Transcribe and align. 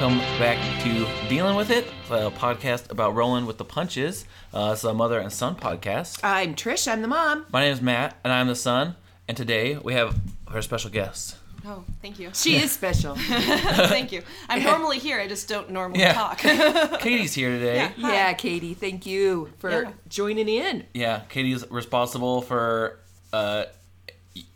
Hello, 0.00 0.10
welcome 0.10 0.18
back 0.38 0.82
to 0.84 1.28
Dealing 1.28 1.56
with 1.56 1.70
It, 1.70 1.86
a 2.10 2.30
podcast 2.30 2.90
about 2.90 3.14
rolling 3.14 3.46
with 3.46 3.58
the 3.58 3.64
punches. 3.64 4.26
Uh, 4.54 4.70
it's 4.72 4.84
a 4.84 4.94
mother 4.94 5.18
and 5.18 5.32
son 5.32 5.56
podcast. 5.56 6.20
I'm 6.22 6.54
Trish. 6.54 6.90
I'm 6.90 7.02
the 7.02 7.08
mom. 7.08 7.46
My 7.52 7.62
name 7.62 7.72
is 7.72 7.80
Matt, 7.82 8.16
and 8.22 8.32
I'm 8.32 8.46
the 8.46 8.54
son. 8.54 8.94
And 9.26 9.36
today 9.36 9.76
we 9.76 9.94
have 9.94 10.16
our 10.46 10.62
special 10.62 10.90
guest. 10.90 11.36
Oh, 11.66 11.84
thank 12.00 12.18
you. 12.20 12.30
She 12.32 12.56
is 12.56 12.70
special. 12.70 13.14
thank 13.18 14.12
you. 14.12 14.22
I'm 14.48 14.62
normally 14.62 14.98
here. 14.98 15.20
I 15.20 15.26
just 15.26 15.48
don't 15.48 15.70
normally 15.70 16.00
Yeah. 16.00 16.12
talk. 16.12 16.38
Katie's 17.00 17.34
here 17.34 17.50
today. 17.50 17.76
Yeah. 17.96 18.08
Yeah, 18.12 18.32
Katie. 18.34 18.74
Thank 18.74 19.04
you 19.06 19.50
for 19.58 19.70
Yeah. 19.70 19.92
joining 20.08 20.48
in. 20.48 20.84
Yeah, 20.94 21.22
Katie's 21.28 21.68
responsible 21.70 22.40
for 22.42 23.00
uh, 23.32 23.64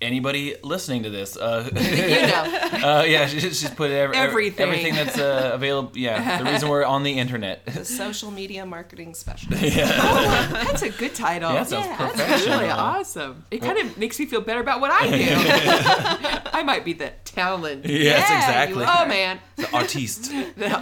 anybody 0.01 0.55
listening 0.63 1.03
to 1.05 1.11
this. 1.11 1.37
Uh, 1.37 1.69
You 1.83 2.27
know. 2.27 2.43
uh, 3.01 3.05
yeah, 3.07 3.27
she, 3.27 3.41
she's 3.41 3.71
put 3.71 3.91
every, 3.91 4.17
Everything. 4.17 4.67
everything 4.67 4.95
that's 4.95 5.19
uh, 5.19 5.51
available. 5.55 5.93
Yeah, 5.97 6.39
the 6.39 6.45
reason 6.51 6.69
we're 6.69 6.85
on 6.85 7.03
the 7.03 7.19
internet. 7.19 7.63
The 7.83 7.85
social 7.85 8.31
media 8.31 8.65
marketing 8.65 9.15
specialist. 9.15 9.63
Oh, 9.63 10.49
that's 10.53 10.83
a 10.83 10.91
good 10.91 11.15
title. 11.15 11.53
Yeah, 11.53 11.65
that 11.65 11.69
sounds 11.69 11.87
Yeah, 11.87 12.13
That's 12.15 12.47
really 12.47 12.71
awesome. 12.71 13.45
It 13.51 13.61
kind 13.63 13.79
of 13.79 13.97
makes 13.99 14.19
me 14.21 14.27
feel 14.27 14.41
better 14.41 14.61
about 14.61 14.81
what 14.81 14.91
I 14.93 15.09
do. 15.11 16.49
I 16.53 16.63
might 16.63 16.85
be 16.85 16.93
the 16.93 17.13
talent. 17.25 17.85
Yes, 17.85 18.29
Yeah, 18.29 18.39
exactly. 18.39 18.85
Oh 18.87 19.07
man. 19.07 19.41
The 19.57 19.75
artiste. 19.75 20.31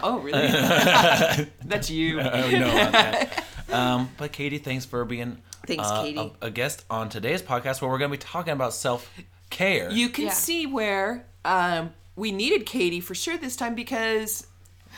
Oh 0.03 0.19
really? 0.21 0.48
That's 1.65 1.91
you. 1.91 2.21
I 2.21 2.51
no, 2.53 2.59
not 2.67 2.93
that. 2.93 3.45
Um, 3.71 4.09
but 4.19 4.33
Katie, 4.33 4.59
thanks 4.59 4.84
for 4.84 5.05
being 5.05 5.39
Thanks, 5.66 5.86
uh, 5.86 6.03
Katie. 6.03 6.33
A, 6.42 6.47
a 6.47 6.50
guest 6.50 6.84
on 6.91 7.08
today's 7.08 7.42
podcast, 7.42 7.80
where 7.83 7.91
we're 7.91 7.98
going 7.98 8.11
to 8.11 8.16
be 8.16 8.22
talking 8.22 8.53
about 8.53 8.72
self 8.75 9.11
care. 9.50 9.91
You 9.91 10.08
can 10.08 10.27
Yeah. 10.27 10.30
see 10.33 10.66
where 10.66 11.27
um, 11.44 11.92
we 12.16 12.33
needed 12.33 12.66
Katie 12.66 13.00
for 13.00 13.14
sure 13.14 13.36
this 13.36 13.56
time 13.56 13.75
because 13.75 14.47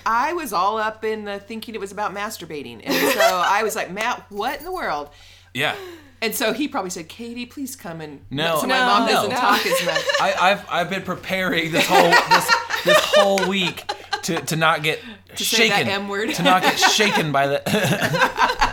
I 0.06 0.32
was 0.32 0.52
all 0.52 0.78
up 0.78 1.04
in 1.04 1.24
the 1.24 1.38
thinking 1.38 1.74
it 1.74 1.80
was 1.80 1.92
about 1.92 2.14
masturbating, 2.14 2.80
and 2.84 2.94
so 3.12 3.20
I 3.46 3.62
was 3.62 3.76
like, 3.76 3.90
Matt, 3.90 4.24
what 4.30 4.58
in 4.58 4.64
the 4.64 4.72
world? 4.72 5.10
yeah. 5.54 5.74
And 6.20 6.32
so 6.36 6.52
he 6.52 6.68
probably 6.68 6.90
said, 6.90 7.08
Katie, 7.08 7.46
please 7.46 7.74
come 7.74 8.00
and 8.00 8.24
No. 8.30 8.60
so 8.60 8.68
my 8.68 8.78
No, 8.78 8.86
mom 8.86 9.08
doesn't 9.08 9.30
no. 9.30 9.36
talk 9.36 9.66
as 9.66 9.84
much. 9.84 10.04
I, 10.20 10.34
I've 10.40 10.64
I've 10.70 10.88
been 10.88 11.02
preparing 11.02 11.72
this 11.72 11.84
whole 11.84 12.10
this 12.10 12.54
this 12.84 12.98
whole 13.00 13.48
week 13.48 13.82
to, 14.22 14.36
to 14.40 14.54
not 14.54 14.84
get 14.84 15.00
To 15.34 15.44
say 15.44 15.68
shaken 15.68 15.88
that 15.88 15.92
M 15.94 16.08
word. 16.08 16.32
to 16.34 16.44
not 16.44 16.62
get 16.62 16.78
shaken 16.78 17.32
by 17.32 17.48
the 17.48 17.60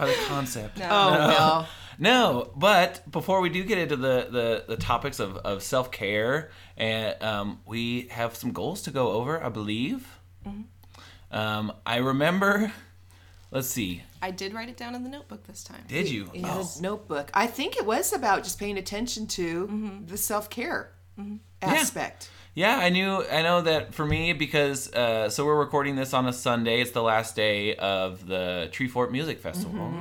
by 0.00 0.06
the 0.06 0.14
concept. 0.26 0.78
No. 0.78 0.88
Oh 0.90 1.10
no. 1.14 1.66
No, 2.02 2.50
but 2.56 3.02
before 3.10 3.42
we 3.42 3.50
do 3.50 3.62
get 3.62 3.76
into 3.76 3.94
the, 3.94 4.26
the, 4.30 4.64
the 4.68 4.76
topics 4.78 5.20
of, 5.20 5.36
of 5.36 5.62
self 5.62 5.90
care, 5.90 6.50
and 6.78 7.22
um, 7.22 7.60
we 7.66 8.06
have 8.10 8.34
some 8.34 8.52
goals 8.52 8.80
to 8.84 8.90
go 8.90 9.08
over, 9.12 9.44
I 9.44 9.50
believe. 9.50 10.08
Um, 11.30 11.72
I 11.84 11.96
remember. 11.96 12.72
Let's 13.50 13.68
see. 13.68 14.02
I 14.22 14.30
did 14.30 14.54
write 14.54 14.70
it 14.70 14.78
down 14.78 14.94
in 14.94 15.02
the 15.02 15.10
notebook 15.10 15.46
this 15.46 15.62
time. 15.62 15.82
Did 15.88 16.08
you? 16.08 16.30
In 16.32 16.46
Oh. 16.46 16.66
a 16.78 16.80
notebook. 16.82 17.30
I 17.34 17.46
think 17.46 17.76
it 17.76 17.84
was 17.84 18.14
about 18.14 18.44
just 18.44 18.58
paying 18.58 18.78
attention 18.78 19.26
to 19.26 20.00
the 20.06 20.16
self 20.16 20.48
care 20.48 20.92
aspect. 21.60 22.30
Yeah, 22.32 22.39
I 22.56 22.88
knew. 22.90 23.24
I 23.30 23.42
know 23.42 23.62
that 23.62 23.94
for 23.94 24.04
me 24.04 24.32
because 24.32 24.92
uh, 24.92 25.30
so 25.30 25.44
we're 25.46 25.58
recording 25.58 25.96
this 25.96 26.12
on 26.14 26.26
a 26.26 26.32
Sunday. 26.32 26.80
It's 26.80 26.90
the 26.90 27.02
last 27.02 27.36
day 27.36 27.76
of 27.76 28.26
the 28.26 28.68
Treefort 28.72 29.10
Music 29.10 29.38
Festival, 29.40 29.92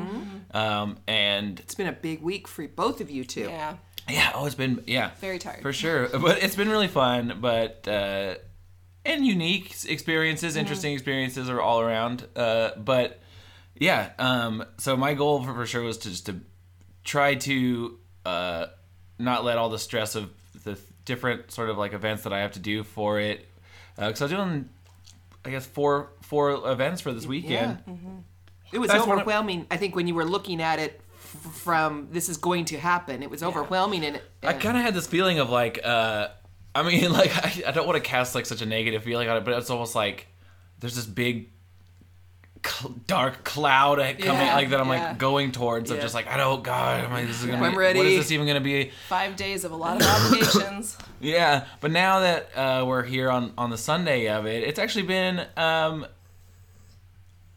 um, 0.52 0.98
and 1.08 1.60
It's 1.60 1.76
been 1.76 1.88
a 1.88 1.92
big 1.94 2.22
week 2.22 2.48
for 2.48 2.68
both 2.68 3.02
of 3.02 3.10
you 3.10 3.24
two. 3.24 3.42
Yeah. 3.42 3.78
yeah, 4.08 4.32
oh, 4.34 4.46
it's 4.46 4.56
been 4.56 4.84
yeah, 4.88 5.12
Very 5.22 5.40
tired. 5.40 5.62
for 5.62 5.74
sure. 5.74 6.08
But 6.10 6.44
it's 6.44 6.56
been 6.56 6.70
really 6.70 6.88
fun, 6.88 7.38
but 7.40 7.88
uh, 7.88 8.36
and 9.06 9.26
unique 9.26 9.76
experiences, 9.88 10.56
interesting 10.56 10.94
experiences 10.94 11.50
are 11.50 11.62
all 11.62 11.80
around. 11.82 12.28
Uh, 12.36 12.72
but 12.78 13.20
yeah, 13.76 14.12
um, 14.20 14.66
so 14.78 14.98
my 14.98 15.14
goal 15.14 15.44
for, 15.44 15.54
for 15.54 15.66
sure 15.66 15.84
was 15.84 15.98
to 16.00 16.10
just 16.10 16.26
to 16.26 16.42
try 17.04 17.36
to 17.36 17.98
uh, 18.26 18.66
not 19.18 19.46
let 19.46 19.58
all 19.58 19.70
the 19.70 19.80
stress 19.80 20.16
of 20.16 20.24
the 20.26 20.39
different 21.10 21.52
sort 21.52 21.70
of 21.70 21.78
like 21.78 21.92
events 21.94 22.24
that 22.24 22.32
I 22.32 22.40
have 22.40 22.52
to 22.54 22.60
do 22.60 22.84
for 22.84 23.20
it. 23.20 23.46
Because 23.98 24.22
I 24.22 24.26
was 24.26 24.32
doing, 24.32 24.70
I 25.44 25.50
guess 25.50 25.66
four 25.66 26.12
four 26.22 26.52
events 26.72 27.02
for 27.02 27.12
this 27.12 27.26
weekend. 27.26 27.80
It 28.72 28.78
was 28.78 28.90
That's 28.90 29.02
one 29.06 29.18
of- 29.18 29.22
overwhelming. 29.24 29.66
I 29.72 29.78
think 29.78 29.96
when 29.96 30.08
you 30.08 30.14
were 30.16 30.24
looking 30.26 30.62
at 30.62 30.78
it 30.80 31.02
f- 31.16 31.54
from 31.56 32.08
this 32.12 32.30
is 32.30 32.38
going 32.38 32.66
to 32.66 32.78
happen, 32.78 33.24
it 33.24 33.30
was 33.30 33.42
overwhelming 33.44 34.06
and 34.06 34.16
it, 34.18 34.24
I 34.44 34.54
kind 34.54 34.78
of 34.78 34.84
had 34.84 34.94
this 34.94 35.08
feeling 35.08 35.40
of 35.40 35.50
like, 35.50 35.80
uh, 35.84 36.28
I 36.76 36.84
mean, 36.84 37.12
like 37.22 37.36
I, 37.36 37.70
I 37.70 37.72
don't 37.72 37.88
want 37.88 37.98
to 38.02 38.08
cast 38.08 38.36
like 38.36 38.46
such 38.46 38.62
a 38.62 38.68
negative 38.68 39.04
feeling 39.04 39.28
on 39.28 39.38
it, 39.38 39.44
but 39.44 39.56
it's 39.58 39.72
almost 39.72 39.96
like 39.96 40.28
there's 40.80 40.96
this 40.96 41.08
big 41.08 41.50
cl- 42.66 42.94
dark 43.08 43.44
cloud 43.44 43.98
coming 43.98 44.24
Yeah, 44.26 44.56
like 44.56 44.70
that 44.70 44.80
I'm 44.82 44.88
yeah. 44.90 45.10
like 45.10 45.18
going 45.18 45.52
towards 45.52 45.92
I'm 45.92 46.00
just 46.02 46.14
like 46.14 46.28
I 46.28 46.38
don't 46.38 46.64
God, 46.64 47.04
am 47.06 47.14
I, 47.14 47.26
this 47.26 47.40
is 47.42 47.46
gonna 47.46 47.64
I'm 47.64 47.72
be, 47.72 47.78
ready. 47.78 48.00
what 48.00 48.08
is 48.08 48.18
this 48.18 48.32
even 48.32 48.48
gonna 48.48 48.60
be? 48.62 48.92
Five 49.08 49.36
days 49.36 49.64
of 49.64 49.72
a 49.72 49.76
lot 49.76 50.02
of 50.02 50.08
obligations. 50.08 50.98
Yeah, 51.22 51.66
but 51.82 51.92
now 51.92 52.22
that 52.22 52.50
uh, 52.58 52.86
we're 52.88 53.04
here 53.04 53.30
on 53.30 53.52
on 53.58 53.70
the 53.72 53.78
Sunday 53.78 54.30
of 54.30 54.46
it, 54.46 54.64
it's 54.64 54.80
actually 54.80 55.04
been 55.06 55.46
um 55.58 56.06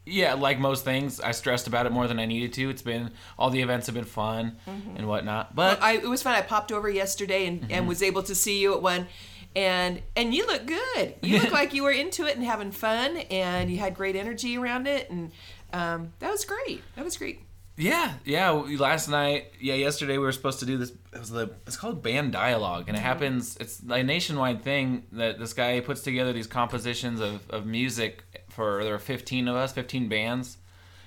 yeah, 0.05 0.33
like 0.33 0.59
most 0.59 0.83
things, 0.83 1.21
I 1.21 1.31
stressed 1.31 1.65
about 1.67 1.85
it 1.85 1.93
more 1.93 2.07
than 2.09 2.19
I 2.19 2.25
needed 2.25 2.51
to. 2.53 2.69
It's 2.69 2.81
been 2.81 3.11
all 3.39 3.49
the 3.49 3.61
events 3.61 3.85
have 3.85 3.95
been 3.95 4.03
fun 4.03 4.57
and 4.97 5.07
whatnot. 5.07 5.55
But 5.55 5.81
I, 5.81 5.93
it 5.93 6.09
was 6.09 6.21
fun. 6.21 6.35
I 6.35 6.41
popped 6.41 6.73
over 6.73 6.89
yesterday 6.89 7.47
and, 7.47 7.61
Mm-hmm. 7.61 7.71
and 7.71 7.87
was 7.87 8.03
able 8.03 8.21
to 8.23 8.35
see 8.35 8.59
you 8.59 8.73
at 8.73 8.81
one. 8.81 9.07
And 9.55 10.01
and 10.15 10.33
you 10.33 10.47
look 10.47 10.65
good. 10.65 11.15
You 11.21 11.39
look 11.39 11.51
like 11.51 11.73
you 11.73 11.83
were 11.83 11.91
into 11.91 12.25
it 12.25 12.35
and 12.35 12.45
having 12.45 12.71
fun, 12.71 13.17
and 13.17 13.69
you 13.69 13.77
had 13.77 13.95
great 13.95 14.15
energy 14.15 14.57
around 14.57 14.87
it, 14.87 15.09
and 15.09 15.31
um, 15.71 16.13
that 16.19 16.31
was 16.31 16.45
great. 16.45 16.81
That 16.95 17.05
was 17.05 17.17
great. 17.17 17.41
Yeah, 17.75 18.13
yeah. 18.23 18.51
Last 18.51 19.09
night, 19.09 19.51
yeah, 19.59 19.73
yesterday 19.73 20.17
we 20.17 20.25
were 20.25 20.31
supposed 20.31 20.59
to 20.59 20.65
do 20.65 20.77
this. 20.77 20.91
It 21.11 21.19
was 21.19 21.29
the 21.29 21.51
it's 21.65 21.77
called 21.77 22.03
band 22.03 22.31
dialogue, 22.31 22.85
and 22.87 22.97
it 22.97 23.01
happens. 23.01 23.57
It's 23.57 23.79
a 23.79 24.03
nationwide 24.03 24.63
thing 24.63 25.03
that 25.13 25.39
this 25.39 25.53
guy 25.53 25.79
puts 25.79 26.01
together 26.01 26.33
these 26.33 26.47
compositions 26.47 27.19
of, 27.19 27.49
of 27.49 27.65
music 27.65 28.23
for 28.49 28.83
there 28.83 28.93
are 28.93 28.99
fifteen 28.99 29.47
of 29.47 29.55
us, 29.55 29.71
fifteen 29.71 30.07
bands 30.09 30.57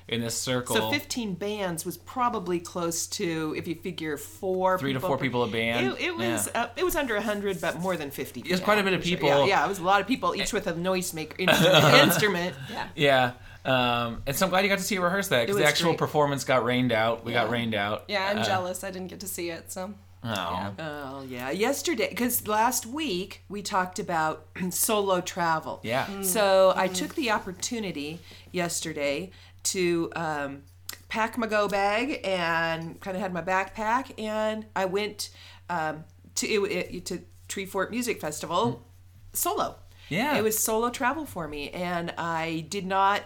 in 0.09 0.21
this 0.21 0.37
circle. 0.41 0.77
So 0.77 0.91
15 0.91 1.35
bands 1.35 1.85
was 1.85 1.97
probably 1.97 2.61
close 2.61 3.07
to, 3.09 3.55
if 3.57 3.67
you 3.67 3.75
figure 3.75 4.17
four, 4.17 4.79
Three 4.79 4.93
to 4.93 4.99
people 4.99 5.09
four 5.09 5.19
per- 5.19 5.25
people 5.25 5.43
a 5.43 5.49
band. 5.49 5.87
It, 5.87 6.01
it 6.01 6.17
was 6.17 6.49
uh, 6.55 6.69
it 6.77 6.85
was 6.85 6.95
under 6.97 7.15
100, 7.15 7.61
but 7.61 7.81
more 7.81 7.97
than 7.97 8.11
50. 8.11 8.41
It 8.41 8.51
was 8.51 8.61
quite 8.61 8.79
a 8.79 8.83
bit 8.83 8.93
of 8.93 9.01
for 9.01 9.09
sure. 9.09 9.17
people. 9.17 9.29
Yeah, 9.41 9.45
yeah, 9.47 9.65
it 9.65 9.69
was 9.69 9.79
a 9.81 9.85
lot 9.85 10.01
of 10.01 10.07
people, 10.07 10.35
each 10.35 10.53
with 10.53 10.67
a 10.67 10.73
noisemaker 10.75 11.39
instrument. 11.41 11.95
instrument. 12.09 12.57
Yeah. 12.71 12.89
Yeah, 12.95 13.33
um, 13.65 14.23
and 14.27 14.37
so 14.37 14.47
I'm 14.47 14.51
glad 14.51 14.63
you 14.63 14.69
got 14.69 14.79
to 14.79 14.85
see 14.85 14.99
rehearse 14.99 15.29
that 15.29 15.47
because 15.47 15.61
the 15.61 15.67
actual 15.67 15.91
great. 15.91 15.99
performance 15.99 16.45
got 16.45 16.65
rained 16.65 16.93
out. 16.93 17.25
We 17.25 17.33
got 17.33 17.51
rained 17.51 17.75
out. 17.75 18.05
Yeah, 18.09 18.27
I'm 18.31 18.39
Uh, 18.39 18.45
jealous. 18.45 18.85
I 18.85 18.91
didn't 18.93 19.09
get 19.09 19.21
to 19.21 19.29
see 19.29 19.51
it, 19.51 19.73
so. 19.73 19.93
Oh. 20.25 20.29
Yeah. 20.29 20.73
Oh 20.79 21.25
yeah, 21.29 21.51
yesterday 21.51 22.09
because 22.09 22.49
last 22.49 22.85
week 22.87 23.43
we 23.49 23.63
talked 23.63 23.99
about 24.01 24.47
solo 24.71 25.21
travel. 25.21 25.79
Yeah. 25.85 26.23
So 26.23 26.73
I 26.75 26.89
took 26.89 27.15
the 27.15 27.31
opportunity 27.31 28.19
yesterday 28.51 29.31
to 29.67 30.11
um, 30.17 30.63
pack 31.09 31.37
my 31.39 31.47
go 31.47 31.69
bag 31.69 32.21
and 32.25 33.01
kind 33.01 33.17
of 33.17 33.21
had 33.23 33.33
my 33.33 33.43
backpack, 33.43 34.19
and 34.19 34.67
I 34.75 34.85
went 34.87 35.31
um, 35.71 36.05
to 36.37 36.47
it, 36.67 36.95
it- 36.95 37.07
to 37.07 37.21
Treefort 37.49 37.91
Music 37.91 38.21
Festival 38.21 38.85
solo. 39.33 39.77
Yeah. 40.09 40.37
it 40.39 40.43
was 40.45 40.57
solo 40.59 40.91
travel 40.91 41.27
for 41.27 41.49
me, 41.49 41.71
and 41.71 42.13
I 42.17 42.67
did 42.69 42.87
not 42.87 43.23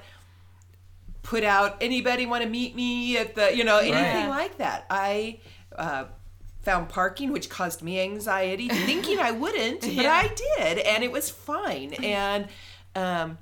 put 1.22 1.44
out 1.44 1.76
anybody 1.82 2.24
want 2.26 2.42
to 2.42 2.48
meet 2.48 2.74
me 2.74 3.18
at 3.18 3.34
the 3.34 3.54
you 3.54 3.64
know 3.64 3.78
anything 3.78 3.94
Right. 3.94 4.28
like 4.28 4.58
that. 4.58 4.86
I 4.90 5.40
uh, 5.76 6.04
found 6.62 6.88
parking, 6.88 7.32
which 7.32 7.48
caused 7.50 7.82
me 7.82 8.00
anxiety, 8.00 8.68
thinking 8.68 9.18
I 9.18 9.30
wouldn't, 9.30 9.80
but 9.82 9.92
Yeah. 9.92 10.12
I 10.12 10.28
did, 10.58 10.78
and 10.78 11.04
it 11.04 11.12
was 11.12 11.28
fine. 11.30 11.92
And 12.02 12.48
um, 12.94 13.38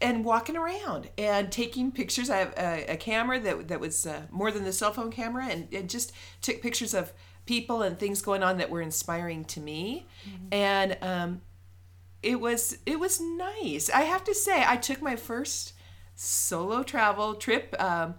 and 0.00 0.24
walking 0.24 0.56
around 0.56 1.10
and 1.18 1.50
taking 1.50 1.90
pictures. 1.90 2.30
I 2.30 2.38
have 2.38 2.54
a, 2.56 2.92
a 2.92 2.96
camera 2.96 3.40
that 3.40 3.68
that 3.68 3.80
was 3.80 4.06
uh, 4.06 4.22
more 4.30 4.50
than 4.50 4.64
the 4.64 4.72
cell 4.72 4.92
phone 4.92 5.10
camera, 5.10 5.46
and, 5.46 5.72
and 5.72 5.90
just 5.90 6.12
took 6.40 6.62
pictures 6.62 6.94
of 6.94 7.12
people 7.46 7.82
and 7.82 7.98
things 7.98 8.22
going 8.22 8.42
on 8.42 8.58
that 8.58 8.70
were 8.70 8.82
inspiring 8.82 9.44
to 9.46 9.60
me. 9.60 10.06
And 10.52 10.98
um, 11.02 11.40
it 12.22 12.40
was 12.40 12.78
it 12.86 13.00
was 13.00 13.20
nice. 13.20 13.90
I 13.90 14.02
have 14.02 14.24
to 14.24 14.34
say, 14.34 14.64
I 14.66 14.76
took 14.76 15.00
my 15.02 15.16
first 15.16 15.72
solo 16.14 16.82
travel 16.82 17.34
trip 17.34 17.74
um, 17.80 18.14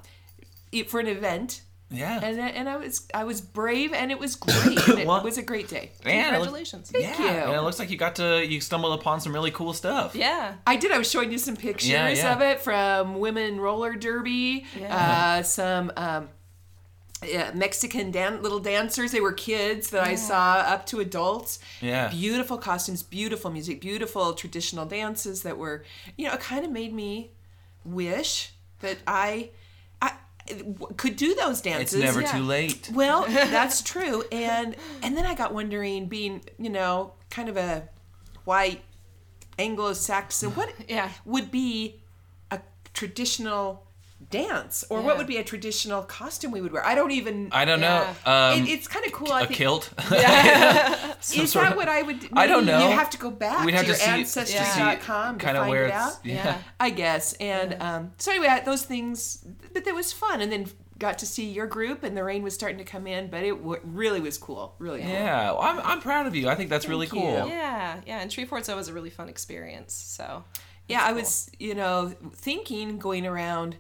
for 0.87 0.99
an 0.99 1.07
event. 1.07 1.61
Yeah. 1.91 2.19
And, 2.23 2.39
I- 2.41 2.49
and 2.49 2.69
I 2.69 2.77
was 2.77 3.07
I 3.13 3.23
was 3.23 3.41
brave 3.41 3.93
and 3.93 4.11
it 4.11 4.19
was 4.19 4.35
great. 4.35 4.77
It 4.99 5.07
Well- 5.07 5.23
was 5.23 5.37
a 5.37 5.41
great 5.41 5.67
day. 5.67 5.91
Man, 6.05 6.19
it 6.35 6.37
look- 6.37 6.47
Congratulations. 6.49 6.91
yeah, 6.93 7.17
you. 7.19 7.27
and 7.27 7.53
it 7.53 7.61
looks 7.61 7.79
like 7.79 7.89
you 7.89 7.97
got 7.97 8.15
to 8.17 8.45
you 8.45 8.61
stumbled 8.61 8.99
upon 8.99 9.21
some 9.21 9.33
really 9.33 9.51
cool 9.51 9.73
stuff. 9.73 10.13
Yeah. 10.15 10.55
I 10.67 10.75
did. 10.75 10.91
I 10.91 10.97
was 10.99 11.09
showing 11.09 11.31
you 11.31 11.37
some 11.39 11.55
pictures 11.57 11.89
Yeah, 11.89 12.09
yeah. 12.09 12.33
of 12.35 12.41
it 12.41 12.59
from 12.61 13.19
women 13.19 13.59
roller 13.59 13.95
derby. 13.95 14.65
Yeah. 14.79 14.95
Uh, 15.39 15.43
some 15.43 15.91
um, 15.97 16.29
uh, 17.23 17.51
Mexican 17.53 18.11
dan- 18.11 18.41
little 18.43 18.59
dancers. 18.59 19.11
They 19.11 19.19
were 19.21 19.33
kids 19.33 19.89
that 19.89 20.03
I 20.05 20.15
saw 20.15 20.57
up 20.59 20.85
to 20.87 20.99
adults. 20.99 21.59
Yeah. 21.81 22.09
Beautiful 22.09 22.57
costumes, 22.57 23.01
beautiful 23.03 23.49
music, 23.51 23.81
beautiful 23.81 24.33
traditional 24.33 24.85
dances 24.85 25.41
that 25.43 25.57
were, 25.57 25.83
you 26.17 26.27
know, 26.27 26.33
it 26.35 26.39
kind 26.39 26.63
of 26.65 26.71
made 26.71 26.93
me 26.93 27.31
wish 27.83 28.53
that 28.81 28.97
I, 29.07 29.25
I 29.25 29.39
w- 29.39 29.49
could 30.97 31.15
do 31.15 31.35
those 31.35 31.61
dances. 31.61 31.93
It's 31.93 32.03
never 32.03 32.21
yeah. 32.21 32.31
too 32.31 32.43
late. 32.43 32.89
Well, 32.93 33.25
that's 33.27 33.81
true. 33.81 34.23
And 34.31 34.75
and 35.03 35.15
then 35.15 35.25
I 35.25 35.35
got 35.35 35.53
wondering, 35.53 36.07
being 36.07 36.41
you 36.57 36.69
know 36.69 37.13
kind 37.29 37.49
of 37.49 37.57
a 37.57 37.89
white 38.45 38.81
Anglo-Saxon, 39.59 40.51
what 40.55 40.73
Yeah. 40.87 41.11
would 41.25 41.51
be 41.51 42.01
a 42.49 42.59
traditional 42.93 43.85
dance, 44.29 44.83
or 44.89 44.99
Yeah. 44.99 45.05
what 45.05 45.17
would 45.17 45.27
be 45.27 45.37
a 45.37 45.43
traditional 45.43 46.03
costume 46.03 46.51
we 46.51 46.61
would 46.61 46.71
wear? 46.71 46.85
I 46.85 46.95
don't 46.95 47.11
even. 47.11 47.49
I 47.51 47.65
don't 47.65 47.79
Yeah. 47.81 48.13
know. 48.25 48.31
Um, 48.31 48.59
it, 48.63 48.69
it's 48.69 48.87
kind 48.87 49.05
of 49.05 49.11
cool. 49.11 49.31
I 49.31 49.41
a 49.41 49.45
think. 49.47 49.57
kilt. 49.57 49.89
Some 51.21 51.43
Is 51.43 51.53
that 51.53 51.71
of- 51.71 51.77
what 51.77 51.87
I 51.89 52.01
would? 52.01 52.29
I 52.33 52.47
don't 52.47 52.65
know. 52.65 52.87
You 52.89 52.95
have 52.95 53.09
to 53.11 53.17
go 53.17 53.31
back 53.31 53.65
We'd 53.65 53.71
to 53.71 53.77
have 53.77 53.87
your 53.87 53.95
to 53.95 54.01
see- 54.01 54.09
ancestry.com 54.09 55.37
to 55.37 55.43
kind 55.45 55.57
of 55.57 55.61
find 55.63 55.69
where 55.71 55.83
it 55.85 55.87
it's 55.87 55.95
out. 55.95 56.19
yeah. 56.23 56.33
Yeah. 56.35 56.57
I 56.79 56.89
guess. 56.89 57.33
And 57.33 57.75
um, 57.81 58.11
so 58.17 58.31
anyway, 58.31 58.61
those 58.65 58.83
things, 58.83 59.43
but 59.73 59.85
that 59.85 59.93
was 59.95 60.13
fun. 60.13 60.41
And 60.41 60.51
then 60.51 60.67
got 60.97 61.17
to 61.19 61.25
see 61.25 61.49
your 61.49 61.65
group, 61.65 62.03
and 62.03 62.15
the 62.17 62.23
rain 62.23 62.43
was 62.43 62.53
starting 62.53 62.77
to 62.77 62.83
come 62.83 63.07
in, 63.07 63.29
but 63.29 63.41
it 63.43 63.51
w- 63.51 63.79
really 63.83 64.19
was 64.19 64.37
cool. 64.37 64.75
Really 64.79 64.99
cool. 65.01 65.09
Yeah, 65.09 65.51
well, 65.51 65.61
I'm 65.61 65.79
I'm 65.79 66.01
proud 66.01 66.27
of 66.27 66.35
you. 66.35 66.49
I 66.49 66.55
think 66.55 66.69
that's 66.69 66.87
really 66.87 67.07
Thank 67.07 67.23
cool. 67.23 67.45
you. 67.47 67.53
Yeah, 67.53 68.01
yeah, 68.05 68.19
and 68.19 68.29
Treefort's 68.29 68.67
always 68.69 68.87
a 68.89 68.93
really 68.93 69.09
fun 69.09 69.29
experience. 69.29 69.93
So 69.93 70.43
Yeah, 70.89 71.01
I 71.03 71.13
was, 71.13 71.49
you 71.59 71.75
know, 71.75 72.13
thinking 72.33 72.97
going 72.97 73.25
around 73.27 73.77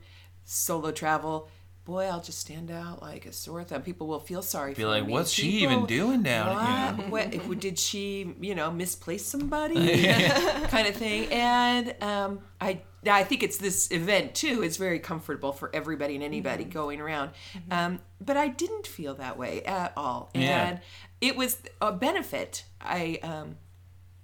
solo 0.51 0.91
travel. 0.91 1.47
Boy, 1.85 2.05
I'll 2.05 2.21
just 2.21 2.39
stand 2.39 2.69
out 2.69 3.01
like 3.01 3.25
a 3.25 3.31
sore 3.33 3.63
thumb. 3.63 3.81
People 3.81 4.05
will 4.07 4.19
feel 4.19 4.41
sorry 4.43 4.73
for 4.73 4.79
me. 4.81 4.83
Be 4.83 4.85
for 4.85 4.89
like, 4.89 5.07
me. 5.07 5.13
what's 5.13 5.31
she 5.31 5.49
even 5.63 5.85
doing 5.85 6.21
down 6.23 6.97
here? 6.99 7.07
what, 7.09 7.33
what 7.47 7.59
did 7.59 7.79
she 7.79 8.35
you 8.39 8.53
know 8.53 8.69
misplace 8.71 9.25
somebody 9.25 9.75
kind 10.67 10.87
of 10.87 10.95
thing 10.95 11.31
and 11.31 11.95
um, 12.01 12.39
i 12.61 12.79
i 13.09 13.23
think 13.23 13.41
it's 13.41 13.57
this 13.57 13.89
event 13.91 14.35
too 14.35 14.61
it's 14.61 14.77
very 14.77 14.99
comfortable 14.99 15.51
for 15.51 15.73
everybody 15.73 16.13
and 16.15 16.23
anybody 16.23 16.63
Mm-hmm. 16.63 16.73
going 16.73 17.01
around 17.01 17.31
um, 17.71 17.99
but 18.21 18.37
i 18.37 18.49
didn't 18.49 18.85
feel 18.85 19.15
that 19.15 19.37
way 19.37 19.63
at 19.63 19.93
all 19.97 20.29
Yeah. 20.35 20.67
and 20.67 20.79
it 21.21 21.35
was 21.35 21.57
a 21.81 21.91
benefit 21.91 22.65
i 22.81 23.19
um, 23.23 23.55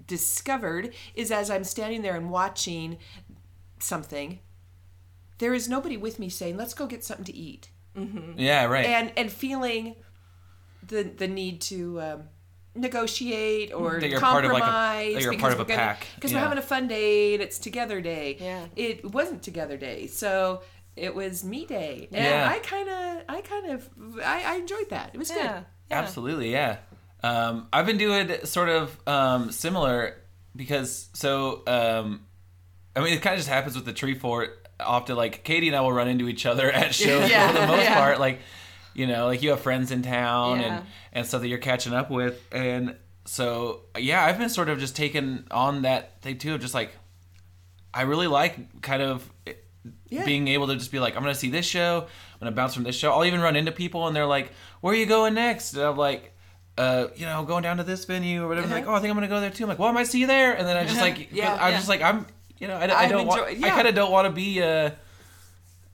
discovered 0.05 0.93
is 1.15 1.31
as 1.31 1.49
i'm 1.49 1.63
standing 1.63 2.01
there 2.03 2.15
and 2.15 2.29
watching 2.29 2.97
something 3.79 4.39
there 5.39 5.53
is 5.53 5.67
nobody 5.69 5.97
with 5.97 6.19
me 6.19 6.29
saying 6.29 6.57
let's 6.57 6.73
go 6.73 6.87
get 6.87 7.03
something 7.03 7.25
to 7.25 7.35
eat 7.35 7.69
Yeah, 8.37 8.65
right. 8.65 8.85
and 8.85 9.11
and 9.17 9.31
feeling 9.31 9.95
the 10.87 11.03
the 11.03 11.27
need 11.27 11.61
to 11.61 12.01
um, 12.01 12.23
negotiate 12.75 13.73
or 13.73 13.99
That 13.99 14.09
you're 14.09 14.19
part 14.19 14.45
of, 14.45 14.51
like, 14.51 14.61
a- 14.61 14.65
compromise 14.65 15.13
that 15.15 15.21
you're 15.21 15.31
because 15.31 15.41
part 15.41 15.53
of 15.53 15.59
we're 15.59 15.65
a 15.65 15.67
gonna- 15.67 15.79
pack. 15.79 16.07
because 16.15 16.31
Yeah. 16.31 16.37
we're 16.37 16.43
having 16.43 16.57
a 16.57 16.61
fun 16.61 16.87
day 16.87 17.33
and 17.33 17.41
it's 17.41 17.57
together 17.57 18.01
day. 18.01 18.37
Yeah. 18.39 18.65
it 18.75 19.05
wasn't 19.11 19.43
together 19.43 19.77
day, 19.77 20.07
so 20.07 20.61
it 20.95 21.13
was 21.15 21.43
me 21.43 21.65
day, 21.65 22.07
and 22.11 22.23
Yeah. 22.25 22.49
I 22.49 22.59
kind 22.59 22.89
of 22.89 23.23
I 23.29 23.41
kind 23.41 23.71
of 23.71 23.89
I, 24.23 24.43
I 24.43 24.55
enjoyed 24.55 24.89
that. 24.89 25.11
It 25.13 25.17
was 25.17 25.29
yeah, 25.29 25.35
good. 25.35 25.43
yeah. 25.45 25.63
Absolutely, 25.99 26.51
yeah. 26.51 26.77
Um, 27.23 27.67
I've 27.73 27.85
been 27.85 27.97
doing 27.97 28.29
sort 28.45 28.69
of 28.69 28.95
um, 29.07 29.51
similar 29.51 30.15
because 30.55 31.09
so 31.13 31.63
um, 31.67 32.25
I 32.95 32.99
mean 33.01 33.13
it 33.13 33.21
kind 33.21 33.33
of 33.33 33.39
just 33.39 33.49
happens 33.49 33.75
with 33.75 33.85
the 33.85 33.93
Treefort. 33.93 34.49
Often, 34.79 35.15
like 35.15 35.43
Katie 35.43 35.67
and 35.67 35.75
I 35.75 35.81
will 35.81 35.93
run 35.93 36.07
into 36.07 36.27
each 36.27 36.45
other 36.45 36.71
at 36.71 36.93
shows 37.03 37.29
Yeah, 37.29 37.47
for 37.51 37.59
the 37.61 37.67
most 37.67 37.83
yeah. 37.83 37.95
part. 37.95 38.19
Like, 38.19 38.39
you 38.93 39.07
know, 39.07 39.25
like 39.27 39.41
you 39.41 39.51
have 39.51 39.61
friends 39.61 39.91
in 39.91 40.01
town 40.01 40.59
Yeah. 40.59 40.65
and 40.77 40.85
and 41.13 41.25
stuff 41.25 41.41
that 41.41 41.47
you're 41.47 41.57
catching 41.59 41.93
up 41.93 42.09
with, 42.11 42.41
and 42.51 42.95
so 43.25 43.81
yeah, 43.97 44.23
I've 44.25 44.37
been 44.37 44.49
sort 44.49 44.69
of 44.69 44.79
just 44.79 44.95
taking 44.95 45.45
on 45.49 45.83
that 45.83 46.21
thing 46.21 46.37
too 46.37 46.53
of 46.55 46.61
just 46.61 46.73
like 46.73 46.91
I 47.93 48.01
really 48.03 48.27
like 48.27 48.81
kind 48.81 49.01
of 49.01 49.29
being 50.09 50.47
able 50.49 50.67
to 50.67 50.75
just 50.75 50.91
be 50.91 50.99
like, 50.99 51.15
I'm 51.15 51.21
gonna 51.23 51.35
see 51.35 51.49
this 51.49 51.65
show, 51.65 52.01
I'm 52.33 52.39
gonna 52.39 52.51
bounce 52.55 52.73
from 52.73 52.83
this 52.83 52.95
show. 52.95 53.11
I'll 53.11 53.25
even 53.25 53.39
run 53.39 53.55
into 53.55 53.71
people 53.71 54.07
and 54.07 54.15
they're 54.15 54.25
like, 54.25 54.51
Where 54.81 54.93
are 54.93 54.97
you 54.97 55.05
going 55.05 55.33
next? 55.35 55.73
And 55.73 55.83
I'm 55.83 55.97
like, 55.97 56.33
uh, 56.77 57.07
you 57.15 57.25
know, 57.25 57.43
going 57.45 57.63
down 57.63 57.77
to 57.77 57.83
this 57.83 58.03
venue 58.05 58.43
or 58.43 58.47
whatever. 58.49 58.67
Like, 58.67 58.83
Uh-huh. 58.83 58.91
oh, 58.93 58.95
I 58.95 58.99
think 58.99 59.09
I'm 59.11 59.15
gonna 59.15 59.27
go 59.27 59.39
there 59.39 59.49
too. 59.49 59.63
I'm 59.63 59.69
like, 59.69 59.79
well, 59.79 59.87
I 59.89 59.93
might 59.93 60.07
see 60.07 60.19
you 60.19 60.27
there. 60.27 60.53
And 60.53 60.67
then 60.67 60.75
I 60.77 60.85
just 60.85 60.99
like, 60.99 61.31
Yeah, 61.31 61.53
I'm 61.53 61.71
yeah. 61.71 61.77
just 61.77 61.87
like, 61.89 62.01
I'm, 62.01 62.25
you 62.59 62.67
know, 62.67 62.75
I, 62.75 62.83
I 63.03 63.07
don't 63.07 63.27
want, 63.27 63.49
enjoy- 63.49 63.65
I 63.65 63.67
yeah. 63.69 63.75
kind 63.75 63.87
of 63.87 63.95
don't 63.95 64.11
want 64.11 64.25
to 64.27 64.31
be, 64.31 64.61
uh, 64.61 64.91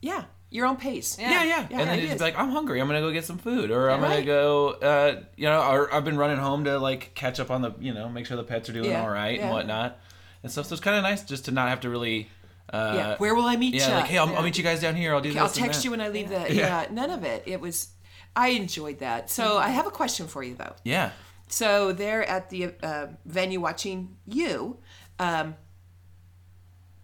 Yeah, 0.02 0.26
your 0.50 0.66
own 0.66 0.78
pace. 0.78 1.18
Yeah. 1.20 1.30
yeah, 1.32 1.44
yeah. 1.44 1.68
Yeah, 1.70 1.80
and 1.80 1.90
then 1.90 2.00
it 2.00 2.02
you 2.02 2.08
just 2.10 2.20
be 2.20 2.24
like, 2.26 2.38
I'm 2.38 2.50
hungry. 2.50 2.82
I'm 2.82 2.88
gonna 2.88 3.00
go 3.02 3.12
get 3.12 3.24
some 3.26 3.38
food, 3.38 3.72
or 3.72 3.90
I'm 3.90 4.02
gonna 4.02 4.24
go, 4.24 4.70
uh, 4.72 5.22
you 5.38 5.46
know, 5.48 5.62
or 5.62 5.94
I've 5.94 6.04
been 6.06 6.18
running 6.18 6.38
home 6.38 6.66
to 6.66 6.78
like 6.78 7.14
catch 7.16 7.40
up 7.40 7.50
on 7.50 7.62
the, 7.62 7.72
you 7.80 7.94
know, 7.94 8.10
make 8.10 8.26
sure 8.26 8.36
the 8.38 8.44
pets 8.44 8.70
are 8.70 8.74
doing 8.74 8.90
Yeah, 8.90 9.02
all 9.04 9.10
right 9.10 9.38
yeah. 9.38 9.44
and 9.44 9.52
whatnot, 9.52 10.00
and 10.44 10.52
stuff. 10.52 10.66
So 10.68 10.74
it's 10.74 10.82
kind 10.84 10.98
of 10.98 11.04
nice 11.04 11.24
just 11.24 11.46
to 11.46 11.52
not 11.52 11.70
have 11.70 11.80
to 11.82 11.90
really. 11.90 12.30
Uh, 12.72 12.94
yeah. 12.96 13.16
Where 13.18 13.36
will 13.36 13.46
I 13.46 13.58
meet 13.58 13.74
yeah, 13.74 13.88
you? 13.88 13.94
like 13.96 14.06
hey, 14.06 14.18
I'll, 14.18 14.34
I'll 14.36 14.44
meet 14.44 14.58
you 14.58 14.64
guys 14.64 14.80
down 14.82 14.96
here. 14.96 15.14
I'll 15.14 15.22
do 15.22 15.34
this. 15.34 15.42
I'll 15.42 15.50
text 15.50 15.80
that. 15.80 15.86
you 15.86 15.92
when 15.92 16.00
I 16.02 16.08
leave 16.10 16.30
the. 16.30 16.54
Yeah. 16.54 16.84
Yeah. 16.84 16.88
none 16.92 17.10
of 17.10 17.24
it. 17.24 17.44
It 17.46 17.60
was. 17.60 17.90
I 18.36 18.50
enjoyed 18.50 19.00
that. 19.00 19.30
So 19.30 19.58
I 19.58 19.70
have 19.70 19.88
a 19.88 19.92
question 19.92 20.28
for 20.28 20.42
you 20.42 20.56
though. 20.56 20.76
Yeah. 20.84 21.12
So 21.50 21.92
they're 21.92 22.24
at 22.24 22.50
the 22.50 22.74
uh, 22.82 23.08
venue 23.26 23.60
watching 23.60 24.16
you. 24.26 24.78
Um, 25.20 25.56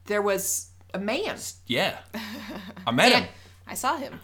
there 0.08 0.22
was 0.22 0.70
a 0.94 1.00
man, 1.00 1.38
Yeah. 1.68 1.98
I 2.86 2.92
met 2.92 3.12
him. 3.12 3.28
I 3.68 3.74
saw 3.76 3.98
him. 3.98 4.20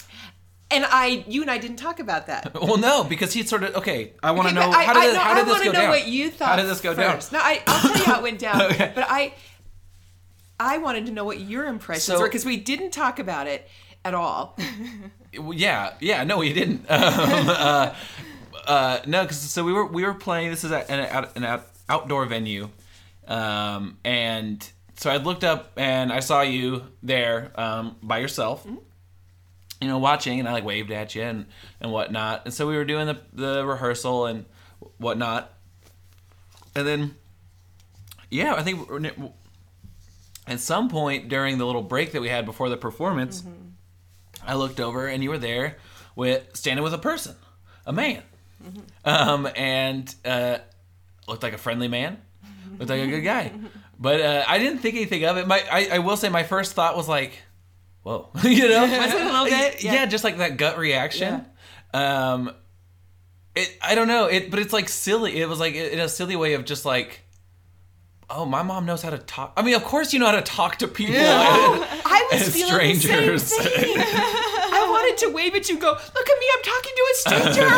and 0.72 0.86
I, 0.88 1.24
you 1.28 1.42
and 1.42 1.52
I 1.52 1.58
didn't 1.58 1.78
talk 1.78 2.00
about 2.00 2.28
that. 2.28 2.54
Well, 2.62 2.78
no, 2.78 3.04
because 3.04 3.34
he 3.34 3.44
sort 3.44 3.64
of 3.64 3.76
okay. 3.76 4.14
I 4.24 4.32
want 4.32 4.50
to 4.50 4.56
Okay, 4.58 4.70
know 4.70 4.76
I- 4.76 4.84
how 4.86 4.94
did 4.94 5.04
I 5.04 5.08
this, 5.08 5.18
how 5.18 5.32
I 5.32 5.36
did 5.36 5.46
this 5.46 5.52
wanna 5.54 5.66
go 5.66 5.72
know 5.74 5.80
down? 5.82 5.90
what 5.90 6.08
you 6.08 6.30
thought. 6.32 6.48
How 6.50 6.56
did 6.56 6.66
this 6.68 6.82
go 6.82 6.96
first. 6.96 7.32
No, 7.32 7.40
I, 7.42 7.62
I'll 7.68 7.82
tell 7.82 7.98
you 7.98 8.04
how 8.06 8.20
it 8.20 8.24
went 8.24 8.40
down. 8.48 8.62
Okay. 8.62 8.92
But 8.96 9.06
I, 9.10 9.34
I 10.60 10.78
wanted 10.78 11.06
to 11.08 11.12
know 11.12 11.26
what 11.26 11.40
your 11.42 11.66
impressions 11.66 12.04
So- 12.06 12.20
were 12.20 12.28
because 12.28 12.46
we 12.46 12.58
didn't 12.58 12.92
talk 12.92 13.20
about 13.20 13.48
it 13.48 13.68
at 14.06 14.14
all. 14.14 14.58
Yeah, 15.34 15.94
yeah. 16.00 16.24
No, 16.24 16.38
we 16.38 16.54
didn't. 16.54 16.86
Um, 16.90 17.50
uh, 17.50 17.96
uh, 18.68 19.00
no, 19.06 19.24
because 19.24 19.40
so 19.40 19.64
we 19.64 19.74
were 19.74 19.86
we 19.86 20.04
were 20.06 20.14
playing. 20.14 20.50
This 20.52 20.64
is 20.64 20.72
at 20.72 20.90
an, 20.90 21.00
out, 21.02 21.36
an 21.38 21.62
outdoor 21.90 22.26
venue, 22.26 22.70
um, 23.28 23.98
and 24.06 24.66
so 24.96 25.10
I 25.10 25.18
looked 25.18 25.44
up 25.44 25.72
and 25.78 26.12
I 26.12 26.20
saw 26.20 26.42
you 26.42 26.84
there 27.02 27.52
um, 27.56 27.96
by 28.02 28.20
yourself. 28.20 28.66
You 29.82 29.90
know, 29.90 29.98
watching, 29.98 30.40
and 30.40 30.48
I 30.48 30.54
like 30.54 30.64
waved 30.64 30.92
at 30.92 31.14
you 31.14 31.24
and 31.24 31.46
and 31.82 31.92
whatnot. 31.92 32.44
And 32.46 32.54
so 32.54 32.68
we 32.68 32.78
were 32.78 32.86
doing 32.86 33.08
the 33.08 33.20
the 33.34 33.66
rehearsal 33.66 34.28
and 34.28 34.46
whatnot, 34.98 35.52
and 36.74 36.88
then 36.88 37.16
yeah, 38.30 38.54
I 38.56 38.64
think 38.64 38.88
at 40.48 40.60
some 40.60 40.90
point 40.90 41.28
during 41.28 41.58
the 41.58 41.66
little 41.66 41.82
break 41.82 42.14
that 42.14 42.22
we 42.22 42.30
had 42.30 42.46
before 42.46 42.70
the 42.70 42.78
performance, 42.78 43.44
I 44.46 44.56
looked 44.56 44.80
over 44.80 45.08
and 45.08 45.22
you 45.24 45.30
were 45.30 45.38
there 45.38 45.78
with 46.16 46.50
standing 46.56 46.84
with 46.84 46.94
a 46.94 46.98
person, 46.98 47.36
a 47.86 47.92
man, 47.94 48.24
um, 49.04 49.48
and 49.56 50.14
uh, 50.24 50.60
looked 51.28 51.44
like 51.44 51.54
a 51.54 51.58
friendly 51.58 51.88
man, 51.90 52.18
looked 52.80 52.90
like 52.90 53.02
a 53.02 53.08
good 53.08 53.22
guy. 53.22 53.52
But 54.00 54.22
uh, 54.22 54.44
I 54.48 54.58
didn't 54.58 54.80
think 54.80 54.96
anything 54.96 55.24
of 55.26 55.38
it. 55.38 55.48
My 55.48 55.64
I, 55.72 55.88
I 55.94 56.00
will 56.00 56.18
say 56.18 56.30
my 56.30 56.44
first 56.44 56.74
thought 56.74 56.96
was 56.98 57.08
like, 57.08 57.32
whoa, 58.04 58.30
you 58.44 58.68
know, 58.68 58.82
Was 58.82 59.14
it 59.14 59.22
a 59.22 59.26
little 59.26 59.46
bit? 59.46 59.84
Yeah. 59.84 59.94
Yeah. 60.02 60.06
just 60.08 60.24
like 60.24 60.38
that 60.38 60.58
gut 60.58 60.78
reaction. 60.78 61.46
Um, 61.94 62.52
it 63.56 63.78
I 63.82 63.96
don't 63.96 64.08
know 64.08 64.26
it, 64.26 64.50
but 64.52 64.60
it's 64.60 64.74
like 64.74 64.90
silly. 64.90 65.40
It 65.40 65.48
was 65.48 65.60
like 65.60 65.76
in 65.76 66.00
a 66.00 66.10
silly 66.10 66.36
way 66.36 66.54
of 66.54 66.66
just 66.66 66.86
like. 66.86 67.22
Oh, 68.30 68.46
my 68.46 68.64
mom 68.64 68.86
knows 68.88 69.02
how 69.04 69.12
to 69.12 69.18
talk. 69.20 69.54
I 69.58 69.62
mean, 69.62 69.76
of 69.76 69.84
course 69.84 70.12
you 70.12 70.18
know 70.18 70.26
how 70.26 70.32
to 70.32 70.42
talk 70.42 70.78
to 70.78 70.88
people. 70.88 71.14
Yeah, 71.14 71.38
I 71.38 72.30
was 72.32 72.42
As 72.48 72.54
feeling 72.56 72.96
strangers. 72.96 73.44
the 73.44 73.48
same 73.64 73.66
thing. 73.74 73.96
I 73.98 74.88
wanted 74.90 75.18
to 75.28 75.34
wave 75.34 75.54
at 75.54 75.70
you, 75.70 75.78
go, 75.78 75.92
look 75.92 76.30
at 76.30 76.40
me, 76.40 76.46
I'm 76.56 76.64
talking 76.64 76.94
to 76.96 77.04
a 77.12 77.16
stranger. 77.16 77.70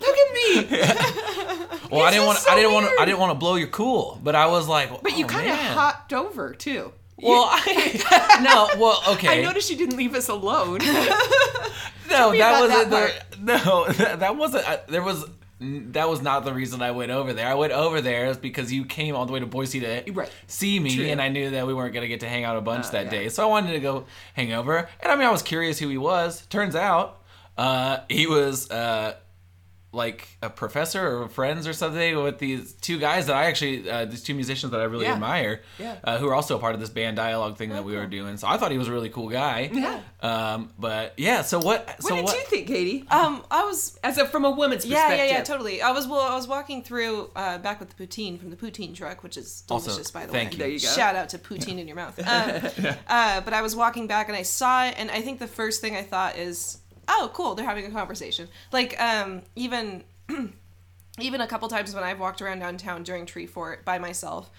look 0.00 0.16
at 0.16 0.32
me. 0.32 1.63
Well, 1.94 2.04
I 2.04 2.10
didn't 2.10 2.26
want. 2.26 2.38
so 2.38 2.50
I 2.50 2.56
didn't 2.56 2.72
want. 2.72 3.00
I 3.00 3.04
didn't 3.04 3.18
want 3.20 3.30
to 3.30 3.38
blow 3.38 3.54
your 3.56 3.68
cool, 3.68 4.20
but 4.22 4.34
I 4.34 4.46
was 4.46 4.68
like. 4.68 5.02
But 5.02 5.16
you 5.16 5.24
oh, 5.24 5.28
kind 5.28 5.50
of 5.50 5.56
hopped 5.56 6.12
over 6.12 6.54
too. 6.54 6.92
Well, 7.22 7.46
I, 7.50 8.40
no. 8.74 8.80
Well, 8.80 9.02
okay. 9.14 9.40
I 9.40 9.42
noticed 9.42 9.70
you 9.70 9.76
didn't 9.76 9.96
leave 9.96 10.14
us 10.14 10.28
alone. 10.28 10.78
no, 12.10 12.32
that 12.32 12.60
wasn't 12.60 12.90
that 12.90 13.24
the. 13.30 13.38
No, 13.40 13.86
that, 13.88 14.20
that 14.20 14.36
wasn't. 14.36 14.68
I, 14.68 14.80
there 14.88 15.02
was. 15.02 15.24
That 15.60 16.08
was 16.10 16.20
not 16.20 16.44
the 16.44 16.52
reason 16.52 16.82
I 16.82 16.90
went 16.90 17.10
over 17.12 17.32
there. 17.32 17.46
I 17.46 17.54
went 17.54 17.72
over 17.72 18.00
there 18.00 18.26
is 18.26 18.36
because 18.36 18.72
you 18.72 18.84
came 18.84 19.14
all 19.14 19.24
the 19.24 19.32
way 19.32 19.38
to 19.40 19.46
Boise 19.46 19.80
to 19.80 20.12
Right. 20.12 20.28
see 20.46 20.78
me, 20.80 20.96
True. 20.96 21.06
and 21.06 21.22
I 21.22 21.28
knew 21.28 21.50
that 21.50 21.66
we 21.66 21.72
weren't 21.72 21.94
gonna 21.94 22.08
get 22.08 22.20
to 22.20 22.28
hang 22.28 22.44
out 22.44 22.56
a 22.56 22.60
bunch 22.60 22.86
Oh, 22.88 22.90
that 22.90 23.04
yeah. 23.04 23.10
day. 23.10 23.28
So 23.28 23.44
I 23.44 23.46
wanted 23.46 23.72
to 23.72 23.80
go 23.80 24.04
hang 24.34 24.52
over, 24.52 24.88
and 25.00 25.12
I 25.12 25.14
mean, 25.16 25.26
I 25.26 25.30
was 25.30 25.42
curious 25.42 25.78
who 25.78 25.88
he 25.88 25.96
was. 25.96 26.44
Turns 26.46 26.74
out, 26.74 27.22
uh, 27.56 27.98
he 28.10 28.26
was 28.26 28.68
uh, 28.70 29.14
like 29.94 30.28
a 30.42 30.50
professor 30.50 31.22
or 31.22 31.28
friends 31.28 31.66
or 31.66 31.72
something 31.72 32.22
with 32.22 32.38
these 32.38 32.72
two 32.74 32.98
guys 32.98 33.26
that 33.26 33.36
I 33.36 33.44
actually 33.46 33.88
uh, 33.88 34.04
these 34.04 34.22
two 34.22 34.34
musicians 34.34 34.72
that 34.72 34.80
I 34.80 34.84
really 34.84 35.04
Yeah. 35.06 35.14
admire, 35.14 35.62
Yeah. 35.78 35.96
uh, 36.04 36.18
who 36.18 36.28
are 36.28 36.34
also 36.34 36.56
a 36.56 36.58
part 36.58 36.74
of 36.74 36.80
this 36.80 36.90
band 36.90 37.16
dialogue 37.16 37.56
thing 37.56 37.70
that 37.70 37.80
Oh, 37.80 37.82
we 37.82 37.94
were 37.96 38.06
doing. 38.06 38.36
So 38.36 38.46
I 38.48 38.56
thought 38.58 38.70
he 38.72 38.78
was 38.78 38.88
a 38.88 38.92
really 38.92 39.08
cool 39.10 39.28
guy. 39.28 39.70
Yeah. 39.72 40.00
Um, 40.20 40.70
but 40.78 41.14
yeah, 41.16 41.42
so 41.42 41.58
what? 41.58 41.86
What 41.86 42.02
so 42.02 42.14
did 42.16 42.24
what? 42.24 42.34
you 42.34 42.42
think, 42.46 42.66
Katie? 42.66 43.04
Um, 43.10 43.44
I 43.50 43.64
was 43.64 43.98
As 44.02 44.18
a 44.18 44.26
from 44.26 44.44
a 44.44 44.50
woman's 44.50 44.84
yeah, 44.84 44.96
perspective. 45.08 45.26
yeah, 45.30 45.38
yeah, 45.38 45.44
totally. 45.44 45.82
I 45.82 45.90
was 45.92 46.06
well, 46.06 46.20
I 46.20 46.34
was 46.34 46.48
walking 46.48 46.82
through 46.82 47.30
uh, 47.36 47.58
back 47.58 47.80
with 47.80 47.94
the 47.94 48.06
poutine 48.06 48.38
from 48.38 48.50
the 48.50 48.56
poutine 48.56 48.94
truck, 48.94 49.22
which 49.22 49.36
is 49.36 49.62
Also, 49.70 49.86
delicious, 49.90 50.10
by 50.10 50.26
the 50.26 50.32
thank 50.32 50.50
way. 50.50 50.52
you. 50.52 50.58
There 50.58 50.68
you 50.68 50.80
go. 50.80 50.88
Shout 50.88 51.14
out 51.16 51.28
to 51.30 51.38
poutine 51.38 51.78
in 51.78 51.86
your 51.88 51.96
mouth. 51.96 52.18
Um, 52.34 52.94
uh, 53.08 53.40
but 53.42 53.52
I 53.54 53.62
was 53.62 53.76
walking 53.76 54.06
back 54.06 54.28
and 54.28 54.36
I 54.36 54.42
saw 54.42 54.86
it, 54.86 54.94
and 54.98 55.10
I 55.10 55.20
think 55.20 55.38
the 55.38 55.46
first 55.46 55.80
thing 55.80 55.94
I 55.94 56.02
thought 56.02 56.36
is, 56.36 56.78
oh, 57.08 57.30
cool, 57.34 57.54
they're 57.54 57.66
having 57.66 57.86
a 57.86 57.90
conversation. 57.90 58.48
Like, 58.72 59.00
um, 59.00 59.42
even 59.56 60.04
even 61.20 61.40
a 61.40 61.46
couple 61.46 61.68
times 61.68 61.94
when 61.94 62.02
I've 62.04 62.18
walked 62.20 62.42
around 62.42 62.58
downtown 62.60 63.02
during 63.02 63.26
Treefort 63.26 63.84
by 63.84 63.98
myself, 63.98 64.50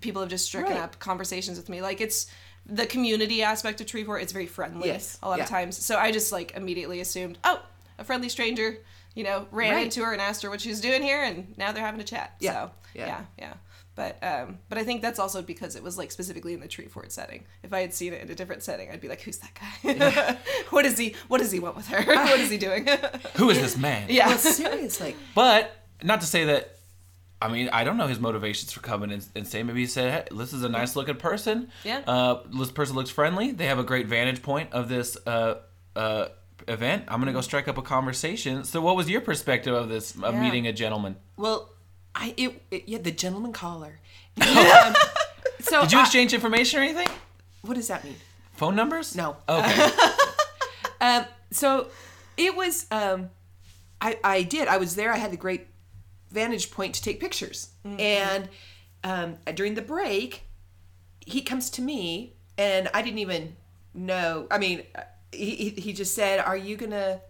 people 0.00 0.20
have 0.20 0.30
just 0.30 0.44
stricken 0.46 0.72
Right. 0.74 0.82
up 0.82 0.98
conversations 0.98 1.56
with 1.58 1.68
me. 1.68 1.80
Like 1.82 2.00
it's 2.00 2.26
the 2.66 2.86
community 2.86 3.42
aspect 3.42 3.80
of 3.80 3.86
Treefort. 3.86 4.22
It's 4.22 4.32
very 4.32 4.46
friendly. 4.46 4.88
Yes, 4.88 5.18
a 5.22 5.28
lot 5.28 5.38
yeah. 5.38 5.44
of 5.44 5.50
times. 5.50 5.76
So 5.84 5.96
I 5.98 6.12
just 6.12 6.30
like 6.32 6.52
immediately 6.56 7.00
assumed, 7.00 7.38
oh, 7.44 7.62
a 7.98 8.04
friendly 8.04 8.28
stranger. 8.28 8.78
You 9.14 9.24
know, 9.24 9.46
ran 9.50 9.74
Right. 9.74 9.84
into 9.84 10.02
her 10.04 10.12
and 10.14 10.22
asked 10.22 10.42
her 10.42 10.48
what 10.48 10.62
she 10.62 10.70
was 10.70 10.80
doing 10.80 11.02
here, 11.02 11.22
and 11.22 11.52
now 11.58 11.70
they're 11.72 11.84
having 11.84 12.00
a 12.00 12.04
chat. 12.04 12.34
Yeah, 12.40 12.52
So 12.52 12.70
yeah. 12.94 13.06
yeah, 13.06 13.20
yeah. 13.38 13.52
But 13.94 14.18
um, 14.22 14.58
but 14.70 14.78
I 14.78 14.84
think 14.84 15.02
that's 15.02 15.18
also 15.18 15.42
because 15.42 15.76
it 15.76 15.82
was 15.82 15.98
like 15.98 16.10
specifically 16.10 16.54
in 16.54 16.60
the 16.60 16.68
Treefort 16.68 17.12
setting. 17.12 17.44
If 17.62 17.74
I 17.74 17.80
had 17.82 17.92
seen 17.92 18.14
it 18.14 18.22
in 18.22 18.30
a 18.30 18.34
different 18.34 18.62
setting, 18.62 18.90
I'd 18.90 19.02
be 19.02 19.08
like, 19.08 19.20
"Who's 19.20 19.38
that 19.38 19.52
guy? 19.54 20.38
what 20.70 20.86
is 20.86 20.96
he? 20.96 21.14
What 21.28 21.38
does 21.42 21.50
he 21.52 21.58
want 21.60 21.76
with 21.76 21.88
her? 21.88 22.02
what 22.14 22.40
is 22.40 22.48
he 22.50 22.56
doing?" 22.56 22.86
Who 23.36 23.50
is 23.50 23.60
this 23.60 23.76
man? 23.76 24.06
yeah. 24.08 24.28
Well, 24.28 24.38
seriously. 24.38 25.14
But 25.34 25.76
not 26.02 26.20
to 26.22 26.26
say 26.26 26.44
that. 26.46 26.76
I 27.42 27.48
mean, 27.48 27.68
I 27.72 27.82
don't 27.84 27.96
know 27.96 28.06
his 28.06 28.20
motivations 28.20 28.72
for 28.72 28.78
coming 28.80 29.10
and, 29.10 29.26
and 29.34 29.46
saying. 29.46 29.66
Maybe 29.66 29.80
he 29.80 29.86
said, 29.86 30.10
"Hey, 30.30 30.36
this 30.38 30.52
is 30.54 30.62
a 30.62 30.68
nice 30.70 30.96
looking 30.96 31.16
person. 31.16 31.70
Yeah. 31.84 32.00
Uh, 32.06 32.42
this 32.58 32.70
person 32.70 32.94
looks 32.96 33.10
friendly. 33.10 33.50
They 33.50 33.66
have 33.66 33.78
a 33.80 33.84
great 33.84 34.06
vantage 34.06 34.42
point 34.42 34.72
of 34.72 34.88
this 34.88 35.18
uh, 35.26 35.56
uh, 35.96 36.28
event. 36.68 37.04
I'm 37.08 37.18
gonna 37.20 37.32
go 37.32 37.40
strike 37.42 37.68
up 37.68 37.76
a 37.78 37.82
conversation." 37.82 38.64
So, 38.64 38.80
what 38.80 38.96
was 38.96 39.10
your 39.10 39.20
perspective 39.20 39.74
of 39.74 39.88
this 39.90 40.14
of 40.14 40.34
Yeah. 40.34 40.40
meeting 40.40 40.66
a 40.68 40.72
gentleman? 40.72 41.16
Well, 41.36 41.68
I 42.14 42.34
it, 42.36 42.62
it 42.70 42.82
yeah 42.86 42.98
the 42.98 43.10
gentleman 43.12 43.52
caller. 43.52 44.00
Um, 44.40 44.94
so 45.60 45.82
Did 45.82 45.92
you 45.92 45.98
I- 45.98 46.02
exchange 46.02 46.32
information 46.34 46.80
or 46.80 46.82
anything? 46.82 47.08
what 47.62 47.74
does 47.74 47.88
that 47.88 48.02
mean? 48.04 48.16
Phone 48.56 48.74
numbers? 48.74 49.14
No. 49.16 49.36
Okay. 49.48 49.90
Um, 51.00 51.24
so 51.50 51.88
it 52.36 52.54
was. 52.56 52.86
Um, 52.92 53.30
I 54.00 54.18
I 54.22 54.42
did. 54.42 54.68
I 54.68 54.76
was 54.76 54.94
there. 54.94 55.12
I 55.12 55.16
had 55.16 55.32
the 55.32 55.36
great 55.36 55.66
vantage 56.30 56.70
point 56.70 56.94
to 56.94 57.02
take 57.02 57.18
pictures, 57.18 57.70
and 57.84 58.48
um, 59.02 59.36
during 59.54 59.74
the 59.74 59.82
break, 59.82 60.42
he 61.26 61.42
comes 61.42 61.70
to 61.70 61.82
me, 61.82 62.34
and 62.56 62.88
I 62.94 63.02
didn't 63.02 63.18
even 63.18 63.56
know. 63.94 64.46
I 64.48 64.58
mean, 64.58 64.84
he 65.32 65.56
he- 65.56 65.80
he 65.80 65.92
just 65.92 66.14
said, 66.14 66.38
"Are 66.38 66.56
you 66.56 66.76
gonna 66.76 67.20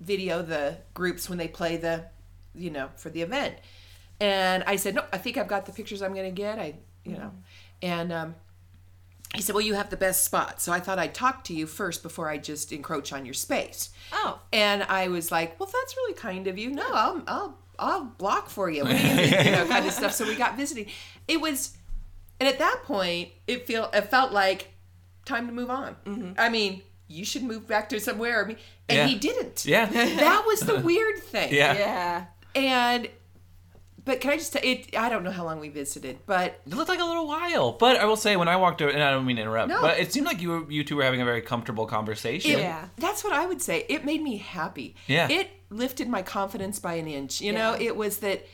video 0.00 0.40
the 0.42 0.78
groups 0.94 1.28
when 1.28 1.38
they 1.38 1.48
play 1.48 1.76
the, 1.76 2.04
you 2.54 2.70
know, 2.70 2.88
for 2.94 3.10
the 3.10 3.22
event?" 3.22 3.56
And 4.20 4.64
I 4.66 4.76
said, 4.76 4.94
"No, 4.96 5.04
I 5.12 5.18
think 5.18 5.36
I've 5.36 5.48
got 5.48 5.66
the 5.66 5.72
pictures 5.72 6.02
I'm 6.02 6.14
gonna 6.14 6.30
get. 6.30 6.58
I, 6.58 6.74
you 7.04 7.12
know," 7.16 7.32
and 7.82 8.12
um, 8.12 8.34
he 9.34 9.42
said, 9.42 9.54
"Well, 9.54 9.64
you 9.64 9.74
have 9.74 9.90
the 9.90 9.96
best 9.96 10.24
spot." 10.24 10.60
So 10.60 10.72
I 10.72 10.80
thought 10.80 10.98
I'd 10.98 11.14
talk 11.14 11.44
to 11.44 11.54
you 11.54 11.66
first 11.66 12.02
before 12.02 12.28
I 12.28 12.38
just 12.38 12.72
encroach 12.72 13.12
on 13.12 13.24
your 13.24 13.34
space. 13.34 13.90
Oh. 14.12 14.40
And 14.52 14.82
I 14.84 15.08
was 15.08 15.30
like, 15.30 15.58
"Well, 15.60 15.68
that's 15.72 15.96
really 15.96 16.14
kind 16.14 16.46
of 16.48 16.58
you. 16.58 16.70
No, 16.70 16.86
I'll 16.90 17.22
I'll 17.28 17.58
I'll 17.78 18.04
block 18.04 18.48
for 18.50 18.68
you. 18.68 18.82
What 18.84 18.90
do 18.90 18.96
you 18.96 19.14
think? 19.14 19.44
you 19.46 19.52
know, 19.52 19.66
kind 19.68 19.86
of 19.86 19.92
stuff." 19.92 20.12
So 20.12 20.26
we 20.26 20.34
got 20.34 20.56
visiting. 20.56 20.86
It 21.28 21.40
was, 21.40 21.76
and 22.40 22.48
at 22.48 22.58
that 22.58 22.80
point, 22.84 23.28
it 23.46 23.66
feel 23.68 23.88
it 23.94 24.02
felt 24.10 24.32
like 24.32 24.68
time 25.26 25.46
to 25.46 25.52
move 25.52 25.70
on. 25.70 26.34
I 26.38 26.48
mean, 26.48 26.82
you 27.06 27.24
should 27.24 27.44
move 27.44 27.68
back 27.68 27.88
to 27.90 28.00
somewhere. 28.00 28.44
I 28.44 28.48
mean, 28.48 28.56
and 28.88 28.96
Yeah. 28.98 29.06
he 29.06 29.14
didn't. 29.14 29.64
yeah. 29.64 29.84
That 29.86 30.44
was 30.46 30.60
the 30.60 30.80
weird 30.84 31.18
thing. 31.22 31.54
Yeah. 31.54 31.74
Yeah. 31.74 32.24
And, 32.56 33.08
but 34.08 34.20
can 34.20 34.30
I 34.32 34.36
just 34.36 34.52
tell 34.52 34.62
it? 34.64 34.96
I 34.96 35.08
don't 35.08 35.22
know 35.22 35.30
how 35.30 35.44
long 35.44 35.60
we 35.60 35.68
visited, 35.68 36.18
but 36.26 36.60
It 36.66 36.74
looked 36.74 36.88
like 36.88 36.98
a 37.00 37.04
little 37.04 37.28
while, 37.28 37.72
but 37.72 37.96
I 37.96 38.04
will 38.06 38.16
say 38.16 38.34
when 38.36 38.48
I 38.48 38.56
walked 38.56 38.82
over, 38.82 38.90
and 38.90 39.02
I 39.02 39.10
don't 39.12 39.24
mean 39.26 39.36
to 39.36 39.42
interrupt, 39.42 39.68
No. 39.68 39.80
but 39.80 39.98
it 40.00 40.12
seemed 40.12 40.26
like 40.26 40.40
you 40.42 40.48
were, 40.50 40.70
you 40.72 40.82
two 40.82 40.96
were 40.96 41.04
having 41.04 41.20
a 41.20 41.24
very 41.24 41.42
comfortable 41.42 41.86
conversation. 41.86 42.52
It, 42.52 42.58
Yeah. 42.58 42.88
That's 42.96 43.22
what 43.22 43.32
I 43.32 43.46
would 43.46 43.62
say. 43.62 43.84
It 43.88 44.04
made 44.04 44.22
me 44.22 44.38
happy. 44.38 44.96
Yeah. 45.06 45.28
It 45.30 45.50
lifted 45.70 46.08
my 46.08 46.22
confidence 46.22 46.78
by 46.80 46.94
an 46.94 47.06
inch. 47.06 47.40
You 47.40 47.52
know, 47.52 47.76
it 47.78 47.94
was 47.96 48.18
that 48.18 48.46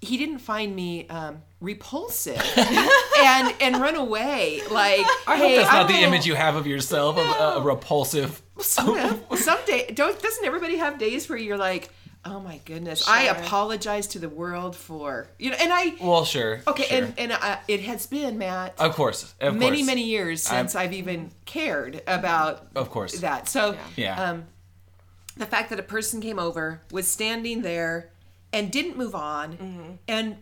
he 0.00 0.16
didn't 0.16 0.38
find 0.38 0.76
me 0.76 1.08
um, 1.08 1.42
repulsive 1.60 2.40
and 2.56 3.52
and 3.60 3.76
run 3.78 3.96
away 3.96 4.60
like 4.70 5.04
I 5.26 5.36
hey, 5.36 5.56
hope 5.56 5.56
that's 5.56 5.72
not 5.72 5.82
I'm 5.82 5.88
the 5.88 6.04
a- 6.04 6.06
image 6.06 6.24
you 6.24 6.36
have 6.36 6.54
of 6.54 6.68
yourself 6.68 7.18
of 7.18 7.26
a, 7.26 7.58
a 7.58 7.62
repulsive. 7.62 8.40
Sort 8.60 9.00
of. 9.30 9.38
Some 9.38 9.58
day, 9.66 9.90
don't 9.92 10.20
doesn't 10.22 10.44
everybody 10.44 10.76
have 10.76 10.98
days 10.98 11.28
where 11.28 11.36
you're 11.38 11.58
like, 11.58 11.90
oh 12.30 12.40
my 12.40 12.60
goodness, 12.64 13.06
I 13.08 13.22
apologize 13.24 14.06
to 14.08 14.18
the 14.18 14.28
world 14.28 14.76
for 14.76 15.28
you 15.38 15.50
know, 15.50 15.56
and 15.60 15.72
I 15.72 15.94
Well, 16.00 16.24
sure. 16.24 16.60
okay, 16.66 16.84
sure. 16.84 16.98
and 17.04 17.14
and 17.18 17.32
uh, 17.32 17.56
it 17.68 17.80
has 17.80 18.06
been 18.06 18.38
Matt 18.38 18.74
of 18.78 18.94
course, 18.94 19.34
of 19.40 19.54
many 19.54 19.78
course. 19.78 19.86
many 19.86 20.04
years 20.04 20.42
since 20.42 20.74
i 20.74 20.82
have 20.82 20.92
even 20.92 21.30
cared 21.44 22.02
about 22.06 22.66
Of 22.76 22.90
course. 22.90 23.18
that 23.20 23.48
so 23.48 23.76
Yeah. 23.96 24.30
um 24.30 24.44
the 25.36 25.46
fact 25.46 25.70
that 25.70 25.78
a 25.78 25.84
person 25.84 26.20
came 26.20 26.38
over 26.38 26.82
was 26.90 27.06
standing 27.08 27.62
there 27.62 28.10
and 28.52 28.70
didn't 28.70 28.96
move 28.96 29.14
on 29.14 29.52
Mm-hmm. 29.56 29.90
and 30.08 30.36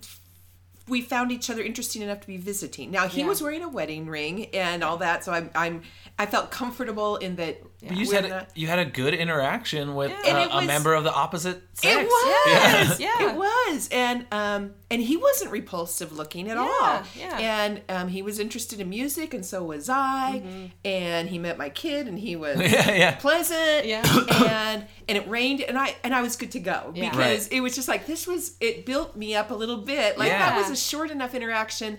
we 0.88 1.00
found 1.02 1.32
each 1.32 1.50
other 1.50 1.62
interesting 1.62 2.00
enough 2.02 2.20
to 2.20 2.26
be 2.28 2.36
visiting 2.36 2.90
now 2.92 3.08
he 3.08 3.20
Yeah. 3.20 3.26
was 3.26 3.42
wearing 3.42 3.62
a 3.62 3.68
wedding 3.68 4.06
ring 4.06 4.46
and 4.54 4.82
all 4.84 4.98
that 4.98 5.24
so 5.24 5.32
i'm 5.32 5.50
i'm 5.54 5.82
i 6.18 6.26
felt 6.26 6.50
comfortable 6.50 7.16
in 7.16 7.36
that 7.36 7.60
But 7.82 7.90
you 7.92 7.96
just 7.98 8.12
we're 8.12 8.20
had 8.22 8.30
not- 8.30 8.48
you 8.56 8.66
had 8.68 8.78
a 8.78 8.84
good 8.86 9.12
interaction 9.14 9.94
with 9.94 10.10
Yeah. 10.10 10.22
And 10.28 10.36
uh, 10.52 10.56
it 10.58 10.64
a 10.64 10.66
member 10.66 10.94
of 10.94 11.04
the 11.04 11.12
opposite 11.12 11.62
sex. 11.74 11.94
It 11.96 12.06
was. 12.06 12.46
Yeah. 12.48 12.96
Yeah. 13.20 13.30
It 13.30 13.36
was. 13.36 13.88
And 13.92 14.26
um 14.32 14.74
and 14.90 15.02
he 15.02 15.16
wasn't 15.16 15.50
repulsive 15.52 16.12
looking 16.12 16.50
at 16.50 16.56
all. 16.56 17.02
yeah. 17.14 17.38
And 17.38 17.82
um 17.88 18.08
he 18.08 18.22
was 18.22 18.38
interested 18.38 18.80
in 18.80 18.88
music 18.88 19.34
and 19.34 19.44
so 19.44 19.62
was 19.64 19.88
I. 19.88 20.42
Mm-hmm. 20.44 20.66
And 20.84 21.28
he 21.28 21.38
met 21.38 21.58
my 21.58 21.68
kid 21.68 22.08
and 22.08 22.18
he 22.18 22.34
was 22.34 22.58
Yeah, 22.60 22.92
yeah. 22.92 23.14
pleasant. 23.16 23.84
Yeah. 23.86 24.02
and 24.46 24.86
and 25.08 25.18
it 25.18 25.28
rained 25.28 25.60
and 25.60 25.76
I 25.78 25.94
and 26.02 26.14
I 26.14 26.22
was 26.22 26.36
good 26.36 26.52
to 26.52 26.60
go 26.60 26.92
Yeah. 26.94 27.10
because 27.10 27.44
Right. 27.48 27.52
it 27.52 27.60
was 27.60 27.74
just 27.74 27.88
like 27.88 28.06
this 28.06 28.26
was 28.26 28.56
it 28.60 28.86
built 28.86 29.16
me 29.16 29.34
up 29.34 29.50
a 29.50 29.54
little 29.54 29.78
bit. 29.78 30.16
Like 30.18 30.30
that 30.30 30.56
was 30.56 30.70
a 30.70 30.76
short 30.76 31.10
enough 31.10 31.34
interaction 31.34 31.98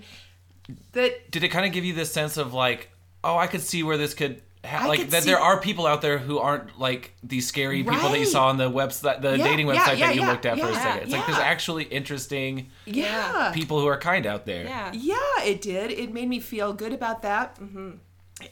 that 0.93 1.31
Did 1.31 1.43
it 1.43 1.49
kind 1.49 1.65
of 1.65 1.71
give 1.71 1.85
you 1.85 1.93
this 1.93 2.11
sense 2.11 2.37
of 2.37 2.53
like, 2.53 2.89
oh, 3.23 3.37
I 3.37 3.47
could 3.47 3.61
see 3.61 3.83
where 3.83 3.97
this 3.97 4.13
could. 4.13 4.41
Ha- 4.67 4.87
like 4.87 5.09
that, 5.09 5.23
see- 5.23 5.29
there 5.29 5.39
are 5.39 5.59
people 5.59 5.85
out 5.87 6.01
there 6.01 6.17
who 6.17 6.39
aren't 6.39 6.77
like 6.79 7.13
these 7.23 7.47
scary 7.47 7.83
people 7.83 8.09
that 8.09 8.19
you 8.19 8.25
saw 8.25 8.47
on 8.47 8.57
the 8.57 8.69
website, 8.69 9.21
the 9.21 9.37
Yeah, 9.37 9.43
dating 9.43 9.67
website 9.67 9.97
yeah, 9.97 10.07
that 10.07 10.15
you 10.15 10.21
yeah, 10.21 10.31
looked 10.31 10.45
at 10.45 10.59
for 10.59 10.67
a 10.67 10.71
yeah, 10.71 10.83
second. 10.83 11.03
It's 11.03 11.11
like 11.11 11.25
there's 11.25 11.39
actually 11.39 11.83
interesting 11.85 12.69
yeah. 12.85 13.51
people 13.53 13.79
who 13.79 13.87
are 13.87 13.97
kind 13.97 14.25
out 14.25 14.45
there. 14.45 14.65
Yeah. 14.65 14.91
Yeah, 14.93 15.43
it 15.43 15.61
did. 15.61 15.91
It 15.91 16.13
made 16.13 16.27
me 16.29 16.39
feel 16.39 16.73
good 16.73 16.93
about 16.93 17.21
that, 17.21 17.55
mm-hmm. 17.59 17.91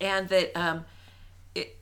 and 0.01 0.29
that 0.29 0.55
um, 0.57 0.85
it 1.53 1.77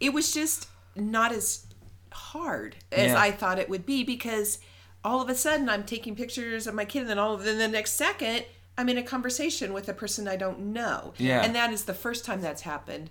it 0.00 0.12
was 0.12 0.32
just 0.32 0.68
not 0.94 1.32
as 1.32 1.66
hard 2.12 2.76
as 2.92 3.10
Yeah. 3.10 3.20
I 3.20 3.30
thought 3.30 3.58
it 3.58 3.68
would 3.68 3.84
be 3.86 4.04
because 4.04 4.58
all 5.04 5.20
of 5.20 5.28
a 5.28 5.34
sudden 5.34 5.68
I'm 5.68 5.84
taking 5.84 6.14
pictures 6.14 6.66
of 6.66 6.74
my 6.74 6.84
kid, 6.84 7.00
and 7.00 7.10
then 7.10 7.18
all 7.18 7.34
of 7.34 7.44
then 7.44 7.58
the 7.58 7.68
next 7.68 7.94
second 7.94 8.44
I'm 8.76 8.88
in 8.88 8.98
a 8.98 9.02
conversation 9.02 9.72
with 9.72 9.88
a 9.88 9.94
person 9.94 10.26
I 10.26 10.36
don't 10.36 10.58
know. 10.72 11.14
Yeah. 11.16 11.42
and 11.42 11.54
that 11.54 11.72
is 11.72 11.84
the 11.84 11.94
first 11.94 12.24
time 12.24 12.40
that's 12.40 12.62
happened 12.62 13.10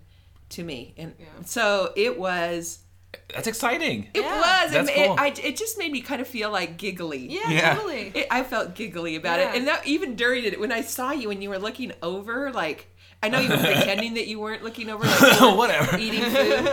to 0.53 0.63
me, 0.63 0.93
and 0.97 1.13
so 1.45 1.91
it 1.95 2.17
was. 2.19 2.79
That's 3.33 3.47
exciting. 3.47 4.09
It 4.15 4.21
Yeah. 4.21 4.37
was. 4.39 4.71
That's 4.71 4.89
it, 4.89 4.95
cool. 4.95 5.13
it, 5.15 5.19
I, 5.19 5.27
it 5.43 5.55
just 5.55 5.77
made 5.77 5.91
me 5.91 6.01
kind 6.01 6.19
of 6.21 6.27
feel 6.27 6.49
like 6.51 6.77
giggly. 6.77 7.19
Yeah, 7.29 7.49
Yeah. 7.49 7.75
totally. 7.75 8.11
It, 8.15 8.27
I 8.31 8.43
felt 8.43 8.73
giggly 8.73 9.15
about 9.15 9.39
Yeah. 9.39 9.51
it, 9.53 9.57
and 9.57 9.67
that 9.67 9.85
even 9.85 10.15
during 10.15 10.43
it, 10.45 10.59
when 10.59 10.71
I 10.71 10.81
saw 10.81 11.11
you 11.11 11.29
and 11.29 11.41
you 11.43 11.49
were 11.49 11.59
looking 11.59 11.93
over, 12.01 12.51
like 12.51 12.87
I 13.21 13.29
know 13.29 13.39
you 13.39 13.49
were 13.49 13.57
pretending 13.57 14.15
that 14.15 14.27
you 14.27 14.39
weren't 14.39 14.63
looking 14.63 14.89
over, 14.89 15.05
like 15.07 15.39
you 15.39 15.55
Whatever. 15.55 15.97
eating 15.97 16.23
food. 16.23 16.67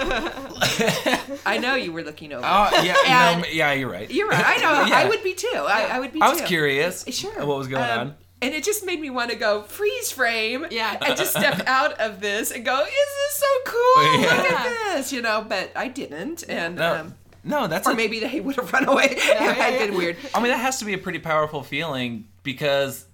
I 1.47 1.59
know 1.61 1.75
you 1.75 1.93
were 1.93 2.03
looking 2.03 2.33
over. 2.33 2.45
Oh 2.45 2.71
yeah, 2.83 3.35
You 3.35 3.41
know, 3.43 3.47
yeah, 3.53 3.73
you're 3.73 3.91
right. 3.91 4.11
You're 4.11 4.29
right. 4.29 4.45
I 4.47 4.57
know. 4.57 4.85
Yeah. 4.87 4.99
I 4.99 5.09
would 5.09 5.23
be 5.23 5.35
too. 5.35 5.49
I, 5.55 5.89
I 5.93 5.99
would 6.01 6.13
be. 6.13 6.21
I 6.23 6.29
was 6.31 6.41
too. 6.41 6.47
curious. 6.47 7.05
Sure. 7.09 7.45
What 7.47 7.59
was 7.59 7.69
going 7.69 7.85
Um, 7.85 7.99
on? 8.01 8.15
And 8.43 8.55
it 8.55 8.65
just 8.65 8.87
made 8.87 9.01
me 9.01 9.11
want 9.11 9.31
to 9.31 9.37
go 9.37 9.63
freeze 9.63 10.11
frame. 10.11 10.67
Yeah. 10.71 10.97
And 11.05 11.17
just 11.17 11.33
step 11.33 11.63
out 11.67 12.01
of 12.01 12.21
this 12.21 12.51
and 12.51 12.65
go, 12.65 12.81
is 12.81 12.87
this 12.89 13.33
so 13.35 13.47
cool? 13.67 14.21
Look 14.21 14.31
at 14.51 14.95
this, 14.95 15.13
you 15.13 15.21
know. 15.21 15.45
But 15.47 15.73
I 15.77 15.89
didn't, 15.89 16.45
and 16.49 16.77
No, 16.77 16.95
um, 16.97 17.15
no, 17.45 17.67
that's 17.67 17.87
or 17.87 17.93
a- 17.93 17.97
maybe 17.97 18.21
they 18.21 18.41
would 18.41 18.57
have 18.57 18.73
run 18.73 18.89
away. 18.89 19.05
it 19.11 19.57
had 19.57 19.79
been 19.79 19.95
weird. 19.97 20.17
I 20.35 20.41
mean, 20.41 20.51
that 20.51 20.59
has 20.59 20.79
to 20.79 20.85
be 20.87 20.95
a 20.95 20.99
pretty 20.99 21.19
powerful 21.19 21.63
feeling 21.63 22.29
because 22.43 23.05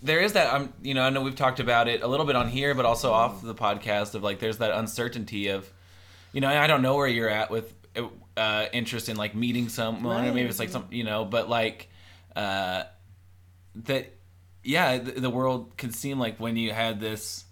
there 0.00 0.20
is 0.20 0.34
that. 0.34 0.52
I'm, 0.54 0.72
you 0.80 0.94
know, 0.94 1.02
I 1.02 1.10
know 1.10 1.22
we've 1.22 1.34
talked 1.36 1.58
about 1.58 1.88
it 1.88 2.02
a 2.02 2.06
little 2.06 2.26
bit 2.26 2.36
on 2.36 2.48
here, 2.48 2.74
but 2.74 2.84
also 2.84 3.12
off 3.12 3.42
the 3.42 3.54
podcast 3.56 4.14
of 4.14 4.22
like, 4.22 4.38
there's 4.38 4.58
that 4.58 4.70
uncertainty 4.70 5.48
of, 5.48 5.68
you 6.32 6.40
know, 6.40 6.48
I 6.48 6.68
don't 6.68 6.82
know 6.82 6.94
where 6.96 7.08
you're 7.08 7.28
at 7.28 7.50
with 7.50 7.74
uh, 8.36 8.66
interest 8.72 9.08
in 9.08 9.16
like 9.16 9.34
meeting 9.34 9.68
someone, 9.68 10.24
or 10.28 10.32
maybe 10.32 10.48
it's 10.48 10.60
like 10.60 10.68
some, 10.70 10.86
you 10.92 11.02
know, 11.02 11.24
but 11.24 11.48
like 11.48 11.88
uh, 12.36 12.84
that. 13.86 14.14
Yeah, 14.62 14.98
the, 14.98 15.12
the 15.12 15.30
world 15.30 15.76
can 15.76 15.92
seem 15.92 16.18
like 16.18 16.38
when 16.38 16.56
you 16.56 16.72
had 16.72 17.00
this 17.00 17.44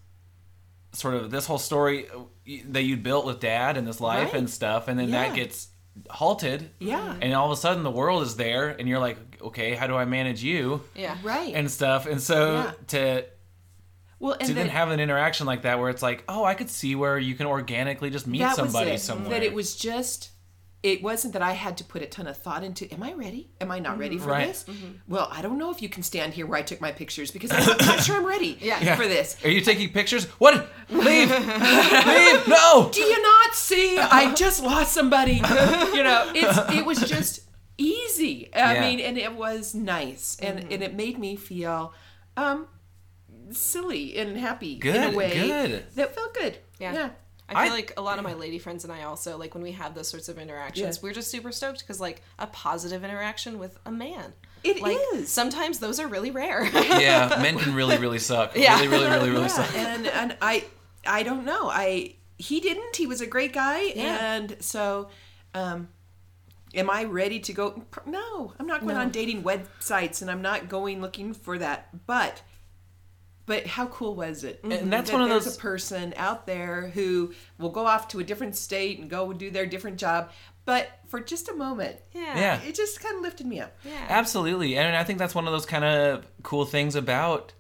sort 0.93 1.15
of 1.15 1.31
this 1.31 1.47
whole 1.47 1.59
story 1.59 2.09
uh, 2.09 2.21
that 2.69 2.83
you'd 2.83 3.03
built 3.03 3.27
with 3.27 3.41
dad 3.41 3.77
and 3.77 3.87
this 3.87 4.01
life 4.01 4.33
Right. 4.33 4.39
and 4.41 4.51
stuff, 4.51 4.89
and 4.89 4.99
then 4.99 5.09
Yeah. 5.11 5.29
that 5.29 5.35
gets 5.37 5.69
halted. 6.11 6.71
Yeah. 6.79 7.17
And 7.23 7.33
all 7.35 7.47
of 7.47 7.53
a 7.53 7.61
sudden, 7.61 7.83
the 7.83 7.91
world 7.91 8.23
is 8.23 8.37
there, 8.37 8.69
and 8.69 8.89
you're 8.89 8.99
like, 8.99 9.17
okay, 9.41 9.75
how 9.75 9.87
do 9.87 9.95
I 9.97 10.05
manage 10.05 10.43
you 10.43 10.83
Yeah. 10.95 11.17
Right. 11.23 11.55
and 11.55 11.71
stuff? 11.71 12.07
And 12.07 12.21
so 12.21 12.55
Yeah. 12.57 12.73
to 12.89 13.25
well, 14.19 14.35
to 14.35 14.41
and 14.41 14.49
then 14.51 14.57
then 14.57 14.69
have 14.69 14.91
an 14.91 14.99
interaction 15.01 15.47
like 15.47 15.63
that, 15.63 15.79
where 15.79 15.91
it's 15.91 16.03
like, 16.03 16.25
oh, 16.29 16.43
I 16.45 16.55
could 16.55 16.71
see 16.71 16.95
where 16.95 17.19
you 17.19 17.35
can 17.35 17.47
organically 17.47 18.09
just 18.11 18.27
meet 18.27 18.39
that 18.41 18.57
somebody 18.57 18.93
was 18.93 19.03
it. 19.03 19.05
somewhere. 19.05 19.31
That 19.31 19.43
it 19.43 19.53
was 19.55 19.77
just. 19.77 20.31
It 20.87 21.03
wasn't 21.03 21.33
that 21.33 21.43
I 21.43 21.51
had 21.51 21.77
to 21.79 21.85
put 21.85 22.03
a 22.03 22.07
ton 22.07 22.29
of 22.29 22.37
thought 22.37 22.63
into. 22.63 22.89
Am 22.95 23.03
I 23.03 23.13
ready? 23.15 23.51
Am 23.61 23.73
I 23.73 23.81
not 23.81 23.93
mm-hmm. 23.93 24.01
ready 24.03 24.19
for 24.19 24.29
Right. 24.31 24.47
this? 24.47 24.65
Mm-hmm. 24.69 24.93
Well, 25.09 25.29
I 25.33 25.43
don't 25.43 25.59
know 25.59 25.73
if 25.73 25.83
you 25.83 25.89
can 25.89 26.05
stand 26.05 26.33
here 26.35 26.47
where 26.47 26.61
I 26.61 26.63
took 26.63 26.81
my 26.81 26.93
pictures 26.93 27.33
because 27.33 27.51
I'm 27.51 27.67
not, 27.67 27.81
not 27.85 28.01
sure 28.05 28.17
I'm 28.17 28.25
ready 28.25 28.57
Yeah. 28.61 28.79
Yeah. 28.87 28.95
for 28.95 29.09
this. 29.09 29.37
Are 29.45 29.51
you 29.51 29.63
taking 29.63 29.89
pictures? 29.93 30.27
What? 30.39 30.55
Leave! 30.89 31.29
Leave! 31.29 32.49
No! 32.49 32.89
Do 32.93 33.01
you 33.01 33.21
not 33.21 33.55
see? 33.57 33.99
I 33.99 34.33
just 34.35 34.63
lost 34.63 34.93
somebody. 34.93 35.35
you 35.97 36.05
know, 36.05 36.31
it's 36.33 36.73
it 36.73 36.87
was 36.87 37.01
just 37.01 37.41
easy. 37.79 38.49
I 38.55 38.75
Yeah. 38.75 38.81
mean, 38.83 39.01
and 39.01 39.19
it 39.19 39.35
was 39.35 39.75
nice, 39.75 40.37
and 40.41 40.61
mm-hmm. 40.61 40.73
and 40.73 40.83
it 40.85 40.95
made 40.95 41.19
me 41.19 41.35
feel 41.35 41.95
um 42.37 42.69
silly 43.51 44.17
and 44.17 44.37
happy 44.37 44.81
in 44.85 45.03
a 45.03 45.11
way 45.11 45.33
good. 45.35 45.85
that 45.97 46.15
felt 46.15 46.33
good. 46.35 46.59
Yeah. 46.79 46.93
Yeah. 46.93 47.11
I 47.49 47.65
feel 47.65 47.73
I- 47.73 47.77
like 47.77 47.93
a 47.97 48.03
lot 48.03 48.19
of 48.19 48.25
my 48.25 48.35
lady 48.35 48.59
friends 48.59 48.83
and 48.85 48.93
I 48.93 49.05
also 49.05 49.37
like 49.39 49.55
when 49.55 49.63
we 49.63 49.73
have 49.73 49.95
those 49.95 50.09
sorts 50.09 50.29
of 50.29 50.39
interactions, 50.39 50.97
Yeah. 50.97 51.01
we're 51.03 51.13
just 51.13 51.31
super 51.31 51.53
stoked 51.53 51.81
because 51.81 52.01
like 52.01 52.23
a 52.39 52.47
positive 52.49 53.05
interaction 53.05 53.59
with 53.59 53.79
a 53.87 53.91
man. 53.93 54.33
It 54.65 54.81
like 54.81 54.99
is. 55.15 55.29
sometimes 55.33 55.79
those 55.79 56.01
are 56.01 56.09
really 56.09 56.31
rare. 56.33 56.65
Yeah, 56.75 57.39
men 57.43 57.57
can 57.59 57.75
really, 57.75 57.99
really 57.99 58.19
suck. 58.19 58.57
Yeah. 58.57 58.75
Really, 58.81 58.89
really, 58.89 59.07
really, 59.09 59.31
really 59.31 59.43
Yeah, 59.43 59.47
suck. 59.49 59.77
and 59.77 60.07
and 60.09 60.37
I 60.43 60.65
I 61.07 61.23
don't 61.23 61.45
know. 61.45 61.69
I 61.71 62.15
he 62.39 62.61
didn't. 62.61 62.97
He 62.97 63.07
was 63.07 63.21
a 63.21 63.27
great 63.27 63.53
guy, 63.53 63.83
Yeah. 63.95 64.35
and 64.35 64.57
so. 64.61 65.09
um 65.55 65.89
Am 66.75 66.91
I 66.91 67.05
ready 67.05 67.41
to 67.41 67.53
go? 67.55 67.85
No, 68.05 68.53
I'm 68.59 68.67
not 68.67 68.83
going 68.83 68.97
on 68.97 69.09
dating 69.11 69.45
websites, 69.45 70.21
and 70.21 70.31
I'm 70.31 70.43
not 70.43 70.69
going 70.69 71.01
looking 71.01 71.33
for 71.33 71.57
that. 71.59 71.89
But, 72.07 72.43
but 73.47 73.67
how 73.67 73.87
cool 73.87 74.15
was 74.15 74.45
it? 74.45 74.61
And 74.65 74.93
that's 74.93 75.11
that 75.11 75.17
one 75.17 75.23
of 75.23 75.29
those- 75.31 75.57
a 75.57 75.59
person 75.59 76.13
out 76.17 76.47
there 76.47 76.89
who 76.89 77.33
will 77.59 77.71
go 77.71 77.87
off 77.87 78.09
to 78.09 78.19
a 78.21 78.25
different 78.25 78.57
state 78.57 78.99
and 78.99 79.09
go 79.09 79.33
do 79.33 79.51
their 79.51 79.67
different 79.67 79.99
job, 79.99 80.31
but 80.65 80.89
for 81.07 81.21
just 81.21 81.49
a 81.49 81.55
moment, 81.55 81.97
yeah. 82.13 82.37
Yeah. 82.39 82.61
it 82.63 82.75
just 82.75 83.01
kind 83.01 83.15
of 83.17 83.23
lifted 83.23 83.47
me 83.47 83.61
up. 83.61 83.77
Yeah. 83.85 83.93
Absolutely, 84.09 84.77
and 84.77 84.97
I 84.97 85.05
think 85.05 85.19
that's 85.19 85.35
one 85.35 85.47
of 85.47 85.53
those 85.53 85.67
kind 85.67 85.85
of 85.85 86.27
cool 86.43 86.65
things 86.67 86.95
about 86.97 87.53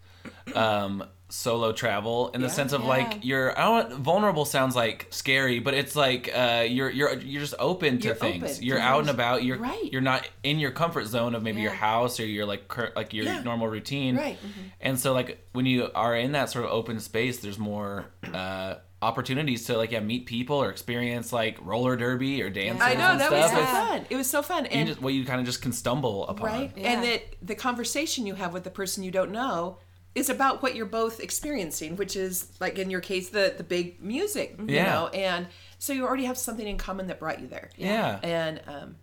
um, 0.54 1.04
solo 1.28 1.72
travel 1.72 2.28
in 2.34 2.40
the 2.40 2.46
Yeah. 2.46 2.52
sense 2.52 2.72
of 2.72 2.82
Yeah. 2.82 2.88
like 2.88 3.24
you're. 3.24 3.58
I 3.58 3.64
don't. 3.82 3.94
Vulnerable 4.00 4.44
sounds 4.44 4.76
like 4.76 5.08
scary, 5.10 5.58
but 5.58 5.74
it's 5.74 5.96
like 5.96 6.30
uh, 6.34 6.64
you're 6.68 6.88
you're 6.90 7.18
you're 7.18 7.40
just 7.40 7.54
open 7.58 7.98
to 7.98 8.06
You're 8.08 8.14
things. 8.14 8.44
open 8.52 8.62
You're 8.62 8.78
to 8.78 8.82
out 8.84 9.00
and 9.00 9.10
about. 9.10 9.42
You're 9.42 9.58
Right. 9.58 9.92
You're 9.92 10.00
not 10.02 10.28
in 10.44 10.58
your 10.58 10.70
comfort 10.70 11.06
zone 11.06 11.34
of 11.34 11.42
maybe 11.42 11.60
your 11.60 11.72
house 11.72 12.20
or 12.20 12.26
your 12.26 12.46
like 12.46 12.68
cur- 12.68 12.92
like 12.94 13.12
your 13.12 13.24
Yeah. 13.24 13.42
normal 13.42 13.68
routine. 13.68 14.16
Right. 14.16 14.38
And 14.80 14.98
so 15.00 15.12
like 15.12 15.46
when 15.52 15.66
you 15.66 15.90
are 15.94 16.14
in 16.16 16.32
that 16.32 16.50
sort 16.50 16.64
of 16.64 16.70
open 16.70 17.00
space, 17.00 17.38
there's 17.38 17.58
more. 17.58 18.06
Uh, 18.32 18.76
opportunities 19.02 19.66
to 19.66 19.76
like 19.76 19.92
yeah 19.92 20.00
meet 20.00 20.24
people 20.24 20.56
or 20.56 20.70
experience 20.70 21.30
like 21.30 21.58
roller 21.60 21.96
derby 21.96 22.42
or 22.42 22.48
dancing 22.48 22.80
I 22.80 22.94
know 22.94 23.10
and 23.10 23.20
that 23.20 23.26
stuff. 23.26 23.42
was 23.42 23.50
so 23.50 23.56
It's- 23.58 23.70
fun. 23.88 24.06
It 24.08 24.16
was 24.16 24.30
so 24.30 24.42
fun, 24.42 24.64
you 24.64 24.70
and 24.72 24.88
just, 24.88 25.02
well, 25.02 25.12
you 25.12 25.26
kind 25.26 25.38
of 25.38 25.44
just 25.44 25.60
can 25.60 25.72
stumble 25.72 26.26
upon. 26.26 26.46
right 26.46 26.72
Yeah. 26.74 26.92
and 26.92 27.04
that 27.04 27.22
the 27.42 27.54
conversation 27.54 28.26
you 28.26 28.34
have 28.36 28.54
with 28.54 28.64
the 28.64 28.70
person 28.70 29.04
you 29.04 29.10
don't 29.10 29.30
know 29.32 29.78
is 30.16 30.28
about 30.30 30.62
what 30.62 30.74
you're 30.74 30.86
both 30.86 31.20
experiencing 31.20 31.94
which 31.96 32.16
is 32.16 32.48
like 32.60 32.78
in 32.78 32.90
your 32.90 33.00
case 33.00 33.28
the 33.28 33.54
the 33.56 33.62
big 33.64 34.02
music 34.02 34.56
you 34.58 34.74
Yeah. 34.74 34.84
know 34.92 35.06
and 35.08 35.46
so 35.78 35.92
you 35.92 36.04
already 36.06 36.24
have 36.24 36.38
something 36.38 36.66
in 36.66 36.78
common 36.78 37.06
that 37.08 37.20
brought 37.20 37.40
you 37.40 37.46
there 37.46 37.70
Yeah. 37.76 38.18
and 38.22 38.60
um 38.66 38.96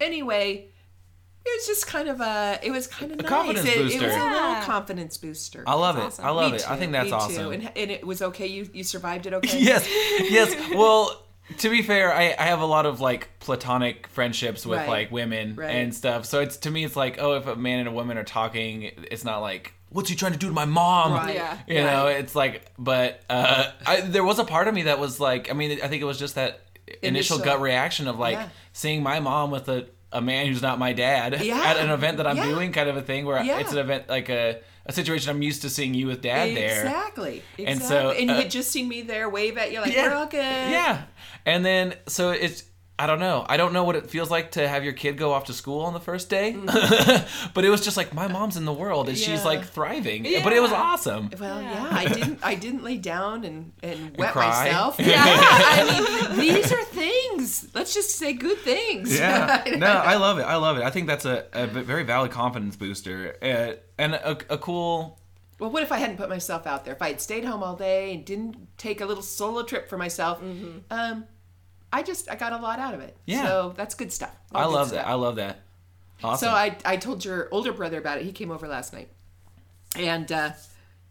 anyway 0.00 0.68
it 1.46 1.50
was 1.60 1.66
just 1.66 1.86
kind 1.86 2.08
of 2.08 2.20
a 2.20 2.58
it 2.62 2.70
was 2.70 2.86
kind 2.86 3.10
of 3.12 3.18
nice 3.18 3.28
confidence 3.28 3.66
it, 3.66 3.76
it 3.76 3.82
was 3.84 3.92
booster. 3.94 4.10
a 4.10 4.30
little 4.32 4.54
confidence 4.62 5.16
booster 5.16 5.64
I 5.66 5.74
love 5.74 5.96
it. 5.96 6.00
Awesome. 6.02 6.24
I 6.24 6.30
love 6.30 6.50
Me 6.52 6.58
it. 6.58 6.70
I 6.70 6.76
think 6.76 6.92
that's 6.92 7.04
me 7.06 7.10
too. 7.10 7.16
awesome. 7.16 7.52
and, 7.52 7.72
and 7.74 7.90
it 7.90 8.06
was 8.06 8.20
okay 8.22 8.46
you 8.46 8.68
you 8.74 8.84
survived 8.84 9.26
it 9.26 9.32
okay 9.34 9.58
yes, 9.62 9.88
yes. 10.30 10.54
Well, 10.74 11.24
to 11.58 11.70
be 11.70 11.80
fair, 11.80 12.12
I, 12.12 12.34
I 12.38 12.42
have 12.52 12.60
a 12.60 12.66
lot 12.66 12.84
of 12.84 13.00
like 13.00 13.30
platonic 13.40 14.06
friendships 14.08 14.66
with 14.66 14.80
Right. 14.80 14.88
like 14.88 15.10
women 15.10 15.54
Right. 15.56 15.70
and 15.70 15.94
stuff. 15.94 16.26
So 16.26 16.40
it's 16.40 16.58
to 16.58 16.70
me, 16.70 16.84
it's 16.84 16.94
like, 16.94 17.16
oh, 17.18 17.36
if 17.36 17.46
a 17.46 17.56
man 17.56 17.78
and 17.78 17.88
a 17.88 17.92
woman 17.92 18.18
are 18.18 18.24
talking, 18.24 18.82
it's 19.10 19.24
not 19.24 19.38
like, 19.38 19.72
what's 19.90 20.08
he 20.08 20.14
trying 20.16 20.32
to 20.32 20.38
do 20.38 20.48
to 20.48 20.52
my 20.52 20.64
mom? 20.64 21.12
Right. 21.12 21.34
Yeah. 21.34 21.58
You 21.66 21.82
know, 21.82 22.06
it's 22.08 22.34
like, 22.34 22.70
but 22.78 23.22
uh, 23.30 23.70
I, 23.86 24.00
there 24.02 24.24
was 24.24 24.38
a 24.38 24.44
part 24.44 24.68
of 24.68 24.74
me 24.74 24.82
that 24.82 24.98
was 24.98 25.18
like, 25.20 25.50
I 25.50 25.54
mean, 25.54 25.78
I 25.82 25.88
think 25.88 26.02
it 26.02 26.06
was 26.06 26.18
just 26.18 26.34
that 26.36 26.60
initial, 27.02 27.36
Initial- 27.36 27.38
gut 27.38 27.60
reaction 27.60 28.08
of 28.08 28.18
like 28.18 28.34
Yeah. 28.36 28.48
seeing 28.72 29.02
my 29.02 29.20
mom 29.20 29.50
with 29.50 29.68
a, 29.68 29.86
a 30.12 30.20
man 30.20 30.46
who's 30.46 30.62
not 30.62 30.78
my 30.78 30.92
dad 30.92 31.42
Yeah. 31.42 31.60
at 31.60 31.76
an 31.76 31.90
event 31.90 32.16
that 32.18 32.26
I'm 32.26 32.36
Yeah. 32.36 32.46
doing, 32.46 32.72
kind 32.72 32.88
of 32.88 32.96
a 32.96 33.02
thing 33.02 33.26
where 33.26 33.42
it's 33.42 33.72
an 33.72 33.78
event 33.78 34.08
like 34.08 34.28
a, 34.30 34.60
a 34.86 34.92
situation 34.92 35.28
I'm 35.30 35.42
used 35.42 35.62
to 35.62 35.70
seeing 35.70 35.92
you 35.92 36.06
with 36.06 36.22
dad 36.22 36.56
there. 36.56 36.80
Exactly. 36.82 37.42
Exactly. 37.58 37.66
And 37.66 37.82
so, 37.82 38.10
and 38.12 38.28
you 38.30 38.34
uh, 38.36 38.40
had 38.42 38.50
just 38.50 38.70
seen 38.70 38.88
me 38.88 39.02
there 39.02 39.28
wave 39.28 39.58
at 39.58 39.70
you 39.70 39.80
like 39.82 39.94
we're 39.94 40.14
all 40.14 40.26
good. 40.26 40.38
Yeah. 40.40 41.02
And 41.44 41.64
then 41.64 41.94
so 42.06 42.30
it's 42.30 42.64
I 43.00 43.06
don't 43.06 43.20
know. 43.20 43.46
I 43.48 43.56
don't 43.56 43.72
know 43.72 43.84
what 43.84 43.94
it 43.94 44.10
feels 44.10 44.28
like 44.28 44.50
to 44.52 44.66
have 44.66 44.82
your 44.82 44.92
kid 44.92 45.16
go 45.18 45.32
off 45.32 45.44
to 45.44 45.52
school 45.52 45.82
on 45.82 45.92
the 45.92 46.00
first 46.00 46.28
day. 46.28 46.56
but 47.54 47.64
it 47.64 47.70
was 47.70 47.80
just 47.80 47.96
like 47.96 48.12
my 48.12 48.26
mom's 48.26 48.56
in 48.56 48.64
the 48.64 48.72
world 48.72 49.08
and 49.08 49.16
she's 49.16 49.40
Mm. 49.40 49.44
Like 49.44 49.64
thriving. 49.66 50.24
Yeah. 50.24 50.42
But 50.42 50.52
it 50.52 50.60
was 50.60 50.72
awesome. 50.72 51.30
Well, 51.38 51.62
Yeah. 51.62 51.72
yeah, 51.72 51.88
I 51.96 52.04
didn't. 52.08 52.38
I 52.42 52.54
didn't 52.56 52.82
lay 52.82 52.96
down 52.96 53.44
and 53.44 53.72
and 53.84 54.16
wet 54.16 54.32
cry? 54.32 54.64
myself. 54.64 54.98
Yeah, 55.08 55.22
I 55.24 56.28
mean, 56.30 56.40
these 56.40 56.72
are 56.72 56.84
things. 56.84 57.68
Let's 57.74 57.94
just 57.94 58.16
say 58.16 58.32
good 58.32 58.58
things. 58.58 59.16
Yeah. 59.16 59.62
No, 59.78 59.86
I 59.86 60.16
love 60.16 60.38
it. 60.38 60.42
I 60.42 60.56
love 60.56 60.76
it. 60.78 60.82
I 60.82 60.90
think 60.90 61.06
that's 61.06 61.24
a 61.24 61.44
very 61.68 62.02
valid 62.02 62.32
confidence 62.32 62.74
booster. 62.76 63.36
Uh, 63.40 63.74
and 63.96 64.14
a, 64.14 64.36
a 64.50 64.58
cool 64.58 65.20
well, 65.60 65.70
what 65.70 65.82
if 65.82 65.90
I 65.90 65.98
hadn't 65.98 66.16
put 66.18 66.28
myself 66.28 66.66
out 66.66 66.84
there? 66.84 66.94
If 66.94 67.02
I 67.02 67.08
had 67.08 67.20
stayed 67.20 67.44
home 67.44 67.62
all 67.64 67.74
day 67.74 68.14
and 68.14 68.24
didn't 68.24 68.76
take 68.78 69.00
a 69.00 69.06
little 69.06 69.22
solo 69.24 69.62
trip 69.64 69.88
for 69.88 69.98
myself, 69.98 70.40
um, 70.90 71.24
I 71.92 72.02
just 72.02 72.30
I 72.30 72.34
got 72.36 72.52
a 72.52 72.58
lot 72.58 72.78
out 72.78 72.94
of 72.94 73.00
it. 73.00 73.16
Yeah. 73.26 73.44
So 73.46 73.74
that's 73.76 73.94
good 73.94 74.12
stuff. 74.12 74.34
All 74.54 74.60
I 74.60 74.64
good 74.66 74.72
love 74.72 74.88
stuff. 74.88 75.04
that. 75.04 75.08
I 75.10 75.14
love 75.14 75.36
that. 75.36 75.60
Awesome. 76.22 76.48
So 76.48 76.52
I 76.54 76.76
I 76.84 76.96
told 76.96 77.24
your 77.24 77.48
older 77.50 77.72
brother 77.72 77.98
about 77.98 78.18
it. 78.18 78.24
He 78.24 78.32
came 78.32 78.50
over 78.50 78.66
last 78.68 78.92
night, 78.92 79.08
and 79.96 80.30
uh, 80.30 80.50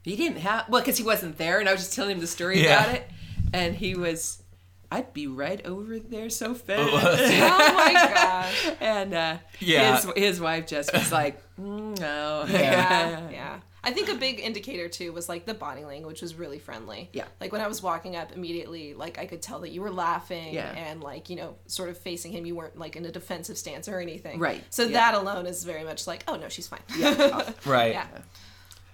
he 0.03 0.15
didn't 0.15 0.37
have 0.39 0.69
well 0.69 0.81
because 0.81 0.97
he 0.97 1.03
wasn't 1.03 1.37
there, 1.37 1.59
and 1.59 1.67
I 1.67 1.71
was 1.71 1.81
just 1.81 1.93
telling 1.95 2.11
him 2.11 2.19
the 2.19 2.27
story 2.27 2.63
Yeah. 2.63 2.81
about 2.83 2.95
it, 2.95 3.09
and 3.53 3.75
he 3.75 3.95
was. 3.95 4.41
I'd 4.89 5.11
be 5.13 5.27
right 5.27 5.65
over 5.65 5.99
there 5.99 6.29
so 6.29 6.53
fast. 6.53 6.79
Oh 6.79 6.95
my 7.75 7.93
gosh. 8.13 8.71
and 8.79 9.13
uh, 9.13 9.37
Yeah. 9.59 9.97
his 9.97 10.11
his 10.15 10.39
wife 10.39 10.65
just 10.67 10.93
was 10.93 11.11
like, 11.11 11.41
mm, 11.59 11.99
no, 11.99 12.45
Yeah, 12.47 13.29
yeah. 13.29 13.59
I 13.87 13.91
think 13.93 14.09
a 14.09 14.15
big 14.15 14.41
indicator 14.41 14.89
too 14.89 15.13
was 15.13 15.29
like 15.29 15.45
the 15.45 15.53
body 15.53 15.85
language 15.85 16.21
was 16.21 16.35
really 16.35 16.59
friendly. 16.59 17.09
Yeah. 17.13 17.25
Like 17.39 17.53
when 17.53 17.61
I 17.61 17.67
was 17.67 17.81
walking 17.81 18.17
up 18.17 18.33
immediately, 18.33 18.93
like 18.93 19.17
I 19.17 19.25
could 19.25 19.41
tell 19.41 19.59
that 19.61 19.69
you 19.69 19.81
were 19.81 19.91
laughing 19.91 20.53
Yeah. 20.53 20.71
and 20.75 21.01
like, 21.01 21.29
you 21.29 21.37
know, 21.37 21.55
sort 21.67 21.87
of 21.89 21.97
facing 21.97 22.33
him. 22.33 22.45
You 22.45 22.53
weren't 22.55 22.77
like 22.77 22.97
in 22.97 23.05
a 23.05 23.11
defensive 23.11 23.57
stance 23.57 23.87
or 23.87 23.99
anything. 23.99 24.39
Right. 24.39 24.61
So 24.69 24.83
Yeah. 24.83 24.89
that 24.91 25.13
alone 25.15 25.45
is 25.47 25.63
very 25.63 25.85
much 25.85 26.05
like, 26.05 26.23
oh 26.27 26.35
no, 26.35 26.49
she's 26.49 26.67
fine. 26.67 26.81
Yeah. 26.97 27.49
right. 27.65 27.93
yeah. 27.93 28.07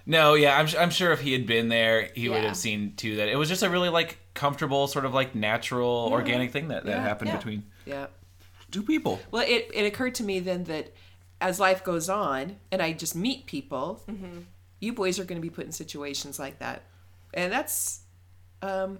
No, 0.06 0.34
yeah, 0.34 0.58
I'm, 0.58 0.68
I'm 0.78 0.90
sure 0.90 1.12
if 1.12 1.20
he 1.20 1.32
had 1.32 1.46
been 1.46 1.68
there, 1.70 2.10
he 2.14 2.28
would 2.28 2.44
have 2.44 2.56
seen 2.56 2.94
too 2.94 3.16
that 3.16 3.28
it 3.28 3.36
was 3.36 3.48
just 3.48 3.62
a 3.62 3.70
really 3.70 3.88
like 3.88 4.18
comfortable, 4.34 4.86
sort 4.86 5.06
of 5.06 5.14
like 5.14 5.34
natural, 5.34 6.08
organic 6.12 6.52
thing 6.52 6.68
that, 6.68 6.84
that 6.84 6.90
Yeah. 6.96 7.02
happened 7.02 7.30
Yeah. 7.30 7.36
between 7.38 7.62
yeah. 7.86 8.06
two 8.70 8.82
people. 8.82 9.18
Well, 9.30 9.44
it, 9.46 9.70
it 9.74 9.86
occurred 9.86 10.14
to 10.16 10.22
me 10.22 10.40
then 10.40 10.64
that 10.64 10.92
as 11.40 11.58
life 11.58 11.82
goes 11.82 12.08
on 12.08 12.56
and 12.70 12.80
I 12.80 12.92
just 12.92 13.16
meet 13.16 13.46
people, 13.46 14.02
Mm-hmm. 14.08 14.38
You 14.84 14.92
boys 14.92 15.18
are 15.18 15.24
going 15.24 15.40
to 15.40 15.42
be 15.42 15.50
put 15.50 15.64
in 15.66 15.72
situations 15.72 16.38
like 16.38 16.58
that, 16.60 16.82
and 17.32 17.52
that's 17.52 18.00
um, 18.62 18.98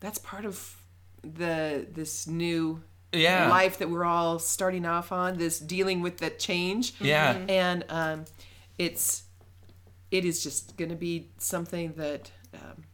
that's 0.00 0.18
part 0.18 0.44
of 0.44 0.76
the 1.22 1.86
this 1.92 2.26
new 2.26 2.82
Yeah. 3.12 3.48
life 3.48 3.78
that 3.78 3.90
we're 3.90 4.04
all 4.04 4.38
starting 4.38 4.86
off 4.86 5.10
on. 5.12 5.38
This 5.38 5.58
dealing 5.58 6.00
with 6.02 6.18
that 6.18 6.38
change, 6.38 6.94
Yeah. 7.00 7.32
and 7.48 7.84
um, 7.88 8.24
it's 8.78 9.24
it 10.10 10.24
is 10.24 10.42
just 10.42 10.76
going 10.76 10.90
to 10.90 10.96
be 10.96 11.30
something 11.38 11.92
that. 11.96 12.30
Um, 12.54 12.84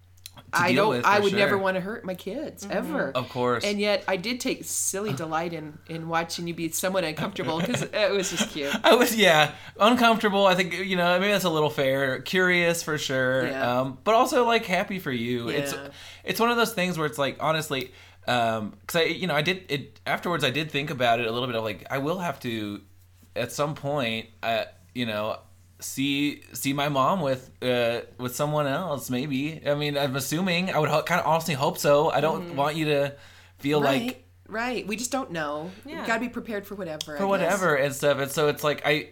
I 0.61 0.73
deal 0.73 0.85
don't. 0.87 0.97
with, 0.97 1.07
I 1.07 1.16
for 1.19 1.23
would 1.25 1.33
never 1.35 1.59
want 1.59 1.75
to 1.77 1.81
hurt 1.81 2.05
my 2.05 2.14
kids 2.14 2.66
ever. 2.71 3.11
Of 3.14 3.29
course. 3.29 3.64
And 3.64 3.81
yet, 3.81 4.05
I 4.09 4.16
did 4.16 4.40
take 4.40 4.64
silly 4.64 5.12
delight 5.12 5.53
in 5.53 5.79
in 5.88 6.09
watching 6.09 6.47
you 6.49 6.55
be 6.55 6.71
somewhat 6.71 7.05
uncomfortable 7.05 7.59
because 7.61 7.83
it 7.92 8.12
was 8.12 8.31
just 8.31 8.51
cute. 8.51 8.75
I 8.85 8.95
was 8.95 9.14
yeah 9.16 9.53
uncomfortable. 9.79 10.47
I 10.47 10.55
think 10.55 10.75
you 10.79 10.97
know 10.97 11.19
maybe 11.19 11.33
that's 11.33 11.45
a 11.45 11.51
little 11.51 11.71
fair. 11.71 12.21
Curious 12.21 12.83
for 12.83 12.99
sure, 12.99 13.47
Yeah. 13.47 13.81
um, 13.81 13.99
but 14.05 14.14
also 14.14 14.45
like 14.45 14.64
happy 14.66 14.99
for 14.99 15.12
you. 15.12 15.49
It's 15.49 15.73
Yeah. 15.73 15.85
it's 15.85 15.95
it's 16.25 16.40
one 16.40 16.51
of 16.51 16.57
those 16.57 16.73
things 16.73 16.99
where 16.99 17.07
it's 17.07 17.19
like 17.19 17.37
honestly, 17.40 17.92
um 18.29 18.71
because 18.81 18.97
i 18.97 19.05
you 19.05 19.29
know 19.29 19.35
i 19.37 19.42
did 19.42 19.64
it 19.69 20.01
afterwards 20.05 20.42
i 20.42 20.51
did 20.51 20.69
think 20.69 20.90
about 20.90 21.21
it 21.21 21.27
a 21.27 21.31
little 21.31 21.47
bit 21.47 21.55
of 21.55 21.62
like 21.62 21.87
i 21.92 21.99
will 21.99 22.19
have 22.19 22.40
to 22.40 22.81
at 23.37 23.53
some 23.53 23.77
point 23.77 24.27
uh 24.42 24.64
you 24.97 25.07
know 25.07 25.38
see 25.78 26.42
see 26.52 26.72
my 26.72 26.88
mom 26.88 27.20
with 27.20 27.50
uh 27.62 28.00
with 28.18 28.34
someone 28.34 28.66
else 28.66 29.10
maybe 29.10 29.60
i 29.66 29.74
mean 29.74 29.98
i'm 29.98 30.16
assuming 30.16 30.72
i 30.72 30.78
would 30.78 30.88
ho- 30.88 31.02
kind 31.02 31.20
of 31.20 31.26
honestly 31.26 31.52
hope 31.52 31.76
so 31.76 32.10
i 32.10 32.20
don't 32.20 32.56
want 32.56 32.76
you 32.76 32.86
to 32.86 33.14
feel 33.58 33.82
right, 33.82 34.04
like 34.04 34.24
right. 34.48 34.86
We 34.86 34.96
just 34.96 35.10
don't 35.10 35.32
know. 35.32 35.70
Yeah. 35.84 36.00
We 36.00 36.06
gotta 36.06 36.20
be 36.20 36.28
prepared 36.28 36.66
for 36.66 36.74
whatever. 36.74 37.14
I 37.14 37.18
for 37.18 37.24
guess. 37.24 37.28
whatever 37.28 37.74
and 37.74 37.94
stuff 37.94 38.18
and 38.18 38.30
so 38.30 38.48
it's 38.48 38.64
like 38.64 38.82
i 38.86 39.10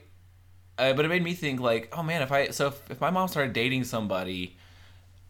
uh, 0.79 0.93
but 0.95 1.05
it 1.05 1.09
made 1.09 1.23
me 1.23 1.35
think 1.35 1.61
like 1.61 1.93
oh 1.97 2.03
man 2.03 2.23
if 2.23 2.33
i 2.33 2.49
so 2.49 2.69
if, 2.69 2.91
if 2.91 3.01
my 3.01 3.11
mom 3.11 3.29
started 3.29 3.53
dating 3.53 3.85
somebody 3.85 4.57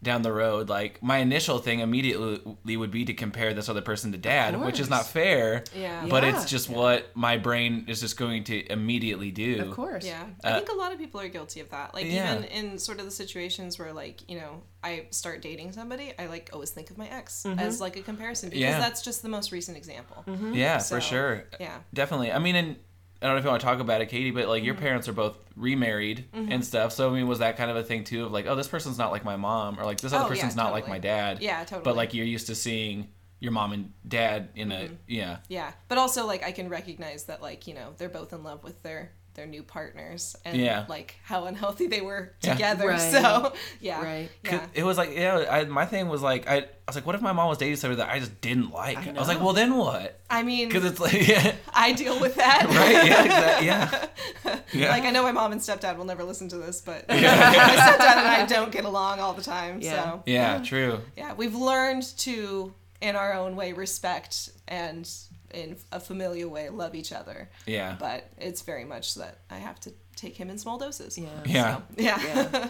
down 0.05 0.21
the 0.21 0.31
road 0.31 0.69
like 0.69 1.03
my 1.03 1.17
initial 1.17 1.57
thing 1.59 1.79
immediately 1.81 2.77
would 2.77 2.91
be 2.91 3.03
to 3.03 3.13
compare 3.13 3.53
this 3.53 3.67
other 3.67 3.81
person 3.81 4.11
to 4.13 4.17
dad 4.17 4.57
which 4.61 4.79
is 4.79 4.89
not 4.89 5.05
fair 5.05 5.63
Yeah. 5.75 6.05
but 6.09 6.23
Yeah. 6.23 6.29
it's 6.35 6.49
just 6.49 6.69
what 6.69 7.13
my 7.15 7.37
brain 7.37 7.85
is 7.89 7.99
just 7.99 8.15
going 8.15 8.45
to 8.45 8.71
immediately 8.71 9.31
do 9.31 9.61
Of 9.61 9.71
course. 9.71 10.05
Yeah, 10.05 10.23
I 10.43 10.51
uh, 10.51 10.55
think 10.57 10.69
a 10.69 10.75
lot 10.75 10.93
of 10.93 10.99
people 10.99 11.19
are 11.19 11.27
guilty 11.27 11.59
of 11.59 11.69
that. 11.71 11.93
Like 11.93 12.05
yeah. 12.05 12.31
even 12.33 12.43
in 12.45 12.77
sort 12.77 12.99
of 12.99 13.05
the 13.05 13.11
situations 13.11 13.77
where 13.79 13.91
like 13.91 14.17
you 14.29 14.37
know 14.39 14.61
I 14.83 15.07
start 15.09 15.41
dating 15.41 15.71
somebody, 15.71 16.13
I 16.19 16.27
like 16.27 16.51
always 16.53 16.69
think 16.69 16.91
of 16.91 16.97
my 16.97 17.07
ex 17.07 17.43
mm-hmm. 17.43 17.59
as 17.59 17.81
like 17.81 17.97
a 17.97 18.01
comparison 18.01 18.49
because 18.49 18.61
Yeah. 18.61 18.79
that's 18.79 19.01
just 19.01 19.23
the 19.23 19.29
most 19.29 19.51
recent 19.51 19.75
example. 19.77 20.23
Mm-hmm. 20.27 20.53
yeah 20.53 20.77
So, 20.77 20.95
for 20.95 21.01
sure 21.01 21.43
Yeah. 21.59 21.77
definitely 21.93 22.31
i 22.31 22.39
mean 22.39 22.55
and 22.55 22.75
I 23.21 23.25
don't 23.27 23.35
know 23.35 23.39
if 23.39 23.43
you 23.45 23.49
want 23.49 23.61
to 23.61 23.65
talk 23.65 23.79
about 23.79 24.01
it, 24.01 24.07
Katie, 24.09 24.31
but 24.31 24.47
like 24.47 24.59
Mm-hmm. 24.59 24.65
your 24.65 24.75
parents 24.75 25.07
are 25.07 25.13
both 25.13 25.37
remarried 25.55 26.25
and 26.33 26.63
stuff. 26.63 26.91
So 26.91 27.09
I 27.09 27.13
mean, 27.13 27.27
was 27.27 27.39
that 27.39 27.57
kind 27.57 27.71
of 27.71 27.77
a 27.77 27.83
thing 27.83 28.03
too 28.03 28.25
of 28.25 28.31
like, 28.31 28.45
oh, 28.45 28.55
this 28.55 28.67
person's 28.67 28.97
not 28.97 29.11
like 29.11 29.23
my 29.23 29.35
mom, 29.37 29.79
or 29.79 29.85
like 29.85 29.99
this 30.01 30.11
other 30.13 30.23
Oh, 30.23 30.27
yeah, 30.27 30.29
person's 30.33 30.55
not 30.55 30.71
like 30.73 30.87
my 30.87 30.99
dad. 30.99 31.41
Yeah, 31.41 31.59
totally. 31.63 31.83
But 31.83 31.95
like 31.95 32.13
you're 32.13 32.25
used 32.25 32.47
to 32.47 32.55
seeing 32.55 33.07
your 33.39 33.51
mom 33.51 33.73
and 33.73 33.91
dad 34.07 34.49
in 34.55 34.71
a 34.71 34.89
yeah. 35.07 35.37
Yeah, 35.49 35.71
but 35.87 35.97
also 35.97 36.25
like 36.25 36.43
I 36.43 36.51
can 36.51 36.69
recognize 36.69 37.25
that 37.25 37.41
like 37.41 37.67
you 37.67 37.73
know 37.73 37.93
they're 37.97 38.09
both 38.09 38.33
in 38.33 38.43
love 38.43 38.63
with 38.63 38.81
their 38.83 39.11
their 39.35 39.45
new 39.45 39.61
partners 39.63 40.35
and 40.45 40.57
Yeah. 40.57 40.85
like 40.89 41.15
how 41.23 41.45
unhealthy 41.45 41.87
they 41.87 42.01
were 42.01 42.33
Yeah. 42.41 42.53
together. 42.53 42.87
Right. 42.87 42.99
So 43.11 43.53
yeah, 43.81 44.01
Right. 44.03 44.29
'Cause 44.43 44.53
yeah. 44.53 44.67
It 44.73 44.83
was 44.83 44.97
like 44.97 45.13
yeah, 45.13 45.45
I, 45.49 45.65
my 45.65 45.85
thing 45.85 46.07
was 46.09 46.21
like 46.21 46.47
I, 46.49 46.55
I 46.57 46.65
was 46.87 46.95
like, 46.95 47.05
what 47.05 47.15
if 47.15 47.21
my 47.21 47.31
mom 47.33 47.49
was 47.49 47.57
dating 47.57 47.75
somebody 47.77 47.97
that 48.01 48.09
I 48.09 48.19
just 48.19 48.39
didn't 48.41 48.71
like? 48.71 48.97
I, 48.97 49.09
I 49.11 49.19
was 49.19 49.27
like, 49.27 49.41
well 49.41 49.53
then 49.53 49.75
what? 49.77 50.19
I 50.29 50.43
mean, 50.43 50.67
Because 50.67 50.85
it's 50.85 50.99
like 50.99 51.13
yeah, 51.27 51.53
I 51.73 51.93
deal 51.93 52.19
with 52.19 52.35
that. 52.35 52.65
right, 52.67 53.05
yeah, 53.05 53.23
exactly, 53.23 53.67
yeah, 54.47 54.59
yeah. 54.73 54.89
Like 54.91 55.03
I 55.03 55.11
know 55.11 55.23
my 55.23 55.31
mom 55.31 55.51
and 55.51 55.61
stepdad 55.61 55.97
will 55.97 56.05
never 56.05 56.23
listen 56.23 56.49
to 56.49 56.57
this, 56.57 56.81
but 56.81 57.07
my 57.07 57.15
stepdad 57.15 58.17
and 58.17 58.27
I 58.27 58.45
don't 58.45 58.71
get 58.71 58.85
along 58.85 59.19
all 59.19 59.33
the 59.33 59.41
time. 59.43 59.79
Yeah. 59.81 60.03
So 60.03 60.23
yeah, 60.25 60.61
true. 60.63 60.99
yeah, 61.15 61.33
we've 61.33 61.55
learned 61.55 62.03
to, 62.19 62.73
in 63.01 63.15
our 63.15 63.33
own 63.33 63.55
way, 63.55 63.73
respect 63.73 64.49
and 64.67 65.09
in 65.55 65.77
a 65.91 65.99
familiar 65.99 66.47
way 66.47 66.69
love 66.69 66.93
each 66.95 67.11
other. 67.11 67.49
Yeah, 67.65 67.95
But 67.99 68.29
it's 68.37 68.61
very 68.61 68.85
much 68.85 69.15
that 69.15 69.39
I 69.49 69.57
have 69.57 69.79
to 69.81 69.93
take 70.15 70.35
him 70.37 70.49
in 70.49 70.57
small 70.57 70.77
doses. 70.77 71.17
Yeah. 71.17 71.29
yeah, 71.45 71.81
Yeah. 71.97 72.19
Yeah. 72.23 72.69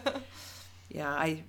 yeah. 0.90 1.10
I. 1.10 1.44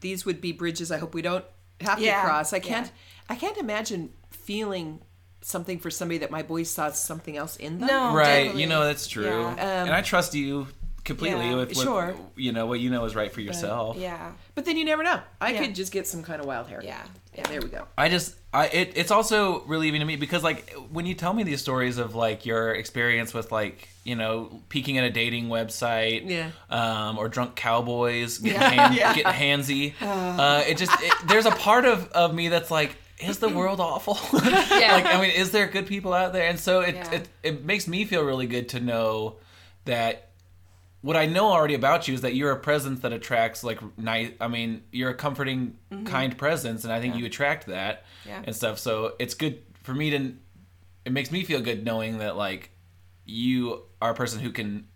These 0.00 0.26
would 0.26 0.40
be 0.40 0.52
bridges. 0.52 0.92
I 0.92 0.98
hope 0.98 1.14
we 1.14 1.22
don't 1.22 1.44
have 1.80 1.98
Yeah, 2.00 2.20
to 2.20 2.26
cross. 2.28 2.52
I 2.52 2.60
can't. 2.60 2.90
I 3.28 3.34
can't 3.36 3.56
imagine 3.56 4.10
feeling 4.30 5.00
something 5.40 5.78
for 5.78 5.90
somebody 5.90 6.18
that 6.18 6.30
my 6.30 6.42
boys 6.42 6.68
saw 6.68 6.90
something 6.90 7.36
else 7.36 7.56
in 7.56 7.78
them. 7.78 7.88
No. 7.88 8.14
right. 8.14 8.24
definitely. 8.44 8.62
You 8.62 8.68
know 8.68 8.84
that's 8.84 9.06
true, 9.06 9.24
Yeah. 9.24 9.48
Um, 9.52 9.56
and 9.88 9.90
I 9.90 10.02
trust 10.02 10.34
you 10.34 10.66
completely 11.04 11.46
Yeah, 11.50 11.54
with 11.54 11.74
what 11.76 11.84
sure. 11.84 12.14
you 12.36 12.52
know 12.52 12.66
what 12.66 12.80
you 12.80 12.90
know 12.90 13.04
is 13.06 13.14
right 13.14 13.32
for 13.32 13.40
yourself. 13.40 13.96
Yeah. 13.96 14.32
But 14.54 14.66
then 14.66 14.76
you 14.76 14.84
never 14.84 15.02
know. 15.02 15.20
I 15.40 15.52
Yeah. 15.52 15.60
could 15.64 15.74
just 15.74 15.90
get 15.92 16.06
some 16.06 16.22
kind 16.22 16.40
of 16.40 16.46
wild 16.46 16.66
hair. 16.68 16.82
Yeah. 16.84 17.02
Yeah. 17.34 17.46
There 17.46 17.60
we 17.62 17.68
go. 17.68 17.86
I 17.96 18.08
just 18.10 18.34
I 18.52 18.66
it, 18.68 18.92
it's 18.96 19.10
also 19.10 19.62
relieving 19.64 20.00
to 20.00 20.06
me 20.06 20.16
because 20.16 20.42
like 20.42 20.72
when 20.90 21.04
you 21.04 21.14
tell 21.14 21.34
me 21.34 21.42
these 21.42 21.60
stories 21.60 21.98
of 21.98 22.14
like 22.14 22.46
your 22.46 22.72
experience 22.74 23.34
with 23.34 23.52
like 23.52 23.88
you 24.04 24.16
know 24.16 24.62
peeking 24.70 24.96
at 24.96 25.04
a 25.04 25.10
dating 25.10 25.48
website 25.48 26.28
Yeah. 26.28 26.50
um, 26.70 27.18
or 27.18 27.28
drunk 27.28 27.56
cowboys 27.56 28.38
getting, 28.38 28.60
Yeah. 28.60 28.68
hand, 28.70 28.94
Yeah. 28.98 29.14
getting 29.14 29.32
handsy 29.32 29.94
uh, 30.00 30.64
it 30.66 30.78
just 30.78 30.92
it, 31.02 31.12
there's 31.26 31.44
a 31.46 31.50
part 31.50 31.84
of, 31.84 32.08
of 32.12 32.34
me 32.34 32.48
that's 32.48 32.70
like 32.70 32.96
is 33.18 33.38
the 33.38 33.48
world 33.50 33.80
awful 33.80 34.16
yeah. 34.42 34.94
like 34.94 35.04
I 35.06 35.20
mean 35.20 35.30
is 35.32 35.50
there 35.50 35.66
good 35.66 35.86
people 35.86 36.14
out 36.14 36.32
there 36.32 36.48
and 36.48 36.58
so 36.58 36.80
it, 36.80 36.94
it 37.12 37.28
it 37.42 37.64
makes 37.64 37.86
me 37.86 38.04
feel 38.06 38.22
really 38.22 38.46
good 38.46 38.70
to 38.70 38.80
know 38.80 39.36
that 39.84 40.27
what 41.00 41.16
I 41.16 41.26
know 41.26 41.46
already 41.52 41.74
about 41.74 42.08
you 42.08 42.14
is 42.14 42.22
that 42.22 42.34
you're 42.34 42.50
a 42.50 42.58
presence 42.58 43.00
that 43.00 43.12
attracts 43.12 43.62
like 43.62 43.78
nice. 43.98 44.32
I 44.40 44.48
mean, 44.48 44.82
you're 44.92 45.10
a 45.10 45.14
comforting, 45.14 45.76
kind 46.04 46.36
presence, 46.36 46.84
and 46.84 46.92
I 46.92 47.00
think 47.00 47.14
you 47.16 47.24
attract 47.26 47.66
that 47.66 48.04
Mm-hmm. 48.20 48.28
Yeah. 48.30 48.42
and 48.46 48.56
stuff. 48.56 48.78
So 48.78 49.14
it's 49.18 49.34
good 49.34 49.62
for 49.82 49.94
me 49.94 50.10
to. 50.10 50.34
It 51.04 51.12
makes 51.12 51.30
me 51.30 51.44
feel 51.44 51.60
good 51.60 51.84
knowing 51.84 52.18
that 52.18 52.36
like 52.36 52.70
you 53.24 53.82
are 54.02 54.10
a 54.10 54.14
person 54.14 54.40
who 54.40 54.50
can 54.50 54.86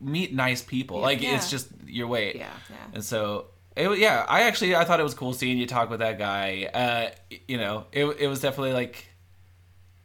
meet 0.00 0.32
nice 0.34 0.62
people. 0.62 1.00
Like 1.00 1.20
Yeah. 1.22 1.36
it's 1.36 1.50
just 1.50 1.68
your 1.86 2.06
way. 2.06 2.34
Yeah. 2.36 2.50
Yeah. 2.70 2.76
And 2.94 3.04
so. 3.04 3.46
It, 3.76 3.98
yeah, 3.98 4.24
I 4.26 4.44
actually 4.44 4.74
I 4.74 4.84
thought 4.84 5.00
it 5.00 5.02
was 5.02 5.12
cool 5.12 5.34
seeing 5.34 5.58
you 5.58 5.66
talk 5.66 5.90
with 5.90 5.98
that 6.00 6.16
guy. 6.18 6.70
Uh, 6.72 7.36
you 7.46 7.58
know, 7.58 7.84
it, 7.92 8.06
it 8.20 8.26
was 8.26 8.40
definitely 8.40 8.72
like, 8.72 9.06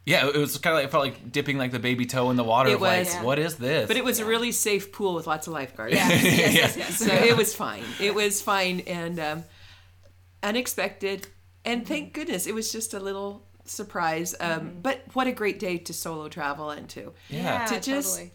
yeah, 0.04 0.26
it 0.28 0.36
was 0.36 0.58
kind 0.58 0.74
of 0.74 0.78
like 0.78 0.86
it 0.86 0.90
felt 0.90 1.04
like 1.04 1.30
dipping 1.32 1.58
like 1.58 1.70
the 1.72 1.78
baby 1.78 2.06
toe 2.06 2.30
in 2.30 2.36
the 2.36 2.44
water. 2.44 2.70
It 2.70 2.74
of 2.74 2.80
like, 2.82 3.06
was. 3.06 3.14
what 3.22 3.38
is 3.38 3.56
this? 3.56 3.86
But 3.88 3.96
it 3.96 4.04
was 4.04 4.18
a 4.18 4.24
really 4.24 4.50
safe 4.52 4.92
pool 4.92 5.14
with 5.14 5.26
lots 5.26 5.46
of 5.46 5.52
lifeguards. 5.52 5.94
Yes, 5.94 6.22
yes, 6.24 6.54
yes, 6.54 6.76
yes. 6.76 6.98
so 6.98 7.12
it 7.12 7.36
was 7.36 7.54
fine. 7.54 7.84
It 8.00 8.14
was 8.14 8.42
fine 8.42 8.80
and 8.80 9.18
um, 9.20 9.44
unexpected, 10.42 11.26
and 11.64 11.82
Mm-hmm. 11.82 11.88
thank 11.88 12.12
goodness 12.14 12.46
it 12.46 12.54
was 12.54 12.72
just 12.72 12.94
a 12.94 13.00
little 13.00 13.46
surprise. 13.64 14.34
Um, 14.40 14.78
But 14.82 15.02
what 15.12 15.26
a 15.28 15.32
great 15.32 15.58
day 15.60 15.78
to 15.78 15.92
solo 15.92 16.28
travel 16.28 16.70
and 16.70 16.88
to 16.90 17.12
Yeah. 17.28 17.64
to 17.66 17.78
just 17.80 18.16
totally. 18.16 18.32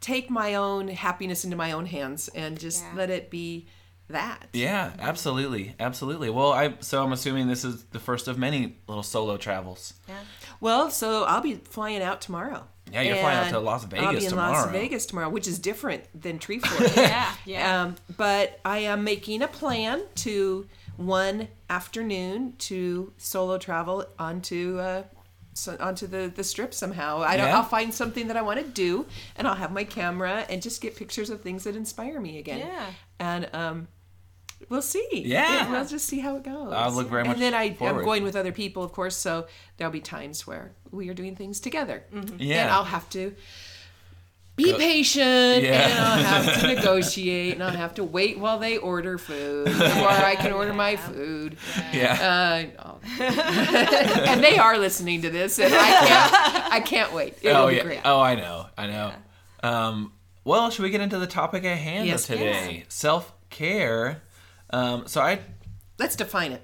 take 0.00 0.30
my 0.30 0.54
own 0.54 0.86
happiness 0.88 1.44
into 1.44 1.56
my 1.56 1.72
own 1.72 1.86
hands 1.86 2.28
and 2.28 2.58
just 2.58 2.84
Yeah. 2.84 2.92
let 2.94 3.10
it 3.10 3.30
be 3.30 3.66
that. 4.08 4.48
Yeah, 4.52 4.92
absolutely, 4.98 5.74
absolutely. 5.78 6.30
Well, 6.30 6.52
I 6.52 6.74
so 6.80 7.02
I'm 7.02 7.12
assuming 7.12 7.48
this 7.48 7.64
is 7.64 7.84
the 7.84 7.98
first 8.00 8.28
of 8.28 8.38
many 8.38 8.76
little 8.86 9.02
solo 9.02 9.36
travels. 9.36 9.94
Yeah. 10.08 10.16
Well, 10.60 10.90
so 10.90 11.24
I'll 11.24 11.40
be 11.40 11.54
flying 11.54 12.02
out 12.02 12.20
tomorrow. 12.20 12.66
Yeah, 12.92 13.02
you're 13.02 13.16
flying 13.16 13.36
out 13.38 13.44
And 13.44 13.52
to 13.52 13.60
Las 13.60 13.84
I'll 13.84 13.90
Vegas 13.90 14.24
be 14.24 14.30
in 14.30 14.36
Las. 14.36 14.70
Vegas 14.70 15.06
tomorrow, 15.06 15.28
which 15.28 15.46
is 15.46 15.58
different 15.58 16.04
than 16.18 16.38
Tree 16.38 16.60
Treefort. 16.60 16.96
Yeah. 16.96 17.34
Yeah. 17.44 17.82
Um, 17.82 17.96
but 18.16 18.58
I 18.64 18.78
am 18.78 19.04
making 19.04 19.42
a 19.42 19.48
plan 19.48 20.02
to 20.16 20.66
one 20.96 21.48
afternoon 21.70 22.54
to 22.58 23.12
solo 23.18 23.58
travel 23.58 24.04
onto 24.18 24.78
uh, 24.78 25.02
so, 25.54 25.76
onto 25.80 26.06
the, 26.06 26.32
the 26.34 26.44
strip 26.44 26.72
somehow. 26.72 27.20
I 27.20 27.36
don't. 27.36 27.48
Yeah. 27.48 27.56
I'll 27.56 27.64
find 27.64 27.92
something 27.92 28.28
that 28.28 28.36
I 28.36 28.42
want 28.42 28.60
to 28.60 28.66
do, 28.66 29.06
and 29.36 29.46
I'll 29.46 29.54
have 29.54 29.72
my 29.72 29.84
camera 29.84 30.46
and 30.48 30.62
just 30.62 30.80
get 30.80 30.96
pictures 30.96 31.30
of 31.30 31.40
things 31.40 31.64
that 31.64 31.76
inspire 31.76 32.20
me 32.20 32.38
again. 32.38 32.60
Yeah. 32.60 32.86
And 33.18 33.50
um, 33.52 33.88
we'll 34.68 34.82
see. 34.82 35.08
Yeah. 35.24 35.70
we'll 35.70 35.86
just 35.86 36.06
see 36.06 36.20
how 36.20 36.36
it 36.36 36.42
goes. 36.44 36.72
I 36.72 36.88
look 36.88 37.08
very 37.08 37.24
much 37.24 37.34
And 37.34 37.42
then 37.42 37.54
I, 37.54 37.76
I'm 37.80 38.04
going 38.04 38.22
with 38.22 38.36
other 38.36 38.52
people, 38.52 38.82
of 38.82 38.92
course. 38.92 39.16
So 39.16 39.46
there'll 39.76 39.92
be 39.92 40.00
times 40.00 40.46
where 40.46 40.72
we 40.90 41.08
are 41.08 41.14
doing 41.14 41.36
things 41.36 41.60
together. 41.60 42.04
Yeah. 42.38 42.62
And 42.62 42.70
I'll 42.70 42.84
have 42.84 43.08
to 43.10 43.34
be 44.56 44.72
patient 44.72 45.62
Yeah. 45.62 45.88
and 45.88 45.98
I'll 45.98 46.42
have 46.42 46.60
to 46.60 46.66
negotiate 46.74 47.54
and 47.54 47.62
I'll 47.62 47.70
have 47.70 47.94
to 47.94 48.02
wait 48.04 48.40
while 48.40 48.58
they 48.58 48.76
order 48.76 49.16
food 49.16 49.66
before 49.66 50.08
I 50.08 50.34
can 50.34 50.52
order 50.52 50.72
my 50.74 50.96
food. 50.96 51.56
yeah. 51.92 52.66
Uh, 52.74 53.22
and 53.22 54.42
they 54.42 54.58
are 54.58 54.76
listening 54.78 55.22
to 55.22 55.30
this 55.30 55.58
and 55.60 55.72
I 55.72 55.78
can't 56.06 56.72
I 56.72 56.80
can't 56.80 57.12
wait. 57.12 57.38
It'll 57.42 57.62
oh 57.62 57.68
be 57.68 57.76
yeah. 57.76 57.82
great. 57.84 58.00
Oh, 58.04 58.20
I 58.20 58.34
know. 58.34 58.66
I 58.76 58.86
know. 58.88 59.12
Um, 59.62 60.12
well, 60.44 60.70
should 60.70 60.82
we 60.82 60.90
get 60.90 61.00
into 61.02 61.18
the 61.18 61.26
topic 61.26 61.64
at 61.64 61.78
hand 61.78 62.08
Yes, 62.08 62.26
today? 62.26 62.84
Self 62.88 63.32
care. 63.50 64.22
Um, 64.70 65.06
so 65.06 65.20
I 65.20 65.40
Let's 65.98 66.14
define 66.16 66.52
it. 66.52 66.62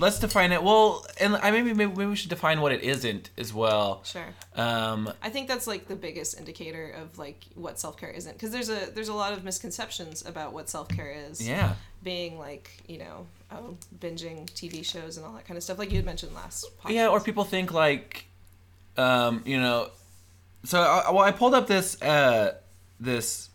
let's 0.00 0.18
define 0.18 0.50
it. 0.52 0.62
Well, 0.62 1.06
and 1.20 1.36
I 1.36 1.50
maybe 1.50 1.72
maybe 1.74 2.06
we 2.06 2.16
should 2.16 2.30
define 2.30 2.60
what 2.60 2.72
it 2.72 2.82
isn't 2.82 3.30
as 3.38 3.52
well. 3.54 4.02
Sure. 4.04 4.26
Um, 4.56 5.12
I 5.22 5.28
think 5.30 5.46
that's 5.46 5.66
like 5.66 5.86
the 5.88 5.94
biggest 5.94 6.36
indicator 6.38 6.90
of 6.90 7.16
like 7.18 7.44
what 7.54 7.78
self 7.78 7.96
care 7.96 8.10
isn't, 8.10 8.32
because 8.32 8.50
there's 8.50 8.70
a 8.70 8.90
there's 8.94 9.08
a 9.08 9.14
lot 9.14 9.32
of 9.32 9.44
misconceptions 9.44 10.26
about 10.26 10.52
what 10.52 10.68
self 10.68 10.88
care 10.88 11.14
is. 11.30 11.46
yeah. 11.46 11.74
Being 12.02 12.38
like 12.38 12.70
you 12.88 12.98
know 12.98 13.26
oh, 13.52 13.76
binging 14.00 14.46
TV 14.50 14.84
shows 14.84 15.16
and 15.16 15.24
all 15.24 15.32
that 15.34 15.46
kind 15.46 15.56
of 15.56 15.62
stuff, 15.62 15.78
like 15.78 15.90
you 15.90 15.96
had 15.96 16.04
mentioned 16.06 16.34
last. 16.34 16.66
Podcast. 16.82 16.90
Yeah, 16.90 17.08
or 17.08 17.20
people 17.20 17.44
think 17.44 17.72
like, 17.72 18.24
um, 18.96 19.42
you 19.46 19.58
know, 19.60 19.90
so 20.64 20.80
I, 20.80 21.10
well, 21.12 21.22
I 21.22 21.30
pulled 21.30 21.54
up 21.54 21.66
this 21.68 22.00
uh, 22.02 22.54
this 22.98 23.48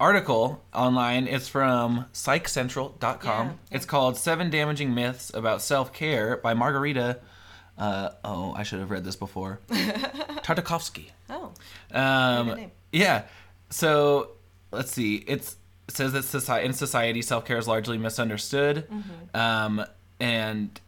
article 0.00 0.62
online. 0.74 1.26
It's 1.26 1.48
from 1.48 2.06
PsychCentral.com. 2.12 3.46
Yeah. 3.46 3.52
It's 3.70 3.84
called 3.86 4.16
Seven 4.16 4.50
Damaging 4.50 4.94
Myths 4.94 5.30
About 5.34 5.62
Self 5.62 5.92
Care 5.92 6.36
by 6.38 6.54
Margarita. 6.54 7.20
Uh, 7.76 8.10
oh, 8.24 8.52
I 8.56 8.62
should 8.62 8.80
have 8.80 8.90
read 8.90 9.04
this 9.04 9.16
before. 9.16 9.60
Tartakovsky. 9.70 11.06
Oh. 11.30 11.52
Um, 11.92 12.70
yeah. 12.92 13.24
So 13.70 14.30
let's 14.70 14.92
see. 14.92 15.16
It's 15.26 15.56
it 15.88 15.94
says 15.96 16.12
that 16.12 16.22
society, 16.24 16.66
in 16.66 16.72
society, 16.72 17.20
self 17.22 17.44
care 17.44 17.58
is 17.58 17.68
largely 17.68 17.98
misunderstood, 17.98 18.88
Mm-hmm. 18.90 19.36
um, 19.36 19.84
and 20.20 20.80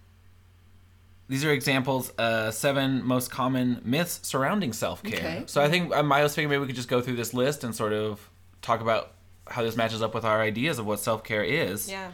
these 1.29 1.45
are 1.45 1.51
examples, 1.51 2.13
uh, 2.19 2.51
seven 2.53 3.05
most 3.05 3.31
common 3.31 3.83
myths 3.85 4.21
surrounding 4.23 4.73
self 4.73 5.03
care. 5.03 5.19
Okay. 5.19 5.43
So 5.47 5.61
I 5.61 5.69
think 5.69 5.95
um, 5.95 6.11
I 6.13 6.23
was 6.23 6.35
thinking 6.35 6.49
maybe 6.49 6.61
we 6.61 6.67
could 6.67 6.77
just 6.77 6.89
go 6.89 7.01
through 7.03 7.17
this 7.17 7.35
list 7.35 7.65
and 7.65 7.75
sort 7.75 7.93
of 7.93 8.31
talk 8.63 8.81
about 8.81 9.13
how 9.49 9.63
this 9.63 9.77
matches 9.77 10.03
up 10.03 10.15
with 10.15 10.25
our 10.25 10.41
ideas 10.41 10.79
of 10.79 10.87
what 10.87 11.01
self 11.01 11.23
care 11.25 11.43
is. 11.45 11.89
Yeah. 11.91 12.11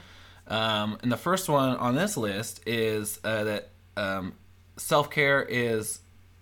Um, 0.48 0.98
and 1.02 1.10
the 1.10 1.16
first 1.16 1.48
one 1.48 1.76
on 1.76 1.94
this 1.94 2.16
list 2.16 2.60
is 2.66 3.18
uh, 3.24 3.44
that 3.44 3.68
um, 3.96 4.34
self 4.76 5.10
care 5.10 5.42
is 5.42 6.00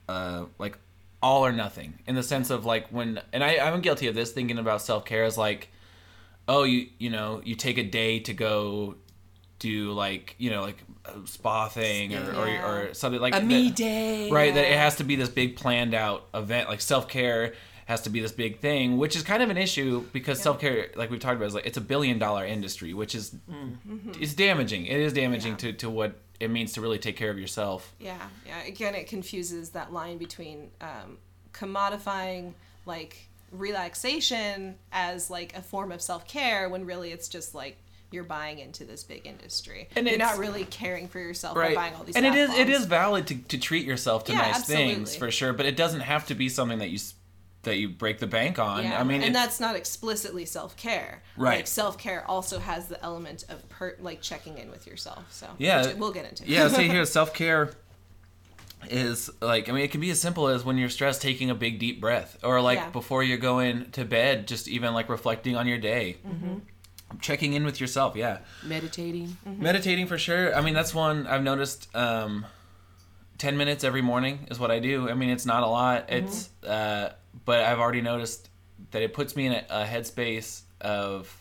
uh, 0.08 0.46
like 0.58 0.78
all 1.22 1.44
or 1.44 1.52
nothing 1.52 1.98
in 2.06 2.14
the 2.14 2.22
sense 2.22 2.48
of 2.50 2.64
like 2.64 2.88
when, 2.88 3.20
and 3.32 3.44
I, 3.44 3.58
I'm 3.58 3.80
guilty 3.82 4.06
of 4.06 4.14
this 4.14 4.32
thinking 4.32 4.58
about 4.58 4.82
self 4.82 5.04
care 5.04 5.24
as 5.24 5.36
like, 5.38 5.68
oh, 6.48 6.62
you 6.64 6.88
you 6.98 7.10
know, 7.10 7.42
you 7.44 7.54
take 7.54 7.78
a 7.78 7.84
day 7.84 8.20
to 8.20 8.32
go 8.32 8.96
do 9.58 9.92
like 9.92 10.34
you 10.38 10.48
know 10.50 10.62
like 10.62 10.82
a 11.04 11.26
spa 11.26 11.68
thing 11.68 12.14
or, 12.14 12.48
Yeah. 12.48 12.64
or, 12.66 12.88
or 12.90 12.94
something 12.94 13.20
like 13.20 13.34
A 13.34 13.40
that- 13.40 13.46
me 13.46 13.70
day. 13.70 14.30
right 14.30 14.54
that 14.54 14.64
it 14.64 14.76
has 14.78 14.96
to 14.96 15.04
be 15.04 15.16
this 15.16 15.28
big 15.28 15.56
planned 15.56 15.92
out 15.92 16.26
event 16.32 16.70
like 16.70 16.80
self-care 16.80 17.52
has 17.90 18.00
to 18.03 18.11
be 18.11 18.20
this 18.20 18.33
big 18.33 18.59
thing 18.61 18.96
which 18.96 19.14
is 19.16 19.22
kind 19.22 19.42
of 19.42 19.50
an 19.50 19.57
issue 19.59 20.03
because 20.12 20.40
self-care 20.40 20.88
like 20.96 21.11
we've 21.11 21.20
talked 21.20 21.37
about 21.37 21.46
is 21.48 21.55
like 21.55 21.66
it's 21.66 21.76
a 21.76 21.81
billion 21.92 22.18
dollar 22.18 22.44
industry 22.46 22.94
which 22.94 23.14
is 23.14 23.35
it's 24.20 24.35
damaging 24.35 24.87
it 24.87 24.98
is 24.98 25.12
damaging 25.12 25.55
Mm-hmm. 25.57 25.66
Yeah. 25.66 25.72
to, 25.72 25.79
to 25.79 25.90
what 25.90 26.12
it 26.38 26.50
means 26.50 26.72
to 26.74 26.81
really 26.81 26.98
take 26.98 27.16
care 27.16 27.31
of 27.31 27.38
yourself 27.38 27.94
Yeah, 27.98 28.16
yeah. 28.46 28.62
Again, 28.66 28.94
it 28.94 29.07
confuses 29.09 29.70
that 29.70 29.92
line 29.92 30.16
between 30.16 30.70
um, 30.81 31.18
commodifying 31.53 32.55
like 32.87 33.29
relaxation 33.53 34.76
as 34.92 35.31
like 35.31 35.57
a 35.57 35.62
form 35.62 35.92
of 35.92 36.00
self 36.03 36.26
care 36.26 36.68
when 36.68 36.85
really 36.87 37.12
it's 37.12 37.29
just 37.29 37.55
like 37.55 37.76
you're 38.12 38.24
buying 38.24 38.59
into 38.59 38.85
this 38.85 39.05
big 39.05 39.24
industry 39.26 39.88
And 39.94 40.09
you're 40.09 40.18
not 40.18 40.38
really 40.38 40.64
caring 40.64 41.07
for 41.09 41.20
yourself 41.20 41.57
right 41.57 41.74
by 41.76 41.83
buying 41.83 41.94
all 41.94 42.03
these. 42.05 42.16
and 42.16 42.26
it 42.26 42.35
is 42.35 42.50
it 42.50 42.66
bombs. 42.66 42.79
is 42.81 42.87
valid 42.87 43.26
to, 43.29 43.37
to 43.37 43.59
treat 43.59 43.87
yourself 43.87 44.24
to 44.24 44.33
Yeah, 44.33 44.38
nice 44.38 44.64
things 44.64 45.14
for 45.16 45.31
sure 45.31 45.53
but 45.53 45.64
it 45.66 45.76
doesn't 45.76 46.00
have 46.00 46.26
to 46.26 46.35
be 46.35 46.48
something 46.48 46.79
that 46.81 46.90
you 46.90 46.98
that 47.62 47.76
you 47.76 47.88
break 47.90 48.18
the 48.18 48.26
bank 48.26 48.58
on 48.58 48.84
Yeah. 48.84 48.98
i 49.00 49.04
mean 49.04 49.22
and 49.22 49.34
that's 49.34 49.60
not 49.60 49.76
explicitly 49.76 50.46
self 50.46 50.76
care. 50.76 51.22
Right. 51.36 51.56
Like 51.58 51.66
self 51.66 51.98
care 51.98 52.24
also 52.26 52.58
has 52.58 52.88
the 52.88 53.02
element 53.04 53.44
of 53.48 53.68
per 53.68 53.96
like 54.00 54.20
checking 54.22 54.56
in 54.58 54.70
with 54.70 54.86
yourself. 54.86 55.24
So 55.30 55.46
Yeah. 55.58 55.86
which 55.86 55.96
we'll 55.96 56.12
get 56.12 56.24
into. 56.28 56.44
yeah 56.46 56.68
see 56.68 56.88
here 56.88 57.04
self-care 57.18 57.72
is 58.88 59.28
like 59.42 59.68
i 59.68 59.72
mean 59.72 59.84
it 59.84 59.90
can 59.90 60.00
be 60.00 60.08
as 60.10 60.18
simple 60.18 60.48
as 60.48 60.64
when 60.64 60.78
you're 60.78 60.88
stressed 60.88 61.20
taking 61.20 61.50
a 61.50 61.54
big 61.54 61.78
deep 61.78 62.00
breath 62.00 62.38
or 62.42 62.62
like 62.62 62.78
Yeah. 62.78 62.88
before 62.90 63.22
you're 63.22 63.36
going 63.36 63.90
to 63.90 64.06
bed 64.06 64.48
just 64.48 64.68
even 64.68 64.94
like 64.94 65.10
reflecting 65.10 65.54
on 65.54 65.66
your 65.66 65.76
day 65.76 66.16
checking 67.20 67.52
in 67.52 67.64
with 67.64 67.78
yourself 67.78 68.16
yeah 68.16 68.38
Meditating. 68.64 69.36
meditating 69.44 70.06
for 70.06 70.16
sure 70.16 70.54
i 70.56 70.62
mean 70.62 70.72
that's 70.72 70.94
one 70.94 71.26
i've 71.26 71.42
noticed 71.42 71.94
um 71.94 72.46
10 73.36 73.58
minutes 73.58 73.84
every 73.84 74.00
morning 74.02 74.46
is 74.50 74.58
what 74.58 74.70
i 74.70 74.78
do 74.78 75.10
i 75.10 75.14
mean 75.14 75.28
it's 75.28 75.44
not 75.44 75.62
a 75.62 75.66
lot 75.66 76.06
it's 76.10 76.48
uh 76.64 77.12
but 77.44 77.60
i've 77.64 77.78
already 77.78 78.00
noticed 78.00 78.48
that 78.92 79.02
it 79.02 79.12
puts 79.14 79.36
me 79.36 79.46
in 79.46 79.52
a, 79.52 79.64
a 79.70 79.84
headspace 79.84 80.62
of 80.80 81.36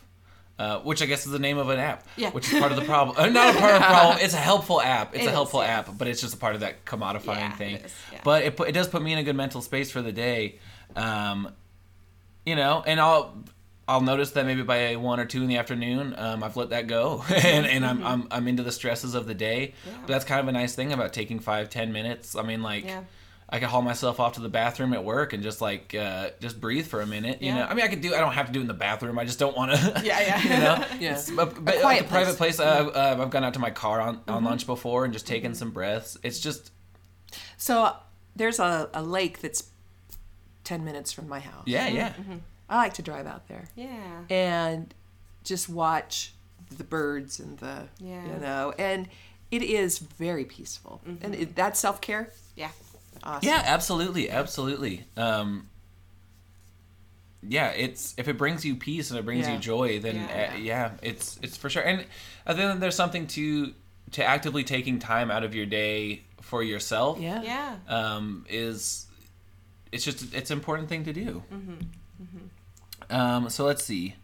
uh, 0.58 0.78
which 0.80 1.00
I 1.00 1.06
guess 1.06 1.24
is 1.24 1.32
the 1.32 1.38
name 1.38 1.56
of 1.56 1.70
an 1.70 1.78
app, 1.78 2.06
Yeah. 2.18 2.32
which 2.32 2.52
is 2.52 2.58
part 2.60 2.70
of 2.70 2.76
the 2.76 2.84
problem. 2.84 3.16
Uh, 3.18 3.30
not 3.30 3.56
a 3.56 3.58
part 3.58 3.72
of 3.76 3.80
the 3.80 3.86
problem. 3.86 4.18
It's 4.20 4.34
a 4.34 4.36
helpful 4.36 4.78
app. 4.82 5.14
It's 5.14 5.22
It 5.22 5.28
a 5.28 5.30
is, 5.30 5.34
helpful 5.34 5.62
yeah. 5.62 5.78
app, 5.78 5.96
but 5.96 6.06
it's 6.06 6.20
just 6.20 6.34
a 6.34 6.36
part 6.36 6.54
of 6.54 6.60
that 6.60 6.84
commodifying 6.84 7.36
Yeah, 7.38 7.52
thing. 7.56 7.74
it 7.76 7.86
is. 7.86 7.94
But 8.24 8.42
it 8.42 8.60
it 8.60 8.72
does 8.72 8.86
put 8.86 9.00
me 9.00 9.14
in 9.14 9.18
a 9.18 9.22
good 9.22 9.36
mental 9.36 9.62
space 9.62 9.90
for 9.90 10.02
the 10.02 10.12
day. 10.12 10.58
Um, 10.96 11.54
you 12.44 12.56
know, 12.56 12.84
and 12.86 13.00
I'll 13.00 13.38
I'll 13.88 14.02
notice 14.02 14.32
that 14.32 14.44
maybe 14.44 14.60
by 14.62 14.96
one 14.96 15.18
or 15.18 15.24
two 15.24 15.40
in 15.42 15.48
the 15.48 15.56
afternoon, 15.56 16.14
um, 16.18 16.44
I've 16.44 16.58
let 16.58 16.68
that 16.70 16.86
go, 16.86 17.24
and, 17.30 17.64
and 17.66 17.86
I'm, 17.86 18.04
I'm 18.04 18.28
I'm 18.30 18.46
into 18.46 18.62
the 18.62 18.72
stresses 18.72 19.14
of 19.14 19.26
the 19.26 19.32
day. 19.34 19.72
But 20.02 20.08
that's 20.08 20.26
kind 20.26 20.40
of 20.40 20.48
a 20.48 20.52
nice 20.52 20.74
thing 20.74 20.92
about 20.92 21.14
taking 21.14 21.38
five 21.38 21.70
ten 21.70 21.90
minutes. 21.90 22.36
I 22.36 22.42
mean, 22.42 22.62
like. 22.62 22.84
Yeah. 23.50 23.56
I 23.56 23.60
could 23.60 23.68
haul 23.68 23.82
myself 23.82 24.20
off 24.20 24.34
to 24.34 24.40
the 24.40 24.48
bathroom 24.48 24.92
at 24.92 25.04
work 25.04 25.32
and 25.32 25.42
just 25.42 25.60
like 25.60 25.94
uh, 25.94 26.30
just 26.40 26.60
breathe 26.60 26.86
for 26.86 27.00
a 27.00 27.06
minute. 27.06 27.40
You 27.42 27.48
Yeah. 27.48 27.54
know, 27.58 27.64
I 27.66 27.74
mean, 27.74 27.84
I 27.84 27.88
could 27.88 28.00
do. 28.00 28.14
I 28.14 28.18
don't 28.18 28.32
have 28.32 28.46
to 28.46 28.52
do 28.52 28.58
it 28.60 28.62
in 28.62 28.68
the 28.68 28.74
bathroom. 28.74 29.18
I 29.18 29.24
just 29.24 29.38
don't 29.38 29.56
want 29.56 29.72
to. 29.72 30.00
Yeah, 30.04 30.20
yeah. 30.20 30.42
you 30.42 30.48
know, 30.50 30.86
Yeah. 31.00 31.10
It's- 31.12 31.30
but, 31.30 31.54
but 31.64 31.80
quiet 31.80 31.82
like 31.84 32.00
a 32.02 32.04
private 32.04 32.36
place. 32.36 32.56
place. 32.56 32.60
Uh, 32.60 32.90
uh, 32.94 33.22
I've 33.22 33.30
gone 33.30 33.44
out 33.44 33.54
to 33.54 33.60
my 33.60 33.70
car 33.70 34.00
on, 34.00 34.20
on 34.28 34.44
lunch 34.44 34.66
before 34.66 35.04
and 35.04 35.12
just 35.12 35.26
taken 35.26 35.54
some 35.54 35.70
breaths. 35.70 36.16
It's 36.22 36.38
just 36.40 36.70
So 37.56 37.82
uh, 37.84 37.96
there's 38.36 38.58
a, 38.58 38.88
a 38.94 39.02
lake 39.02 39.40
that's 39.40 39.64
10 40.64 40.84
minutes 40.84 41.12
from 41.12 41.28
my 41.28 41.40
house. 41.40 41.64
yeah, 41.66 41.88
yeah. 41.88 42.12
I 42.68 42.76
like 42.76 42.94
to 42.94 43.02
drive 43.02 43.26
out 43.26 43.48
there 43.48 43.64
Yeah. 43.74 44.20
and 44.30 44.94
just 45.42 45.68
watch 45.68 46.32
the 46.76 46.84
birds 46.84 47.40
and 47.40 47.58
the, 47.58 47.88
Yeah. 47.98 48.24
you 48.26 48.40
know, 48.40 48.72
and 48.78 49.08
it 49.50 49.62
is 49.64 49.98
very 49.98 50.44
peaceful. 50.44 51.00
And 51.22 51.34
it, 51.34 51.56
that's 51.56 51.80
self 51.80 52.00
care. 52.00 52.30
Yeah. 52.54 52.70
Awesome. 53.22 53.48
Yeah, 53.48 53.62
absolutely, 53.64 54.30
absolutely. 54.30 55.04
Um, 55.16 55.68
yeah, 57.42 57.68
it's 57.70 58.14
if 58.18 58.28
it 58.28 58.36
brings 58.36 58.64
you 58.64 58.76
peace 58.76 59.10
and 59.10 59.18
it 59.18 59.24
brings 59.24 59.46
Yeah. 59.46 59.54
you 59.54 59.58
joy, 59.60 59.98
then 60.00 60.16
Yeah. 60.16 60.28
yeah. 60.28 60.52
Uh, 60.54 60.56
yeah, 60.58 60.90
it's 61.02 61.38
it's 61.42 61.56
for 61.56 61.70
sure. 61.70 61.82
And 61.82 62.04
I 62.46 62.54
think 62.54 62.80
there's 62.80 62.94
something 62.96 63.26
to 63.28 63.72
to 64.12 64.24
actively 64.24 64.64
taking 64.64 64.98
time 64.98 65.30
out 65.30 65.44
of 65.44 65.54
your 65.54 65.66
day 65.66 66.22
for 66.40 66.62
yourself. 66.62 67.18
Yeah. 67.20 67.42
Yeah. 67.42 67.76
um, 67.88 68.44
is 68.48 69.06
it's 69.92 70.04
just 70.04 70.34
it's 70.34 70.50
an 70.50 70.58
important 70.58 70.88
thing 70.88 71.04
to 71.04 71.12
do. 71.12 71.42
Um, 73.08 73.50
so 73.50 73.64
let's 73.64 73.82
see. 73.84 74.14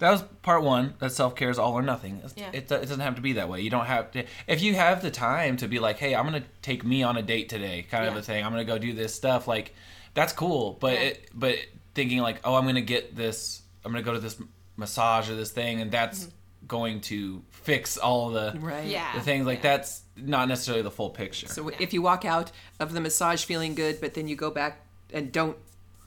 That 0.00 0.10
was 0.10 0.22
part 0.42 0.62
one. 0.62 0.94
That 0.98 1.12
self 1.12 1.36
care 1.36 1.50
is 1.50 1.58
all 1.58 1.72
or 1.74 1.82
nothing. 1.82 2.20
Yeah. 2.36 2.50
It, 2.52 2.56
it 2.56 2.68
doesn't 2.68 3.00
have 3.00 3.14
to 3.16 3.22
be 3.22 3.34
that 3.34 3.48
way. 3.48 3.60
You 3.60 3.70
don't 3.70 3.86
have 3.86 4.10
to. 4.12 4.24
If 4.46 4.62
you 4.62 4.74
have 4.74 5.02
the 5.02 5.10
time 5.10 5.56
to 5.58 5.68
be 5.68 5.78
like, 5.78 5.98
hey, 5.98 6.14
I'm 6.14 6.24
gonna 6.24 6.44
take 6.62 6.84
me 6.84 7.02
on 7.02 7.16
a 7.16 7.22
date 7.22 7.48
today, 7.48 7.86
kind 7.90 8.06
of 8.06 8.16
a 8.16 8.22
thing. 8.22 8.44
I'm 8.44 8.50
gonna 8.50 8.64
go 8.64 8.78
do 8.78 8.92
this 8.92 9.14
stuff. 9.14 9.46
Like, 9.46 9.74
that's 10.14 10.32
cool. 10.32 10.76
But 10.80 10.94
Yeah. 10.94 11.00
it, 11.00 11.30
but 11.32 11.56
thinking 11.94 12.18
like, 12.20 12.40
oh, 12.44 12.54
I'm 12.54 12.66
gonna 12.66 12.80
get 12.80 13.14
this. 13.16 13.62
I'm 13.84 13.92
gonna 13.92 14.04
go 14.04 14.14
to 14.14 14.20
this 14.20 14.36
massage 14.76 15.30
or 15.30 15.36
this 15.36 15.50
thing, 15.52 15.80
and 15.80 15.90
that's 15.92 16.28
going 16.66 17.00
to 17.02 17.42
fix 17.50 17.96
all 17.96 18.30
the 18.30 18.56
Right. 18.58 18.82
Mm-hmm. 18.82 18.90
Yeah. 18.90 19.14
the 19.14 19.20
things 19.20 19.46
like 19.46 19.62
yeah. 19.62 19.76
that's 19.76 20.02
not 20.16 20.48
necessarily 20.48 20.82
the 20.82 20.90
full 20.90 21.10
picture. 21.10 21.46
So 21.46 21.70
if 21.78 21.92
you 21.92 22.02
walk 22.02 22.24
out 22.24 22.50
of 22.80 22.92
the 22.92 23.00
massage 23.00 23.44
feeling 23.44 23.74
good, 23.74 24.00
but 24.00 24.14
then 24.14 24.28
you 24.28 24.36
go 24.36 24.50
back 24.50 24.80
and 25.12 25.30
don't 25.30 25.56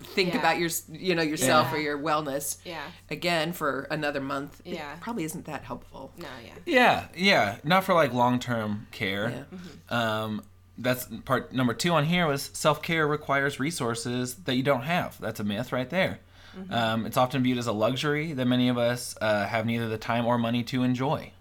think 0.03 0.33
Yeah. 0.33 0.39
about 0.39 0.59
your, 0.59 0.69
you 0.91 1.15
know, 1.15 1.21
yourself 1.23 1.67
Yeah. 1.71 1.77
or 1.77 1.81
your 1.81 1.97
wellness 1.97 2.57
Yeah. 2.63 2.83
again 3.09 3.51
for 3.53 3.87
another 3.89 4.21
month, 4.21 4.61
Yeah. 4.65 4.93
it 4.93 4.99
probably 5.01 5.23
isn't 5.23 5.45
that 5.45 5.63
helpful. 5.63 6.11
No. 6.17 6.27
Yeah. 6.45 6.53
Yeah, 6.65 7.07
yeah, 7.15 7.55
not 7.63 7.83
for 7.83 7.93
like 7.93 8.13
long 8.13 8.39
term 8.39 8.87
care. 8.91 9.29
Yeah. 9.29 9.57
Mm-hmm. 9.57 9.93
Um, 9.93 10.43
that's 10.77 11.07
part 11.25 11.51
number 11.53 11.73
two 11.73 11.91
on 11.93 12.05
here 12.05 12.27
was 12.27 12.51
self 12.53 12.81
care 12.83 13.07
requires 13.07 13.59
resources 13.59 14.35
that 14.45 14.53
you 14.55 14.63
don't 14.63 14.83
have. 14.83 15.19
That's 15.19 15.39
a 15.39 15.43
myth 15.43 15.71
right 15.71 15.89
there. 15.89 16.19
Mm-hmm. 16.57 16.73
Um, 16.73 17.05
it's 17.05 17.17
often 17.17 17.41
viewed 17.43 17.57
as 17.57 17.67
a 17.67 17.71
luxury 17.71 18.33
that 18.33 18.45
many 18.45 18.69
of 18.69 18.77
us 18.77 19.15
uh, 19.21 19.45
have 19.45 19.65
neither 19.65 19.87
the 19.89 19.97
time 19.97 20.25
or 20.25 20.37
money 20.37 20.63
to 20.65 20.83
enjoy. 20.83 21.31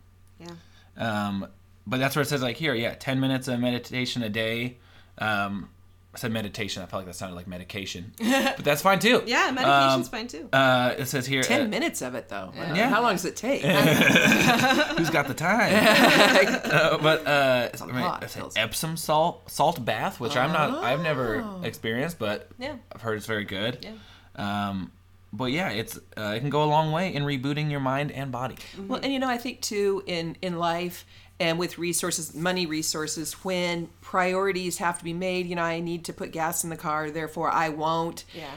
Yeah. 0.41 0.49
Um, 0.97 1.47
but 1.87 1.99
that's 2.01 2.17
where 2.17 2.23
it 2.23 2.27
says 2.27 2.43
like 2.43 2.57
here, 2.57 2.75
yeah, 2.75 2.95
ten 2.95 3.21
minutes 3.21 3.49
of 3.49 3.61
meditation 3.61 4.23
a 4.23 4.29
day. 4.29 4.79
Um, 5.19 5.69
I 6.17 6.19
said 6.19 6.33
meditation. 6.33 6.83
I 6.83 6.87
felt 6.87 7.01
like 7.01 7.07
that 7.09 7.15
sounded 7.15 7.37
like 7.37 7.47
medication, 7.47 8.15
but 8.19 8.65
that's 8.65 8.81
fine 8.81 8.99
too. 9.01 9.23
Yeah. 9.27 9.51
Medication's 9.51 10.07
Um, 10.07 10.11
fine 10.11 10.27
too. 10.29 10.49
Uh, 10.51 10.95
it 10.97 11.05
says 11.07 11.27
here. 11.27 11.43
Ten 11.43 11.67
uh, 11.67 11.69
minutes 11.69 12.01
of 12.01 12.15
it 12.15 12.31
though. 12.31 12.53
Yeah. 12.57 12.89
How 12.89 13.03
long 13.03 13.13
does 13.13 13.27
it 13.27 13.37
take? 13.37 13.61
Who's 14.97 15.11
got 15.11 15.29
the 15.29 15.35
time? 15.35 15.67
Uh, 16.67 16.99
but 16.99 17.27
uh, 17.27 17.69
a 17.73 17.83
I 17.83 17.87
mean, 17.87 18.01
lot, 18.01 18.23
it's 18.23 18.37
an. 18.37 18.45
Epsom 18.57 18.97
salt 18.97 19.51
salt 19.51 19.85
bath, 19.85 20.21
which 20.21 20.37
I'm 20.37 20.53
not. 20.53 20.83
I've 20.83 21.03
never 21.03 21.43
Oh. 21.43 21.61
experienced, 21.63 22.19
but 22.19 22.49
Yeah. 22.59 22.77
I've 22.93 23.03
heard 23.03 23.17
it's 23.17 23.27
very 23.27 23.45
good. 23.45 23.85
Yeah. 23.85 24.69
Um, 24.69 24.93
but 25.33 25.47
yeah, 25.53 25.71
it's 25.71 25.99
uh, 26.17 26.33
it 26.37 26.41
can 26.41 26.51
go 26.51 26.63
a 26.65 26.71
long 26.71 26.93
way 26.93 27.15
in 27.15 27.25
rebooting 27.25 27.71
your 27.71 27.81
mind 27.81 28.11
and 28.13 28.33
body. 28.33 28.57
Well, 28.79 29.01
and 29.03 29.13
you 29.13 29.19
know, 29.19 29.29
I 29.29 29.37
think 29.39 29.61
too 29.61 30.03
in 30.07 30.37
in 30.41 30.59
life 30.59 31.05
and 31.39 31.59
with 31.59 31.77
resources, 31.79 32.35
money 32.35 32.65
resources, 32.67 33.35
when 33.45 33.89
priorities 34.01 34.79
have 34.79 34.99
to 34.99 35.05
be 35.05 35.13
made, 35.13 35.47
you 35.47 35.55
know, 35.55 35.63
I 35.63 35.81
need 35.81 36.05
to 36.07 36.13
put 36.13 36.33
gas 36.33 36.65
in 36.65 36.71
the 36.71 36.77
car, 36.77 37.11
therefore 37.11 37.51
I 37.51 37.69
won't. 37.69 38.25
Yeah. 38.35 38.51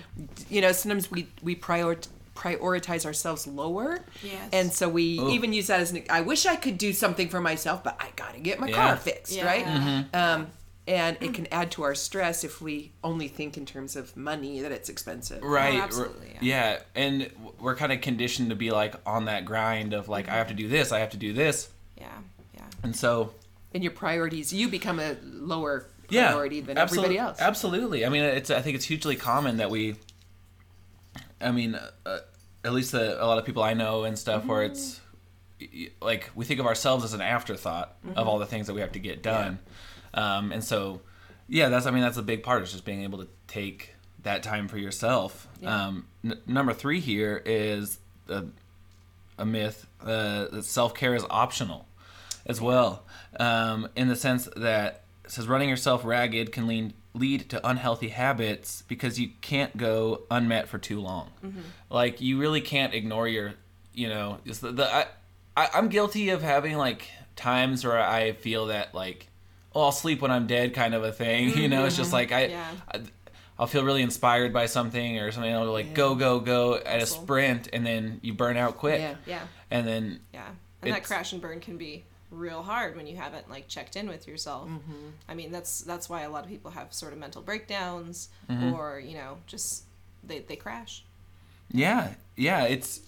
You 0.49 0.61
know, 0.61 0.71
sometimes 0.71 1.11
we 1.11 1.27
we 1.41 1.55
prior 1.55 1.97
prioritize 2.35 3.05
ourselves 3.05 3.45
lower. 3.47 3.99
Yes. 4.23 4.49
And 4.53 4.71
so 4.71 4.87
we 4.87 5.19
Ugh. 5.19 5.29
even 5.31 5.51
use 5.51 5.67
that 5.67 5.81
as 5.81 5.91
an 5.91 6.03
I 6.09 6.21
wish 6.21 6.45
I 6.45 6.55
could 6.55 6.77
do 6.77 6.93
something 6.93 7.27
for 7.27 7.41
myself, 7.41 7.83
but 7.83 7.97
I 7.99 8.07
got 8.15 8.33
to 8.35 8.39
get 8.39 8.59
my 8.61 8.67
Yeah. 8.67 8.75
car 8.75 8.95
fixed, 8.95 9.33
Yeah. 9.33 9.45
right? 9.45 9.65
Mm-hmm. 9.65 10.15
Um 10.15 10.47
and 10.87 11.17
it 11.21 11.35
can 11.35 11.45
add 11.51 11.69
to 11.71 11.83
our 11.83 11.93
stress 11.93 12.43
if 12.43 12.61
we 12.61 12.91
only 13.03 13.27
think 13.27 13.57
in 13.57 13.65
terms 13.65 13.95
of 13.95 14.17
money 14.17 14.61
that 14.61 14.71
it's 14.71 14.89
expensive. 14.89 15.43
Right. 15.43 15.75
r- 15.75 15.81
absolutely, 15.83 16.35
yeah. 16.41 16.79
and 16.95 17.29
we're 17.59 17.75
kind 17.75 17.91
of 17.91 18.01
conditioned 18.01 18.49
to 18.49 18.55
be 18.55 18.71
like 18.71 18.95
on 19.05 19.25
that 19.25 19.45
grind 19.45 19.93
of 19.93 20.07
like 20.09 20.27
I 20.29 20.35
have 20.37 20.47
to 20.47 20.55
do 20.55 20.67
this, 20.67 20.91
I 20.91 20.99
have 20.99 21.11
to 21.11 21.17
do 21.17 21.31
this, 21.33 21.69
Yeah. 21.97 22.07
Yeah. 22.79 22.85
and 22.85 22.95
so 22.95 23.33
And 23.73 23.83
your 23.83 23.91
priorities, 23.93 24.51
you 24.53 24.67
become 24.69 24.99
a 24.99 25.15
lower 25.23 25.87
yeah, 26.09 26.31
priority 26.31 26.61
than 26.61 26.77
absolu- 26.77 26.97
everybody 26.97 27.17
else. 27.17 27.39
Absolutely. 27.39 28.05
I 28.05 28.09
mean, 28.09 28.23
it's 28.23 28.49
I 28.49 28.61
think 28.61 28.75
it's 28.75 28.85
hugely 28.85 29.15
common 29.15 29.57
that 29.57 29.69
we. 29.69 29.95
I 31.41 31.51
mean, 31.51 31.75
uh, 32.05 32.19
at 32.65 32.73
least 32.73 32.91
the, 32.91 33.23
a 33.23 33.25
lot 33.25 33.37
of 33.37 33.45
people 33.45 33.63
I 33.63 33.73
know 33.73 34.03
and 34.03 34.17
stuff, 34.19 34.45
where 34.45 34.63
it's 34.63 34.99
like 36.01 36.29
we 36.35 36.45
think 36.45 36.59
of 36.59 36.65
ourselves 36.65 37.03
as 37.03 37.13
an 37.13 37.21
afterthought 37.21 37.95
of 38.15 38.27
all 38.27 38.39
the 38.39 38.45
things 38.45 38.67
that 38.67 38.73
we 38.73 38.81
have 38.81 38.93
to 38.93 38.99
get 38.99 39.21
done. 39.21 39.59
Um, 40.13 40.51
and 40.51 40.63
so, 40.63 41.01
yeah, 41.47 41.69
that's 41.69 41.85
I 41.85 41.91
mean 41.91 42.01
that's 42.01 42.17
a 42.17 42.23
big 42.23 42.43
part. 42.43 42.63
Is 42.63 42.71
just 42.71 42.85
being 42.85 43.03
able 43.03 43.19
to 43.19 43.27
take 43.47 43.95
that 44.23 44.43
time 44.43 44.67
for 44.67 44.77
yourself. 44.77 45.47
Yeah. 45.61 45.87
Um, 45.87 46.07
n- 46.25 46.39
number 46.45 46.73
three 46.73 46.99
here 46.99 47.41
is 47.45 47.99
a, 48.27 48.45
a 49.37 49.45
myth 49.45 49.87
uh, 50.01 50.47
that 50.51 50.65
self 50.65 50.93
care 50.93 51.15
is 51.15 51.23
optional 51.29 51.85
as 52.49 52.59
well, 52.59 53.05
um, 53.39 53.87
in 53.95 54.09
the 54.09 54.15
sense 54.15 54.49
that 54.57 55.03
it 55.23 55.31
says 55.31 55.47
running 55.47 55.69
yourself 55.69 56.03
ragged 56.03 56.51
can 56.51 56.67
lead 56.67 56.93
lead 57.13 57.49
to 57.49 57.67
unhealthy 57.67 58.09
habits 58.09 58.83
because 58.87 59.19
you 59.19 59.29
can't 59.41 59.75
go 59.77 60.23
unmet 60.29 60.67
for 60.67 60.77
too 60.77 60.99
long. 60.99 61.29
Like 61.89 62.19
you 62.21 62.39
really 62.39 62.61
can't 62.61 62.93
ignore 62.93 63.27
your, 63.27 63.53
you 63.93 64.09
know, 64.09 64.39
the, 64.45 64.71
the 64.71 64.93
I, 64.93 65.05
I 65.55 65.69
I'm 65.75 65.89
guilty 65.89 66.29
of 66.29 66.41
having 66.41 66.75
like 66.77 67.07
times 67.35 67.85
where 67.85 67.99
I 67.99 68.33
feel 68.33 68.67
that 68.67 68.93
like, 68.95 69.27
oh, 69.73 69.83
I'll 69.83 69.91
sleep 69.91 70.21
when 70.21 70.31
I'm 70.31 70.47
dead, 70.47 70.73
kind 70.73 70.93
of 70.93 71.03
a 71.03 71.11
thing. 71.11 71.49
You 71.57 71.67
know, 71.69 71.85
it's 71.85 71.97
just 71.97 72.11
like 72.13 72.31
I, 72.31 72.45
Yeah. 72.47 72.71
I 72.91 73.01
I'll 73.59 73.67
feel 73.67 73.83
really 73.83 74.01
inspired 74.03 74.53
by 74.53 74.67
something 74.67 75.19
or 75.19 75.31
something. 75.31 75.53
I'll 75.53 75.65
be 75.65 75.71
like 75.71 75.93
go 75.93 76.15
go 76.15 76.39
go 76.39 76.75
at 76.75 77.01
a 77.01 77.05
sprint, 77.05 77.67
and 77.73 77.85
then 77.85 78.19
you 78.23 78.33
burn 78.33 78.55
out 78.57 78.77
quick. 78.77 79.01
Yeah. 79.01 79.15
Yeah. 79.25 79.41
And 79.69 79.85
then 79.85 80.19
Yeah. 80.33 80.47
And 80.81 80.93
that 80.93 81.03
crash 81.03 81.33
and 81.33 81.41
burn 81.41 81.59
can 81.59 81.77
be 81.77 82.05
real 82.31 82.61
hard 82.63 82.95
when 82.95 83.07
you 83.07 83.17
haven't 83.17 83.49
like 83.49 83.67
checked 83.67 83.95
in 83.95 84.07
with 84.07 84.27
yourself. 84.27 84.67
Mm-hmm. 84.69 85.09
I 85.27 85.33
mean, 85.33 85.51
that's 85.51 85.81
that's 85.81 86.07
why 86.09 86.21
a 86.21 86.29
lot 86.29 86.43
of 86.43 86.49
people 86.49 86.71
have 86.71 86.93
sort 86.93 87.13
of 87.13 87.19
mental 87.19 87.41
breakdowns 87.41 88.29
Mm-hmm. 88.49 88.73
or, 88.73 88.99
you 88.99 89.15
know, 89.15 89.37
just 89.47 89.83
they 90.23 90.39
they 90.39 90.55
crash. 90.55 91.03
Yeah, 91.71 92.13
yeah, 92.35 92.63
it's 92.63 93.01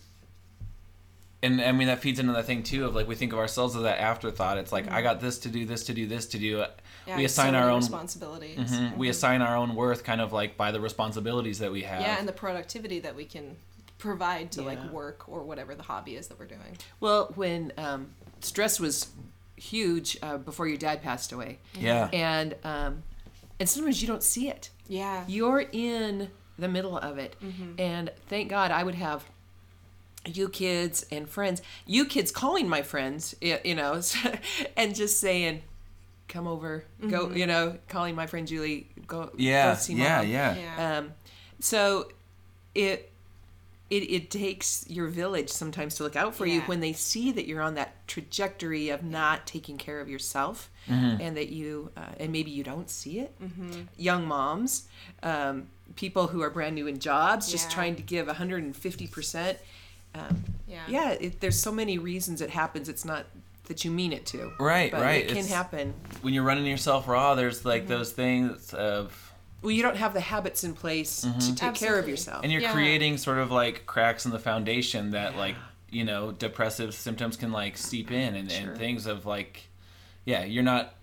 and 1.44 1.60
I 1.60 1.72
mean 1.72 1.88
that 1.88 2.00
feeds 2.00 2.20
into 2.20 2.34
that 2.34 2.46
thing 2.46 2.62
too 2.62 2.86
of 2.86 2.94
like 2.96 3.08
we 3.08 3.16
think 3.16 3.34
of 3.34 3.40
ourselves 3.40 3.76
as 3.76 3.82
that 3.84 4.00
afterthought. 4.00 4.58
It's 4.60 4.72
like 4.72 4.90
I 4.92 5.02
got 5.02 5.20
this 5.20 5.40
to 5.40 5.50
do, 5.50 5.66
this 5.66 5.84
to 5.86 5.94
do, 5.94 6.06
this 6.08 6.28
to 6.28 6.38
do. 6.38 6.64
Yeah, 7.08 7.18
we 7.18 7.26
it's 7.26 7.34
so 7.34 7.42
assign 7.42 7.56
our 7.56 7.70
own 7.72 7.80
responsibilities. 7.80 8.60
Mhm. 8.60 8.98
we 8.98 9.10
assign 9.10 9.42
our 9.42 9.56
own 9.58 9.74
worth 9.76 10.04
kind 10.04 10.22
of 10.22 10.32
like 10.32 10.56
by 10.56 10.72
the 10.72 10.80
responsibilities 10.80 11.58
that 11.60 11.72
we 11.72 11.82
have. 11.82 12.02
Yeah, 12.02 12.18
and 12.20 12.28
the 12.28 12.34
productivity 12.34 13.00
that 13.00 13.16
we 13.16 13.26
can 13.26 13.56
provide 13.98 14.52
to 14.52 14.62
Yeah. 14.62 14.68
like 14.68 14.92
work 14.92 15.28
or 15.28 15.42
whatever 15.42 15.74
the 15.74 15.84
hobby 15.84 16.16
is 16.16 16.28
that 16.28 16.38
we're 16.40 16.46
doing. 16.46 16.78
Well, 17.00 17.32
when 17.34 17.74
um, 17.78 18.12
stress 18.42 18.80
was 18.80 19.08
huge 19.56 20.18
uh, 20.22 20.38
before 20.38 20.68
your 20.68 20.78
dad 20.78 21.02
passed 21.02 21.32
away, 21.32 21.60
yeah. 21.80 22.10
and 22.14 22.56
um, 22.64 23.04
and 23.60 23.70
sometimes 23.70 24.02
you 24.02 24.08
don't 24.08 24.24
see 24.24 24.48
it. 24.50 24.70
Yeah. 24.88 25.24
You're 25.28 25.64
in 25.72 26.30
the 26.60 26.68
middle 26.68 26.98
of 26.98 27.18
it, 27.18 27.36
Mm-hmm. 27.44 27.74
and 27.80 28.12
thank 28.28 28.50
God 28.50 28.72
I 28.72 28.84
would 28.84 28.96
have 28.96 29.24
you 30.26 30.50
kids 30.50 31.06
and 31.12 31.28
friends, 31.28 31.62
you 31.88 32.06
kids 32.06 32.32
calling 32.32 32.70
my 32.70 32.84
friends, 32.84 33.34
you 33.42 33.74
know, 33.76 34.02
and 34.78 34.94
just 34.96 35.20
saying, 35.20 35.62
"Come 36.28 36.48
over, 36.48 36.84
go," 37.10 37.28
Mm-hmm. 37.28 37.38
you 37.38 37.48
know, 37.48 37.78
calling 37.90 38.16
my 38.16 38.28
friend 38.28 38.48
Julie, 38.48 38.88
go, 39.08 39.32
yeah, 39.38 39.74
go 39.74 39.80
see 39.80 39.94
yeah, 39.96 40.18
mom. 40.18 40.28
yeah, 40.28 40.56
Yeah. 40.56 40.98
Um, 41.00 41.14
so 41.60 42.10
it, 42.76 43.11
it 43.92 44.04
it 44.10 44.32
takes 44.32 44.86
your 44.90 45.08
village 45.08 45.50
sometimes 45.50 45.96
to 45.96 46.04
look 46.04 46.16
out 46.16 46.34
for 46.34 46.46
you 46.48 46.62
when 46.62 46.80
they 46.80 46.94
see 46.94 47.32
that 47.34 47.46
you're 47.46 47.62
on 47.62 47.76
that 47.76 48.08
trajectory 48.08 48.90
of 48.90 49.04
not 49.04 49.46
taking 49.46 49.78
care 49.78 50.00
of 50.00 50.10
yourself, 50.10 50.70
Mm-hmm. 50.90 51.22
and 51.22 51.38
that 51.38 51.50
you 51.50 51.92
uh, 51.96 52.02
and 52.20 52.32
maybe 52.32 52.50
you 52.50 52.64
don't 52.64 52.90
see 52.90 53.20
it. 53.20 53.32
Mm-hmm. 53.40 53.82
Young 53.98 54.26
moms, 54.26 54.88
um, 55.22 55.68
people 55.96 56.26
who 56.28 56.42
are 56.42 56.50
brand 56.50 56.74
new 56.74 56.88
in 56.88 56.98
jobs, 57.00 57.52
just 57.52 57.70
Yeah. 57.70 57.76
trying 57.76 57.96
to 57.98 58.02
give 58.02 58.26
150 58.28 59.08
percent. 59.08 59.58
Um, 60.16 60.44
Yeah. 60.68 60.80
yeah, 60.88 61.10
it, 61.12 61.40
there's 61.40 61.60
so 61.60 61.72
many 61.72 61.98
reasons 62.00 62.42
it 62.42 62.50
happens. 62.50 62.90
It's 62.90 63.06
not 63.06 63.26
that 63.66 63.86
you 63.86 63.92
mean 63.92 64.12
it 64.12 64.26
to. 64.28 64.52
Right, 64.60 64.92
but 64.92 65.02
right. 65.02 65.22
It 65.24 65.28
can 65.28 65.38
It's- 65.38 65.50
happen. 65.54 65.94
When 66.22 66.34
you're 66.34 66.44
running 66.44 66.66
yourself 66.66 67.08
raw, 67.08 67.36
there's 67.36 67.60
Mm-hmm. 67.60 67.68
like 67.68 67.88
those 67.88 68.12
things 68.12 68.74
of 68.74 69.31
Well, 69.62 69.72
you 69.72 69.84
don't 69.84 69.98
have 69.98 70.14
the 70.14 70.22
habits 70.22 70.64
in 70.64 70.74
place 70.74 71.24
Mm-hmm. 71.26 71.40
to 71.40 71.56
take 71.56 71.76
care 71.76 72.00
of 72.00 72.08
yourself. 72.10 72.44
and 72.44 72.52
you're 72.52 72.62
Yeah. 72.62 72.74
creating 72.74 73.18
sort 73.18 73.38
of 73.38 73.52
like 73.52 73.86
cracks 73.86 74.26
in 74.26 74.32
the 74.32 74.40
foundation 74.40 75.12
that 75.12 75.36
like 75.36 75.56
you 75.90 76.04
know 76.06 76.32
depressive 76.32 76.94
symptoms 76.94 77.36
can 77.38 77.52
like 77.52 77.78
seep 77.78 78.12
in 78.12 78.36
and, 78.36 78.52
Sure. 78.52 78.70
and 78.72 78.78
things 78.78 79.06
of 79.06 79.26
like 79.26 79.64
yeah 80.26 80.44
you're 80.46 80.64
not 80.64 80.96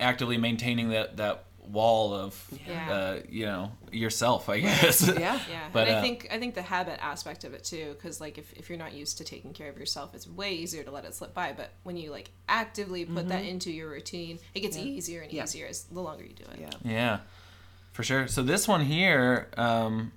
actively 0.00 0.38
maintaining 0.38 0.90
that 0.90 1.16
that 1.18 1.44
wall 1.60 2.14
of 2.14 2.46
Yeah. 2.66 2.90
uh, 2.90 3.20
you 3.28 3.44
know 3.44 3.72
yourself 3.92 4.48
i 4.48 4.58
guess 4.60 5.06
yeah. 5.06 5.38
Yeah, 5.50 5.68
But, 5.72 5.86
and 5.88 5.96
I 5.96 5.98
uh, 5.98 6.02
think 6.02 6.26
I 6.30 6.38
think 6.38 6.54
the 6.54 6.62
habit 6.62 6.98
aspect 7.02 7.44
of 7.44 7.52
it 7.52 7.62
too, 7.64 7.94
because 7.94 8.20
like 8.22 8.38
if, 8.38 8.50
if 8.54 8.70
you're 8.70 8.78
not 8.78 8.94
used 8.94 9.18
to 9.18 9.24
taking 9.24 9.52
care 9.52 9.68
of 9.68 9.76
yourself, 9.76 10.14
it's 10.14 10.26
way 10.26 10.52
easier 10.54 10.82
to 10.84 10.90
let 10.90 11.04
it 11.04 11.14
slip 11.14 11.34
by. 11.34 11.52
But 11.54 11.70
when 11.82 11.96
you 11.98 12.10
like 12.10 12.30
actively 12.48 13.04
put 13.04 13.28
that 13.28 13.44
into 13.44 13.70
your 13.70 13.90
routine, 13.90 14.38
it 14.54 14.60
gets 14.60 14.78
easier 14.78 15.20
and 15.20 15.28
Mm-hmm. 15.28 15.36
Yeah. 15.36 15.44
easier 15.44 15.66
as 15.66 15.82
the 15.84 16.00
longer 16.00 16.24
you 16.24 16.32
do 16.32 16.44
it. 16.54 16.60
Yeah. 16.60 16.70
yeah 16.90 17.18
for 17.98 18.04
sure. 18.04 18.28
So 18.28 18.44
this 18.44 18.68
one 18.68 18.82
here 18.82 19.48
um 19.56 20.12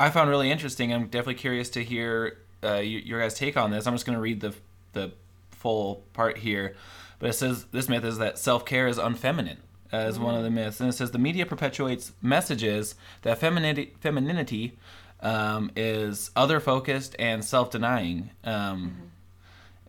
i 0.00 0.10
found 0.10 0.28
really 0.28 0.50
interesting. 0.50 0.92
I'm 0.92 1.04
definitely 1.04 1.36
curious 1.36 1.70
to 1.70 1.84
hear 1.84 2.38
uh, 2.64 2.78
your 2.78 3.20
guys 3.20 3.34
take 3.34 3.56
on 3.56 3.70
this. 3.70 3.86
I'm 3.86 3.94
just 3.94 4.04
going 4.04 4.16
to 4.16 4.20
read 4.20 4.40
the 4.40 4.52
the 4.92 5.12
full 5.52 6.02
part 6.12 6.38
here. 6.38 6.74
But 7.20 7.30
it 7.30 7.34
says 7.34 7.66
this 7.70 7.88
myth 7.88 8.04
is 8.04 8.18
that 8.18 8.36
self-care 8.36 8.88
is 8.88 8.98
unfeminine 8.98 9.58
as 9.92 10.18
one 10.18 10.34
of 10.34 10.42
the 10.42 10.50
myths. 10.50 10.80
And 10.80 10.88
it 10.88 10.94
says 10.94 11.12
the 11.12 11.20
media 11.20 11.46
perpetuates 11.46 12.14
messages 12.20 12.96
that 13.22 13.38
femininity 13.38 13.94
femininity 14.00 14.76
um, 15.20 15.70
is 15.76 16.32
other 16.34 16.58
focused 16.58 17.14
and 17.16 17.44
self-denying. 17.44 18.30
Um, 18.42 19.12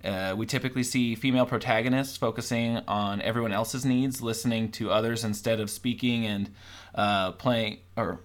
uh, 0.04 0.36
we 0.38 0.46
typically 0.46 0.84
see 0.84 1.16
female 1.16 1.46
protagonists 1.46 2.18
focusing 2.18 2.78
on 2.88 3.22
everyone 3.22 3.54
else's 3.54 3.86
needs, 3.86 4.22
listening 4.22 4.70
to 4.70 4.92
others 4.92 5.24
instead 5.24 5.62
of 5.62 5.70
speaking 5.70 6.26
and 6.26 6.54
uh, 6.96 7.32
playing, 7.34 7.80
or 7.98 8.20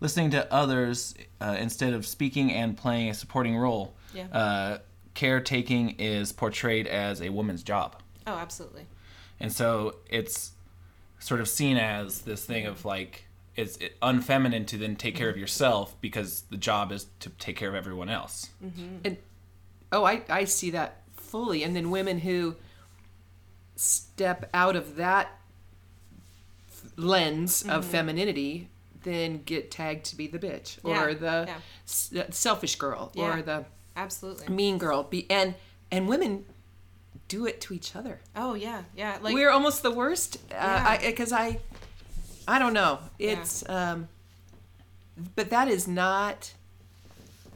listening 0.00 0.30
to 0.30 0.52
others 0.52 1.14
uh, 1.40 1.56
instead 1.58 1.92
of 1.92 2.06
speaking 2.06 2.52
and 2.52 2.76
playing 2.76 3.10
a 3.10 3.14
supporting 3.14 3.56
role. 3.56 3.94
Yeah. 4.14 4.26
Uh, 4.32 4.78
caretaking 5.14 5.96
is 5.98 6.32
portrayed 6.32 6.86
as 6.86 7.20
a 7.20 7.28
woman's 7.28 7.62
job. 7.62 8.00
Oh, 8.26 8.34
absolutely. 8.34 8.86
And 9.38 9.52
so 9.52 9.96
it's 10.08 10.52
sort 11.18 11.40
of 11.40 11.48
seen 11.48 11.76
as 11.76 12.22
this 12.22 12.44
thing 12.44 12.66
of 12.66 12.84
like, 12.84 13.26
it's 13.56 13.76
it, 13.78 13.98
unfeminine 14.00 14.66
to 14.68 14.78
then 14.78 14.96
take 14.96 15.16
care 15.16 15.28
of 15.28 15.36
yourself 15.36 16.00
because 16.00 16.42
the 16.50 16.56
job 16.56 16.92
is 16.92 17.06
to 17.20 17.28
take 17.30 17.56
care 17.56 17.68
of 17.68 17.74
everyone 17.74 18.08
else. 18.08 18.50
And 19.04 19.16
oh, 19.92 20.04
I, 20.04 20.22
I 20.28 20.44
see 20.44 20.70
that 20.70 21.02
fully. 21.14 21.62
And 21.62 21.74
then 21.74 21.90
women 21.90 22.20
who 22.20 22.56
step 23.76 24.48
out 24.54 24.76
of 24.76 24.96
that 24.96 25.39
lens 27.00 27.62
of 27.68 27.84
femininity 27.84 28.68
then 29.02 29.42
get 29.44 29.70
tagged 29.70 30.04
to 30.04 30.16
be 30.16 30.26
the 30.26 30.38
bitch 30.38 30.76
Yeah, 30.84 31.02
or 31.04 31.14
the 31.14 31.44
yeah. 31.48 31.56
s- 31.86 32.12
uh, 32.14 32.24
selfish 32.30 32.76
girl 32.76 33.10
Yeah. 33.14 33.38
or 33.38 33.42
the 33.42 33.64
Absolutely. 33.96 34.48
mean 34.48 34.76
girl. 34.78 35.02
Be 35.04 35.26
and 35.30 35.54
and 35.90 36.06
women 36.08 36.44
do 37.28 37.46
it 37.46 37.60
to 37.62 37.74
each 37.74 37.96
other. 37.96 38.20
Oh 38.36 38.54
yeah, 38.54 38.82
yeah. 38.96 39.16
Like 39.22 39.32
We're 39.34 39.50
almost 39.50 39.82
the 39.82 39.90
worst 39.90 40.36
Yeah. 40.50 40.98
because 41.00 41.32
I, 41.32 41.60
I, 42.46 42.58
don't 42.58 42.72
know. 42.74 42.98
It's 43.18 43.66
um, 43.68 44.08
but 45.36 45.50
that 45.50 45.68
is 45.68 45.88
not. 45.88 46.52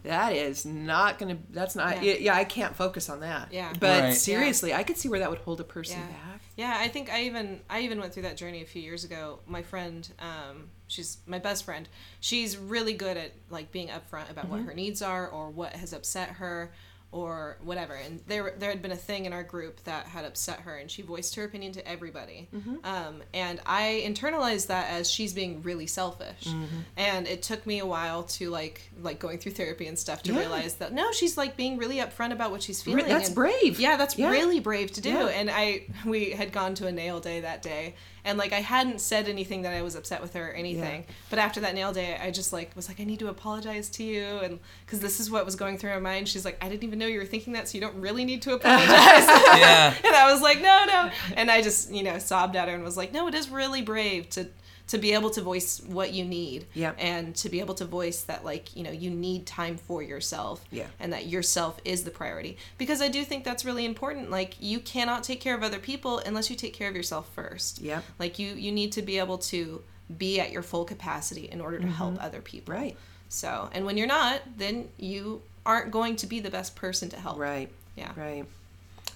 That 0.04 0.34
is 0.34 0.64
not 0.66 1.18
gonna. 1.18 1.38
That's 1.50 1.74
not. 1.76 2.02
Yeah. 2.02 2.12
Yeah, 2.12 2.18
yeah 2.20 2.34
I 2.36 2.44
can't 2.44 2.74
focus 2.76 3.08
on 3.08 3.20
that. 3.20 3.48
Yeah. 3.52 3.72
But 3.78 4.02
Right. 4.02 4.14
seriously, 4.14 4.72
I 4.74 4.82
could 4.82 4.96
see 4.98 5.08
where 5.08 5.20
that 5.20 5.30
would 5.30 5.40
hold 5.40 5.60
a 5.60 5.64
person 5.64 5.98
Yeah. 6.00 6.06
back. 6.32 6.33
Yeah, 6.56 6.76
I 6.78 6.88
think 6.88 7.10
I 7.12 7.24
even 7.24 7.60
I 7.68 7.80
even 7.80 7.98
went 7.98 8.12
through 8.12 8.22
that 8.24 8.36
journey 8.36 8.62
a 8.62 8.66
few 8.66 8.80
years 8.80 9.04
ago. 9.04 9.40
My 9.46 9.62
friend, 9.62 10.08
um, 10.20 10.70
she's 10.86 11.18
my 11.26 11.40
best 11.40 11.64
friend. 11.64 11.88
She's 12.20 12.56
really 12.56 12.92
good 12.92 13.16
at 13.16 13.32
like 13.50 13.72
being 13.72 13.88
upfront 13.88 14.30
about 14.30 14.48
what 14.48 14.60
her 14.60 14.74
needs 14.74 15.02
are 15.02 15.28
or 15.28 15.50
what 15.50 15.72
has 15.74 15.92
upset 15.92 16.28
her 16.30 16.72
or 17.14 17.56
whatever. 17.62 17.94
And 17.94 18.18
there 18.26 18.52
there 18.58 18.70
had 18.70 18.82
been 18.82 18.90
a 18.90 18.96
thing 18.96 19.24
in 19.24 19.32
our 19.32 19.44
group 19.44 19.82
that 19.84 20.06
had 20.06 20.24
upset 20.24 20.60
her, 20.60 20.74
and 20.76 20.90
she 20.90 21.00
voiced 21.00 21.36
her 21.36 21.44
opinion 21.44 21.72
to 21.74 21.88
everybody. 21.88 22.48
Um, 22.82 23.22
and 23.32 23.60
I 23.64 24.02
internalized 24.04 24.66
that 24.66 24.90
as 24.90 25.08
she's 25.08 25.32
being 25.32 25.62
really 25.62 25.86
selfish. 25.86 26.48
And 26.96 27.28
it 27.28 27.42
took 27.42 27.64
me 27.66 27.78
a 27.78 27.86
while 27.86 28.24
to 28.24 28.50
like 28.50 28.82
like 29.00 29.20
going 29.20 29.38
through 29.38 29.52
therapy 29.52 29.86
and 29.86 29.96
stuff 29.96 30.24
to 30.24 30.32
Yeah. 30.32 30.40
realize 30.40 30.74
that 30.76 30.92
no, 30.92 31.12
she's 31.12 31.36
like 31.36 31.56
being 31.56 31.78
really 31.78 31.96
upfront 31.98 32.32
about 32.32 32.50
what 32.50 32.62
she's 32.64 32.82
feeling. 32.82 33.06
That's 33.06 33.28
and- 33.28 33.34
brave. 33.36 33.78
Yeah, 33.78 33.96
that's 33.96 34.18
Yeah. 34.18 34.30
really 34.30 34.58
brave 34.58 34.90
to 34.92 35.00
do. 35.00 35.10
Yeah. 35.10 35.26
And 35.28 35.48
I 35.50 35.84
we 36.04 36.30
had 36.30 36.50
gone 36.52 36.74
to 36.76 36.88
a 36.88 36.92
nail 36.92 37.20
day 37.20 37.40
that 37.42 37.62
day 37.62 37.94
and 38.24 38.38
like 38.38 38.52
I 38.52 38.60
hadn't 38.60 39.00
said 39.00 39.28
anything 39.28 39.62
that 39.62 39.74
I 39.74 39.82
was 39.82 39.94
upset 39.94 40.22
with 40.22 40.34
her 40.34 40.50
or 40.50 40.52
anything. 40.52 41.04
Yeah. 41.06 41.14
But 41.30 41.38
after 41.38 41.60
that 41.60 41.74
nail 41.74 41.92
day, 41.92 42.18
I 42.20 42.30
just 42.30 42.52
like 42.52 42.74
was 42.74 42.88
like 42.88 43.00
I 43.00 43.04
need 43.04 43.18
to 43.18 43.28
apologize 43.28 43.88
to 43.90 44.04
you 44.04 44.24
and 44.42 44.60
cuz 44.86 45.00
this 45.00 45.20
is 45.20 45.30
what 45.30 45.44
was 45.44 45.56
going 45.56 45.78
through 45.78 45.90
my 45.90 46.00
mind. 46.00 46.28
She's 46.28 46.44
like 46.44 46.62
I 46.64 46.68
didn't 46.68 46.84
even 46.84 46.98
know 46.98 47.06
you 47.06 47.18
were 47.18 47.26
thinking 47.26 47.52
that, 47.52 47.68
so 47.68 47.76
you 47.76 47.80
don't 47.80 47.96
really 47.96 48.24
need 48.24 48.42
to 48.42 48.52
apologize. 48.58 48.88
Yeah. 48.88 49.94
and 50.04 50.16
I 50.16 50.32
was 50.32 50.40
like, 50.40 50.60
"No, 50.60 50.84
no." 50.86 51.10
And 51.36 51.50
I 51.50 51.62
just, 51.62 51.92
you 51.92 52.02
know, 52.02 52.18
sobbed 52.18 52.56
at 52.56 52.68
her 52.68 52.74
and 52.74 52.82
was 52.82 52.96
like, 52.96 53.12
"No, 53.12 53.26
it 53.28 53.34
is 53.34 53.50
really 53.50 53.82
brave 53.82 54.28
to 54.30 54.48
to 54.88 54.98
be 54.98 55.12
able 55.14 55.30
to 55.30 55.40
voice 55.40 55.80
what 55.86 56.12
you 56.12 56.24
need 56.24 56.66
Yeah. 56.74 56.92
and 56.98 57.34
to 57.36 57.48
be 57.48 57.60
able 57.60 57.74
to 57.76 57.84
voice 57.84 58.22
that 58.22 58.44
like 58.44 58.76
you 58.76 58.82
know 58.82 58.90
you 58.90 59.10
need 59.10 59.46
time 59.46 59.76
for 59.78 60.02
yourself 60.02 60.64
Yeah. 60.70 60.86
and 61.00 61.12
that 61.12 61.26
yourself 61.26 61.80
is 61.84 62.04
the 62.04 62.10
priority 62.10 62.58
because 62.76 63.00
i 63.00 63.08
do 63.08 63.24
think 63.24 63.44
that's 63.44 63.64
really 63.64 63.84
important 63.86 64.30
like 64.30 64.56
you 64.60 64.80
cannot 64.80 65.24
take 65.24 65.40
care 65.40 65.54
of 65.54 65.62
other 65.62 65.78
people 65.78 66.18
unless 66.18 66.50
you 66.50 66.56
take 66.56 66.74
care 66.74 66.88
of 66.88 66.94
yourself 66.96 67.28
first 67.34 67.80
Yeah. 67.80 68.02
like 68.18 68.38
you 68.38 68.48
you 68.54 68.72
need 68.72 68.92
to 68.92 69.02
be 69.02 69.18
able 69.18 69.38
to 69.38 69.82
be 70.18 70.38
at 70.38 70.52
your 70.52 70.62
full 70.62 70.84
capacity 70.84 71.48
in 71.50 71.60
order 71.62 71.78
to 71.78 71.86
help 71.86 72.22
other 72.22 72.42
people 72.42 72.74
Right. 72.74 72.96
so 73.30 73.70
and 73.72 73.86
when 73.86 73.96
you're 73.96 74.06
not 74.06 74.42
then 74.58 74.88
you 74.98 75.40
aren't 75.64 75.90
going 75.90 76.16
to 76.16 76.26
be 76.26 76.40
the 76.40 76.50
best 76.50 76.76
person 76.76 77.08
to 77.10 77.16
help 77.16 77.38
Right. 77.38 77.70
yeah 77.96 78.12
Right. 78.16 78.44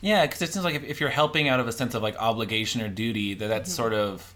Yeah, 0.01 0.25
because 0.27 0.41
it 0.43 0.53
seems 0.53 0.65
like 0.65 0.77
if, 0.77 0.85
if 0.85 1.01
you're 1.01 1.11
helping 1.11 1.49
out 1.49 1.59
of 1.59 1.67
a 1.67 1.73
sense 1.73 1.93
of 1.97 2.03
like 2.05 2.17
obligation 2.19 2.81
or 2.81 2.89
duty, 2.89 3.35
that 3.35 3.45
Mm-hmm. 3.45 3.51
that's 3.51 3.75
sort 3.75 3.93
of 3.93 4.33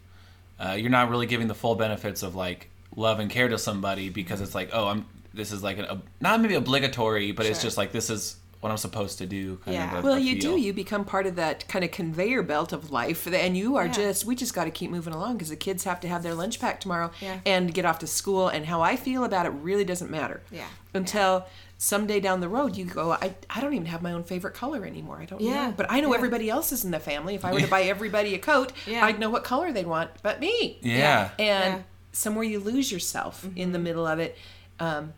uh, 0.64 0.72
you're 0.72 0.90
not 0.90 1.10
really 1.10 1.26
giving 1.26 1.48
the 1.48 1.54
full 1.54 1.74
benefits 1.74 2.22
of 2.22 2.34
like 2.34 2.68
love 2.94 3.18
and 3.20 3.30
care 3.30 3.48
to 3.48 3.58
somebody 3.58 4.08
because 4.10 4.40
it's 4.40 4.54
like 4.54 4.70
oh 4.72 4.88
I'm 4.88 5.06
this 5.34 5.50
is 5.50 5.62
like 5.62 5.78
an 5.78 5.86
ob- 5.86 6.02
not 6.20 6.40
maybe 6.40 6.54
obligatory, 6.54 7.32
but 7.32 7.46
it's 7.46 7.62
just 7.62 7.76
like 7.78 7.90
this 7.92 8.10
is 8.10 8.36
what 8.60 8.70
I'm 8.70 8.76
supposed 8.76 9.18
to 9.18 9.26
do. 9.26 9.56
Kind 9.64 9.74
Yeah. 9.74 9.98
of 9.98 10.04
a, 10.04 10.06
Well, 10.06 10.16
a 10.16 10.20
you 10.20 10.38
do. 10.38 10.56
You 10.56 10.72
become 10.72 11.04
part 11.04 11.26
of 11.26 11.34
that 11.36 11.66
kind 11.66 11.84
of 11.84 11.90
conveyor 11.90 12.42
belt 12.42 12.72
of 12.72 12.92
life, 12.92 13.26
and 13.26 13.56
you 13.56 13.74
are 13.76 13.86
Yeah. 13.86 13.92
just. 13.92 14.24
We 14.24 14.36
just 14.36 14.54
got 14.54 14.64
to 14.64 14.70
keep 14.70 14.88
moving 14.90 15.12
along 15.14 15.32
because 15.38 15.48
the 15.48 15.56
kids 15.56 15.82
have 15.82 15.98
to 16.00 16.08
have 16.08 16.22
their 16.22 16.34
lunch 16.34 16.60
pack 16.60 16.78
tomorrow 16.80 17.10
Yeah. 17.20 17.40
and 17.44 17.74
get 17.74 17.84
off 17.84 17.98
to 18.00 18.06
school. 18.06 18.46
And 18.46 18.66
how 18.66 18.80
I 18.82 18.94
feel 18.94 19.24
about 19.24 19.46
it 19.46 19.50
really 19.50 19.84
doesn't 19.84 20.10
matter. 20.12 20.42
Yeah. 20.52 20.66
Until 20.94 21.46
someday 21.84 22.20
down 22.20 22.38
the 22.38 22.48
road, 22.48 22.76
you 22.76 22.84
go. 22.84 23.10
I, 23.10 23.34
I 23.50 23.60
don't 23.60 23.74
even 23.74 23.86
have 23.86 24.02
my 24.02 24.12
own 24.12 24.22
favorite 24.22 24.54
color 24.54 24.84
anymore. 24.86 25.18
I 25.20 25.24
don't 25.24 25.40
Yeah. 25.40 25.66
know. 25.66 25.74
But 25.76 25.86
I 25.90 26.00
know 26.00 26.10
Yeah. 26.10 26.16
everybody 26.18 26.48
is 26.48 26.84
in 26.84 26.92
the 26.92 27.00
family. 27.00 27.34
If 27.34 27.44
I 27.44 27.52
were 27.52 27.58
to 27.60 27.66
buy 27.66 27.82
everybody 27.82 28.36
a 28.36 28.38
coat, 28.38 28.72
Yeah. 28.86 29.04
I'd 29.04 29.18
know 29.18 29.30
what 29.30 29.42
color 29.42 29.72
they'd 29.72 29.88
want, 29.88 30.10
but 30.22 30.38
me. 30.38 30.78
Yeah. 30.80 31.30
and 31.40 31.74
Yeah. 31.78 31.82
somewhere 32.12 32.44
you 32.44 32.60
lose 32.60 32.92
yourself 32.92 33.44
in 33.56 33.72
the 33.72 33.80
middle 33.80 34.06
of 34.06 34.20
it 34.20 34.38
um, 34.78 35.12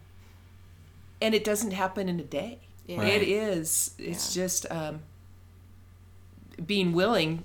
and 1.20 1.34
it 1.34 1.44
doesn't 1.44 1.72
happen 1.72 2.08
in 2.08 2.18
a 2.18 2.24
day 2.24 2.60
Yeah. 2.86 3.00
Right. 3.00 3.12
it 3.20 3.28
is 3.28 3.90
it's 3.98 4.32
just 4.32 4.64
um, 4.70 5.00
being 6.64 6.92
willing 6.94 7.44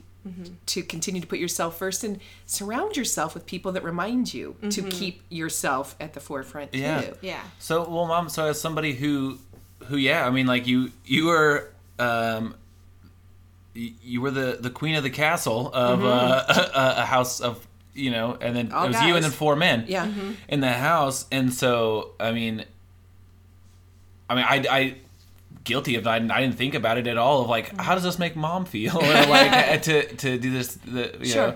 to 0.68 0.84
continue 0.84 1.22
to 1.22 1.28
put 1.28 1.40
yourself 1.40 1.78
first 1.80 2.04
and 2.04 2.20
surround 2.46 2.96
yourself 2.96 3.34
with 3.34 3.46
people 3.46 3.72
that 3.72 3.84
remind 3.84 4.32
you 4.34 4.56
to 4.70 4.84
keep 4.84 5.22
yourself 5.30 5.96
at 6.00 6.14
the 6.14 6.20
forefront 6.20 6.74
Yeah. 6.74 7.02
too 7.02 7.14
yeah 7.22 7.42
So, 7.60 7.90
well, 7.90 8.06
mom. 8.06 8.30
So, 8.30 8.46
as 8.46 8.60
somebody 8.62 8.94
who, 8.94 9.40
who, 9.88 9.98
yeah, 9.98 10.28
I 10.28 10.30
mean, 10.30 10.46
like 10.46 10.68
you, 10.68 10.92
you 11.06 11.26
were, 11.28 11.72
um, 11.98 12.54
you 13.74 14.20
were 14.22 14.32
the 14.32 14.58
the 14.60 14.70
queen 14.70 14.96
of 14.96 15.04
the 15.04 15.10
castle 15.10 15.72
of 15.74 16.04
uh, 16.04 16.44
a, 16.76 17.02
a 17.02 17.06
house 17.06 17.40
of, 17.40 17.66
you 17.94 18.12
know, 18.12 18.38
and 18.42 18.56
then 18.56 18.68
Mm-hmm. 18.68 18.78
All 18.78 18.86
it 18.86 18.88
was 18.90 19.02
you 19.04 19.16
and 19.16 19.24
then 19.24 19.32
four 19.32 19.56
men. 19.56 19.86
yeah 19.88 20.12
in 20.48 20.60
the 20.60 20.72
house, 20.74 21.26
and 21.32 21.54
so 21.54 22.12
I 22.20 22.32
mean, 22.34 22.66
I 24.30 24.36
mean, 24.36 24.46
I, 24.48 24.66
I 24.70 24.96
guilty 25.70 25.96
of 25.96 26.06
I, 26.08 26.16
I 26.18 26.42
didn't 26.44 26.58
think 26.64 26.74
about 26.82 26.98
it 27.02 27.08
at 27.08 27.18
all. 27.18 27.38
Of 27.44 27.48
like, 27.58 27.68
how 27.80 27.94
does 27.96 28.04
this 28.04 28.20
make 28.20 28.36
mom 28.36 28.66
feel? 28.66 28.96
Or 29.02 29.02
like 29.38 29.82
to 29.88 29.96
to 30.24 30.30
do 30.46 30.50
this, 30.58 30.68
the, 30.96 31.04
you 31.20 31.26
Sure. 31.36 31.48
know. 31.50 31.56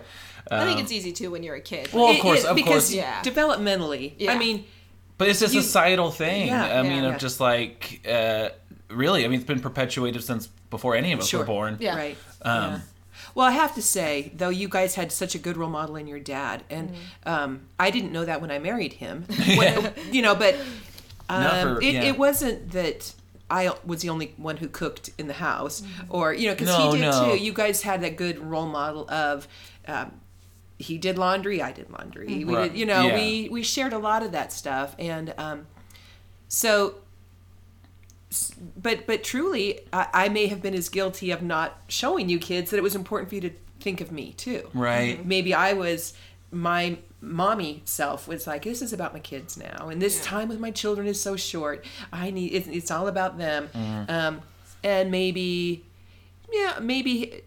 i 0.51 0.65
think 0.65 0.77
um, 0.77 0.83
it's 0.83 0.91
easy 0.91 1.11
too 1.19 1.29
when 1.33 1.41
you're 1.45 1.55
a 1.65 1.67
kid 1.73 1.85
Well, 1.93 2.09
of 2.13 2.19
course, 2.25 2.43
it- 2.43 2.49
of 2.51 2.55
because 2.55 2.85
course. 2.87 2.93
Yeah. 3.03 3.21
developmentally 3.23 4.05
Yeah. 4.17 4.33
i 4.33 4.37
mean 4.37 4.57
But 5.17 5.27
it's 5.29 5.41
a 5.41 5.47
societal 5.61 6.11
thing. 6.11 6.47
Yeah, 6.47 6.79
I 6.79 6.81
mean, 6.89 7.03
yeah, 7.03 7.13
of 7.13 7.21
just 7.25 7.39
like, 7.39 7.79
uh, 8.17 8.49
really, 8.89 9.21
I 9.23 9.27
mean, 9.29 9.39
it's 9.39 9.47
been 9.53 9.61
perpetuated 9.69 10.21
since 10.23 10.43
before 10.75 10.93
any 11.01 11.13
of 11.13 11.19
us 11.19 11.27
Sure. 11.29 11.41
were 11.41 11.45
born. 11.55 11.77
Yeah. 11.79 11.95
Right. 12.03 12.17
Um, 12.41 12.71
yeah. 12.71 12.79
Well, 13.35 13.47
I 13.47 13.53
have 13.63 13.73
to 13.75 13.81
say, 13.81 14.31
though, 14.39 14.53
you 14.61 14.67
guys 14.77 14.95
had 14.95 15.11
such 15.11 15.33
a 15.35 15.39
good 15.45 15.55
role 15.55 15.69
model 15.79 15.95
in 16.01 16.07
your 16.13 16.19
dad, 16.19 16.57
and 16.69 16.89
Mm-hmm. 16.89 17.29
um, 17.33 17.51
I 17.85 17.91
didn't 17.95 18.11
know 18.15 18.25
that 18.25 18.41
when 18.41 18.51
I 18.51 18.59
married 18.69 18.93
him. 19.03 19.15
When- 19.59 19.93
you 20.15 20.21
know, 20.25 20.35
but 20.35 20.53
um, 21.29 21.43
Not 21.43 21.61
for- 21.63 21.81
it, 21.81 21.95
it 22.09 22.15
wasn't 22.17 22.71
that 22.71 23.13
I 23.59 23.61
was 23.85 24.01
the 24.01 24.09
only 24.09 24.33
one 24.37 24.57
who 24.57 24.67
cooked 24.67 25.05
in 25.17 25.27
the 25.27 25.33
house, 25.49 25.81
Mm-hmm. 25.81 26.15
or 26.15 26.33
you 26.33 26.47
know, 26.47 26.53
because 26.55 26.67
No, 26.75 26.91
he 26.91 26.97
did 26.97 27.01
no. 27.11 27.35
too. 27.35 27.43
You 27.43 27.53
guys 27.53 27.81
had 27.83 28.01
that 28.01 28.15
good 28.17 28.37
role 28.39 28.67
model 28.67 29.09
of. 29.09 29.47
Um, 29.87 30.09
he 30.79 30.97
did 30.97 31.17
laundry. 31.17 31.61
I 31.61 31.71
did 31.71 31.89
laundry. 31.91 32.43
We 32.43 32.55
Right. 32.55 32.71
did, 32.71 32.79
you 32.79 32.85
know, 32.85 33.03
Yeah. 33.07 33.15
we 33.19 33.49
we 33.49 33.61
shared 33.63 33.93
a 33.93 33.99
lot 34.09 34.21
of 34.23 34.31
that 34.31 34.51
stuff, 34.51 34.95
and 34.99 35.33
um, 35.37 35.67
so 36.47 36.95
but 38.81 39.05
but 39.05 39.23
truly 39.23 39.81
I, 39.91 40.07
I 40.25 40.29
may 40.29 40.47
have 40.47 40.61
been 40.61 40.73
as 40.73 40.89
guilty 40.89 41.29
of 41.31 41.41
not 41.43 41.81
showing 41.87 42.29
you 42.29 42.39
kids 42.39 42.71
that 42.71 42.77
it 42.77 42.83
was 42.83 42.95
important 42.95 43.29
for 43.29 43.35
you 43.35 43.41
to 43.41 43.51
think 43.79 44.01
of 44.01 44.11
me 44.11 44.33
too 44.33 44.69
Right. 44.73 45.23
maybe 45.25 45.53
i 45.53 45.73
was 45.73 46.13
my 46.51 46.97
mommy 47.25 47.81
self 47.85 48.27
was 48.27 48.45
like 48.45 48.63
this 48.63 48.81
is 48.81 48.91
about 48.91 49.13
my 49.13 49.19
kids 49.19 49.55
now 49.57 49.87
and 49.87 50.01
this 50.01 50.17
Yeah. 50.17 50.23
time 50.23 50.49
with 50.49 50.59
my 50.59 50.71
children 50.71 51.07
is 51.07 51.21
so 51.21 51.37
short 51.37 51.85
i 52.11 52.29
need 52.31 52.53
it's, 52.53 52.67
it's 52.67 52.91
all 52.91 53.07
about 53.07 53.37
them 53.37 53.69
um, 54.09 54.41
and 54.83 55.09
maybe 55.09 55.85
yeah 56.51 56.79
maybe 56.81 57.41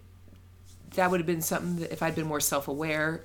that 0.94 1.10
would 1.10 1.20
have 1.20 1.26
been 1.26 1.42
something 1.42 1.76
that 1.80 1.92
if 1.92 2.02
i'd 2.02 2.14
been 2.14 2.26
more 2.26 2.40
self-aware 2.40 3.22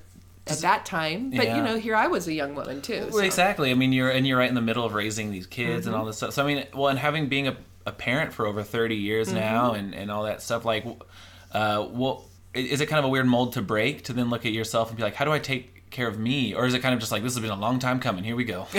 at 0.48 0.58
that 0.58 0.86
time 0.86 1.30
but 1.30 1.46
Yeah. 1.46 1.58
you 1.58 1.64
know 1.64 1.78
here 1.78 1.96
i 1.96 2.08
was 2.08 2.28
a 2.28 2.34
young 2.34 2.54
woman 2.54 2.82
too 2.82 3.00
Well, 3.04 3.12
so- 3.12 3.20
exactly. 3.20 3.72
I 3.72 3.74
mean, 3.76 3.94
you're 3.94 4.10
and 4.10 4.28
you're 4.28 4.38
right 4.38 4.50
in 4.50 4.56
the 4.56 4.62
middle 4.62 4.84
of 4.84 4.94
raising 4.94 5.32
these 5.32 5.48
kids 5.48 5.86
and 5.88 5.96
all 5.96 6.02
Mm-hmm. 6.02 6.08
this 6.10 6.18
stuff. 6.18 6.34
So 6.34 6.44
I 6.44 6.48
mean, 6.54 6.66
well, 6.74 6.88
and 6.90 7.00
having 7.00 7.30
being 7.30 7.48
a, 7.48 7.56
a 7.86 7.92
parent 7.92 8.34
for 8.34 8.46
over 8.48 8.62
thirty 8.64 8.96
years 8.96 9.28
Mm-hmm. 9.28 9.38
now 9.38 9.72
and 9.74 9.94
and 9.96 10.10
all 10.12 10.24
that 10.24 10.42
stuff. 10.42 10.66
Like, 10.66 10.84
uh, 11.54 11.88
well, 11.92 12.26
is 12.56 12.82
it 12.82 12.88
kind 12.88 12.98
of 13.00 13.06
a 13.06 13.10
weird 13.10 13.28
mold 13.28 13.54
to 13.54 13.62
break 13.62 14.04
to 14.06 14.14
then 14.14 14.30
look 14.32 14.46
at 14.46 14.52
yourself 14.52 14.90
and 14.90 14.98
be 14.98 15.04
like, 15.04 15.14
how 15.16 15.26
do 15.26 15.32
I 15.32 15.40
take 15.40 15.81
care 15.92 16.08
of 16.08 16.18
me? 16.18 16.54
Or 16.56 16.66
is 16.66 16.74
it 16.74 16.80
kind 16.80 16.94
of 16.94 17.00
just 17.00 17.12
like 17.12 17.24
this 17.24 17.34
has 17.36 17.42
been 17.42 17.52
a 17.52 17.56
long 17.60 17.80
time 17.80 18.00
coming? 18.00 18.24
Here 18.24 18.36
we 18.36 18.44
go. 18.46 18.68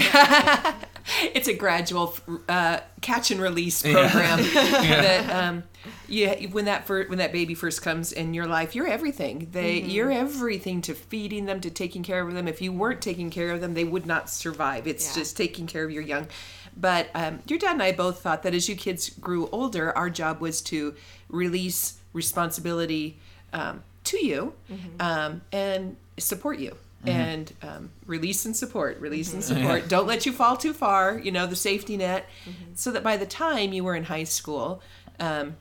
it's 1.35 1.49
a 1.49 1.55
gradual 1.55 2.15
uh, 2.49 2.79
catch 3.01 3.31
and 3.31 3.41
release 3.41 3.83
program 3.83 4.39
that 4.55 5.31
um, 5.31 5.63
you 6.09 6.29
when 6.53 6.67
that 6.67 6.87
fir- 6.87 7.07
when 7.09 7.19
that 7.19 7.33
baby 7.33 7.55
first 7.55 7.83
comes 7.83 8.13
in 8.13 8.35
your 8.35 8.47
life 8.47 8.75
you're 8.77 8.87
everything 8.87 9.49
they 9.51 9.81
you're 9.81 10.13
everything 10.13 10.81
to 10.81 10.95
feeding 10.95 11.47
them 11.47 11.61
to 11.61 11.71
taking 11.71 12.03
care 12.05 12.27
of 12.27 12.33
them 12.35 12.47
if 12.47 12.63
you 12.63 12.73
weren't 12.73 13.03
taking 13.03 13.31
care 13.31 13.51
of 13.51 13.61
them 13.61 13.75
they 13.75 13.83
would 13.85 14.07
not 14.07 14.31
survive 14.31 14.87
it's 14.87 15.09
Yeah. 15.09 15.23
just 15.23 15.37
taking 15.37 15.67
care 15.67 15.85
of 15.85 15.91
your 15.91 16.03
young 16.03 16.29
but 16.77 17.09
um, 17.17 17.41
your 17.49 17.59
dad 17.59 17.73
and 17.73 17.83
i 17.83 17.91
both 17.91 18.21
thought 18.23 18.45
that 18.45 18.55
as 18.55 18.69
you 18.69 18.77
kids 18.77 19.09
grew 19.11 19.49
older 19.49 19.97
our 19.99 20.09
job 20.09 20.41
was 20.41 20.61
to 20.63 20.95
release 21.29 21.99
responsibility 22.13 23.19
um, 23.53 23.83
to 24.05 24.25
you 24.25 24.53
um, 25.01 25.43
and 25.53 25.97
support 26.19 26.59
you 26.61 26.77
and 27.05 27.53
um, 27.63 27.91
release 28.07 28.45
and 28.45 28.57
support 28.57 29.01
release 29.01 29.33
and 29.33 29.43
support. 29.43 29.89
Don't 29.95 30.07
let 30.07 30.25
you 30.27 30.33
fall 30.33 30.57
too 30.57 30.73
far 30.73 31.19
you 31.19 31.33
know 31.33 31.47
the 31.47 31.57
safety 31.57 31.97
net. 31.97 32.29
So 32.75 32.91
that 32.93 33.03
by 33.03 33.17
the 33.17 33.27
time 33.27 33.73
you 33.73 33.83
were 33.85 33.95
in 33.97 34.05
high 34.05 34.25
school 34.25 34.81
um, 35.21 35.57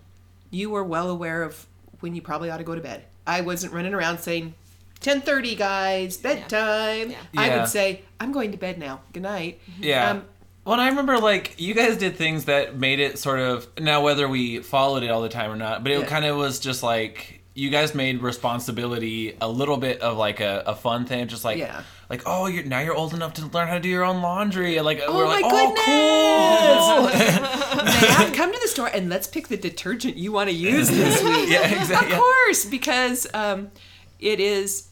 you 0.49 0.69
were 0.69 0.83
well 0.83 1.09
aware 1.09 1.43
of 1.43 1.65
when 1.99 2.15
you 2.15 2.21
probably 2.21 2.49
ought 2.49 2.57
to 2.57 2.63
go 2.63 2.75
to 2.75 2.81
bed. 2.81 3.03
I 3.25 3.41
wasn't 3.41 3.73
running 3.73 3.93
around 3.93 4.19
saying 4.19 4.53
10.30 5.01 5.57
guys 5.57 6.17
bedtime. 6.17 7.11
Yeah. 7.11 7.17
i 7.37 7.57
would 7.57 7.67
say 7.67 8.03
i'm 8.19 8.31
going 8.31 8.51
to 8.51 8.57
bed 8.57 8.77
now. 8.77 9.01
Good 9.13 9.23
night. 9.23 9.59
Yeah. 9.79 10.11
Um, 10.11 10.25
well, 10.63 10.79
I 10.79 10.89
remember 10.89 11.17
like 11.17 11.59
you 11.59 11.73
guys 11.73 11.97
did 11.97 12.15
things 12.17 12.45
that 12.45 12.77
made 12.77 12.99
it 12.99 13.17
sort 13.17 13.39
of 13.39 13.67
now 13.79 14.03
whether 14.03 14.27
we 14.27 14.59
followed 14.59 15.01
it 15.01 15.09
all 15.09 15.21
the 15.23 15.29
time 15.29 15.49
or 15.51 15.55
not, 15.55 15.81
but 15.81 15.91
it 15.91 15.99
Yeah. 16.01 16.05
kind 16.05 16.23
of 16.25 16.37
was 16.37 16.59
just 16.59 16.83
like 16.83 17.40
you 17.53 17.69
guys 17.69 17.93
made 17.93 18.21
responsibility 18.21 19.35
a 19.41 19.47
little 19.49 19.77
bit 19.77 19.99
of 20.01 20.17
like 20.17 20.39
a, 20.39 20.63
a 20.67 20.75
fun 20.75 21.05
thing, 21.05 21.27
just 21.27 21.43
like 21.43 21.57
Yeah. 21.57 21.83
like 22.09 22.23
oh 22.25 22.47
you're 22.47 22.63
now 22.63 22.79
you're 22.79 22.95
old 22.95 23.13
enough 23.13 23.33
to 23.35 23.45
learn 23.47 23.67
how 23.67 23.73
to 23.75 23.79
do 23.79 23.89
your 23.89 24.03
own 24.05 24.21
laundry, 24.21 24.77
and 24.77 24.85
like 24.85 25.01
Oh 25.05 25.15
we're 25.17 25.25
my 25.25 25.39
like 25.41 25.45
oh 25.47 25.73
cool. 25.85 27.05
Man, 28.21 28.33
come 28.33 28.51
to 28.53 28.59
the 28.61 28.67
store 28.67 28.87
and 28.87 29.09
let's 29.09 29.27
pick 29.27 29.47
the 29.47 29.57
detergent 29.57 30.17
you 30.17 30.31
want 30.31 30.49
to 30.49 30.55
use 30.55 30.89
this 30.89 31.21
week. 31.23 31.49
yeah, 31.49 31.67
exactly. 31.81 32.13
Of 32.13 32.19
course, 32.19 32.65
because 32.65 33.27
um, 33.33 33.71
it 34.19 34.39
is 34.39 34.87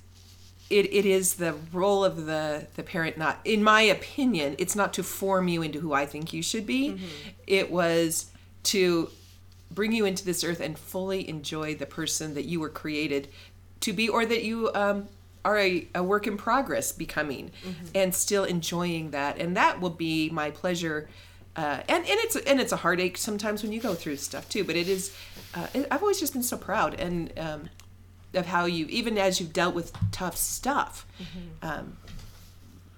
it, 0.69 0.85
it 0.93 1.05
is 1.05 1.35
the 1.35 1.55
role 1.73 2.03
of 2.05 2.25
the 2.25 2.67
the 2.75 2.83
parent 2.83 3.17
not 3.17 3.39
in 3.43 3.63
my 3.63 3.81
opinion 3.81 4.55
it's 4.59 4.75
not 4.75 4.93
to 4.93 5.01
form 5.01 5.47
you 5.47 5.63
into 5.63 5.79
who 5.79 5.93
i 5.93 6.05
think 6.05 6.31
you 6.31 6.43
should 6.43 6.67
be 6.67 6.99
it 7.47 7.71
was 7.71 8.29
to 8.61 9.09
bring 9.71 9.91
you 9.91 10.05
into 10.05 10.25
this 10.25 10.43
earth 10.43 10.59
and 10.59 10.77
fully 10.77 11.27
enjoy 11.29 11.75
the 11.75 11.85
person 11.85 12.33
that 12.33 12.45
you 12.45 12.59
were 12.59 12.69
created 12.69 13.27
to 13.81 13.93
be 13.93 14.09
or 14.09 14.25
that 14.25 14.43
you 14.43 14.71
um, 14.73 15.07
are 15.45 15.57
a, 15.57 15.87
a 15.95 16.03
work 16.03 16.27
in 16.27 16.37
progress 16.37 16.91
becoming 16.91 17.51
and 17.95 18.13
still 18.13 18.43
enjoying 18.43 19.11
that. 19.11 19.37
And 19.37 19.55
that 19.55 19.79
will 19.79 19.89
be 19.89 20.29
my 20.29 20.51
pleasure 20.51 21.07
uh, 21.55 21.81
and, 21.89 22.05
and 22.05 22.19
it's 22.19 22.35
and 22.35 22.61
it's 22.61 22.71
a 22.71 22.77
heartache 22.77 23.17
sometimes 23.17 23.63
when 23.63 23.71
you 23.71 23.81
go 23.81 23.93
through 23.93 24.15
stuff 24.15 24.47
too 24.47 24.63
but 24.63 24.75
it 24.75 24.87
is 24.87 25.13
uh, 25.55 25.65
i've 25.89 26.01
always 26.01 26.19
just 26.19 26.31
been 26.31 26.43
so 26.43 26.55
proud 26.55 26.93
and 26.93 27.33
um, 27.37 27.67
of 28.35 28.45
how 28.45 28.65
you 28.65 28.85
even 28.85 29.17
as 29.17 29.41
you've 29.41 29.51
dealt 29.51 29.73
with 29.73 29.91
tough 30.11 30.37
stuff 30.37 31.05
um, 31.63 31.97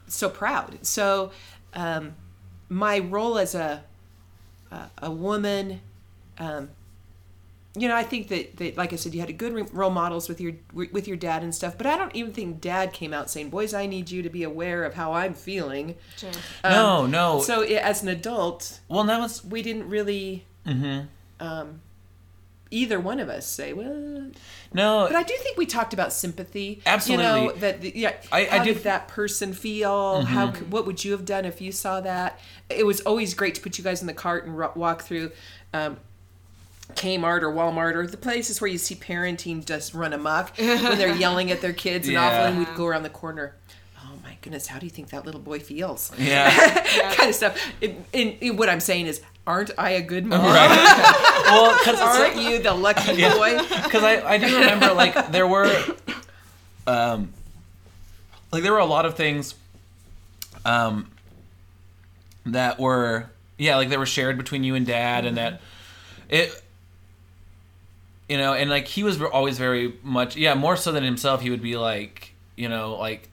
so 0.08 0.30
proud. 0.30 0.86
So 0.86 1.32
um, 1.74 2.16
my 2.70 3.00
role 3.00 3.38
as 3.38 3.56
a 3.56 3.84
a, 4.72 4.90
a 5.04 5.12
woman 5.12 5.82
um, 6.38 6.70
you 7.74 7.88
know, 7.88 7.96
I 7.96 8.04
think 8.04 8.28
that, 8.28 8.58
that, 8.58 8.76
like 8.76 8.92
I 8.92 8.98
said, 8.98 9.14
you 9.14 9.22
had 9.22 9.30
a 9.30 9.34
good 9.34 9.74
role 9.74 9.90
models 9.92 10.28
with 10.28 10.42
your 10.42 10.54
with 10.74 11.08
your 11.08 11.16
dad 11.16 11.42
and 11.42 11.56
stuff. 11.56 11.78
But 11.78 11.88
I 11.88 11.98
don't 11.98 12.14
even 12.14 12.34
think 12.34 12.60
dad 12.60 12.92
came 12.92 13.14
out 13.14 13.30
saying, 13.30 13.50
"Boys, 13.50 13.74
I 13.74 13.86
need 13.86 14.10
you 14.12 14.22
to 14.24 14.30
be 14.30 14.44
aware 14.44 14.84
of 14.84 14.94
how 14.96 15.14
I'm 15.14 15.34
feeling." 15.34 15.96
Sure. 16.18 16.32
no, 16.66 17.06
no. 17.06 17.36
Um, 17.38 17.42
So 17.44 17.62
as 17.62 18.04
an 18.04 18.10
adult, 18.10 18.82
well, 18.90 19.06
that 19.06 19.20
was 19.22 19.44
we 19.46 19.62
didn't 19.62 19.88
really, 19.88 20.46
um, 21.40 21.80
either 22.72 23.00
one 23.00 23.20
of 23.22 23.30
us 23.30 23.48
say, 23.48 23.72
"Well," 23.72 24.32
no. 24.74 25.06
but 25.08 25.16
I 25.16 25.24
do 25.24 25.34
think 25.40 25.58
we 25.58 25.66
talked 25.66 25.94
about 25.94 26.12
sympathy. 26.12 26.82
Absolutely. 26.86 27.26
You 27.26 27.32
know 27.32 27.52
that 27.54 27.80
the, 27.82 27.94
yeah. 27.96 28.14
I- 28.34 28.42
I 28.42 28.46
how 28.58 28.64
do- 28.66 28.74
did 28.74 28.84
that 28.84 29.08
person 29.08 29.54
feel? 29.54 30.24
How 30.24 30.48
what 30.48 30.86
would 30.86 31.06
you 31.06 31.14
have 31.14 31.24
done 31.24 31.46
if 31.46 31.62
you 31.62 31.72
saw 31.72 32.02
that? 32.02 32.38
It 32.70 32.86
was 32.86 33.00
always 33.02 33.34
great 33.34 33.56
to 33.56 33.62
put 33.62 33.78
you 33.78 33.84
guys 33.86 34.02
in 34.02 34.08
the 34.08 34.14
cart 34.14 34.46
and 34.46 34.58
ro- 34.58 34.74
walk 34.76 35.04
through. 35.04 35.32
Um, 35.74 35.98
Kmart 36.96 37.42
or 37.42 37.52
Walmart 37.52 37.96
or 37.96 38.06
the 38.08 38.18
places 38.18 38.62
where 38.62 38.70
you 38.70 38.78
see 38.78 38.96
parenting 38.96 39.66
just 39.66 39.94
run 39.94 40.14
amok 40.14 40.56
when 40.58 40.98
they're 40.98 41.16
yelling 41.16 41.52
at 41.52 41.62
their 41.62 41.74
kids 41.74 42.08
and 42.08 42.14
Yeah. 42.14 42.26
awful, 42.28 42.46
and 42.46 42.58
we'd 42.60 42.76
go 42.76 42.86
around 42.86 43.04
the 43.04 43.10
corner. 43.10 43.56
Oh 44.04 44.16
my 44.24 44.38
goodness, 44.42 44.68
how 44.68 44.80
do 44.80 44.86
you 44.86 44.90
think 44.90 45.10
that 45.10 45.26
little 45.26 45.42
boy 45.42 45.60
feels? 45.60 46.12
yeah. 46.18 46.50
kind 47.16 47.30
of 47.30 47.36
stuff. 47.36 47.58
What 48.56 48.70
I'm 48.70 48.80
saying 48.80 49.08
is, 49.08 49.22
aren't 49.48 49.72
I 49.78 49.92
a 49.92 50.02
good 50.02 50.26
mom? 50.26 50.42
right. 50.42 51.44
well, 51.46 51.78
because 51.78 52.00
Aren't 52.00 52.36
you 52.38 52.62
the 52.62 52.74
lucky 52.74 53.16
boy? 53.22 53.58
because 53.84 54.04
I, 54.04 54.22
I 54.28 54.38
do 54.38 54.46
remember 54.60 54.94
like 54.94 55.32
there 55.32 55.48
were 55.48 55.74
um 56.88 57.32
like 58.52 58.64
there 58.64 58.72
were 58.74 58.80
a 58.80 58.86
lot 58.86 59.06
of 59.06 59.16
things 59.16 59.56
um 60.66 61.10
that 62.46 62.80
were 62.80 63.30
yeah 63.58 63.76
like 63.78 63.90
they 63.90 63.98
were 63.98 64.06
shared 64.06 64.38
between 64.38 64.64
you 64.64 64.76
and 64.76 64.86
dad 64.86 65.26
and 65.26 65.38
that 65.38 65.62
it 66.30 66.62
you 68.32 68.38
know 68.42 68.52
and 68.60 68.70
like 68.70 68.88
he 68.96 69.02
was 69.04 69.16
always 69.22 69.58
very 69.68 69.86
much 70.04 70.32
yeah 70.46 70.54
more 70.66 70.76
so 70.84 70.90
than 70.96 71.04
himself 71.04 71.38
he 71.42 71.50
would 71.54 71.62
be 71.72 71.76
like 71.92 72.34
you 72.56 72.70
know 72.70 72.86
like 73.08 73.28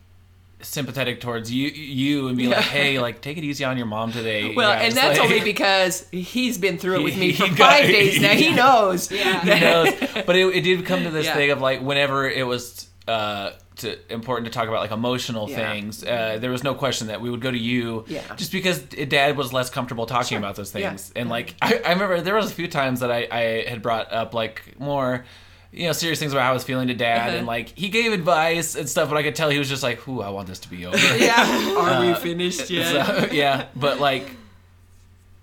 sympathetic 0.60 1.20
towards 1.20 1.52
you 1.52 1.68
you 1.68 2.26
and 2.28 2.36
be 2.36 2.48
like 2.48 2.64
hey 2.64 2.98
like 2.98 3.20
take 3.20 3.38
it 3.38 3.44
easy 3.44 3.64
on 3.64 3.76
your 3.76 3.86
mom 3.86 4.10
today 4.10 4.54
Well, 4.56 4.72
guys." 4.72 4.88
and 4.88 4.94
that's 4.96 5.18
Like- 5.18 5.30
only 5.30 5.40
because 5.52 5.94
he's 6.10 6.58
been 6.58 6.78
through 6.78 6.96
it 7.00 7.02
with 7.04 7.16
me 7.16 7.32
for 7.32 7.46
got- 7.48 7.58
five 7.58 7.86
days 7.86 8.20
now. 8.20 8.34
He 8.34 8.52
knows. 8.62 9.10
Yeah. 9.12 9.40
he 9.44 9.60
knows. 9.60 9.90
But 10.26 10.34
it, 10.34 10.46
it 10.56 10.60
did 10.62 10.84
come 10.84 11.04
to 11.04 11.10
this 11.10 11.26
Yeah. 11.30 11.34
thing 11.34 11.50
of 11.52 11.60
like 11.60 11.80
whenever 11.80 12.28
it 12.28 12.44
was 12.44 12.88
uh, 13.06 13.50
to, 13.78 13.98
important 14.12 14.46
to 14.46 14.50
talk 14.52 14.68
about 14.68 14.80
like 14.80 14.90
emotional 14.92 15.48
Yeah. 15.48 15.56
things, 15.56 16.04
uh, 16.04 16.38
there 16.40 16.50
was 16.50 16.62
no 16.64 16.74
question 16.74 17.08
that 17.08 17.20
we 17.20 17.30
would 17.30 17.40
go 17.40 17.50
to 17.50 17.58
you, 17.58 18.04
Yeah. 18.08 18.22
just 18.36 18.52
because 18.52 18.78
Dad 18.80 19.36
was 19.36 19.52
less 19.52 19.70
comfortable 19.70 20.06
talking 20.06 20.38
about 20.38 20.56
those 20.56 20.74
Yeah. 20.74 20.90
things. 20.90 21.12
And 21.16 21.28
like 21.28 21.54
I, 21.62 21.80
I 21.84 21.92
remember 21.92 22.20
there 22.20 22.34
was 22.34 22.50
a 22.50 22.54
few 22.54 22.68
times 22.68 23.00
that 23.00 23.10
I, 23.10 23.26
I 23.30 23.40
had 23.68 23.82
brought 23.82 24.12
up 24.12 24.34
like 24.34 24.74
more. 24.78 25.24
You 25.70 25.86
know, 25.86 25.92
serious 25.92 26.18
things 26.18 26.32
about 26.32 26.44
how 26.44 26.50
I 26.50 26.54
was 26.54 26.64
feeling 26.64 26.88
to 26.88 26.94
dad, 26.94 27.28
Uh-huh. 27.28 27.36
and 27.36 27.46
like 27.46 27.68
he 27.76 27.90
gave 27.90 28.14
advice 28.14 28.74
and 28.74 28.88
stuff, 28.88 29.10
but 29.10 29.18
I 29.18 29.22
could 29.22 29.34
tell 29.34 29.50
he 29.50 29.58
was 29.58 29.68
just 29.68 29.82
like, 29.82 30.08
"Ooh, 30.08 30.22
I 30.22 30.30
want 30.30 30.48
this 30.48 30.60
to 30.60 30.70
be 30.70 30.86
over." 30.86 30.96
Yeah. 31.18 31.76
Are 31.78 32.00
we 32.00 32.14
finished 32.14 32.70
yet? 32.70 33.06
So, 33.06 33.28
yeah, 33.32 33.66
but 33.76 34.00
like, 34.00 34.30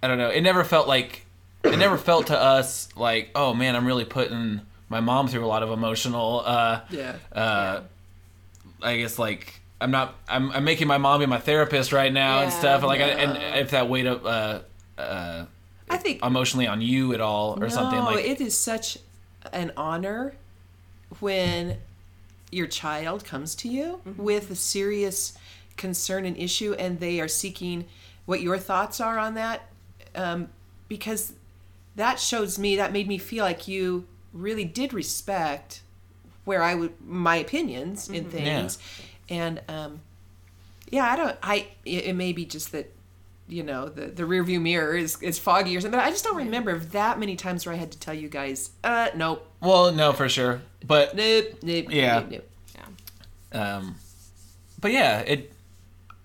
I 0.01 0.07
don't 0.07 0.17
know. 0.17 0.29
It 0.29 0.41
never 0.41 0.63
felt 0.63 0.88
like, 0.88 1.27
it 1.63 1.77
never 1.77 1.95
felt 1.97 2.27
to 2.27 2.39
us 2.39 2.89
like, 2.95 3.29
oh 3.36 3.53
man, 3.53 3.75
I'm 3.75 3.86
really 3.86 4.03
putting 4.03 4.61
my 4.89 4.99
mom 4.99 5.27
through 5.27 5.45
a 5.45 5.47
lot 5.47 5.61
of 5.61 5.69
emotional. 5.71 6.41
uh 6.43 6.81
yeah. 6.89 7.15
uh 7.31 7.81
I 8.86 8.97
guess 8.97 9.19
like 9.19 9.61
I'm 9.81 9.91
not. 9.91 10.15
I'm, 10.27 10.51
I'm 10.51 10.63
making 10.63 10.88
my 10.88 10.97
mom 10.97 11.19
be 11.19 11.25
my 11.25 11.39
therapist 11.39 11.91
right 11.91 12.11
now 12.11 12.41
and 12.41 12.51
stuff. 12.53 12.79
And 12.81 12.88
like, 12.88 13.01
I, 13.01 13.09
and 13.09 13.59
if 13.59 13.71
that 13.71 13.89
weighed 13.89 14.07
up 14.07 14.23
uh, 14.23 14.59
uh, 14.97 15.45
I 15.89 15.97
think 15.97 16.23
emotionally 16.23 16.67
on 16.67 16.81
you 16.81 17.13
at 17.13 17.21
all 17.21 17.61
or 17.61 17.69
something 17.69 17.99
no, 17.99 18.05
like. 18.05 18.25
it 18.25 18.41
is 18.41 18.57
such 18.57 18.97
an 19.51 19.71
honor 19.75 20.33
when 21.19 21.77
your 22.51 22.67
child 22.67 23.25
comes 23.25 23.55
to 23.55 23.67
you 23.67 24.01
Mm-hmm. 24.07 24.23
with 24.23 24.49
a 24.51 24.55
serious 24.55 25.38
concern 25.77 26.25
and 26.25 26.38
issue, 26.38 26.73
and 26.73 26.99
they 26.99 27.19
are 27.19 27.27
seeking 27.27 27.86
what 28.25 28.41
your 28.41 28.57
thoughts 28.57 29.01
are 29.01 29.19
on 29.19 29.33
that, 29.36 29.69
um, 30.15 30.47
because 30.88 31.33
that 31.95 32.19
shows 32.19 32.57
me 32.57 32.77
that 32.77 32.93
made 32.93 33.07
me 33.07 33.17
feel 33.17 33.43
like 33.43 33.67
you 33.67 34.07
really 34.33 34.65
did 34.65 34.93
respect 34.93 35.81
where 36.46 36.64
I 36.64 36.74
would 36.76 36.93
my 37.06 37.36
opinions 37.36 38.10
in 38.10 38.30
things, 38.30 38.78
and 39.30 39.62
um, 39.68 40.00
yeah, 40.89 41.12
I 41.12 41.16
don't. 41.16 41.36
I 41.43 41.68
it, 41.86 42.06
it 42.06 42.14
may 42.16 42.32
be 42.32 42.46
just 42.46 42.72
that 42.72 42.91
you 43.48 43.62
know 43.64 43.89
the 43.89 44.08
the 44.08 44.26
rear 44.26 44.43
view 44.43 44.60
mirror 44.60 44.96
is 44.96 45.22
is 45.22 45.38
foggy 45.38 45.76
or 45.76 45.82
something. 45.82 46.00
But 46.00 46.06
I 46.06 46.10
just 46.12 46.24
don't 46.24 46.38
remember 46.38 46.72
of 46.72 46.91
that 46.93 47.20
many 47.20 47.36
times 47.36 47.66
where 47.66 47.74
I 47.76 47.78
had 47.78 47.91
to 47.91 48.00
tell 48.00 48.14
you 48.14 48.30
guys, 48.30 48.70
uh, 48.84 49.10
nope, 49.16 49.46
well, 49.62 49.91
no, 49.91 50.14
for 50.14 50.30
sure, 50.30 50.62
but 50.86 51.16
nope, 51.16 51.46
nope, 51.62 51.86
Yeah. 51.89 52.20
nope, 52.20 52.28
nope. 52.32 52.50
Yeah. 53.54 53.76
um, 53.78 53.96
but 54.80 54.91
yeah, 54.91 55.20
it. 55.20 55.52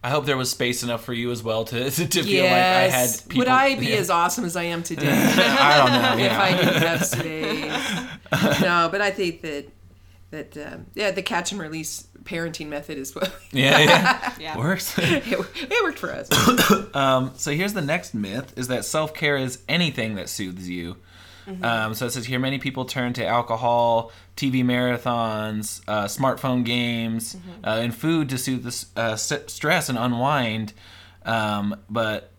I 0.03 0.09
hope 0.09 0.25
there 0.25 0.39
was 0.39 0.51
space 0.51 0.83
enough 0.83 1.05
for 1.05 1.13
you 1.13 1.31
as 1.31 1.43
well 1.43 1.65
to 1.67 1.91
to, 1.91 2.07
to 2.09 2.23
feel 2.23 2.45
Yes. 2.45 2.51
like 2.53 2.95
I 2.95 2.97
had 2.97 3.11
people. 3.29 3.39
Would 3.41 3.49
I 3.49 3.75
be 3.79 3.87
yeah. 3.89 3.97
as 3.97 4.09
awesome 4.09 4.47
as 4.47 4.57
I 4.57 4.63
am 4.63 4.83
today 4.83 5.07
I 5.13 5.77
don't 5.77 6.19
know. 6.19 6.25
if 6.25 6.33
I 6.33 6.49
Yeah. 6.49 6.57
didn't 6.57 6.83
have 6.83 7.05
space? 7.07 8.61
no, 8.63 8.89
but 8.91 9.03
I 9.03 9.11
think 9.11 9.43
that 9.43 9.67
that 10.31 10.57
um, 10.57 10.87
yeah, 10.95 11.11
the 11.11 11.23
catch 11.23 11.53
and 11.53 11.61
release 11.61 12.07
parenting 12.23 12.69
method 12.69 12.99
is 12.99 13.15
what 13.15 13.35
yeah, 13.53 13.79
yeah. 13.79 14.35
Yeah. 14.41 14.59
Works. 14.59 14.95
it, 14.99 15.25
it 15.27 15.83
worked 15.85 15.99
for 15.99 16.13
us. 16.13 16.29
Um, 16.95 17.33
so 17.37 17.53
here's 17.53 17.73
the 17.73 17.83
next 17.83 18.15
myth: 18.15 18.53
is 18.57 18.69
that 18.69 18.85
self 18.85 19.15
care 19.15 19.37
is 19.37 19.63
anything 19.69 20.15
that 20.17 20.29
soothes 20.29 20.69
you. 20.69 20.97
Um, 21.63 21.95
so 21.95 22.07
it 22.07 22.11
says 22.11 22.27
here 22.27 22.39
many 22.39 22.59
people 22.59 22.85
turn 22.85 23.13
to 23.15 23.27
alcohol, 23.27 24.13
TV 24.37 24.63
marathons, 24.65 25.81
uh, 25.89 26.05
smartphone 26.05 26.65
games, 26.65 27.37
uh, 27.65 27.71
and 27.83 27.93
food 27.93 28.29
to 28.29 28.39
soothe 28.39 28.63
the 28.63 29.01
uh, 29.01 29.13
s- 29.15 29.33
stress 29.49 29.89
and 29.89 29.99
unwind. 29.99 30.73
Um, 31.25 31.75
but 31.89 32.31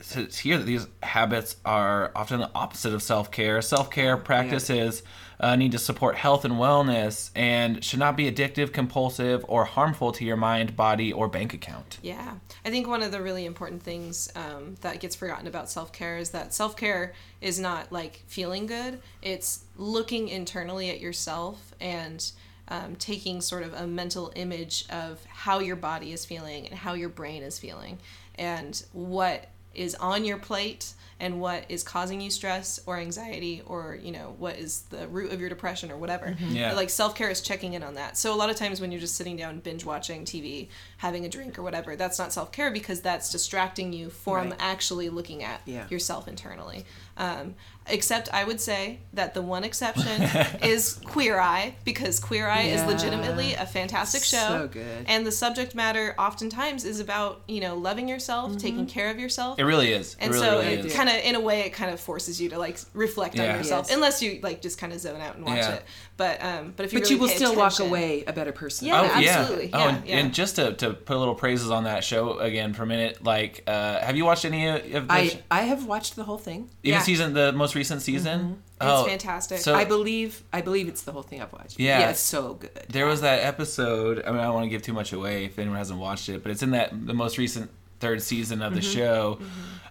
it 0.00 0.04
says 0.04 0.38
here 0.38 0.58
that 0.58 0.64
these 0.64 0.86
habits 1.02 1.56
are 1.64 2.12
often 2.14 2.40
the 2.40 2.50
opposite 2.54 2.92
of 2.92 3.02
self 3.02 3.30
care. 3.30 3.62
Self 3.62 3.90
care 3.90 4.18
practices 4.18 5.02
uh, 5.42 5.56
need 5.56 5.72
to 5.72 5.78
support 5.78 6.14
health 6.14 6.44
and 6.44 6.54
wellness 6.54 7.30
and 7.34 7.84
should 7.84 7.98
not 7.98 8.16
be 8.16 8.30
addictive, 8.30 8.72
compulsive, 8.72 9.44
or 9.48 9.64
harmful 9.64 10.12
to 10.12 10.24
your 10.24 10.36
mind, 10.36 10.76
body, 10.76 11.12
or 11.12 11.28
bank 11.28 11.52
account. 11.52 11.98
Yeah. 12.00 12.34
I 12.64 12.70
think 12.70 12.86
one 12.86 13.02
of 13.02 13.10
the 13.10 13.20
really 13.20 13.44
important 13.44 13.82
things 13.82 14.30
um, 14.36 14.76
that 14.82 15.00
gets 15.00 15.16
forgotten 15.16 15.48
about 15.48 15.68
self 15.68 15.92
care 15.92 16.16
is 16.16 16.30
that 16.30 16.54
self 16.54 16.76
care 16.76 17.12
is 17.40 17.58
not 17.58 17.90
like 17.90 18.22
feeling 18.28 18.66
good, 18.66 19.00
it's 19.20 19.64
looking 19.76 20.28
internally 20.28 20.90
at 20.90 21.00
yourself 21.00 21.74
and 21.80 22.30
um, 22.68 22.94
taking 22.96 23.40
sort 23.40 23.64
of 23.64 23.74
a 23.74 23.86
mental 23.86 24.32
image 24.36 24.86
of 24.90 25.24
how 25.26 25.58
your 25.58 25.76
body 25.76 26.12
is 26.12 26.24
feeling 26.24 26.68
and 26.68 26.78
how 26.78 26.94
your 26.94 27.08
brain 27.08 27.42
is 27.42 27.58
feeling 27.58 27.98
and 28.36 28.84
what 28.92 29.48
is 29.74 29.94
on 29.96 30.24
your 30.24 30.38
plate 30.38 30.92
and 31.22 31.40
what 31.40 31.64
is 31.68 31.84
causing 31.84 32.20
you 32.20 32.30
stress 32.30 32.80
or 32.84 32.98
anxiety 32.98 33.62
or 33.66 33.96
you 34.02 34.10
know 34.10 34.34
what 34.38 34.56
is 34.56 34.82
the 34.90 35.06
root 35.08 35.32
of 35.32 35.38
your 35.40 35.48
depression 35.48 35.90
or 35.90 35.96
whatever 35.96 36.26
mm-hmm. 36.26 36.54
Yeah. 36.54 36.72
like 36.74 36.90
self-care 36.90 37.30
is 37.30 37.40
checking 37.40 37.74
in 37.74 37.82
on 37.84 37.94
that 37.94 38.18
so 38.18 38.34
a 38.34 38.36
lot 38.36 38.50
of 38.50 38.56
times 38.56 38.80
when 38.80 38.90
you're 38.90 39.00
just 39.00 39.14
sitting 39.14 39.36
down 39.36 39.60
binge 39.60 39.84
watching 39.84 40.24
tv 40.24 40.68
having 40.98 41.24
a 41.24 41.28
drink 41.28 41.58
or 41.58 41.62
whatever 41.62 41.94
that's 41.94 42.18
not 42.18 42.32
self-care 42.32 42.72
because 42.72 43.00
that's 43.00 43.30
distracting 43.30 43.92
you 43.92 44.10
from 44.10 44.50
Right. 44.50 44.56
actually 44.58 45.08
looking 45.08 45.44
at 45.44 45.60
Yeah. 45.64 45.86
yourself 45.88 46.26
internally 46.26 46.84
um, 47.16 47.54
except 47.90 48.32
i 48.32 48.44
would 48.44 48.60
say 48.60 48.98
that 49.12 49.34
the 49.34 49.42
one 49.42 49.64
exception 49.64 50.22
is 50.62 51.00
queer 51.04 51.38
eye 51.40 51.74
because 51.84 52.20
queer 52.20 52.48
eye 52.48 52.62
is 52.62 52.80
legitimately 52.84 53.54
a 53.54 53.66
fantastic 53.66 54.22
show 54.22 54.36
So 54.48 54.68
good. 54.68 55.04
and 55.08 55.26
the 55.26 55.32
subject 55.32 55.74
matter 55.74 56.14
oftentimes 56.18 56.84
is 56.84 57.00
about 57.00 57.42
you 57.48 57.60
know 57.60 57.74
loving 57.76 58.08
yourself 58.08 58.56
taking 58.56 58.86
care 58.86 59.10
of 59.10 59.18
yourself 59.18 59.58
It 59.58 59.64
really 59.64 59.92
is. 59.92 60.16
and 60.20 60.30
it 60.30 60.34
really, 60.34 60.46
so 60.46 60.58
really 60.60 60.72
it 60.74 60.84
is. 60.86 60.94
kind 60.94 61.08
of 61.08 61.16
in 61.16 61.34
a 61.34 61.40
way 61.40 61.62
it 61.62 61.70
kind 61.72 61.92
of 61.92 61.98
forces 61.98 62.40
you 62.40 62.48
to 62.50 62.58
like 62.58 62.78
reflect 62.94 63.34
Yeah. 63.34 63.50
on 63.52 63.56
yourself 63.58 63.86
Yes. 63.88 63.96
unless 63.96 64.22
you 64.22 64.38
like 64.42 64.62
just 64.62 64.78
kind 64.78 64.92
of 64.92 65.00
zone 65.00 65.20
out 65.20 65.34
and 65.34 65.44
watch 65.44 65.56
Yeah. 65.56 65.72
it 65.74 65.84
but 66.16 66.42
um 66.42 66.72
but 66.76 66.86
if 66.86 66.92
you 66.92 67.00
But 67.00 67.04
really 67.10 67.14
you 67.16 67.20
will 67.20 67.28
still 67.28 67.56
walk 67.56 67.80
away 67.80 68.22
a 68.28 68.32
better 68.32 68.52
person. 68.52 68.86
Yeah. 68.86 69.00
Oh 69.00 69.18
yeah. 69.20 69.38
absolutely. 69.40 69.70
Oh, 69.72 69.88
and, 69.88 70.06
yeah. 70.06 70.18
and 70.18 70.32
just 70.32 70.54
to, 70.56 70.72
to 70.74 70.92
put 70.94 71.16
a 71.16 71.18
little 71.18 71.34
praises 71.34 71.70
on 71.70 71.84
that 71.84 72.04
show 72.04 72.38
again 72.38 72.74
for 72.74 72.84
a 72.84 72.86
minute, 72.86 73.24
like, 73.24 73.64
uh, 73.66 73.98
have 74.00 74.16
you 74.16 74.24
watched 74.24 74.44
any 74.44 74.68
of 74.68 75.08
the 75.08 75.12
I 75.12 75.28
sh- 75.28 75.36
I 75.50 75.62
have 75.62 75.86
watched 75.86 76.14
the 76.14 76.22
whole 76.24 76.38
thing. 76.38 76.70
even 76.84 76.98
Yeah. 76.98 77.01
Season 77.04 77.34
the 77.34 77.52
most 77.52 77.74
recent 77.74 78.02
season? 78.02 78.62
It's 78.80 79.08
fantastic. 79.08 79.58
So 79.58 79.74
I 79.74 79.84
believe 79.84 80.42
I 80.52 80.60
believe 80.60 80.88
it's 80.88 81.02
the 81.02 81.12
whole 81.12 81.22
thing 81.22 81.40
I've 81.42 81.52
watched. 81.52 81.78
Yeah. 81.78 82.00
yeah, 82.00 82.10
it's 82.10 82.20
so 82.20 82.54
good. 82.54 82.70
there 82.88 83.06
was 83.06 83.20
that 83.20 83.40
episode. 83.44 84.22
I 84.26 84.30
mean, 84.32 84.40
I 84.40 84.44
don't 84.44 84.54
want 84.54 84.64
to 84.64 84.70
give 84.70 84.82
too 84.82 84.92
much 84.92 85.12
away 85.12 85.44
if 85.44 85.58
anyone 85.58 85.78
hasn't 85.78 85.98
watched 86.00 86.28
it, 86.28 86.42
but 86.42 86.50
it's 86.50 86.62
in 86.62 86.72
that 86.72 86.90
the 87.06 87.14
most 87.14 87.38
recent 87.38 87.70
third 88.00 88.20
season 88.22 88.62
of 88.62 88.74
the 88.74 88.80
Mm-hmm. 88.80 88.98
show, 88.98 89.38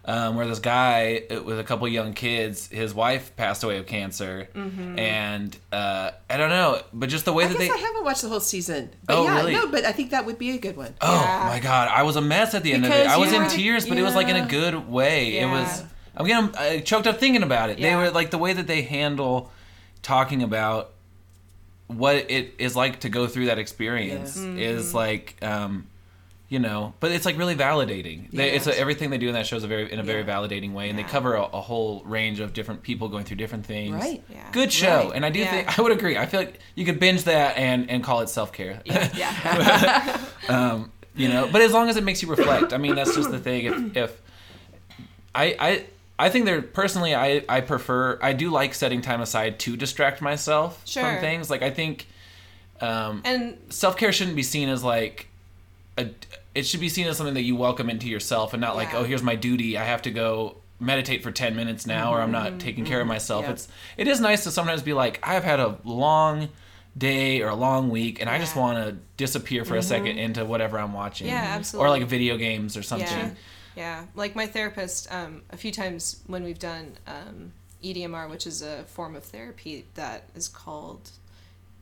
um, 0.04 0.36
where 0.36 0.46
this 0.46 0.60
guy 0.60 1.24
uh, 1.32 1.42
with 1.44 1.58
a 1.60 1.64
couple 1.64 1.88
young 1.88 2.12
kids, 2.14 2.68
his 2.68 2.94
wife 2.94 3.34
passed 3.38 3.64
away 3.64 3.78
of 3.78 3.86
cancer, 3.86 4.50
and 4.98 5.56
uh, 5.72 6.12
I 6.30 6.38
don't 6.38 6.50
know, 6.50 6.82
but 6.92 7.08
just 7.10 7.24
the 7.26 7.32
way 7.34 7.46
Mm-hmm. 7.46 7.52
I 7.52 7.54
that 7.54 7.60
they. 7.60 7.70
I 7.72 7.78
haven't 7.78 8.04
watched 8.04 8.22
the 8.24 8.30
whole 8.30 8.40
season. 8.40 8.90
But 9.06 9.18
Oh, 9.18 9.24
yeah, 9.24 9.36
really? 9.38 9.54
no, 9.54 9.68
but 9.68 9.86
I 9.86 9.92
think 9.94 10.12
that 10.12 10.26
would 10.26 10.38
be 10.38 10.52
a 10.52 10.58
good 10.58 10.76
one. 10.76 10.94
Oh 11.02 11.14
Yeah. 11.22 11.48
my 11.48 11.60
god, 11.60 11.88
I 11.90 12.04
was 12.04 12.16
a 12.18 12.22
mess 12.22 12.54
at 12.54 12.64
the 12.64 12.74
end 12.74 12.86
of 12.86 12.92
it. 12.92 13.08
I 13.08 13.18
was 13.18 13.32
in 13.32 13.48
tears, 13.48 13.88
but 13.88 13.98
it 13.98 14.04
was 14.04 14.16
like 14.16 14.28
in 14.28 14.36
a 14.36 14.46
good 14.48 14.90
way. 14.90 15.38
It 15.40 15.46
was. 15.46 15.84
Yeah. 16.14 16.20
I'm 16.22 16.28
getting 16.52 16.80
uh, 16.80 16.84
choked 16.84 17.08
up 17.08 17.20
thinking 17.20 17.44
about 17.44 17.70
it. 17.70 17.80
They 17.80 17.96
were 17.96 18.12
like 18.12 18.32
the 18.32 18.38
way 18.38 18.54
that 18.54 18.68
they 18.68 18.82
handle 18.82 19.52
talking 20.02 20.44
about 20.44 20.92
what 21.88 22.16
it 22.32 22.54
is 22.58 22.76
like 22.76 23.02
to 23.02 23.10
go 23.10 23.28
through 23.28 23.48
that 23.48 23.60
experience 23.60 24.38
Yeah. 24.38 24.56
is 24.70 24.94
like 24.94 25.36
um 25.42 25.88
you 26.48 26.58
know 26.60 26.94
but 27.02 27.12
it's 27.12 27.26
like 27.26 27.38
really 27.38 27.54
validating 27.56 28.32
they, 28.32 28.52
it's 28.52 28.66
Yes. 28.66 28.78
everything 28.78 29.10
they 29.10 29.18
do 29.18 29.28
in 29.28 29.34
that 29.34 29.46
show 29.46 29.58
is 29.58 29.64
a 29.66 29.68
very 29.68 29.92
in 29.92 30.00
a 30.00 30.04
very 30.04 30.22
Yeah. 30.22 30.28
validating 30.40 30.72
way 30.72 30.90
and 30.90 30.98
they 30.98 31.04
cover 31.04 31.36
a, 31.36 31.44
a 31.44 31.60
whole 31.62 32.02
range 32.06 32.40
of 32.40 32.54
different 32.54 32.82
people 32.82 33.10
going 33.10 33.26
through 33.26 33.38
different 33.38 33.66
things 33.66 33.94
Right. 33.94 34.24
Yeah. 34.30 34.50
good 34.54 34.72
show 34.72 35.08
Right. 35.08 35.16
and 35.16 35.26
i 35.26 35.30
do 35.30 35.40
Yeah. 35.40 35.52
think 35.52 35.78
i 35.80 35.82
would 35.82 35.92
agree 35.92 36.18
i 36.18 36.26
feel 36.26 36.40
like 36.42 36.60
you 36.76 36.86
could 36.86 36.98
binge 37.00 37.26
that 37.26 37.58
and 37.58 37.90
and 37.92 38.02
call 38.04 38.22
it 38.22 38.30
self-care 38.30 38.82
Yeah. 38.86 40.18
um, 40.50 40.92
you 41.16 41.28
know 41.28 41.50
but 41.52 41.62
as 41.62 41.74
long 41.74 41.90
as 41.90 41.98
it 41.98 42.04
makes 42.06 42.22
you 42.24 42.30
reflect 42.30 42.72
i 42.74 42.78
mean 42.78 42.96
that's 42.96 43.14
just 43.16 43.32
the 43.32 43.40
thing 43.40 43.66
if, 43.66 43.98
if 43.98 44.22
i 45.36 45.56
i 45.60 45.86
i 46.22 46.30
think 46.30 46.46
there 46.46 46.62
personally 46.62 47.14
i 47.16 47.44
i 47.50 47.62
prefer 47.62 48.20
i 48.22 48.34
do 48.34 48.50
like 48.50 48.74
setting 48.74 49.02
time 49.02 49.22
aside 49.22 49.60
to 49.60 49.76
distract 49.76 50.22
myself 50.22 50.82
Sure. 50.86 51.04
from 51.04 51.20
things. 51.20 51.50
Like 51.50 51.62
i 51.64 51.70
think 51.70 52.08
um 52.80 53.22
and 53.26 53.58
self-care 53.70 54.12
shouldn't 54.12 54.36
be 54.36 54.44
seen 54.44 54.70
as 54.70 54.84
like 54.84 55.28
a 55.98 56.10
it 56.54 56.66
should 56.66 56.80
be 56.80 56.90
seen 56.90 57.08
as 57.08 57.18
something 57.18 57.36
that 57.36 57.44
you 57.44 57.56
welcome 57.56 57.90
into 57.90 58.08
yourself 58.08 58.54
and 58.54 58.62
not 58.62 58.76
like 58.76 58.92
Yeah. 58.92 59.00
oh 59.00 59.04
here's 59.04 59.24
my 59.24 59.36
duty. 59.36 59.78
I 59.78 59.84
have 59.84 60.02
to 60.04 60.12
go 60.12 60.58
meditate 60.80 61.22
for 61.24 61.32
10 61.32 61.56
minutes 61.56 61.86
now 61.86 62.12
or 62.14 62.22
i'm 62.22 62.32
not 62.32 62.48
mm-hmm. 62.48 62.58
taking 62.58 62.86
care 62.86 63.00
of 63.00 63.04
mm-hmm. 63.04 63.10
myself. 63.14 63.46
Yeah. 63.46 63.52
it's 63.52 63.68
it 63.98 64.08
is 64.08 64.20
nice 64.20 64.44
to 64.46 64.52
sometimes 64.52 64.82
be 64.82 64.94
like 64.94 65.20
i've 65.24 65.44
had 65.44 65.60
a 65.60 65.78
long 65.84 66.50
day 66.98 67.42
or 67.42 67.50
a 67.50 67.56
long 67.56 67.90
week 67.90 68.20
and 68.20 68.30
i 68.30 68.38
just 68.40 68.56
want 68.56 68.78
to 68.84 68.98
disappear 69.16 69.64
for 69.64 69.76
a 69.76 69.84
second 69.84 70.14
mm-hmm. 70.16 70.20
into 70.20 70.44
whatever 70.44 70.80
i'm 70.80 70.92
watching 70.94 71.28
Yeah, 71.28 71.56
absolutely. 71.56 71.86
or 71.86 71.90
like 71.90 72.08
video 72.10 72.36
games 72.38 72.76
or 72.76 72.84
something 72.84 73.36
Yeah, 73.76 74.02
yeah. 74.02 74.06
Like 74.16 74.36
my 74.36 74.48
therapist, 74.48 75.12
um, 75.12 75.42
a 75.52 75.58
few 75.58 75.72
times 75.72 76.22
when 76.28 76.44
we've 76.44 76.60
done 76.60 76.98
um, 77.08 77.52
EDMR, 77.84 78.30
which 78.30 78.46
is 78.48 78.62
a 78.62 78.84
form 78.84 79.16
of 79.16 79.24
therapy 79.24 79.86
that 79.96 80.30
is 80.36 80.48
called 80.48 81.10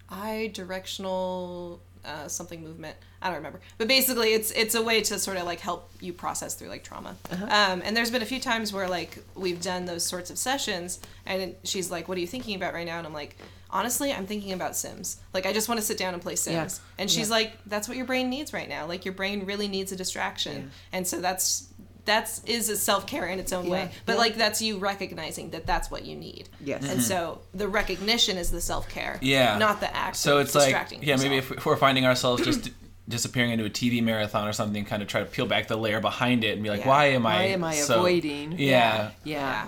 eye 0.09 0.51
directional 0.53 1.81
uh, 2.05 2.27
something 2.27 2.63
movement. 2.63 2.95
I 3.21 3.27
don't 3.27 3.35
remember, 3.37 3.59
but 3.77 3.89
basically, 3.89 4.29
it's 4.33 4.51
it's 4.51 4.73
a 4.75 4.81
way 4.81 5.01
to 5.01 5.19
sort 5.19 5.35
of 5.35 5.43
like 5.43 5.59
help 5.59 5.91
you 5.99 6.13
process 6.13 6.55
through 6.55 6.69
like 6.69 6.83
trauma. 6.85 7.17
Um, 7.31 7.81
and 7.83 7.95
there's 7.97 8.11
been 8.11 8.21
a 8.21 8.25
few 8.25 8.39
times 8.39 8.71
where 8.71 8.87
like 8.87 9.21
we've 9.35 9.61
done 9.61 9.83
those 9.85 10.05
sorts 10.05 10.29
of 10.29 10.37
sessions, 10.37 10.99
and 11.25 11.55
she's 11.65 11.91
like, 11.91 12.07
"What 12.07 12.17
are 12.17 12.21
you 12.21 12.27
thinking 12.27 12.55
about 12.55 12.73
right 12.73 12.85
now?" 12.87 12.97
And 12.97 13.07
I'm 13.07 13.13
like. 13.13 13.35
Honestly, 13.71 14.11
I'm 14.11 14.25
thinking 14.25 14.51
about 14.53 14.75
Sims. 14.75 15.21
Like, 15.31 15.45
I 15.45 15.53
just 15.53 15.69
want 15.69 15.79
to 15.79 15.85
sit 15.85 15.95
down 15.99 16.15
and 16.15 16.23
play 16.23 16.35
Sims. 16.35 16.79
Yeah. 16.79 16.91
And 17.03 17.11
she's 17.11 17.29
Yeah. 17.29 17.35
like, 17.35 17.53
that's 17.67 17.87
what 17.87 17.97
your 17.97 18.07
brain 18.07 18.27
needs 18.27 18.51
right 18.51 18.67
now. 18.67 18.87
Like, 18.87 19.05
your 19.05 19.13
brain 19.13 19.45
really 19.45 19.67
needs 19.67 19.91
a 19.91 19.95
distraction. 19.95 20.71
And 20.91 21.07
so 21.07 21.21
that's 21.21 21.67
that's 22.09 22.43
is 22.45 22.69
a 22.69 22.75
self 22.75 23.05
care 23.07 23.27
in 23.27 23.37
its 23.39 23.53
own 23.53 23.65
Yeah, 23.65 23.71
way. 23.71 23.91
But 24.05 24.13
yeah. 24.13 24.17
like 24.19 24.35
that's 24.35 24.61
you 24.61 24.77
recognizing 24.79 25.51
that 25.51 25.65
that's 25.65 25.89
what 25.91 26.03
you 26.05 26.15
need. 26.15 26.49
Yes. 26.63 26.83
And 26.89 27.01
so 27.01 27.41
the 27.53 27.67
recognition 27.67 28.35
is 28.37 28.49
the 28.51 28.61
self 28.61 28.89
care. 28.89 29.13
Mm-hmm. 29.15 29.25
Yeah. 29.25 29.57
Not 29.57 29.79
the 29.79 29.95
act. 29.95 30.15
so 30.15 30.39
it's 30.39 30.55
like 30.55 30.65
distracting 30.65 31.03
yeah 31.03 31.15
maybe 31.17 31.37
if 31.37 31.65
we're 31.65 31.75
finding 31.77 32.05
ourselves 32.05 32.43
just 32.43 32.71
disappearing 33.07 33.51
into 33.51 33.65
a 33.65 33.69
tv 33.69 34.03
marathon 34.03 34.47
or 34.47 34.53
something 34.53 34.85
kind 34.85 35.01
of 35.01 35.07
try 35.07 35.19
to 35.21 35.25
peel 35.25 35.45
back 35.47 35.67
the 35.67 35.75
layer 35.75 35.99
behind 35.99 36.43
it 36.43 36.53
and 36.53 36.63
be 36.63 36.69
like 36.69 36.81
Yeah. 36.81 36.87
why 36.89 37.05
am 37.17 37.25
i 37.25 37.35
Why 37.37 37.43
am 37.45 37.63
I 37.63 37.73
so- 37.75 37.95
avoiding? 37.95 38.51
yeah, 38.53 38.57
Yeah. 38.57 39.11
yeah. 39.23 39.67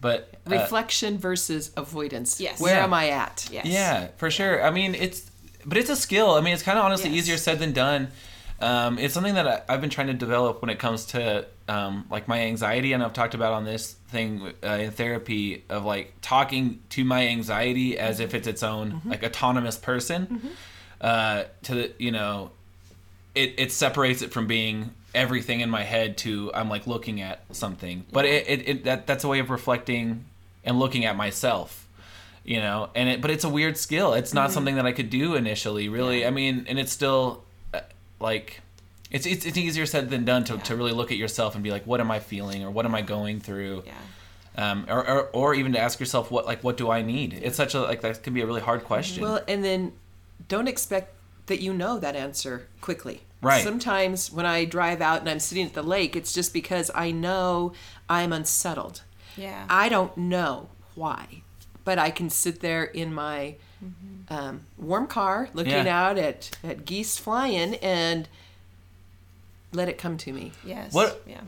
but 0.00 0.20
uh, 0.46 0.50
Reflection 0.50 1.18
versus 1.18 1.72
avoidance. 1.76 2.40
Yes. 2.40 2.60
Where 2.60 2.76
Yeah. 2.76 2.84
am 2.84 2.94
I 2.94 3.08
at? 3.10 3.48
Yes. 3.52 3.66
Yeah, 3.66 4.08
for 4.16 4.30
sure. 4.30 4.62
I 4.64 4.70
mean, 4.70 4.94
it's 4.94 5.20
but 5.66 5.76
it's 5.76 5.90
a 5.90 5.96
skill. 5.96 6.30
I 6.34 6.40
mean, 6.40 6.54
it's 6.54 6.62
kind 6.62 6.78
of 6.78 6.84
honestly 6.84 7.10
Yes. 7.10 7.18
easier 7.24 7.36
said 7.36 7.58
than 7.58 7.72
done. 7.72 8.08
Um, 8.60 8.98
it's 8.98 9.14
something 9.14 9.34
that 9.34 9.46
I, 9.46 9.62
I've 9.68 9.80
been 9.80 9.90
trying 9.90 10.08
to 10.08 10.14
develop 10.14 10.62
when 10.62 10.70
it 10.70 10.78
comes 10.78 11.04
to 11.06 11.46
um, 11.68 12.06
like 12.10 12.26
my 12.26 12.40
anxiety, 12.40 12.92
and 12.92 13.02
I've 13.02 13.12
talked 13.12 13.34
about 13.34 13.52
on 13.52 13.64
this 13.64 13.92
thing 14.08 14.52
uh, 14.64 14.68
in 14.68 14.90
therapy 14.90 15.64
of 15.68 15.84
like 15.84 16.14
talking 16.22 16.80
to 16.90 17.04
my 17.04 17.28
anxiety 17.28 17.98
as 17.98 18.20
if 18.20 18.34
it's 18.34 18.48
its 18.48 18.62
own 18.62 19.00
like 19.04 19.22
autonomous 19.22 19.76
person. 19.76 20.50
Uh, 21.00 21.44
to 21.62 21.74
the 21.74 21.92
you 21.98 22.10
know, 22.10 22.50
it 23.34 23.54
it 23.58 23.72
separates 23.72 24.22
it 24.22 24.32
from 24.32 24.48
being 24.48 24.92
everything 25.14 25.60
in 25.60 25.70
my 25.70 25.84
head 25.84 26.16
to 26.18 26.50
I'm 26.52 26.68
like 26.68 26.86
looking 26.86 27.20
at 27.20 27.44
something. 27.52 28.06
But 28.12 28.24
it, 28.24 28.48
it, 28.48 28.68
it 28.68 28.84
that 28.84 29.06
that's 29.06 29.22
a 29.22 29.28
way 29.28 29.38
of 29.38 29.50
reflecting 29.50 30.24
and 30.64 30.78
looking 30.78 31.04
at 31.04 31.16
myself 31.16 31.84
you 32.44 32.60
know? 32.60 32.88
And 32.94 33.10
it 33.10 33.20
but 33.20 33.30
it's 33.30 33.44
a 33.44 33.48
weird 33.48 33.76
skill. 33.76 34.14
It's 34.14 34.32
not 34.32 34.52
something 34.52 34.76
that 34.76 34.86
i 34.86 34.92
could 34.92 35.10
do 35.10 35.34
initially 35.34 35.90
really. 35.90 36.26
I 36.26 36.30
mean 36.30 36.64
and 36.66 36.78
it's 36.78 36.92
still 36.92 37.44
like 38.20 38.60
it's, 39.10 39.26
it's 39.26 39.46
it's 39.46 39.56
easier 39.56 39.86
said 39.86 40.10
than 40.10 40.24
done 40.24 40.44
to, 40.44 40.58
to 40.58 40.76
really 40.76 40.92
look 40.92 41.10
at 41.10 41.16
yourself 41.16 41.54
and 41.54 41.64
be 41.64 41.70
like 41.70 41.86
what 41.86 42.00
am 42.00 42.10
i 42.10 42.18
feeling 42.18 42.62
or 42.64 42.70
what 42.70 42.84
am 42.84 42.94
i 42.94 43.02
going 43.02 43.40
through 43.40 43.84
Yeah. 43.86 43.94
um 44.72 44.86
or, 44.88 45.08
or 45.08 45.22
or 45.32 45.54
even 45.54 45.72
to 45.72 45.78
ask 45.78 45.98
yourself 46.00 46.30
what 46.30 46.46
like 46.46 46.62
what 46.62 46.76
do 46.76 46.90
i 46.90 47.00
need 47.02 47.32
it's 47.42 47.56
such 47.56 47.74
a 47.74 47.80
like 47.80 48.00
that 48.02 48.22
can 48.22 48.34
be 48.34 48.40
a 48.42 48.46
really 48.46 48.60
hard 48.60 48.84
question 48.84 49.22
Well, 49.22 49.40
and 49.48 49.64
then 49.64 49.92
don't 50.48 50.68
expect 50.68 51.14
that 51.46 51.60
you 51.60 51.72
know 51.72 51.98
that 51.98 52.14
answer 52.14 52.68
quickly. 52.82 53.22
Right. 53.40 53.64
Sometimes 53.64 54.30
when 54.30 54.44
I 54.46 54.64
drive 54.66 55.00
out 55.00 55.20
and 55.20 55.28
I'm 55.30 55.40
sitting 55.40 55.64
at 55.64 55.72
the 55.72 55.82
lake, 55.82 56.14
it's 56.14 56.32
just 56.34 56.52
because 56.52 56.90
I 56.94 57.10
know 57.10 57.72
I'm 58.08 58.32
unsettled. 58.32 59.02
Yeah. 59.36 59.64
I 59.70 59.88
don't 59.88 60.14
know 60.16 60.68
why, 60.94 61.42
but 61.84 61.98
I 61.98 62.10
can 62.10 62.28
sit 62.30 62.60
there 62.60 62.84
in 62.84 63.14
my 63.14 63.54
um, 64.30 64.60
warm 64.76 65.06
car 65.06 65.48
looking 65.54 65.72
Yeah. 65.72 66.06
out 66.08 66.18
at, 66.18 66.50
at 66.62 66.84
geese 66.84 67.16
flying 67.18 67.74
and 67.76 68.28
let 69.72 69.88
it 69.88 69.98
come 69.98 70.16
to 70.18 70.32
me. 70.32 70.52
yes. 70.64 70.92
What- 70.92 71.22
Yeah. 71.26 71.40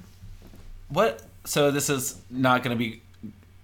what 0.89 1.23
so 1.45 1.71
this 1.71 1.89
is 1.89 2.17
not 2.31 2.63
going 2.63 2.77
to 2.77 2.79
be 2.79 3.01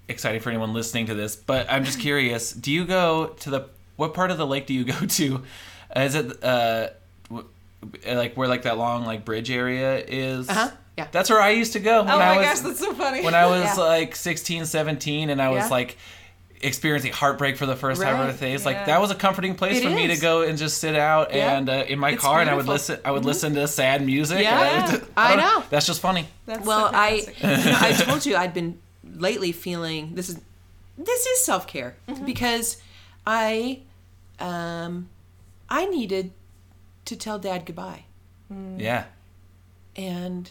exciting 0.08 0.40
for 0.40 0.48
anyone 0.50 0.72
listening 0.72 1.06
to 1.06 1.14
this 1.14 1.34
but 1.36 1.66
i'm 1.68 1.84
just 1.84 1.98
curious 2.08 2.52
do 2.52 2.70
you 2.72 2.84
go 2.86 3.26
to 3.40 3.50
the 3.50 3.68
what 3.96 4.14
part 4.14 4.30
of 4.30 4.38
the 4.38 4.46
lake 4.46 4.66
do 4.66 4.72
you 4.74 4.84
go 4.94 4.98
to 5.06 5.42
Uh, 5.94 6.00
is 6.00 6.14
it 6.14 6.42
uh 6.44 6.88
like 8.06 8.34
where 8.36 8.48
like 8.48 8.62
that 8.62 8.78
long 8.78 9.04
like 9.04 9.24
bridge 9.24 9.50
area 9.50 9.98
is 10.06 10.48
Uh-huh, 10.48 10.70
yeah. 10.96 11.08
that's 11.12 11.28
where 11.28 11.40
i 11.40 11.50
used 11.50 11.72
to 11.74 11.80
go 11.80 12.02
when 12.02 12.12
Oh 12.12 12.18
i 12.18 12.34
my 12.34 12.36
was 12.38 12.46
gosh, 12.46 12.60
that's 12.60 12.78
so 12.80 12.94
funny. 12.94 13.22
when 13.22 13.34
i 13.34 13.46
was 13.54 13.64
Yeah. 13.76 13.82
like 13.84 14.16
16 14.16 14.64
17 14.66 15.30
and 15.30 15.42
i 15.42 15.48
was 15.50 15.64
Yeah. 15.64 15.68
like 15.68 15.98
experiencing 16.62 17.12
heartbreak 17.12 17.56
for 17.56 17.66
the 17.66 17.76
first 17.76 18.00
time 18.00 18.14
Right, 18.18 18.28
of 18.30 18.38
the 18.38 18.46
days 18.46 18.60
yeah. 18.62 18.66
like 18.66 18.86
that 18.86 19.00
was 19.00 19.10
a 19.10 19.14
comforting 19.14 19.54
place 19.54 19.78
It 19.78 19.84
for 19.84 19.90
me 19.90 20.06
to 20.08 20.16
go 20.16 20.42
and 20.42 20.56
just 20.58 20.78
sit 20.78 20.96
out 20.96 21.34
Yeah. 21.34 21.56
and 21.56 21.68
uh, 21.68 21.84
in 21.88 21.98
my 21.98 22.10
It's 22.12 22.22
car 22.22 22.40
and 22.40 22.48
i 22.48 22.54
would 22.54 22.66
listen 22.66 22.98
i 23.04 23.10
would 23.10 23.24
listen 23.24 23.54
to 23.54 23.68
sad 23.68 24.04
music. 24.04 24.40
Yeah, 24.42 24.90
and 24.92 25.06
I 25.16 25.36
don't- 25.36 25.38
know. 25.60 25.64
that's 25.70 25.86
just 25.86 26.00
funny. 26.00 26.26
That's 26.46 26.66
well, 26.66 26.90
so 26.90 26.96
I 26.96 27.10
you 27.10 27.24
know, 27.46 27.78
I 27.80 27.92
told 27.98 28.24
you 28.26 28.36
I'd 28.36 28.54
been 28.54 28.78
lately 29.04 29.52
feeling 29.52 30.14
this 30.14 30.28
is 30.28 30.40
this 30.98 31.26
is 31.26 31.44
self 31.44 31.66
care 31.66 31.94
because 32.24 32.80
I 33.26 33.80
um 34.40 35.08
I 35.68 35.86
needed 35.86 36.32
to 37.06 37.16
tell 37.16 37.38
Dad 37.38 37.66
goodbye. 37.66 38.04
Yeah. 38.78 39.04
And 39.96 40.50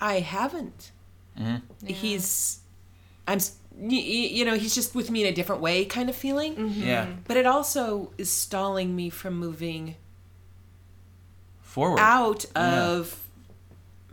I 0.00 0.20
haven't. 0.20 0.90
He's 1.86 2.58
I'm 3.28 3.38
s- 3.82 3.90
y- 3.92 3.96
y- 3.96 4.30
you 4.36 4.44
know 4.44 4.54
he's 4.54 4.74
just 4.74 4.94
with 4.94 5.10
me 5.10 5.22
in 5.22 5.32
a 5.32 5.34
different 5.34 5.60
way 5.62 5.84
kind 5.84 6.08
of 6.08 6.16
feeling, 6.16 6.54
yeah 6.76 7.06
but 7.26 7.36
it 7.36 7.46
also 7.46 8.12
is 8.18 8.30
stalling 8.30 8.94
me 8.96 9.10
from 9.10 9.34
moving 9.38 9.96
forward 11.60 11.98
out 12.00 12.44
Yeah. 12.54 12.84
of 12.90 13.18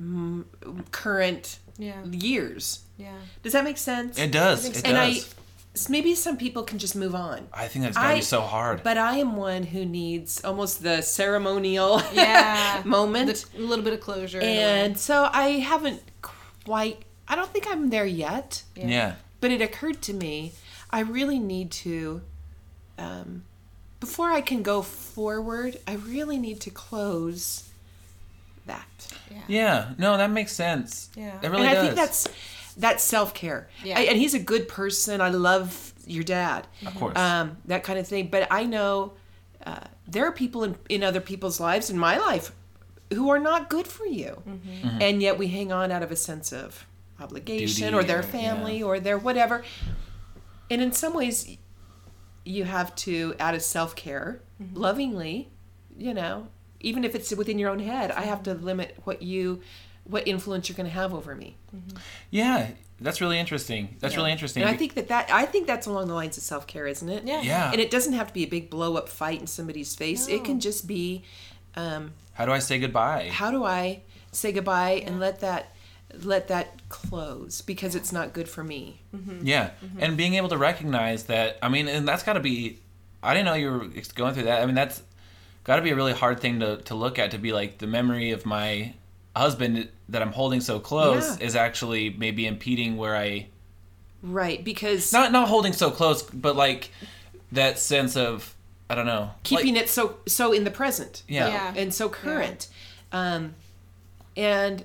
mm, 0.01 0.45
current 0.91 1.59
Yeah. 1.77 2.03
years. 2.05 2.79
Yeah. 2.97 3.11
Does 3.43 3.53
that 3.53 3.63
make 3.63 3.77
sense? 3.77 4.17
It 4.17 4.31
does. 4.31 4.65
It 4.65 4.75
so. 4.77 4.81
and 4.85 4.97
I 4.97 5.13
does. 5.13 5.35
s- 5.75 5.89
maybe 5.89 6.15
some 6.15 6.37
people 6.37 6.63
can 6.63 6.79
just 6.79 6.95
move 6.95 7.15
on. 7.15 7.47
I, 7.53 7.67
think 7.67 7.83
that's 7.85 7.95
gotta 7.97 8.09
I- 8.09 8.15
be 8.15 8.21
so 8.21 8.41
hard. 8.41 8.81
But 8.83 8.97
I 8.97 9.17
am 9.17 9.35
one 9.35 9.63
who 9.63 9.85
needs 9.85 10.43
almost 10.43 10.83
the 10.83 11.01
ceremonial 11.01 12.01
Yeah. 12.13 12.81
moment. 12.85 13.45
A 13.57 13.59
little 13.61 13.83
bit 13.83 13.93
of 13.93 13.99
closure. 14.01 14.39
and 14.41 14.97
so 14.97 15.29
I 15.31 15.59
haven't 15.59 16.01
quite 16.21 17.03
I 17.27 17.35
don't 17.35 17.51
think 17.51 17.67
I'm 17.69 17.89
there 17.89 18.05
yet. 18.07 18.63
yeah. 18.75 19.15
But 19.41 19.51
it 19.51 19.61
occurred 19.61 20.01
to 20.03 20.13
me 20.13 20.53
I 20.91 21.01
really 21.01 21.39
need 21.39 21.71
to 21.71 22.21
um, 22.97 23.43
before 23.99 24.31
I 24.31 24.41
can 24.41 24.63
go 24.63 24.81
forward, 24.81 25.77
I 25.87 25.95
really 25.95 26.37
need 26.37 26.61
to 26.61 26.69
close 26.69 27.69
that. 28.65 29.17
Yeah. 29.29 29.41
yeah. 29.47 29.89
No, 29.97 30.17
that 30.17 30.31
makes 30.31 30.51
sense. 30.51 31.09
Yeah. 31.15 31.37
It 31.41 31.49
really 31.49 31.65
and 31.65 31.73
does. 31.73 31.77
I 31.77 31.81
think 31.81 31.95
that's 31.95 32.27
that's 32.77 33.03
self 33.03 33.33
care. 33.33 33.67
Yeah. 33.83 33.99
And 33.99 34.17
he's 34.17 34.33
a 34.33 34.39
good 34.39 34.67
person. 34.67 35.21
I 35.21 35.29
love 35.29 35.93
your 36.05 36.23
dad. 36.23 36.67
of 36.85 36.95
course. 36.95 37.17
um, 37.17 37.57
that 37.65 37.83
kind 37.83 37.99
of 37.99 38.07
thing. 38.07 38.27
But 38.27 38.47
I 38.51 38.63
know 38.63 39.13
uh, 39.65 39.81
there 40.07 40.25
are 40.25 40.31
people 40.31 40.63
in, 40.63 40.75
in 40.87 41.03
other 41.03 41.21
people's 41.21 41.59
lives, 41.59 41.89
in 41.89 41.97
my 41.97 42.17
life, 42.17 42.51
who 43.13 43.29
are 43.29 43.39
not 43.39 43.69
good 43.69 43.87
for 43.87 44.05
you. 44.05 44.41
Mm-hmm. 44.47 45.01
And 45.01 45.21
yet 45.21 45.37
we 45.37 45.47
hang 45.47 45.71
on 45.71 45.91
out 45.91 46.03
of 46.03 46.11
a 46.11 46.15
sense 46.15 46.53
of 46.53 46.85
obligation 47.21 47.85
Duty 47.91 47.95
or 47.95 48.03
their 48.03 48.19
or- 48.19 48.23
family 48.23 48.79
yeah. 48.79 48.85
or 48.85 48.99
their 48.99 49.17
whatever. 49.17 49.63
And 50.69 50.81
in 50.81 50.91
some 50.91 51.13
ways, 51.13 51.57
you 52.45 52.63
have 52.65 52.95
to, 52.97 53.35
out 53.39 53.53
of 53.55 53.61
self 53.61 53.95
care, 53.95 54.41
Mm-hmm. 54.61 54.75
lovingly, 54.77 55.47
you 55.97 56.13
know, 56.13 56.47
even 56.81 57.05
if 57.05 57.15
it's 57.15 57.33
within 57.33 57.57
your 57.57 57.69
own 57.69 57.79
head, 57.79 58.11
I 58.11 58.23
have 58.23 58.43
to 58.43 58.53
limit 58.53 58.97
what 59.05 59.21
you, 59.21 59.61
what 60.03 60.27
influence 60.27 60.67
you're 60.67 60.75
going 60.75 60.85
to 60.89 60.93
have 60.93 61.13
over 61.13 61.33
me. 61.33 61.55
yeah. 62.29 62.71
That's 63.01 63.21
really 63.21 63.39
interesting. 63.39 63.95
That's 64.01 64.17
really 64.17 64.33
interesting. 64.33 64.63
And 64.63 64.69
I 64.69 64.75
think 64.75 64.95
that, 64.95 65.07
that 65.07 65.29
I 65.31 65.45
think 65.45 65.65
that's 65.67 65.87
along 65.87 66.09
the 66.09 66.13
lines 66.13 66.35
of 66.35 66.43
self 66.43 66.67
care, 66.67 66.85
isn't 66.87 67.07
it? 67.07 67.23
Yeah. 67.23 67.41
Yeah. 67.41 67.71
And 67.71 67.79
it 67.79 67.89
doesn't 67.89 68.11
have 68.11 68.27
to 68.27 68.33
be 68.33 68.43
a 68.43 68.47
big 68.47 68.69
blow 68.69 68.97
up 68.97 69.07
fight 69.07 69.39
in 69.39 69.47
somebody's 69.47 69.95
face. 69.95 70.27
It 70.27 70.43
can 70.43 70.59
just 70.59 70.85
be, 70.85 71.23
um, 71.77 72.11
How 72.33 72.45
do 72.45 72.51
I 72.51 72.59
say 72.59 72.77
goodbye? 72.79 73.29
how 73.31 73.49
do 73.51 73.63
I 73.63 74.01
say 74.33 74.51
goodbye 74.51 75.01
and 75.05 75.17
let 75.21 75.39
that 75.39 75.73
let 76.23 76.47
that 76.47 76.87
close 76.89 77.61
because 77.61 77.95
it's 77.95 78.11
not 78.11 78.33
good 78.33 78.49
for 78.49 78.63
me. 78.63 79.01
Yeah, 79.41 79.71
and 79.99 80.17
being 80.17 80.33
able 80.35 80.49
to 80.49 80.57
recognize 80.57 81.25
that. 81.25 81.57
I 81.61 81.69
mean, 81.69 81.87
and 81.87 82.07
that's 82.07 82.23
got 82.23 82.33
to 82.33 82.39
be. 82.39 82.79
I 83.21 83.33
didn't 83.33 83.45
know 83.47 83.53
you 83.53 83.71
were 83.71 83.87
going 84.15 84.33
through 84.33 84.43
that. 84.43 84.61
I 84.61 84.65
mean, 84.65 84.75
that's 84.75 85.01
got 85.63 85.75
to 85.75 85.81
be 85.81 85.91
a 85.91 85.95
really 85.95 86.13
hard 86.13 86.39
thing 86.39 86.59
to 86.61 86.77
to 86.83 86.95
look 86.95 87.19
at. 87.19 87.31
To 87.31 87.37
be 87.37 87.51
like 87.53 87.77
the 87.77 87.87
memory 87.87 88.31
of 88.31 88.45
my 88.45 88.93
husband 89.35 89.89
that 90.09 90.21
I'm 90.21 90.31
holding 90.33 90.59
so 90.61 90.79
close 90.79 91.39
Yeah. 91.39 91.45
is 91.45 91.55
actually 91.55 92.09
maybe 92.09 92.45
impeding 92.47 92.97
where 92.97 93.15
I 93.15 93.47
Right, 94.21 94.63
because 94.63 95.13
not 95.13 95.31
not 95.31 95.47
holding 95.47 95.71
so 95.73 95.91
close, 95.91 96.23
but 96.23 96.55
like 96.55 96.91
that 97.51 97.79
sense 97.79 98.17
of 98.17 98.53
I 98.89 98.95
don't 98.95 99.05
know 99.05 99.31
keeping 99.43 99.75
like, 99.75 99.83
it 99.83 99.89
so 99.89 100.17
so 100.27 100.51
in 100.51 100.63
the 100.63 100.71
present. 100.71 101.23
Yeah. 101.27 101.47
Yeah. 101.47 101.73
and 101.75 101.93
so 101.93 102.09
current. 102.09 102.67
Um, 103.11 103.53
and 104.35 104.83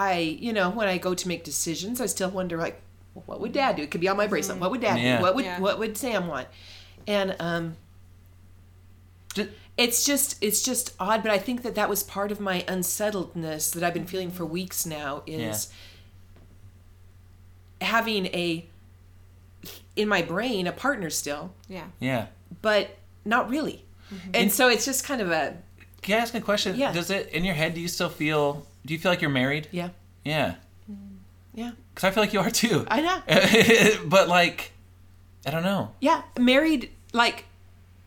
I, 0.00 0.18
you 0.18 0.52
know, 0.52 0.70
when 0.70 0.88
I 0.88 0.96
go 0.98 1.12
to 1.14 1.28
make 1.28 1.44
decisions, 1.44 2.00
I 2.00 2.06
still 2.06 2.30
wonder 2.30 2.56
like, 2.56 2.80
well, 3.14 3.24
what 3.26 3.40
would 3.40 3.52
Dad 3.52 3.76
do? 3.76 3.82
It 3.82 3.90
could 3.90 4.00
be 4.00 4.08
on 4.08 4.16
my 4.16 4.26
bracelet. 4.26 4.58
What 4.58 4.70
would 4.70 4.80
Dad 4.80 4.98
Yeah. 4.98 5.16
do? 5.18 5.22
What 5.22 5.34
would 5.34 5.44
Yeah. 5.44 5.60
what 5.60 5.78
would 5.78 5.98
Sam 5.98 6.26
want? 6.26 6.48
And 7.06 7.36
um, 7.38 7.76
Ju- 9.34 9.50
it's 9.76 10.04
just 10.04 10.36
it's 10.40 10.62
just 10.62 10.94
odd. 10.98 11.22
But 11.22 11.32
I 11.32 11.38
think 11.38 11.62
that 11.62 11.74
that 11.74 11.88
was 11.88 12.02
part 12.02 12.32
of 12.32 12.40
my 12.40 12.64
unsettledness 12.68 13.70
that 13.72 13.82
I've 13.82 13.94
been 13.94 14.06
feeling 14.06 14.30
for 14.30 14.44
weeks 14.46 14.86
now. 14.86 15.22
Is 15.26 15.68
having 17.80 18.26
a 18.26 18.66
in 19.96 20.08
my 20.08 20.22
brain 20.22 20.66
a 20.66 20.72
partner 20.72 21.10
still, 21.10 21.52
Yeah. 21.68 21.84
yeah. 21.98 22.26
but 22.62 22.96
not 23.24 23.50
really. 23.50 23.84
Mm-hmm. 24.14 24.30
And 24.34 24.52
so 24.52 24.68
it's 24.68 24.84
just 24.84 25.04
kind 25.04 25.20
of 25.20 25.30
a 25.30 25.58
Can 26.02 26.18
I 26.18 26.22
ask 26.22 26.34
a 26.34 26.40
question? 26.40 26.76
Yeah. 26.76 26.92
Does 26.92 27.10
it 27.10 27.28
in 27.28 27.44
your 27.44 27.54
head? 27.54 27.74
Do 27.74 27.80
you 27.80 27.88
still 27.88 28.08
feel? 28.08 28.66
Do 28.86 28.94
you 28.94 28.98
feel 29.00 29.12
like 29.12 29.20
you're 29.20 29.30
married? 29.30 29.68
yeah 29.70 29.90
Yeah. 30.24 30.54
yeah. 31.54 31.72
Because 31.94 32.04
I 32.04 32.10
feel 32.12 32.22
like 32.22 32.32
you 32.32 32.40
are 32.40 32.50
too. 32.50 32.86
I 32.90 33.00
know. 33.00 33.98
but 34.08 34.28
like, 34.28 34.72
I 35.46 35.50
don't 35.50 35.62
know. 35.62 35.92
Yeah, 36.00 36.22
married, 36.38 36.90
like 37.12 37.44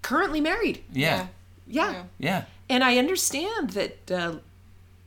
currently 0.01 0.41
married. 0.41 0.83
Yeah. 0.91 1.27
Yeah. 1.67 1.91
Yeah. 1.91 2.03
Yeah. 2.19 2.43
And 2.69 2.83
I 2.83 2.97
understand 2.97 3.71
that 3.71 4.11
uh, 4.11 4.35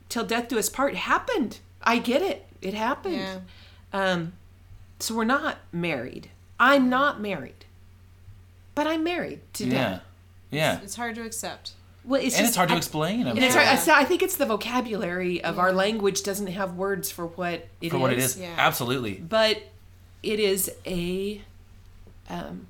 till 0.09 0.23
death 0.25 0.47
do 0.49 0.57
us 0.57 0.69
part 0.69 0.95
happened. 0.95 1.59
I 1.83 1.99
get 1.99 2.21
it. 2.21 2.45
It 2.61 2.73
happened. 2.73 3.15
Yeah. 3.15 3.39
Um, 3.93 4.33
so 4.99 5.15
we're 5.15 5.23
not 5.25 5.57
married. 5.71 6.29
I'm 6.59 6.89
not 6.89 7.21
married, 7.21 7.65
but 8.73 8.87
I'm 8.87 9.03
married 9.03 9.41
to 9.53 9.65
Yeah. 9.65 9.71
dad. 9.73 10.01
Yeah. 10.49 10.79
It's 10.81 10.95
hard 10.95 11.15
to 11.15 11.23
accept. 11.23 11.73
Well, 12.07 12.21
it's 12.21 12.35
And 12.35 12.43
just 12.43 12.49
it's 12.51 12.55
hard 12.57 12.69
to 12.69 12.75
I- 12.75 12.77
explain. 12.77 13.25
I 13.27 13.31
And 13.31 13.35
mean, 13.35 13.43
it's 13.43 13.53
hard, 13.55 13.67
I 13.67 13.71
Yeah. 13.73 13.77
say- 13.79 13.91
I 13.93 14.05
think 14.05 14.23
it's 14.23 14.37
the 14.37 14.45
vocabulary 14.45 15.43
of 15.43 15.59
our 15.59 15.73
language 15.73 16.23
doesn't 16.23 16.47
have 16.47 16.73
words 16.75 17.11
for 17.11 17.25
what 17.27 17.53
it 17.53 17.69
is. 17.81 17.91
for 17.91 17.97
what 17.99 18.13
it 18.13 18.19
is. 18.19 18.37
Yeah. 18.39 18.55
Absolutely. 18.57 19.15
but 19.15 19.61
it 20.23 20.39
is 20.39 20.71
a 20.85 21.41
um 22.29 22.67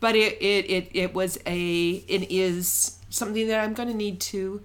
but 0.00 0.14
it 0.14 0.40
it 0.42 0.68
it, 0.70 0.88
it 0.92 1.14
was 1.14 1.38
a 1.46 1.90
it 2.06 2.30
is 2.30 2.98
something 3.08 3.48
that 3.48 3.58
i'm 3.64 3.72
going 3.74 3.88
to 3.88 3.96
need 3.96 4.20
to 4.20 4.60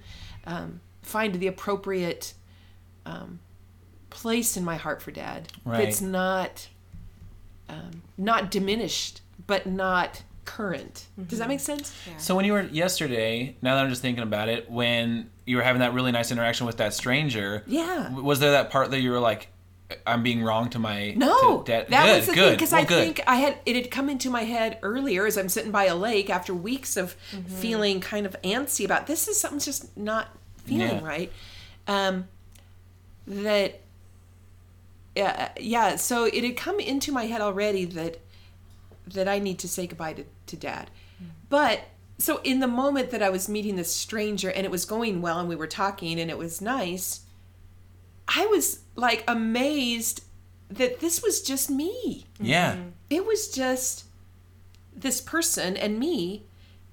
um, 0.46 0.80
find 1.02 1.36
the 1.36 1.48
appropriate 1.48 2.34
um, 3.06 3.40
place 4.10 4.58
in 4.58 4.64
my 4.66 4.76
heart 4.76 5.02
for 5.02 5.12
dad 5.12 5.48
Right. 5.66 5.84
that's 5.86 6.02
not 6.02 6.68
um, 7.70 8.04
not 8.18 8.52
diminished 8.52 9.22
but 9.48 9.66
not 9.66 10.24
current 10.48 11.06
does 11.28 11.38
that 11.40 11.48
make 11.48 11.60
sense 11.60 11.94
Yeah. 12.08 12.18
So 12.18 12.34
when 12.36 12.46
you 12.46 12.54
were 12.54 12.64
yesterday, 12.64 13.56
now 13.62 13.76
that 13.76 13.84
I'm 13.84 13.90
just 13.90 14.02
thinking 14.02 14.24
about 14.24 14.48
it, 14.50 14.70
when 14.72 15.30
you 15.46 15.58
were 15.58 15.62
having 15.64 15.82
that 15.82 15.94
really 15.94 16.12
nice 16.12 16.32
interaction 16.32 16.66
with 16.66 16.78
that 16.78 16.94
stranger, 16.94 17.64
yeah 17.68 18.12
was 18.12 18.40
there 18.40 18.52
that 18.52 18.72
part 18.72 18.90
that 18.92 19.02
you 19.02 19.12
were 19.12 19.20
like, 19.20 19.50
"I'm 20.06 20.24
being 20.24 20.42
wrong 20.44 20.70
to 20.72 20.80
my 20.80 21.12
No, 21.16 21.62
to 21.62 21.72
dad? 21.72 21.88
that 21.90 22.06
good, 22.06 22.16
was 22.18 22.26
the 22.28 22.34
good. 22.34 22.44
thing 22.46 22.54
because 22.56 22.72
well, 22.72 22.82
I 22.82 22.86
good. 22.86 23.04
think 23.04 23.22
I 23.28 23.36
had 23.36 23.58
it 23.66 23.76
had 23.76 23.92
come 23.92 24.10
into 24.10 24.30
my 24.30 24.44
head 24.44 24.80
earlier 24.82 25.26
as 25.28 25.38
I'm 25.38 25.50
sitting 25.50 25.72
by 25.72 25.86
a 25.86 25.96
lake 25.96 26.30
after 26.30 26.54
weeks 26.54 26.98
of 26.98 27.14
feeling 27.60 28.00
kind 28.00 28.26
of 28.26 28.36
antsy 28.44 28.84
about 28.86 29.08
this 29.08 29.28
is 29.28 29.40
something's 29.40 29.66
just 29.66 29.96
not 29.98 30.30
feeling 30.66 30.98
Yeah. 30.98 31.04
right. 31.06 31.32
Um, 31.88 32.28
that 33.28 33.82
yeah, 35.16 35.50
yeah. 35.60 35.96
So 35.96 36.26
it 36.26 36.44
had 36.44 36.56
come 36.58 36.80
into 36.80 37.12
my 37.12 37.26
head 37.26 37.42
already 37.42 37.86
that 37.86 38.20
that 39.14 39.28
I 39.28 39.40
need 39.40 39.60
to 39.60 39.68
say 39.68 39.88
goodbye 39.88 40.14
to, 40.14 40.26
to 40.48 40.56
dad, 40.56 40.90
mm. 41.22 41.28
but. 41.50 41.82
So 42.20 42.42
in 42.44 42.62
the 42.62 42.68
moment 42.68 43.12
that 43.12 43.22
I 43.22 43.30
was 43.30 43.48
meeting 43.48 43.76
this 43.76 43.94
stranger 43.94 44.50
and 44.50 44.66
it 44.66 44.72
was 44.72 44.86
going 44.86 45.22
well 45.22 45.40
and 45.40 45.48
we 45.48 45.56
were 45.56 45.68
talking 45.68 46.20
and 46.20 46.32
it 46.32 46.38
was 46.40 46.62
nice, 46.62 47.22
I 48.28 48.48
was 48.48 48.80
like 48.96 49.24
amazed 49.28 50.24
that 50.70 51.00
this 51.00 51.22
was 51.22 51.42
just 51.44 51.70
me. 51.70 52.26
yeah, 52.40 52.74
mm-hmm. 52.74 52.90
It 53.12 53.24
was 53.24 53.50
just 53.50 54.06
this 54.96 55.22
person 55.22 55.78
and 55.78 56.00
me, 56.00 56.46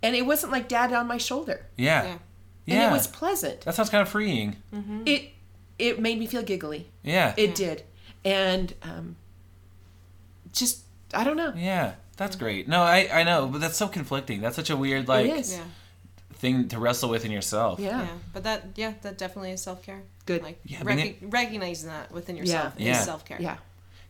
and 0.03 0.15
it 0.15 0.27
wasn't 0.27 0.53
like 0.53 0.69
dad 0.69 0.93
on 0.93 1.07
my 1.07 1.17
shoulder. 1.17 1.67
yeah, 1.79 2.03
Yeah. 2.05 2.19
yeah. 2.67 2.75
And 2.75 2.93
it 2.93 2.97
was 2.97 3.07
pleasant. 3.07 3.63
that 3.63 3.75
sounds 3.75 3.89
kind 3.89 4.03
of 4.03 4.09
freeing. 4.11 4.57
Mm-hmm. 4.75 5.03
It 5.07 5.31
it 5.79 6.01
made 6.01 6.19
me 6.19 6.27
feel 6.27 6.43
giggly. 6.43 6.91
Yeah, 7.03 7.33
It 7.39 7.55
did, 7.55 7.83
and 8.27 8.75
um, 8.83 9.17
just 10.53 10.83
I 11.15 11.25
don't 11.25 11.39
know. 11.39 11.55
yeah. 11.57 11.95
That's 12.17 12.37
great. 12.37 12.69
No, 12.69 12.83
I 12.83 13.09
I 13.13 13.23
know, 13.25 13.47
but 13.49 13.61
that's 13.61 13.77
so 13.77 13.89
conflicting. 13.89 14.41
That's 14.41 14.57
such 14.57 14.71
a 14.71 14.77
weird 14.77 15.09
like. 15.09 15.27
Yeah. 15.27 15.65
thing 16.37 16.69
to 16.69 16.79
wrestle 16.79 17.09
with 17.09 17.25
in 17.25 17.31
yourself. 17.31 17.81
Yeah. 17.81 18.03
Yeah. 18.03 18.09
But 18.33 18.43
that 18.45 18.67
yeah, 18.77 18.95
that 19.03 19.17
definitely 19.19 19.53
is 19.53 19.63
self 19.63 19.83
care. 19.83 20.03
Good. 20.27 20.43
Like 20.43 20.59
Yeah, 20.65 20.83
being 20.83 20.99
rec- 20.99 21.17
recognizing 21.33 21.89
that 21.89 22.11
within 22.13 22.37
yourself 22.37 22.75
Yeah. 22.77 22.91
is 22.93 22.97
Yeah. 22.99 23.03
self 23.05 23.25
care. 23.25 23.41
Yeah. 23.41 23.57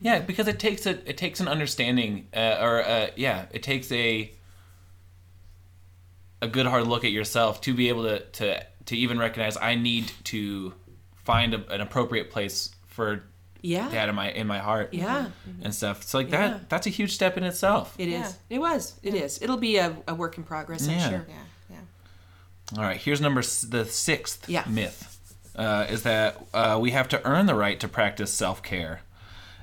Yeah, 0.00 0.18
because 0.20 0.48
it 0.48 0.58
takes 0.58 0.84
a 0.86 0.90
it 1.08 1.16
takes 1.16 1.40
an 1.40 1.48
understanding, 1.48 2.26
uh, 2.34 2.58
or 2.60 2.82
uh, 2.84 3.06
yeah, 3.16 3.46
it 3.52 3.62
takes 3.62 3.90
a 3.92 4.32
a 6.42 6.48
good 6.48 6.66
hard 6.66 6.86
look 6.86 7.04
at 7.04 7.12
yourself 7.12 7.60
to 7.62 7.74
be 7.74 7.88
able 7.88 8.02
to 8.04 8.20
to 8.20 8.66
to 8.86 8.96
even 8.96 9.18
recognize 9.18 9.56
I 9.56 9.76
need 9.76 10.10
to 10.24 10.74
find 11.24 11.54
a, 11.54 11.66
an 11.72 11.80
appropriate 11.80 12.30
place 12.30 12.70
for 12.86 13.24
Yeah. 13.64 13.88
dad 13.90 14.08
in 14.10 14.14
my 14.14 14.30
in 14.30 14.46
my 14.46 14.58
heart 14.58 14.92
Yeah. 14.92 15.26
and 15.62 15.74
stuff. 15.74 16.02
So 16.04 16.18
like 16.18 16.30
Yeah. 16.30 16.48
that 16.48 16.68
that's 16.68 16.86
a 16.86 16.90
huge 16.90 17.12
step 17.14 17.36
in 17.38 17.44
itself. 17.44 17.94
It 17.98 18.08
is. 18.08 18.12
Yeah. 18.50 18.56
It 18.56 18.58
was. 18.58 18.94
It 19.02 19.14
is. 19.14 19.40
It'll 19.42 19.56
be 19.56 19.76
a, 19.78 19.96
a 20.06 20.14
work 20.14 20.36
in 20.36 20.44
progress. 20.44 20.86
I'm 20.86 20.94
Yeah. 20.98 21.08
sure. 21.08 21.26
Yeah. 21.28 21.34
Yeah. 21.70 22.78
All 22.78 22.84
right, 22.84 23.00
here's 23.00 23.20
number 23.20 23.40
s- 23.40 23.62
the 23.62 23.84
sixth 23.84 24.48
Yeah. 24.48 24.64
myth 24.68 25.18
uh, 25.56 25.86
is 25.88 26.02
that 26.02 26.44
uh, 26.52 26.78
we 26.80 26.90
have 26.90 27.08
to 27.08 27.24
earn 27.26 27.46
the 27.46 27.54
right 27.54 27.78
to 27.80 27.88
practice 27.88 28.32
self 28.32 28.62
care. 28.62 29.00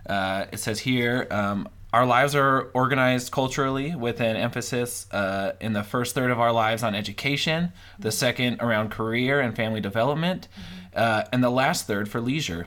Uh, 0.10 0.46
it 0.52 0.60
says 0.60 0.80
here 0.80 1.28
um, 1.30 1.68
our 1.94 2.06
lives 2.06 2.34
are 2.36 2.70
organized 2.74 3.32
culturally 3.32 3.94
with 3.96 4.20
an 4.22 4.36
emphasis 4.36 5.06
uh, 5.12 5.52
in 5.60 5.74
the 5.74 5.84
first 5.84 6.16
third 6.16 6.32
of 6.32 6.40
our 6.40 6.52
lives 6.52 6.82
on 6.84 6.96
education, 6.96 7.72
the 8.00 8.12
second 8.12 8.62
around 8.62 8.90
career 8.90 9.40
and 9.42 9.56
family 9.56 9.82
development, 9.82 10.48
uh, 10.96 11.24
and 11.34 11.44
the 11.44 11.50
last 11.52 11.86
third 11.88 12.08
for 12.10 12.20
leisure, 12.22 12.66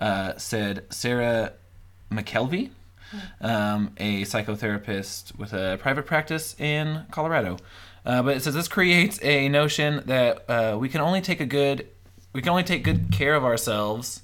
uh, 0.00 0.36
said 0.36 0.84
Sarah 0.90 1.52
McKelvey. 2.10 2.70
Um, 3.40 3.90
a 3.96 4.22
psychotherapist 4.22 5.36
with 5.36 5.52
a 5.52 5.78
private 5.80 6.06
practice 6.06 6.54
in 6.60 7.06
Colorado. 7.10 7.56
Uh, 8.06 8.22
but 8.22 8.36
it 8.36 8.40
says 8.42 8.54
this 8.54 8.68
creates 8.68 9.20
a 9.22 9.48
notion 9.48 10.02
that 10.06 10.48
uh, 10.48 10.76
we 10.78 10.88
can 10.88 11.00
only 11.00 11.20
take 11.20 11.40
a 11.40 11.46
good, 11.46 11.88
we 12.32 12.40
can 12.40 12.50
only 12.50 12.62
take 12.62 12.84
good 12.84 13.10
care 13.10 13.34
of 13.34 13.44
ourselves 13.44 14.22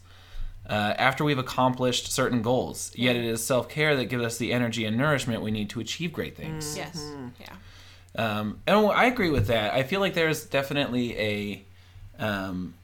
uh, 0.69 0.95
after 0.99 1.25
we've 1.25 1.39
accomplished 1.39 2.13
certain 2.13 2.43
goals. 2.43 2.93
Yet 2.95 3.17
it 3.17 3.25
is 3.25 3.45
self 3.45 3.69
care 3.69 3.97
that 3.97 4.07
gives 4.07 4.25
us 4.25 4.39
the 4.39 4.53
energy 4.53 4.85
and 4.85 4.97
nourishment 4.97 5.43
we 5.43 5.51
need 5.51 5.71
to 5.71 5.81
achieve 5.81 6.13
great 6.13 6.37
things. 6.37 6.77
Yes. 6.77 6.99
Mm-hmm. 6.99 7.29
Yeah. 7.41 8.39
Um, 8.39 8.61
and 8.67 8.77
I 8.93 9.07
agree 9.07 9.31
with 9.31 9.49
that. 9.49 9.75
I 9.75 9.83
feel 9.83 10.01
like 10.01 10.15
there's 10.15 10.45
definitely 10.45 11.19
a. 11.19 11.65
Um, 12.19 12.75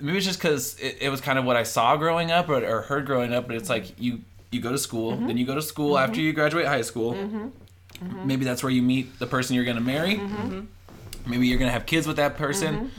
maybe 0.00 0.18
it's 0.18 0.26
just 0.26 0.38
because 0.38 0.78
it, 0.78 0.98
it 1.00 1.08
was 1.10 1.20
kind 1.20 1.38
of 1.38 1.44
what 1.44 1.56
I 1.56 1.62
saw 1.62 1.96
growing 1.96 2.30
up 2.30 2.48
or, 2.48 2.64
or 2.64 2.82
heard 2.82 3.06
growing 3.06 3.32
up, 3.32 3.46
but 3.46 3.56
it's 3.56 3.68
like 3.68 3.98
you 4.00 4.20
you 4.50 4.60
go 4.60 4.72
to 4.72 4.78
school, 4.78 5.12
mm-hmm. 5.12 5.26
then 5.26 5.36
you 5.36 5.44
go 5.44 5.54
to 5.54 5.62
school 5.62 5.94
mm-hmm. 5.94 6.08
after 6.08 6.20
you 6.20 6.32
graduate 6.32 6.66
high 6.66 6.82
school. 6.82 7.12
Mm-hmm. 7.12 8.26
Maybe 8.26 8.44
that's 8.44 8.62
where 8.62 8.72
you 8.72 8.82
meet 8.82 9.18
the 9.18 9.26
person 9.26 9.56
you're 9.56 9.64
going 9.64 9.76
to 9.76 9.82
marry. 9.82 10.20
Maybe 11.26 11.48
you're 11.48 11.58
going 11.58 11.68
to 11.68 11.72
have 11.72 11.84
kids 11.84 12.06
with 12.06 12.16
that 12.16 12.36
person. 12.36 12.92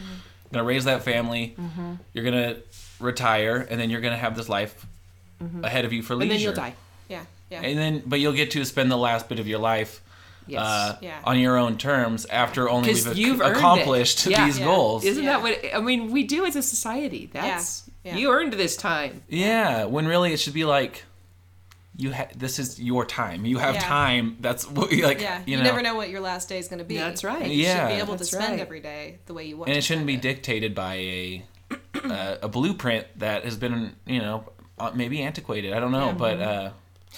Going 0.52 0.64
to 0.64 0.64
raise 0.64 0.84
that 0.86 1.04
family. 1.04 1.56
You're 2.14 2.26
going 2.26 2.56
to 2.56 2.62
retire, 3.00 3.66
and 3.70 3.80
then 3.80 3.90
you're 3.90 4.02
going 4.02 4.14
to 4.14 4.18
have 4.20 4.36
this 4.36 4.50
life 4.50 4.86
ahead 5.64 5.86
of 5.86 5.94
you 5.94 6.04
for 6.04 6.16
leisure. 6.16 6.34
And 6.34 6.40
then 6.40 6.42
you'll 6.42 6.54
die. 6.54 6.74
Yeah. 7.08 7.24
Yeah. 7.50 7.62
And 7.62 7.80
then, 7.80 8.04
but 8.06 8.20
you'll 8.20 8.34
get 8.34 8.52
to 8.52 8.66
spend 8.66 8.92
the 8.92 8.98
last 8.98 9.30
bit 9.30 9.40
of 9.40 9.48
your 9.48 9.60
life 9.60 10.02
Yes. 10.50 10.62
uh, 10.62 10.98
Yeah. 11.02 11.20
on 11.24 11.40
your 11.40 11.58
own 11.58 11.78
terms 11.78 12.26
after 12.26 12.70
only 12.70 12.94
we've 12.94 13.08
ac- 13.08 13.20
you've 13.22 13.42
earned 13.42 13.58
accomplished 13.58 14.26
Yeah. 14.26 14.46
these 14.46 14.60
Yeah. 14.60 14.66
goals. 14.66 15.04
Isn't 15.06 15.24
Yeah. 15.24 15.30
that 15.32 15.42
what 15.42 15.60
I 15.76 15.80
mean? 15.82 16.12
We 16.12 16.24
do 16.24 16.46
as 16.46 16.56
a 16.56 16.62
society. 16.64 17.30
That's 17.32 17.84
yeah. 18.04 18.12
Yeah. 18.14 18.18
You 18.18 18.32
earned 18.32 18.54
this 18.54 18.76
time. 18.78 19.24
Yeah, 19.28 19.86
when 19.86 20.08
really 20.08 20.32
it 20.34 20.40
should 20.40 20.54
be 20.54 20.64
like, 20.66 21.04
you 21.98 22.14
ha- 22.14 22.30
this 22.36 22.60
is 22.60 22.80
your 22.80 23.06
time. 23.06 23.46
You 23.46 23.58
have 23.58 23.76
Yeah. 23.76 23.82
time. 23.82 24.38
That's 24.40 24.66
what 24.70 24.90
you 24.94 25.04
like. 25.06 25.20
Yeah, 25.20 25.42
you, 25.46 25.58
you, 25.58 25.64
never 25.64 25.82
know 25.82 25.96
what 25.96 26.10
your 26.10 26.22
last 26.22 26.48
day 26.48 26.58
is 26.58 26.70
going 26.70 26.80
to 26.80 26.86
be. 26.86 26.96
That's 26.98 27.26
right. 27.26 27.42
And 27.42 27.52
you 27.52 27.64
Yeah. 27.64 27.90
should 27.90 27.96
be 27.96 28.02
able 28.02 28.16
That's 28.16 28.30
to 28.30 28.38
spend 28.38 28.52
right. 28.54 28.60
every 28.62 28.80
day 28.80 29.18
the 29.26 29.34
way 29.34 29.46
you 29.46 29.58
want. 29.58 29.68
and 29.68 29.74
to 29.76 29.80
it 29.80 29.84
shouldn't 29.84 30.08
be 30.08 30.14
it. 30.16 30.22
dictated 30.22 30.74
by 30.74 30.96
a 30.96 31.44
uh, 32.04 32.36
a 32.42 32.48
blueprint 32.48 33.06
that 33.18 33.44
has 33.44 33.58
been 33.58 33.96
you 34.06 34.20
know 34.20 34.46
uh, 34.80 34.92
maybe 34.96 35.22
antiquated. 35.22 35.74
I 35.74 35.80
don't 35.82 35.92
know, 35.92 36.08
Yeah. 36.08 36.14
but 36.14 36.40
uh, 36.42 36.70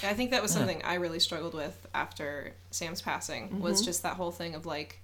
I 0.02 0.14
think 0.14 0.32
that 0.32 0.42
was 0.42 0.50
something 0.50 0.82
I 0.82 0.94
really 0.94 1.20
struggled 1.20 1.54
with 1.54 1.86
after 1.94 2.52
Sam's 2.72 3.00
passing. 3.02 3.60
Was 3.60 3.78
Mm-hmm. 3.80 3.84
just 3.86 4.02
that 4.02 4.14
whole 4.16 4.30
thing 4.32 4.54
of 4.54 4.66
like, 4.66 5.00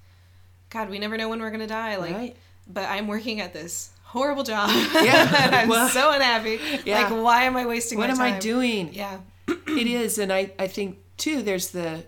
God, 0.70 0.90
we 0.90 0.98
never 0.98 1.16
know 1.16 1.28
when 1.28 1.40
we're 1.40 1.50
going 1.50 1.60
to 1.60 1.66
die. 1.66 1.96
Like, 1.96 2.14
Right. 2.14 2.36
but 2.66 2.88
I'm 2.88 3.06
working 3.08 3.40
at 3.40 3.52
this 3.52 3.90
horrible 4.02 4.42
job. 4.42 4.70
Yeah. 4.94 5.44
and 5.44 5.54
I'm 5.54 5.68
Well, 5.68 5.88
so 5.88 6.10
unhappy. 6.12 6.58
yeah. 6.84 7.02
Like, 7.02 7.10
why 7.22 7.44
am 7.44 7.56
I 7.56 7.66
wasting 7.66 7.98
What 7.98 8.06
my 8.08 8.12
am 8.12 8.16
time? 8.18 8.34
I 8.34 8.38
doing? 8.38 8.92
Yeah. 8.92 9.18
it 9.48 9.86
is 9.86 10.18
and 10.18 10.30
i 10.30 10.52
i 10.58 10.66
think 10.66 10.98
too 11.16 11.40
there's 11.42 11.70
the 11.70 12.04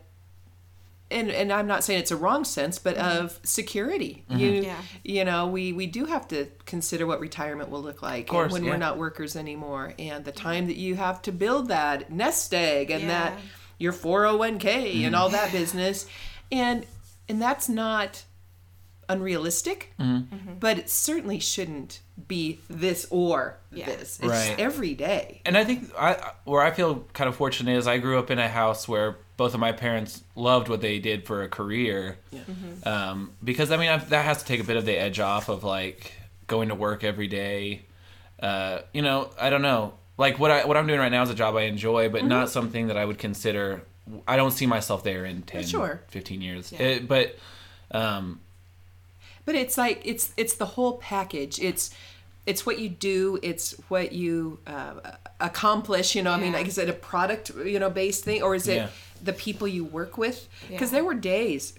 and 1.10 1.30
and 1.30 1.50
i'm 1.50 1.66
not 1.66 1.82
saying 1.82 1.98
it's 1.98 2.10
a 2.10 2.16
wrong 2.16 2.44
sense 2.44 2.78
but 2.78 2.96
of 2.98 3.40
security 3.42 4.24
you 4.28 4.36
Mm-hmm. 4.52 4.64
Yeah. 4.64 4.76
you 5.04 5.24
know 5.24 5.46
we 5.46 5.72
we 5.72 5.86
do 5.86 6.04
have 6.04 6.28
to 6.28 6.48
consider 6.66 7.06
what 7.06 7.18
retirement 7.18 7.70
will 7.70 7.82
look 7.82 8.02
like 8.02 8.26
course, 8.28 8.52
when 8.52 8.64
yeah. 8.64 8.70
we're 8.72 8.76
not 8.76 8.98
workers 8.98 9.36
anymore 9.36 9.94
and 9.98 10.24
the 10.26 10.32
time 10.32 10.66
that 10.66 10.76
you 10.76 10.96
have 10.96 11.22
to 11.22 11.32
build 11.32 11.68
that 11.68 12.12
nest 12.12 12.52
egg 12.52 12.90
and 12.90 13.08
that 13.08 13.32
Yeah. 13.32 13.38
Your 13.80 13.92
401k 13.92 15.04
and 15.04 15.16
all 15.16 15.30
that 15.30 15.50
business 15.50 16.06
and 16.52 16.86
and 17.28 17.42
that's 17.42 17.68
not 17.68 18.22
unrealistic 19.08 19.92
Mm-hmm. 19.98 20.54
but 20.60 20.78
it 20.78 20.88
certainly 20.88 21.40
shouldn't 21.40 22.00
be 22.28 22.60
this 22.68 23.06
or 23.10 23.58
Yeah. 23.72 23.86
this 23.86 24.18
it's 24.20 24.28
Right. 24.28 24.54
every 24.58 24.94
day 24.94 25.40
and 25.44 25.56
I 25.56 25.64
think 25.64 25.90
I 25.98 26.32
where 26.44 26.62
I 26.62 26.70
feel 26.70 27.04
kind 27.12 27.26
of 27.28 27.34
fortunate 27.34 27.76
is 27.76 27.86
I 27.88 27.98
grew 27.98 28.18
up 28.18 28.30
in 28.30 28.38
a 28.38 28.48
house 28.48 28.86
where 28.86 29.16
both 29.36 29.54
of 29.54 29.60
my 29.60 29.72
parents 29.72 30.22
loved 30.36 30.68
what 30.68 30.80
they 30.82 30.98
did 30.98 31.26
for 31.26 31.42
a 31.42 31.48
career. 31.48 32.18
Um, 32.84 33.32
because 33.42 33.70
I 33.72 33.78
mean 33.78 33.88
I've, 33.88 34.10
that 34.10 34.24
has 34.26 34.38
to 34.38 34.44
take 34.44 34.60
a 34.60 34.64
bit 34.64 34.76
of 34.76 34.84
the 34.84 34.96
edge 34.96 35.18
off 35.18 35.48
of 35.48 35.64
like 35.64 36.12
going 36.46 36.68
to 36.68 36.74
work 36.74 37.02
every 37.04 37.26
day. 37.26 37.86
Uh, 38.40 38.80
you 38.92 39.00
know, 39.02 39.30
I 39.40 39.48
don't 39.50 39.62
know. 39.62 39.94
Like 40.20 40.38
what 40.38 40.50
I 40.50 40.64
what 40.66 40.76
I'm 40.76 40.86
doing 40.86 41.00
right 41.00 41.10
now 41.10 41.22
is 41.22 41.30
a 41.30 41.34
job 41.34 41.56
I 41.56 41.62
enjoy, 41.62 42.08
but 42.10 42.24
not 42.24 42.50
something 42.50 42.88
that 42.88 42.96
I 42.96 43.04
would 43.04 43.18
consider. 43.18 43.82
I 44.28 44.36
don't 44.36 44.50
see 44.50 44.66
myself 44.66 45.02
there 45.02 45.24
in 45.24 45.42
10, 45.42 45.64
Sure. 45.64 46.02
15 46.08 46.42
years. 46.42 46.72
Yeah. 46.72 46.82
It- 46.82 47.08
but 47.08 47.36
um, 47.90 48.40
But 49.46 49.54
it's 49.54 49.76
like 49.78 50.02
it's 50.04 50.32
it's 50.36 50.54
the 50.56 50.66
whole 50.66 50.98
package. 50.98 51.58
It's 51.58 51.90
it's 52.46 52.66
what 52.66 52.78
you 52.78 52.88
do. 52.88 53.38
It's 53.42 53.72
what 53.88 54.12
you 54.12 54.58
uh, 54.66 54.94
accomplish. 55.40 56.14
You 56.14 56.22
know, 56.22 56.32
I 56.32 56.38
mean, 56.38 56.52
like 56.52 56.66
is 56.68 56.78
it 56.78 56.88
a 56.88 56.92
product 56.92 57.50
you 57.64 57.78
know 57.78 57.90
based 57.90 58.24
thing 58.24 58.42
or 58.42 58.54
is 58.54 58.68
it 58.68 58.76
Yeah. 58.76 58.88
the 59.24 59.32
people 59.32 59.66
you 59.68 59.84
work 59.84 60.18
with? 60.18 60.48
Because 60.68 60.90
Yeah. 60.90 60.96
there 60.98 61.04
were 61.04 61.14
days 61.14 61.74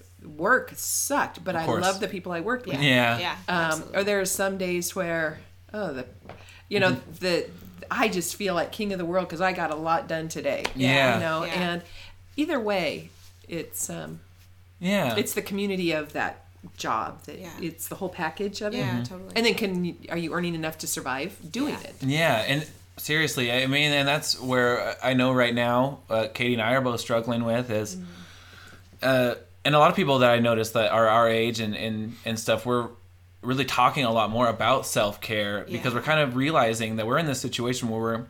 work 0.47 0.71
sucked, 0.75 1.43
but 1.43 1.55
I 1.55 1.65
love 1.65 1.99
the 1.99 2.07
people 2.07 2.31
I 2.31 2.41
worked 2.41 2.65
with. 2.67 2.81
Yeah. 2.81 3.19
Yeah. 3.19 3.35
Um, 3.47 3.83
or 3.95 4.03
there 4.03 4.19
are 4.19 4.25
some 4.25 4.57
days 4.57 4.95
where 4.95 5.39
oh 5.73 5.93
the 5.93 6.05
you 6.69 6.79
know 6.79 6.91
Mm-hmm. 6.91 7.25
the 7.25 7.45
I 7.93 8.07
just 8.07 8.35
feel 8.37 8.53
like 8.55 8.71
king 8.71 8.93
of 8.93 8.97
the 8.99 9.05
world 9.05 9.27
because 9.27 9.41
I 9.41 9.51
got 9.51 9.69
a 9.69 9.75
lot 9.75 10.07
done 10.07 10.29
today. 10.29 10.63
Yeah. 10.75 11.15
you 11.15 11.19
know, 11.19 11.43
Yeah. 11.43 11.53
and 11.53 11.81
either 12.37 12.59
way, 12.59 13.09
it's 13.49 13.89
um 13.89 14.21
yeah. 14.79 15.15
it's 15.17 15.33
the 15.33 15.41
community 15.41 15.91
of 15.91 16.13
that 16.13 16.45
job 16.77 17.23
that 17.25 17.37
Yeah. 17.39 17.49
it's 17.61 17.87
the 17.89 17.95
whole 17.95 18.09
package 18.09 18.61
of 18.61 18.73
it 18.73 18.77
Yeah, 18.77 18.99
Mhm. 19.01 19.09
totally. 19.09 19.31
and 19.35 19.45
then 19.45 19.55
can 19.55 19.83
you, 19.85 19.95
are 20.09 20.17
you 20.17 20.31
earning 20.33 20.55
enough 20.55 20.77
to 20.79 20.87
survive 20.87 21.35
doing 21.51 21.73
Yeah. 21.73 21.87
it 21.89 21.95
Yeah, 22.01 22.35
and 22.47 22.67
seriously, 22.97 23.51
I 23.51 23.65
mean, 23.67 23.91
and 23.91 24.07
that's 24.07 24.39
where 24.39 24.95
I 25.03 25.13
know 25.13 25.31
right 25.33 25.53
now, 25.55 25.99
uh, 26.09 26.27
Katie 26.33 26.53
and 26.53 26.61
I 26.61 26.73
are 26.73 26.81
both 26.81 26.99
struggling 27.01 27.43
with 27.45 27.69
is, 27.71 27.97
uh, 29.01 29.35
and 29.65 29.75
a 29.75 29.79
lot 29.79 29.89
of 29.89 29.95
people 29.95 30.19
that 30.19 30.31
I 30.31 30.39
notice 30.39 30.69
that 30.71 30.91
are 30.91 31.07
our 31.07 31.27
age 31.27 31.59
and 31.59 31.75
and 31.75 32.15
and 32.25 32.39
stuff, 32.39 32.65
we're 32.65 32.87
really 33.41 33.65
talking 33.65 34.05
a 34.05 34.11
lot 34.11 34.29
more 34.29 34.47
about 34.47 34.85
self 34.85 35.19
care 35.21 35.65
because 35.69 35.93
we're 35.93 36.01
kind 36.01 36.19
of 36.19 36.35
realizing 36.35 36.97
that 36.97 37.07
we're 37.07 37.17
in 37.17 37.25
this 37.25 37.41
situation 37.41 37.89
where 37.89 37.99
we're 38.01 38.25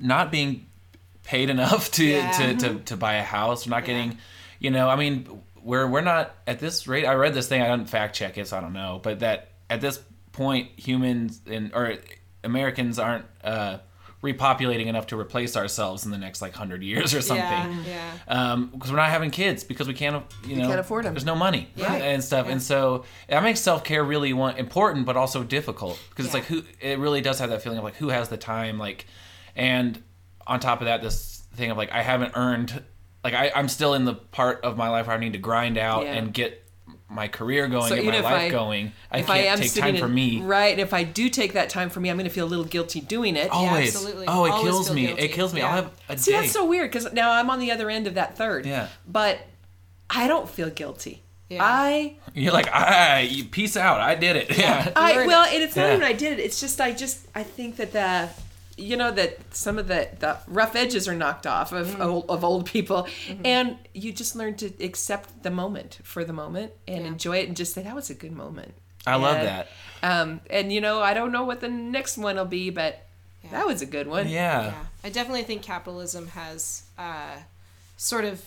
not 0.00 0.30
being 0.30 0.66
paid 1.24 1.50
enough 1.50 1.90
to 1.92 2.04
Yeah. 2.04 2.30
to, 2.32 2.54
to 2.56 2.78
to 2.80 2.96
buy 2.96 3.14
a 3.14 3.22
house. 3.22 3.66
We're 3.66 3.70
not 3.70 3.84
getting, 3.84 4.18
you 4.58 4.70
know, 4.70 4.88
I 4.88 4.96
mean, 4.96 5.26
we're 5.62 5.86
we're 5.86 6.00
not 6.00 6.34
at 6.46 6.58
this 6.58 6.86
rate. 6.86 7.04
I 7.06 7.14
read 7.14 7.34
this 7.34 7.48
thing. 7.48 7.62
I 7.62 7.68
didn't 7.68 7.88
fact 7.88 8.14
check 8.14 8.38
it, 8.38 8.48
so 8.48 8.58
I 8.58 8.60
don't 8.60 8.72
know. 8.72 9.00
But 9.02 9.20
that 9.20 9.48
at 9.70 9.80
this 9.80 10.00
point, 10.32 10.68
humans 10.76 11.40
and 11.46 11.72
or 11.74 11.94
Americans 12.44 12.98
aren't 12.98 13.24
uh, 13.42 13.78
repopulating 14.22 14.86
enough 14.86 15.06
to 15.08 15.18
replace 15.18 15.56
ourselves 15.56 16.04
in 16.04 16.10
the 16.10 16.18
next 16.18 16.42
like 16.42 16.52
hundred 16.54 16.82
years 16.82 17.14
or 17.14 17.20
something. 17.22 17.44
Yeah. 17.46 17.84
Yeah. 17.86 18.52
Um, 18.52 18.66
because 18.72 18.90
we're 18.90 18.96
not 18.96 19.10
having 19.10 19.30
kids 19.30 19.62
because 19.64 19.86
we 19.86 19.94
can't, 19.94 20.24
you 20.46 20.56
know, 20.56 20.66
can't 20.66 20.80
afford 20.80 21.06
'em. 21.06 21.14
There's 21.14 21.24
no 21.24 21.36
money 21.36 21.68
Right. 21.76 22.02
and 22.02 22.22
stuff, 22.24 22.48
and 22.48 22.60
so 22.62 23.04
that 23.28 23.42
makes 23.42 23.60
self 23.60 23.84
care 23.84 24.02
really 24.02 24.32
one 24.32 24.56
important, 24.56 25.06
but 25.06 25.16
also 25.16 25.44
difficult 25.44 26.00
because 26.10 26.24
it's 26.24 26.34
like 26.34 26.44
who 26.46 26.64
it 26.80 26.98
really 26.98 27.20
does 27.20 27.38
have 27.38 27.50
that 27.50 27.62
feeling 27.62 27.78
of 27.78 27.84
like 27.84 27.96
who 27.96 28.08
has 28.08 28.28
the 28.28 28.36
time, 28.36 28.76
like, 28.78 29.06
and 29.54 30.02
on 30.46 30.58
top 30.60 30.80
of 30.80 30.86
that, 30.86 31.00
this 31.02 31.42
thing 31.54 31.70
of 31.70 31.76
like 31.76 31.92
I 31.92 32.02
haven't 32.02 32.32
earned, 32.34 32.82
like 33.22 33.34
I, 33.34 33.52
I'm 33.54 33.68
still 33.68 33.94
in 33.94 34.04
the 34.04 34.14
part 34.14 34.64
of 34.64 34.76
my 34.76 34.88
life 34.88 35.06
where 35.06 35.16
I 35.16 35.20
need 35.20 35.34
to 35.34 35.38
grind 35.38 35.78
out 35.78 36.04
Yeah. 36.04 36.14
and 36.14 36.34
get 36.34 36.67
my 37.10 37.26
career 37.28 37.66
going, 37.68 37.88
So 37.88 37.96
get 37.96 38.04
my 38.04 38.20
life 38.20 38.34
I- 38.42 38.48
going. 38.50 38.92
I 39.10 39.18
can't 39.18 39.30
I 39.30 39.38
am 39.44 39.58
take 39.58 39.70
sitting 39.70 39.94
time 39.94 40.00
for 40.00 40.08
me. 40.08 40.40
right 40.42 40.72
and 40.72 40.80
if 40.80 40.92
I 40.92 41.04
do 41.04 41.28
take 41.30 41.54
that 41.54 41.70
time 41.70 41.88
for 41.88 42.00
me 42.00 42.10
I'm 42.10 42.16
going 42.18 42.28
to 42.28 42.34
feel 42.34 42.44
a 42.46 42.48
little 42.48 42.64
guilty 42.66 43.00
doing 43.00 43.34
it 43.36 43.50
Always. 43.50 43.94
absolutely. 43.94 44.26
Oh, 44.28 44.44
it 44.44 44.50
Always 44.50 44.64
kills 44.72 44.92
me. 44.92 45.06
guilty. 45.06 45.22
It 45.22 45.28
kills 45.28 45.54
me. 45.54 45.62
I'll 45.62 45.72
have 45.84 45.90
a 46.10 46.18
see 46.18 46.32
day. 46.32 46.40
that's 46.40 46.52
so 46.52 46.66
weird 46.66 46.90
because 46.90 47.10
now 47.14 47.32
I'm 47.32 47.48
on 47.50 47.60
the 47.60 47.70
other 47.72 47.88
end 47.88 48.06
of 48.06 48.14
that 48.14 48.36
third 48.36 48.66
Yeah. 48.66 48.88
but 49.06 49.40
I 50.10 50.26
don't 50.28 50.48
feel 50.48 50.68
guilty 50.70 51.22
Yeah. 51.48 51.60
I 51.64 52.16
You're 52.34 52.52
like, 52.52 52.68
ah, 52.72 53.14
I, 53.16 53.48
peace 53.50 53.76
out. 53.76 54.00
I 54.00 54.14
did 54.14 54.36
it. 54.36 54.58
Yeah. 54.58 54.92
I 54.94 55.26
well, 55.26 55.46
and 55.46 55.62
it's 55.62 55.76
not 55.76 55.86
Yeah. 55.86 55.94
even 55.94 56.04
I 56.06 56.12
did 56.12 56.38
it. 56.38 56.42
It's 56.42 56.60
just 56.60 56.78
I 56.80 56.92
just 56.92 57.26
I 57.34 57.42
think 57.42 57.76
that 57.76 57.92
the 57.92 58.28
you 58.78 58.96
know 58.96 59.10
that 59.10 59.38
some 59.54 59.78
of 59.78 59.88
the 59.88 60.08
the 60.20 60.36
rough 60.46 60.74
edges 60.76 61.06
are 61.08 61.14
knocked 61.14 61.46
off 61.46 61.72
of 61.72 61.88
Mm-hmm. 61.88 62.02
old, 62.02 62.24
of 62.30 62.44
old 62.44 62.66
people, 62.66 63.06
and 63.44 63.76
you 63.92 64.12
just 64.12 64.36
learn 64.36 64.54
to 64.56 64.66
accept 64.82 65.42
the 65.42 65.50
moment 65.50 65.98
for 66.04 66.24
the 66.24 66.32
moment 66.32 66.72
and 66.86 67.02
Yeah. 67.02 67.08
enjoy 67.08 67.38
it 67.38 67.48
and 67.48 67.56
just 67.56 67.74
say 67.74 67.82
that 67.82 67.94
was 67.94 68.08
a 68.10 68.14
good 68.14 68.32
moment. 68.32 68.72
I 69.06 69.16
love 69.16 69.36
that. 69.42 69.68
Um, 70.02 70.40
and 70.50 70.72
you 70.72 70.80
know 70.80 71.00
I 71.00 71.12
don't 71.14 71.32
know 71.32 71.44
what 71.44 71.60
the 71.60 71.68
next 71.68 72.16
one 72.18 72.36
will 72.36 72.44
be, 72.44 72.70
but 72.70 73.04
Yeah. 73.44 73.50
that 73.50 73.66
was 73.66 73.82
a 73.82 73.86
good 73.86 74.06
one. 74.06 74.28
Yeah. 74.28 74.62
Yeah, 74.66 74.74
I 75.04 75.08
definitely 75.10 75.42
think 75.44 75.62
capitalism 75.62 76.28
has 76.28 76.84
uh, 76.98 77.36
sort 77.96 78.24
of. 78.24 78.42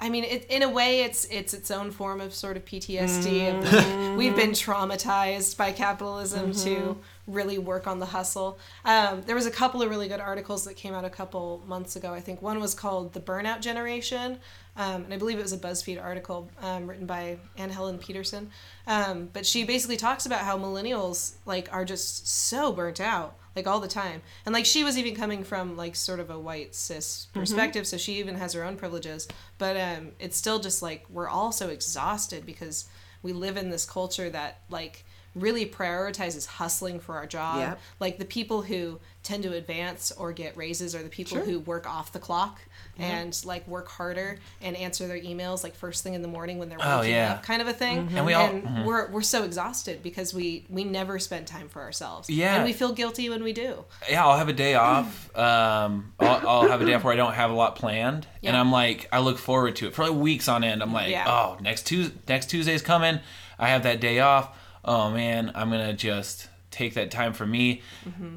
I 0.00 0.10
mean, 0.10 0.22
it, 0.22 0.46
in 0.48 0.62
a 0.62 0.68
way, 0.70 1.00
it's 1.02 1.24
it's 1.24 1.52
its 1.52 1.70
own 1.72 1.90
form 1.90 2.20
of 2.20 2.32
sort 2.32 2.56
of 2.56 2.64
PTSD. 2.64 3.50
Of 3.58 3.72
like, 3.72 4.16
we've 4.16 4.36
been 4.36 4.52
traumatized 4.52 5.56
by 5.56 5.72
capitalism 5.72 6.52
to 6.64 6.96
really 7.28 7.58
work 7.58 7.86
on 7.86 8.00
the 8.00 8.06
hustle. 8.06 8.58
Um, 8.84 9.22
there 9.22 9.36
was 9.36 9.46
a 9.46 9.50
couple 9.50 9.82
of 9.82 9.90
really 9.90 10.08
good 10.08 10.20
articles 10.20 10.64
that 10.64 10.74
came 10.74 10.94
out 10.94 11.04
a 11.04 11.10
couple 11.10 11.62
months 11.66 11.94
ago. 11.94 12.12
I 12.12 12.20
think 12.20 12.42
one 12.42 12.58
was 12.58 12.74
called 12.74 13.12
"The 13.12 13.20
Burnout 13.20 13.60
Generation," 13.60 14.38
um, 14.76 15.04
and 15.04 15.14
I 15.14 15.18
believe 15.18 15.38
it 15.38 15.42
was 15.42 15.52
a 15.52 15.58
BuzzFeed 15.58 16.02
article 16.02 16.50
um, 16.60 16.88
written 16.88 17.06
by 17.06 17.38
Anne 17.56 17.70
Helen 17.70 17.98
Petersen. 17.98 18.50
Um, 18.86 19.28
but 19.32 19.46
she 19.46 19.64
basically 19.64 19.96
talks 19.96 20.26
about 20.26 20.40
how 20.40 20.58
millennials 20.58 21.34
like 21.46 21.72
are 21.72 21.84
just 21.84 22.26
so 22.26 22.72
burnt 22.72 23.00
out 23.00 23.36
like 23.56 23.66
all 23.66 23.80
the 23.80 23.88
time 23.88 24.22
and 24.46 24.52
like 24.52 24.64
she 24.64 24.84
was 24.84 24.96
even 24.96 25.16
coming 25.16 25.42
from 25.42 25.76
like 25.76 25.96
sort 25.96 26.20
of 26.20 26.30
a 26.30 26.38
white 26.38 26.76
cis 26.76 27.26
perspective 27.34 27.88
so 27.88 27.96
she 27.96 28.20
even 28.20 28.36
has 28.36 28.52
her 28.52 28.62
own 28.62 28.76
privileges 28.76 29.26
but 29.56 29.76
um 29.76 30.12
it's 30.20 30.36
still 30.36 30.60
just 30.60 30.80
like 30.80 31.04
we're 31.10 31.28
all 31.28 31.50
so 31.50 31.68
exhausted 31.68 32.46
because 32.46 32.88
we 33.20 33.32
live 33.32 33.56
in 33.56 33.70
this 33.70 33.84
culture 33.84 34.30
that 34.30 34.60
like 34.70 35.04
really 35.34 35.66
prioritizes 35.66 36.46
hustling 36.46 37.00
for 37.00 37.14
our 37.16 37.26
job 37.26 37.58
Yep. 37.58 37.80
like 38.00 38.18
the 38.18 38.24
people 38.24 38.62
who 38.62 38.98
tend 39.22 39.42
to 39.42 39.52
advance 39.52 40.10
or 40.12 40.32
get 40.32 40.56
raises 40.56 40.94
are 40.94 41.02
the 41.02 41.08
people 41.08 41.36
Sure. 41.36 41.44
who 41.44 41.60
work 41.60 41.88
off 41.88 42.12
the 42.12 42.18
clock 42.18 42.60
and 42.98 43.38
like 43.44 43.68
work 43.68 43.88
harder 43.88 44.38
and 44.62 44.74
answer 44.76 45.06
their 45.06 45.20
emails 45.20 45.62
like 45.62 45.74
first 45.76 46.02
thing 46.02 46.14
in 46.14 46.22
the 46.22 46.28
morning 46.28 46.58
when 46.58 46.68
they're 46.68 46.78
Oh, 46.80 47.00
waking 47.00 47.14
yeah. 47.14 47.34
up 47.34 47.42
kind 47.44 47.60
of 47.62 47.68
a 47.68 47.72
thing 47.72 48.08
And 48.14 48.24
we 48.26 48.32
all- 48.32 48.48
mhm. 48.48 48.84
we're 48.84 49.08
we're 49.10 49.22
so 49.22 49.44
exhausted 49.44 50.02
because 50.02 50.32
we 50.34 50.64
we 50.68 50.82
never 50.84 51.18
spend 51.18 51.46
time 51.46 51.68
for 51.68 51.82
ourselves 51.82 52.28
Yeah. 52.30 52.54
and 52.56 52.64
we 52.64 52.72
feel 52.72 52.92
guilty 52.92 53.28
when 53.28 53.44
we 53.44 53.52
do 53.52 53.84
yeah, 54.10 54.26
I'll 54.26 54.38
have 54.38 54.48
a 54.48 54.52
day 54.54 54.74
off. 54.74 55.36
Um, 55.36 56.12
I'll, 56.18 56.48
I'll 56.48 56.68
have 56.68 56.80
a 56.80 56.86
day 56.86 56.94
off 56.94 57.04
where 57.04 57.12
I 57.12 57.16
don't 57.16 57.34
have 57.34 57.50
a 57.50 57.54
lot 57.54 57.76
planned, 57.76 58.26
and 58.42 58.56
I'm 58.56 58.72
like, 58.72 59.06
I 59.12 59.18
look 59.20 59.38
forward 59.38 59.76
to 59.76 59.86
it 59.88 59.94
for 59.94 60.08
like 60.08 60.18
weeks 60.18 60.48
on 60.48 60.64
end. 60.64 60.82
I'm 60.82 60.92
like, 60.92 61.10
Yeah. 61.10 61.24
oh, 61.28 61.58
next 61.60 61.86
Tuesday, 61.86 62.14
next 62.28 62.46
Tuesday's 62.50 62.80
coming. 62.82 63.20
I 63.58 63.68
have 63.68 63.82
that 63.82 64.00
day 64.00 64.20
off. 64.20 64.56
Oh 64.88 65.10
man, 65.10 65.52
I'm 65.54 65.68
gonna 65.70 65.92
just 65.92 66.48
take 66.70 66.94
that 66.94 67.10
time 67.10 67.34
for 67.34 67.46
me. 67.46 67.82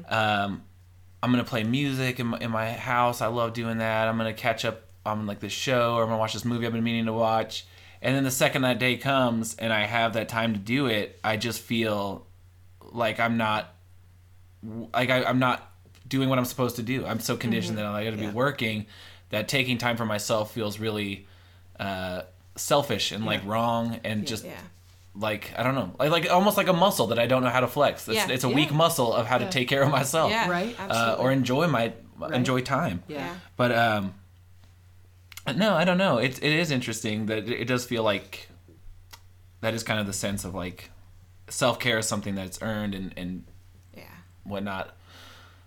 Um, 0.08 0.62
I'm 1.22 1.30
gonna 1.30 1.44
play 1.44 1.64
music 1.64 2.20
in 2.20 2.26
my, 2.26 2.38
in 2.40 2.50
my 2.50 2.70
house. 2.72 3.22
I 3.22 3.28
love 3.28 3.54
doing 3.54 3.78
that. 3.78 4.06
I'm 4.06 4.18
gonna 4.18 4.34
catch 4.34 4.64
up 4.66 4.82
on 5.06 5.26
like 5.26 5.40
this 5.40 5.52
show, 5.52 5.94
or 5.94 6.02
I'm 6.02 6.08
gonna 6.08 6.18
watch 6.18 6.34
this 6.34 6.44
movie 6.44 6.66
I've 6.66 6.72
been 6.74 6.84
meaning 6.84 7.06
to 7.06 7.12
watch. 7.12 7.64
And 8.02 8.14
then 8.14 8.24
the 8.24 8.30
second 8.30 8.62
that 8.62 8.78
day 8.78 8.96
comes, 8.98 9.54
and 9.56 9.72
I 9.72 9.86
have 9.86 10.12
that 10.12 10.28
time 10.28 10.52
to 10.52 10.58
do 10.58 10.86
it, 10.86 11.18
I 11.24 11.36
just 11.38 11.60
feel 11.60 12.26
like 12.82 13.18
I'm 13.18 13.36
not 13.38 13.74
like 14.92 15.08
I, 15.10 15.24
I'm 15.24 15.38
not 15.38 15.70
doing 16.06 16.28
what 16.28 16.38
I'm 16.38 16.44
supposed 16.44 16.76
to 16.76 16.82
do. 16.82 17.06
I'm 17.06 17.20
so 17.20 17.36
conditioned 17.36 17.78
that 17.78 17.86
I 17.86 18.04
got 18.04 18.10
to 18.10 18.16
Yeah. 18.16 18.28
be 18.28 18.34
working 18.34 18.86
that 19.30 19.48
taking 19.48 19.78
time 19.78 19.96
for 19.96 20.04
myself 20.04 20.52
feels 20.52 20.78
really 20.78 21.26
uh, 21.80 22.22
selfish 22.56 23.10
and 23.12 23.24
like 23.24 23.44
wrong 23.46 23.98
and 24.04 24.26
just 24.26 24.44
Yeah. 24.44 24.52
Like 25.14 25.52
I 25.58 25.62
don't 25.62 25.74
know, 25.74 25.94
like, 25.98 26.10
like 26.10 26.30
almost 26.30 26.56
like 26.56 26.68
a 26.68 26.72
muscle 26.72 27.08
that 27.08 27.18
I 27.18 27.26
don't 27.26 27.42
know 27.42 27.50
how 27.50 27.60
to 27.60 27.68
flex. 27.68 28.08
It's, 28.08 28.16
Yeah. 28.16 28.28
it's 28.30 28.44
a 28.44 28.48
Yeah. 28.48 28.54
weak 28.54 28.72
muscle 28.72 29.12
of 29.12 29.26
how 29.26 29.38
to 29.38 29.48
take 29.50 29.68
care 29.68 29.82
of 29.82 29.90
myself, 29.90 30.30
Yeah. 30.30 30.48
Right. 30.48 30.74
uh, 30.78 30.82
Absolutely. 30.82 31.24
or 31.24 31.32
enjoy 31.32 31.66
my 31.68 31.92
enjoy 32.32 32.60
time. 32.60 33.02
Yeah. 33.08 33.18
Yeah. 33.18 33.34
But 33.56 33.72
um, 33.72 34.14
no, 35.56 35.74
I 35.74 35.84
don't 35.84 35.98
know. 35.98 36.18
It 36.18 36.38
it 36.42 36.52
is 36.52 36.70
interesting 36.70 37.26
that 37.26 37.48
it 37.48 37.66
does 37.66 37.84
feel 37.84 38.02
like 38.04 38.48
that 39.60 39.74
is 39.74 39.82
kind 39.82 40.00
of 40.00 40.06
the 40.06 40.12
sense 40.12 40.44
of 40.44 40.54
like 40.54 40.90
self 41.48 41.78
care 41.78 41.98
is 41.98 42.06
something 42.06 42.34
that's 42.34 42.60
earned 42.62 42.94
and 42.94 43.12
and 43.16 43.44
Yeah. 43.94 44.04
whatnot. 44.44 44.96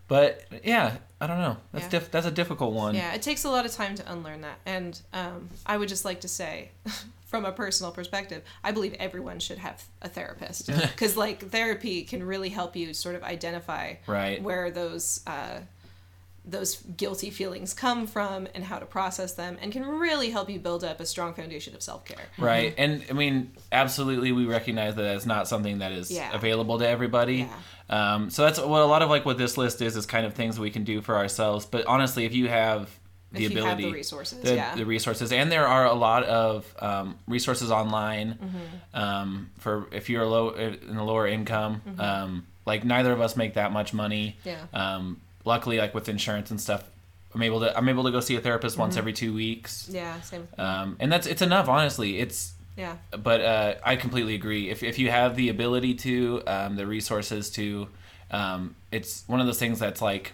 But 0.07 0.45
yeah, 0.63 0.97
I 1.19 1.27
don't 1.27 1.39
know. 1.39 1.57
That's 1.71 1.85
Yeah. 1.85 1.89
diff- 1.99 2.11
that's 2.11 2.25
a 2.27 2.31
difficult 2.31 2.73
one. 2.73 2.95
Yeah, 2.95 3.13
it 3.13 3.21
takes 3.21 3.43
a 3.43 3.49
lot 3.49 3.65
of 3.65 3.71
time 3.71 3.95
to 3.95 4.11
unlearn 4.11 4.41
that. 4.41 4.59
And 4.65 4.99
um, 5.13 5.49
I 5.65 5.77
would 5.77 5.89
just 5.89 6.05
like 6.05 6.21
to 6.21 6.27
say, 6.27 6.69
from 7.35 7.43
a 7.45 7.51
personal 7.51 7.91
perspective, 7.91 8.43
I 8.63 8.71
believe 8.71 8.93
everyone 8.97 9.39
should 9.39 9.57
have 9.57 9.83
a 10.01 10.07
therapist 10.07 10.67
because, 10.67 11.17
like, 11.25 11.49
therapy 11.49 12.03
can 12.03 12.23
really 12.23 12.47
help 12.47 12.77
you 12.77 12.93
sort 12.93 13.15
of 13.15 13.23
identify 13.23 13.95
Right. 14.07 14.41
where 14.41 14.71
those 14.71 15.19
uh, 15.27 15.59
those 16.47 16.75
guilty 16.95 17.31
feelings 17.31 17.73
come 17.73 18.05
from 18.05 18.47
and 18.53 18.63
how 18.63 18.77
to 18.77 18.85
process 18.85 19.33
them, 19.33 19.57
and 19.61 19.71
can 19.73 19.83
really 19.85 20.29
help 20.29 20.47
you 20.49 20.59
build 20.59 20.83
up 20.83 20.99
a 21.01 21.05
strong 21.05 21.33
foundation 21.33 21.73
of 21.75 21.81
self 21.81 22.05
care. 22.05 22.23
Right. 22.37 22.73
And 22.77 23.03
I 23.09 23.13
mean, 23.13 23.51
absolutely, 23.71 24.31
we 24.31 24.45
recognize 24.45 24.95
that 24.95 25.15
it's 25.15 25.25
not 25.25 25.47
something 25.49 25.79
that 25.79 25.91
is 25.91 26.09
Yeah. 26.11 26.31
available 26.33 26.77
to 26.79 26.87
everybody. 26.87 27.49
Um, 27.89 28.29
so 28.29 28.43
that's 28.45 28.59
what 28.59 28.81
a 28.81 28.85
lot 28.85 29.01
of 29.01 29.09
like 29.09 29.25
what 29.25 29.37
this 29.37 29.57
list 29.57 29.81
is 29.81 29.97
is 29.97 30.05
kind 30.05 30.25
of 30.25 30.35
things 30.35 30.57
we 30.59 30.69
can 30.71 30.83
do 30.85 31.01
for 31.01 31.15
ourselves. 31.17 31.65
But 31.65 31.85
honestly, 31.87 32.25
if 32.25 32.33
you 32.33 32.47
have 32.47 32.89
the 33.35 33.45
If 33.45 33.51
you 33.51 33.57
have 33.63 33.73
ability, 33.73 33.83
the 33.83 33.91
resources, 33.93 34.39
the, 34.41 34.55
yeah. 34.55 34.75
the 34.75 34.85
resources, 34.85 35.31
and 35.31 35.51
there 35.51 35.67
are 35.67 35.85
a 35.85 35.93
lot 35.93 36.23
of 36.23 36.65
um, 36.79 37.17
resources 37.27 37.71
online 37.71 38.37
Mm-hmm. 38.41 38.99
um, 38.99 39.49
for 39.59 39.87
if 39.91 40.09
you're 40.09 40.25
low 40.25 40.49
in 40.51 40.95
a 40.97 41.03
lower 41.05 41.27
income. 41.27 41.81
Mm-hmm. 41.87 42.01
Um, 42.01 42.47
like 42.65 42.83
neither 42.83 43.11
of 43.11 43.21
us 43.21 43.35
make 43.35 43.53
that 43.55 43.71
much 43.71 43.93
money. 43.93 44.37
Yeah. 44.43 44.57
Um, 44.73 45.21
luckily, 45.43 45.77
like 45.77 45.93
with 45.93 46.09
insurance 46.09 46.49
and 46.51 46.59
stuff, 46.59 46.83
I'm 47.33 47.43
able 47.43 47.59
to 47.59 47.77
I'm 47.77 47.87
able 47.89 48.03
to 48.05 48.11
go 48.11 48.19
see 48.21 48.35
a 48.35 48.41
therapist 48.41 48.73
Mm-hmm. 48.75 48.81
once 48.81 48.97
every 48.97 49.13
two 49.13 49.33
weeks. 49.33 49.87
Yeah, 49.91 50.19
same. 50.21 50.47
Um, 50.57 50.97
and 50.99 51.11
that's 51.11 51.27
it's 51.27 51.41
enough, 51.43 51.67
honestly. 51.69 52.17
It's 52.19 52.53
Yeah. 52.77 52.95
but 53.11 53.41
uh, 53.41 53.75
I 53.83 53.95
completely 53.97 54.35
agree. 54.35 54.69
If 54.69 54.81
if 54.83 54.97
you 54.99 55.11
have 55.11 55.35
the 55.35 55.49
ability 55.49 55.93
to, 55.95 56.41
um, 56.47 56.75
the 56.75 56.87
resources 56.87 57.49
to, 57.51 57.87
um, 58.31 58.75
it's 58.91 59.23
one 59.27 59.39
of 59.39 59.45
those 59.45 59.59
things 59.59 59.77
that's 59.79 60.01
like 60.01 60.33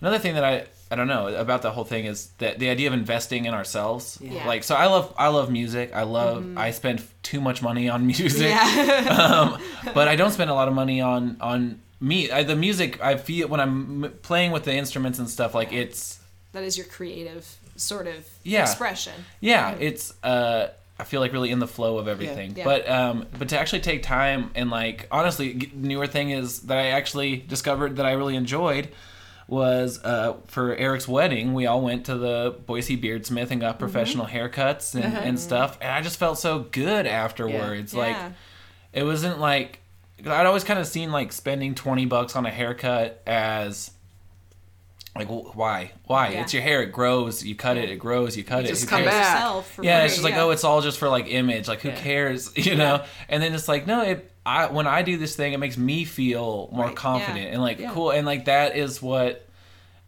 another 0.00 0.18
thing 0.18 0.34
that 0.34 0.44
I 0.44 0.66
I 0.90 0.96
don't 0.96 1.08
know 1.08 1.28
about 1.28 1.62
the 1.62 1.70
whole 1.70 1.84
thing 1.84 2.06
is 2.06 2.28
that 2.38 2.58
the 2.58 2.70
idea 2.70 2.88
of 2.88 2.94
investing 2.94 3.44
in 3.44 3.54
ourselves. 3.54 4.18
Yeah. 4.20 4.46
Like 4.46 4.64
so, 4.64 4.74
I 4.74 4.86
love 4.86 5.12
I 5.18 5.28
love 5.28 5.50
music. 5.50 5.92
I 5.94 6.02
love 6.04 6.56
I 6.56 6.70
spend 6.70 7.02
too 7.22 7.40
much 7.40 7.62
money 7.62 7.88
on 7.88 8.06
music, 8.14 8.48
Yeah. 8.48 9.52
um, 9.54 9.62
but 9.94 10.08
I 10.08 10.16
don't 10.16 10.30
spend 10.32 10.50
a 10.50 10.54
lot 10.54 10.68
of 10.68 10.74
money 10.74 11.00
on 11.00 11.36
on 11.40 11.80
me. 12.00 12.30
I, 12.30 12.42
the 12.44 12.56
music 12.56 13.02
I 13.02 13.16
feel 13.16 13.48
when 13.48 13.60
I'm 13.60 14.14
playing 14.22 14.52
with 14.52 14.64
the 14.64 14.72
instruments 14.74 15.18
and 15.18 15.28
stuff 15.28 15.54
like 15.54 15.72
it's 15.72 16.18
that 16.52 16.62
is 16.64 16.76
your 16.78 16.86
creative 16.86 17.44
sort 17.76 18.06
of 18.06 18.26
Yeah. 18.42 18.62
expression. 18.62 19.12
yeah 19.40 19.76
it's 19.78 20.12
uh 20.24 20.68
i 20.98 21.04
feel 21.04 21.20
like 21.20 21.32
really 21.32 21.50
in 21.52 21.60
the 21.60 21.68
flow 21.68 21.98
of 21.98 22.08
everything 22.08 22.54
Yeah. 22.56 22.64
but 22.64 22.88
um 22.90 23.26
but 23.38 23.50
to 23.50 23.58
actually 23.58 23.82
take 23.82 24.02
time 24.02 24.50
and 24.56 24.68
like 24.68 25.06
honestly 25.12 25.70
newer 25.74 26.08
thing 26.08 26.30
is 26.30 26.60
that 26.62 26.76
i 26.76 26.86
actually 26.88 27.36
discovered 27.36 27.96
that 27.96 28.06
i 28.06 28.12
really 28.12 28.34
enjoyed 28.34 28.88
was 29.48 29.98
uh 30.04 30.34
for 30.46 30.74
eric's 30.76 31.08
wedding 31.08 31.54
we 31.54 31.64
all 31.66 31.80
went 31.80 32.04
to 32.04 32.14
the 32.16 32.54
boise 32.66 32.96
beardsmith 33.00 33.50
and 33.50 33.60
got 33.62 33.78
professional 33.78 34.26
haircuts 34.26 34.94
and, 34.94 35.04
and 35.14 35.40
stuff 35.40 35.78
and 35.80 35.90
i 35.90 36.00
just 36.02 36.18
felt 36.18 36.38
so 36.38 36.60
good 36.70 37.06
afterwards 37.06 37.94
like 37.94 38.14
Yeah. 38.14 38.32
it 38.92 39.04
wasn't 39.04 39.40
like 39.40 39.80
i'd 40.26 40.44
always 40.46 40.64
kind 40.64 40.78
of 40.78 40.86
seen 40.86 41.10
like 41.12 41.32
spending 41.32 41.74
20 41.74 42.04
bucks 42.04 42.36
on 42.36 42.44
a 42.44 42.50
haircut 42.50 43.22
as 43.26 43.90
like 45.16 45.28
why 45.28 45.92
why 46.04 46.28
Yeah. 46.28 46.42
it's 46.42 46.52
your 46.52 46.62
hair 46.62 46.82
it 46.82 46.92
grows 46.92 47.42
you 47.44 47.56
cut 47.56 47.76
it 47.78 47.90
it 47.90 47.96
grows 47.96 48.36
you 48.36 48.44
cut 48.44 48.64
it 48.64 48.68
just 48.68 48.82
who 48.84 48.88
come 48.90 49.00
cares? 49.02 49.12
back. 49.14 49.40
Yeah 49.42 49.62
free, 49.62 49.88
it's 49.88 50.14
just 50.14 50.24
like 50.24 50.34
oh 50.36 50.50
it's 50.50 50.62
all 50.62 50.80
just 50.82 50.98
for 50.98 51.08
like 51.08 51.26
image 51.26 51.66
like 51.68 51.80
who 51.80 51.88
Yeah. 51.88 51.96
cares 52.00 52.52
you 52.66 52.76
know 52.76 53.02
and 53.30 53.42
then 53.42 53.54
it's 53.54 53.66
like 53.66 53.86
no 53.86 54.02
it 54.02 54.30
i 54.56 54.66
when 54.76 54.86
i 54.86 55.02
do 55.02 55.14
this 55.18 55.34
thing 55.36 55.52
it 55.52 55.60
makes 55.60 55.76
me 55.76 56.04
feel 56.04 56.68
more 56.72 56.86
Right. 56.86 56.96
confident 56.96 57.46
Yeah. 57.46 57.52
and 57.54 57.60
like 57.68 57.78
Yeah. 57.78 57.92
cool 57.94 58.10
and 58.16 58.24
like 58.26 58.46
that 58.46 58.76
is 58.76 59.02
what 59.02 59.44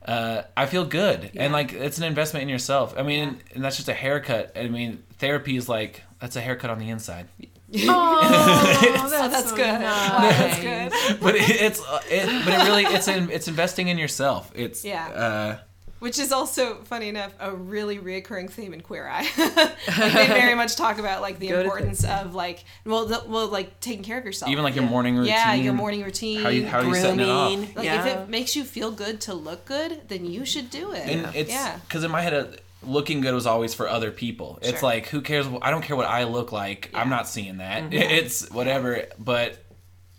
uh, 0.02 0.42
I 0.56 0.64
feel 0.64 0.86
good, 0.86 1.30
Yeah. 1.34 1.42
and 1.44 1.52
like 1.52 1.74
it's 1.74 1.98
an 1.98 2.04
investment 2.04 2.42
in 2.44 2.48
yourself. 2.48 2.94
I 2.96 3.02
mean, 3.02 3.38
and 3.54 3.62
that's 3.62 3.76
just 3.76 3.90
a 3.90 3.92
haircut. 4.04 4.56
I 4.56 4.66
mean, 4.68 5.02
therapy 5.18 5.56
is 5.60 5.68
like 5.68 6.02
that's 6.20 6.36
a 6.36 6.40
haircut 6.40 6.70
on 6.70 6.78
the 6.78 6.88
inside. 6.88 7.26
Oh, 7.88 9.08
that's 9.30 9.50
so 9.50 9.56
good. 9.56 9.66
nice. 9.80 10.38
That's 10.38 10.60
good. 10.60 11.20
but 11.20 11.34
it, 11.36 11.50
it's 11.50 11.80
uh, 11.86 12.00
it, 12.10 12.44
but 12.46 12.54
it 12.54 12.64
really 12.66 12.84
it's 12.84 13.08
in, 13.08 13.30
it's 13.30 13.46
investing 13.46 13.88
in 13.88 13.98
yourself. 13.98 14.50
It's 14.54 14.84
Yeah. 14.84 15.06
Uh, 15.08 15.58
Which 16.00 16.18
is 16.18 16.32
also, 16.32 16.76
funny 16.84 17.08
enough, 17.08 17.32
a 17.38 17.54
really 17.54 17.98
reoccurring 17.98 18.50
theme 18.50 18.74
in 18.74 18.80
Queer 18.80 19.06
Eye. 19.06 19.28
like 19.38 20.12
they 20.14 20.26
very 20.26 20.54
much 20.54 20.74
talk 20.76 20.98
about 20.98 21.20
like 21.22 21.38
the 21.38 21.48
Go 21.48 21.56
to 21.56 21.60
importance 21.62 22.04
of 22.04 22.34
like, 22.34 22.64
well, 22.84 23.06
the, 23.06 23.22
well, 23.26 23.48
like 23.48 23.78
taking 23.80 24.02
care 24.02 24.18
of 24.18 24.24
yourself. 24.24 24.50
even 24.50 24.64
like 24.64 24.74
your 24.74 24.84
morning 24.86 25.16
routine. 25.16 25.32
yeah, 25.34 25.54
your 25.54 25.74
morning 25.74 26.02
routine. 26.02 26.40
How 26.42 26.48
you 26.48 26.66
how 26.66 26.80
you 26.80 26.94
setting 26.94 27.20
it 27.20 27.28
off? 27.28 27.52
Grooming. 27.52 27.74
like 27.74 27.84
yeah. 27.84 28.06
if 28.06 28.16
it 28.16 28.28
makes 28.28 28.56
you 28.56 28.64
feel 28.64 28.90
good 28.90 29.20
to 29.22 29.34
look 29.34 29.64
good, 29.66 30.08
then 30.08 30.24
you 30.24 30.44
should 30.46 30.70
do 30.70 30.92
it. 30.92 31.06
And 31.06 31.34
it's 31.36 31.50
yeah. 31.50 31.78
because 31.86 32.02
in 32.02 32.10
my 32.10 32.22
head, 32.22 32.32
uh, 32.34 32.46
looking 32.82 33.20
good 33.20 33.34
was 33.34 33.46
always 33.46 33.74
for 33.74 33.86
other 33.86 34.10
people. 34.10 34.58
sure. 34.62 34.72
It's 34.72 34.82
like 34.82 35.06
who 35.08 35.20
cares? 35.20 35.46
I 35.60 35.70
don't 35.70 35.82
care 35.82 35.96
what 35.96 36.06
I 36.06 36.24
look 36.24 36.50
like. 36.50 36.90
I'm 36.94 37.02
Mm-hmm. 37.02 37.10
not 37.10 37.28
seeing 37.28 37.58
that. 37.58 37.92
It's 37.92 38.50
whatever. 38.50 39.04
But 39.18 39.58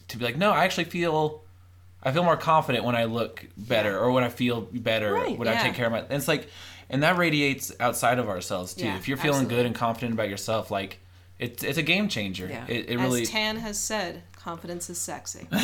to 0.10 0.18
be 0.18 0.26
like, 0.26 0.38
no, 0.38 0.52
I 0.52 0.64
actually 0.66 0.84
feel. 0.86 1.41
I 2.04 2.12
feel 2.12 2.24
more 2.24 2.38
confident 2.38 2.84
when 2.84 2.96
I 2.96 3.06
look 3.06 3.46
better, 3.58 4.00
or 4.00 4.12
when 4.12 4.24
I 4.24 4.30
feel 4.30 4.62
better, 4.62 5.14
Right, 5.14 5.38
when 5.38 5.48
I 5.48 5.62
take 5.62 5.76
care 5.76 5.86
of 5.86 5.92
my. 5.92 6.00
And 6.00 6.14
it's 6.14 6.28
like, 6.28 6.48
and 6.90 7.04
that 7.04 7.18
radiates 7.18 7.72
outside 7.80 8.20
of 8.20 8.28
ourselves 8.28 8.74
too. 8.74 8.86
Yeah, 8.86 8.98
if 8.98 9.08
you're 9.08 9.18
feeling 9.18 9.42
absolutely. 9.42 9.56
good 9.56 9.66
and 9.68 9.76
confident 9.76 10.14
about 10.14 10.30
yourself, 10.30 10.72
like 10.72 11.00
it's 11.40 11.64
it's 11.64 11.78
a 11.78 11.84
game 11.84 12.08
changer. 12.08 12.48
Yeah. 12.48 12.66
It, 12.68 12.90
it 12.90 12.98
really. 12.98 13.24
As 13.24 13.30
Tan 13.30 13.58
has 13.58 13.80
said, 13.80 14.24
confidence 14.36 14.90
is 14.90 14.98
sexy. 14.98 15.48
but 15.52 15.62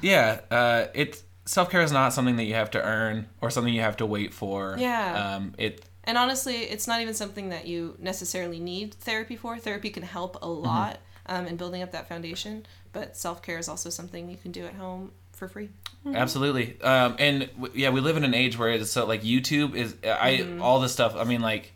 yeah, 0.00 0.40
uh, 0.50 0.86
it 0.94 1.22
self 1.46 1.70
care 1.70 1.82
is 1.82 1.92
not 1.92 2.12
something 2.12 2.36
that 2.36 2.44
you 2.44 2.54
have 2.54 2.70
to 2.72 2.82
earn 2.82 3.26
or 3.40 3.50
something 3.50 3.72
you 3.72 3.80
have 3.80 3.96
to 3.98 4.06
wait 4.06 4.32
for. 4.32 4.76
Yeah. 4.78 5.36
Um, 5.36 5.54
it 5.58 5.84
And 6.04 6.18
honestly, 6.18 6.56
it's 6.56 6.86
not 6.86 7.00
even 7.00 7.14
something 7.14 7.50
that 7.50 7.66
you 7.66 7.96
necessarily 7.98 8.60
need 8.60 8.94
therapy 8.94 9.36
for. 9.36 9.58
Therapy 9.58 9.90
can 9.90 10.02
help 10.02 10.38
a 10.42 10.48
lot 10.48 10.98
um, 11.26 11.46
in 11.46 11.56
building 11.56 11.82
up 11.82 11.92
that 11.92 12.08
foundation, 12.08 12.66
but 12.92 13.16
self 13.16 13.42
care 13.42 13.58
is 13.58 13.68
also 13.68 13.90
something 13.90 14.28
you 14.30 14.36
can 14.36 14.52
do 14.52 14.64
at 14.66 14.74
home 14.74 15.12
for 15.32 15.48
free. 15.48 15.68
Absolutely. 16.06 16.80
Um, 16.82 17.16
and 17.18 17.48
w- 17.60 17.72
yeah, 17.74 17.90
we 17.90 18.00
live 18.00 18.16
in 18.16 18.24
an 18.24 18.34
age 18.34 18.58
where 18.58 18.70
it's 18.70 18.90
so 18.90 19.06
like 19.06 19.22
YouTube 19.22 19.74
is 19.74 19.94
I 20.04 20.38
Mm-hmm. 20.42 20.62
all 20.62 20.80
this 20.80 20.92
stuff. 20.92 21.16
I 21.16 21.24
mean, 21.24 21.40
like 21.40 21.72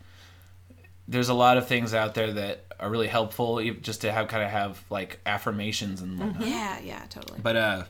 there's 1.08 1.28
a 1.30 1.34
lot 1.34 1.56
of 1.56 1.66
things 1.66 1.94
out 1.94 2.14
there 2.14 2.32
that 2.34 2.64
are 2.78 2.90
really 2.90 3.08
helpful, 3.08 3.60
just 3.80 4.02
to 4.02 4.12
have 4.12 4.28
kind 4.28 4.44
of 4.44 4.50
have 4.50 4.84
like 4.90 5.18
affirmations 5.26 6.00
and 6.02 6.18
whatnot. 6.18 6.46
Yeah, 6.46 6.78
yeah, 6.80 7.02
totally. 7.08 7.40
But 7.42 7.56
uh, 7.56 7.84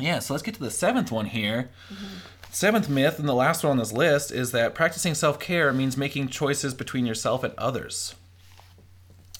yeah. 0.00 0.18
So 0.20 0.32
let's 0.34 0.42
get 0.42 0.54
to 0.54 0.60
the 0.60 0.70
seventh 0.70 1.12
one 1.12 1.26
here. 1.26 1.70
Mm-hmm. 1.92 2.06
Seventh 2.50 2.88
myth 2.88 3.18
and 3.18 3.28
the 3.28 3.34
last 3.34 3.62
one 3.64 3.70
on 3.72 3.76
this 3.78 3.92
list 3.92 4.30
is 4.32 4.52
that 4.52 4.74
practicing 4.74 5.14
self 5.14 5.38
care 5.38 5.72
means 5.72 5.96
making 5.96 6.28
choices 6.28 6.74
between 6.74 7.06
yourself 7.06 7.44
and 7.44 7.54
others. 7.58 8.14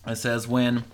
It 0.06 0.16
says 0.16 0.46
when. 0.46 0.84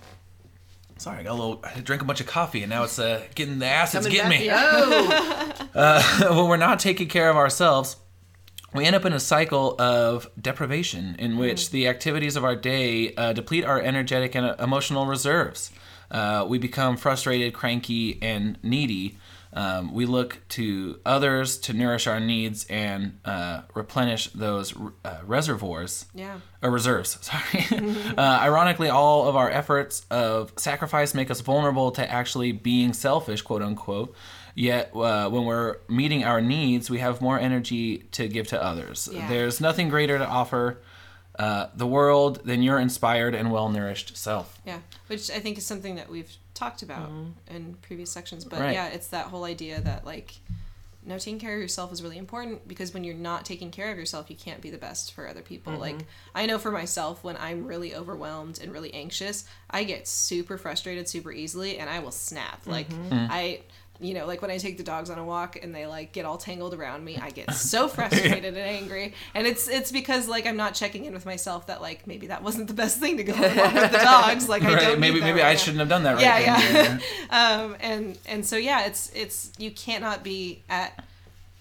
Sorry, 0.99 1.19
I 1.19 1.23
got 1.23 1.31
a 1.31 1.33
little. 1.33 1.63
I 1.63 1.79
drank 1.79 2.01
a 2.01 2.05
bunch 2.05 2.19
of 2.19 2.27
coffee 2.27 2.61
and 2.61 2.69
now 2.69 2.83
it's 2.83 2.99
uh, 2.99 3.23
getting 3.33 3.59
the 3.59 3.65
acid's 3.65 4.05
Coming 4.05 4.21
getting 4.21 4.47
me. 4.47 4.49
Oh, 4.51 6.29
when 6.35 6.49
we're 6.49 6.57
not 6.57 6.79
taking 6.79 7.07
care 7.07 7.29
of 7.29 7.37
ourselves, 7.37 7.95
we 8.73 8.85
end 8.85 8.97
up 8.97 9.05
in 9.05 9.13
a 9.13 9.19
cycle 9.19 9.79
of 9.79 10.29
deprivation 10.39 11.15
in 11.17 11.37
which 11.37 11.71
the 11.71 11.87
activities 11.87 12.35
of 12.35 12.43
our 12.43 12.55
day 12.55 13.15
uh, 13.15 13.31
deplete 13.31 13.63
our 13.63 13.79
energetic 13.79 14.35
and 14.35 14.45
uh, 14.45 14.55
emotional 14.59 15.05
reserves. 15.05 15.71
Uh, 16.11 16.45
we 16.47 16.57
become 16.57 16.97
frustrated, 16.97 17.53
cranky, 17.53 18.21
and 18.21 18.57
needy. 18.61 19.17
Um, 19.51 19.93
we 19.93 20.05
look 20.05 20.41
to 20.49 20.99
others 21.05 21.57
to 21.59 21.73
nourish 21.73 22.05
our 22.05 22.19
needs 22.19 22.65
and 22.69 23.19
uh, 23.25 23.61
replenish 23.73 24.27
those 24.27 24.75
uh, 25.03 25.19
reservoirs 25.25 26.05
yeah. 26.13 26.39
or 26.61 26.69
reserves. 26.69 27.17
Sorry. 27.21 27.65
uh, 28.15 28.21
ironically, 28.21 28.89
all 28.89 29.27
of 29.27 29.35
our 29.35 29.49
efforts 29.49 30.05
of 30.11 30.53
sacrifice 30.57 31.15
make 31.15 31.31
us 31.31 31.41
vulnerable 31.41 31.91
to 31.91 32.11
actually 32.11 32.51
being 32.51 32.93
selfish, 32.93 33.41
quote 33.41 33.61
unquote. 33.61 34.15
Yet, 34.55 34.91
uh, 34.95 35.29
when 35.29 35.45
we're 35.45 35.77
meeting 35.87 36.25
our 36.25 36.41
needs, 36.41 36.89
we 36.89 36.99
have 36.99 37.21
more 37.21 37.39
energy 37.39 37.99
to 38.11 38.27
give 38.27 38.47
to 38.47 38.61
others. 38.61 39.09
Yeah. 39.11 39.27
There's 39.29 39.61
nothing 39.61 39.89
greater 39.89 40.17
to 40.17 40.27
offer 40.27 40.81
uh, 41.39 41.67
the 41.73 41.87
world 41.87 42.41
than 42.43 42.61
your 42.61 42.79
inspired 42.79 43.33
and 43.33 43.51
well 43.51 43.69
nourished 43.69 44.17
self. 44.17 44.59
Yeah, 44.65 44.79
which 45.07 45.31
I 45.31 45.39
think 45.39 45.57
is 45.57 45.65
something 45.65 45.95
that 45.95 46.09
we've 46.09 46.35
talked 46.59 46.81
about 46.81 47.09
mm-hmm. 47.09 47.55
in 47.55 47.75
previous 47.81 48.11
sections. 48.11 48.43
But 48.45 48.59
Right. 48.59 48.73
yeah, 48.73 48.87
it's 48.87 49.07
that 49.07 49.27
whole 49.27 49.45
idea 49.45 49.79
that 49.81 50.05
like 50.05 50.35
no 51.05 51.17
taking 51.17 51.39
care 51.39 51.55
of 51.55 51.61
yourself 51.61 51.93
is 51.93 52.03
really 52.03 52.17
important 52.17 52.67
because 52.67 52.93
when 52.93 53.05
you're 53.05 53.15
not 53.15 53.45
taking 53.45 53.71
care 53.71 53.89
of 53.89 53.97
yourself 53.97 54.29
you 54.29 54.35
can't 54.35 54.59
be 54.59 54.69
the 54.69 54.77
best 54.77 55.13
for 55.13 55.27
other 55.27 55.41
people. 55.41 55.73
Mm-hmm. 55.73 55.81
Like 55.81 56.05
i 56.35 56.45
know 56.45 56.59
for 56.59 56.71
myself 56.71 57.23
when 57.23 57.37
i'm 57.37 57.65
really 57.65 57.95
overwhelmed 57.95 58.59
and 58.61 58.71
really 58.71 58.93
anxious 58.93 59.45
i 59.69 59.85
get 59.85 60.07
super 60.07 60.57
frustrated 60.57 61.07
super 61.07 61.31
easily 61.31 61.77
and 61.77 61.89
i 61.89 61.99
will 61.99 62.11
snap. 62.11 62.61
Like 62.65 62.89
mm-hmm. 62.89 63.13
mm. 63.13 63.27
i 63.31 63.61
you 64.01 64.13
know 64.13 64.25
like 64.25 64.41
when 64.41 64.49
i 64.49 64.57
take 64.57 64.77
the 64.77 64.83
dogs 64.83 65.09
on 65.09 65.17
a 65.17 65.25
walk 65.25 65.57
and 65.61 65.75
they 65.75 65.85
like 65.85 66.11
get 66.13 66.25
all 66.25 66.37
tangled 66.37 66.73
around 66.73 67.03
me 67.03 67.17
i 67.21 67.29
get 67.29 67.53
so 67.55 67.87
frustrated 67.87 68.45
and 68.45 68.57
angry 68.57 69.13
and 69.33 69.45
it's 69.45 69.67
it's 69.67 69.91
because 69.91 70.27
like 70.27 70.45
i'm 70.45 70.55
not 70.57 70.73
checking 70.73 71.05
in 71.05 71.13
with 71.13 71.25
myself 71.25 71.67
that 71.67 71.81
like 71.81 72.07
maybe 72.07 72.27
that 72.27 72.41
wasn't 72.41 72.67
the 72.67 72.73
best 72.73 72.97
thing 72.99 73.17
to 73.17 73.23
go 73.23 73.33
on 73.33 73.43
a 73.43 73.55
walk 73.55 73.73
with 73.73 73.91
the 73.91 73.97
dogs 74.03 74.47
like 74.47 74.63
i 74.63 74.73
Right, 74.73 74.81
don't 74.81 74.99
maybe 74.99 75.19
maybe 75.19 75.39
right 75.39 75.47
I 75.47 75.53
now 75.53 75.57
shouldn't 75.59 75.79
have 75.79 75.89
done 75.89 76.03
that 76.03 76.13
right 76.15 76.21
yeah, 76.21 76.59
then. 76.71 77.01
yeah. 77.29 77.59
um, 77.63 77.75
and 77.81 78.17
and 78.25 78.45
so 78.45 78.55
yeah, 78.55 78.85
it's 78.85 79.11
it's 79.13 79.51
you 79.57 79.71
cannot 79.71 80.23
be 80.23 80.63
at 80.69 81.03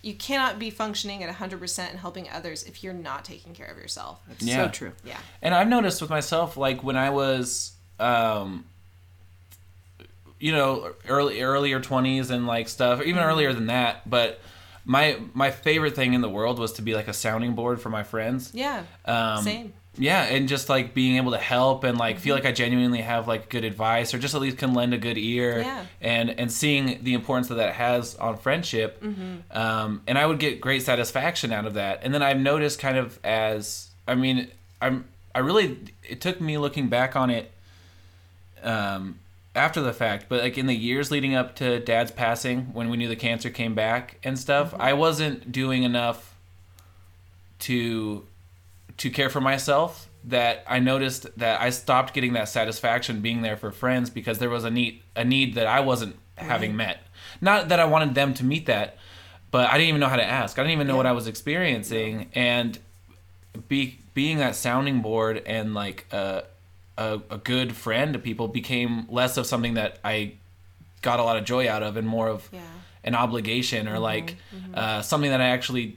you 0.02 0.14
cannot 0.14 0.58
be 0.60 0.70
functioning 0.70 1.24
at 1.24 1.34
100% 1.34 1.90
and 1.90 1.98
helping 1.98 2.28
others 2.30 2.62
if 2.62 2.84
you're 2.84 2.92
not 2.94 3.24
taking 3.24 3.52
care 3.52 3.66
of 3.66 3.76
yourself. 3.76 4.20
Yeah. 4.38 4.66
So 4.66 4.70
true. 4.70 4.92
Yeah. 5.04 5.18
And 5.42 5.54
I've 5.54 5.66
noticed 5.68 6.00
with 6.00 6.08
myself, 6.10 6.56
like 6.56 6.84
when 6.84 6.96
I 6.96 7.10
was, 7.10 7.72
um, 7.98 8.64
you 10.40 10.52
know, 10.52 10.92
early 11.08 11.42
earlier 11.42 11.80
twenties 11.80 12.30
and 12.30 12.46
like 12.46 12.68
stuff, 12.68 13.00
even 13.02 13.16
Mm-hmm. 13.16 13.28
earlier 13.30 13.52
than 13.52 13.66
that. 13.66 14.08
But 14.08 14.40
my 14.84 15.18
my 15.34 15.50
favorite 15.50 15.94
thing 15.94 16.14
in 16.14 16.20
the 16.20 16.28
world 16.30 16.58
was 16.58 16.72
to 16.74 16.82
be 16.82 16.94
like 16.94 17.08
a 17.08 17.12
sounding 17.12 17.54
board 17.54 17.80
for 17.80 17.90
my 17.90 18.02
friends. 18.02 18.52
Yeah. 18.54 18.84
Um, 19.04 19.42
Same. 19.42 19.72
Yeah, 20.00 20.22
and 20.22 20.48
just 20.48 20.68
like 20.68 20.94
being 20.94 21.16
able 21.16 21.32
to 21.32 21.38
help 21.38 21.82
and 21.82 21.98
like 21.98 22.16
Mm-hmm. 22.16 22.22
feel 22.22 22.34
like 22.36 22.44
I 22.46 22.52
genuinely 22.52 23.00
have 23.00 23.26
like 23.26 23.48
good 23.48 23.64
advice 23.64 24.14
or 24.14 24.18
just 24.18 24.32
at 24.34 24.40
least 24.40 24.56
can 24.56 24.72
lend 24.72 24.94
a 24.94 24.98
good 24.98 25.18
ear. 25.18 25.58
Yeah. 25.62 25.84
And 26.00 26.30
and 26.30 26.52
seeing 26.52 27.02
the 27.02 27.14
importance 27.14 27.48
that 27.48 27.56
that 27.56 27.74
has 27.74 28.14
on 28.14 28.36
friendship, 28.38 29.02
Mm-hmm. 29.02 29.56
um, 29.58 30.02
and 30.06 30.16
I 30.16 30.24
would 30.24 30.38
get 30.38 30.60
great 30.60 30.82
satisfaction 30.82 31.52
out 31.52 31.66
of 31.66 31.74
that. 31.74 32.00
And 32.04 32.14
then 32.14 32.22
I've 32.22 32.38
noticed 32.38 32.78
kind 32.78 32.96
of 32.96 33.18
as 33.24 33.88
I 34.06 34.14
mean 34.14 34.48
I'm 34.80 35.04
I 35.34 35.40
really 35.40 35.76
it 36.08 36.20
took 36.20 36.40
me 36.40 36.58
looking 36.58 36.88
back 36.88 37.16
on 37.16 37.30
it, 37.30 37.50
um, 38.62 39.18
after 39.58 39.80
the 39.80 39.92
fact, 39.92 40.26
but 40.28 40.42
like 40.42 40.56
in 40.56 40.66
the 40.66 40.74
years 40.74 41.10
leading 41.10 41.34
up 41.34 41.56
to 41.56 41.80
Dad's 41.80 42.10
passing, 42.10 42.72
when 42.72 42.88
we 42.88 42.96
knew 42.96 43.08
the 43.08 43.16
cancer 43.16 43.50
came 43.50 43.74
back 43.74 44.18
and 44.24 44.38
stuff, 44.38 44.72
Mm-hmm. 44.72 44.82
I 44.82 44.92
wasn't 44.94 45.52
doing 45.52 45.82
enough 45.82 46.34
to 47.60 48.24
to 48.96 49.10
care 49.10 49.30
for 49.30 49.40
myself 49.40 50.08
that 50.24 50.64
I 50.68 50.78
noticed 50.80 51.26
that 51.38 51.60
I 51.60 51.70
stopped 51.70 52.14
getting 52.14 52.32
that 52.32 52.48
satisfaction 52.48 53.20
being 53.20 53.42
there 53.42 53.56
for 53.56 53.70
friends 53.70 54.10
because 54.10 54.38
there 54.38 54.50
was 54.50 54.64
a 54.64 54.70
need 54.70 55.02
a 55.14 55.24
need 55.24 55.54
that 55.54 55.66
I 55.66 55.80
wasn't 55.80 56.16
having 56.36 56.76
met. 56.76 57.00
Not 57.40 57.68
that 57.68 57.80
I 57.80 57.84
wanted 57.84 58.14
them 58.14 58.34
to 58.34 58.44
meet 58.44 58.66
that, 58.66 58.96
but 59.50 59.68
I 59.70 59.74
didn't 59.74 59.88
even 59.88 60.00
know 60.00 60.08
how 60.08 60.16
to 60.16 60.24
ask. 60.24 60.58
I 60.58 60.62
didn't 60.62 60.72
even 60.72 60.86
know 60.86 60.96
what 60.96 61.06
I 61.06 61.12
was 61.12 61.26
experiencing 61.26 62.30
and 62.34 62.78
be 63.68 63.98
being 64.14 64.38
that 64.38 64.56
sounding 64.56 65.00
board 65.00 65.42
and 65.46 65.74
like 65.74 66.06
a, 66.12 66.44
a 66.98 67.20
a 67.30 67.38
good 67.38 67.74
friend 67.76 68.12
to 68.12 68.18
people 68.18 68.48
became 68.48 69.06
less 69.08 69.36
of 69.36 69.46
something 69.46 69.74
that 69.74 69.98
I 70.04 70.32
got 71.02 71.20
a 71.20 71.22
lot 71.22 71.36
of 71.36 71.44
joy 71.44 71.68
out 71.70 71.82
of 71.82 71.96
and 71.96 72.06
more 72.06 72.28
of 72.28 72.48
Yeah. 72.52 72.60
an 73.04 73.14
obligation 73.14 73.86
or 73.88 73.98
like 73.98 74.36
uh, 74.74 75.00
something 75.02 75.30
that 75.30 75.40
I 75.40 75.48
actually 75.50 75.96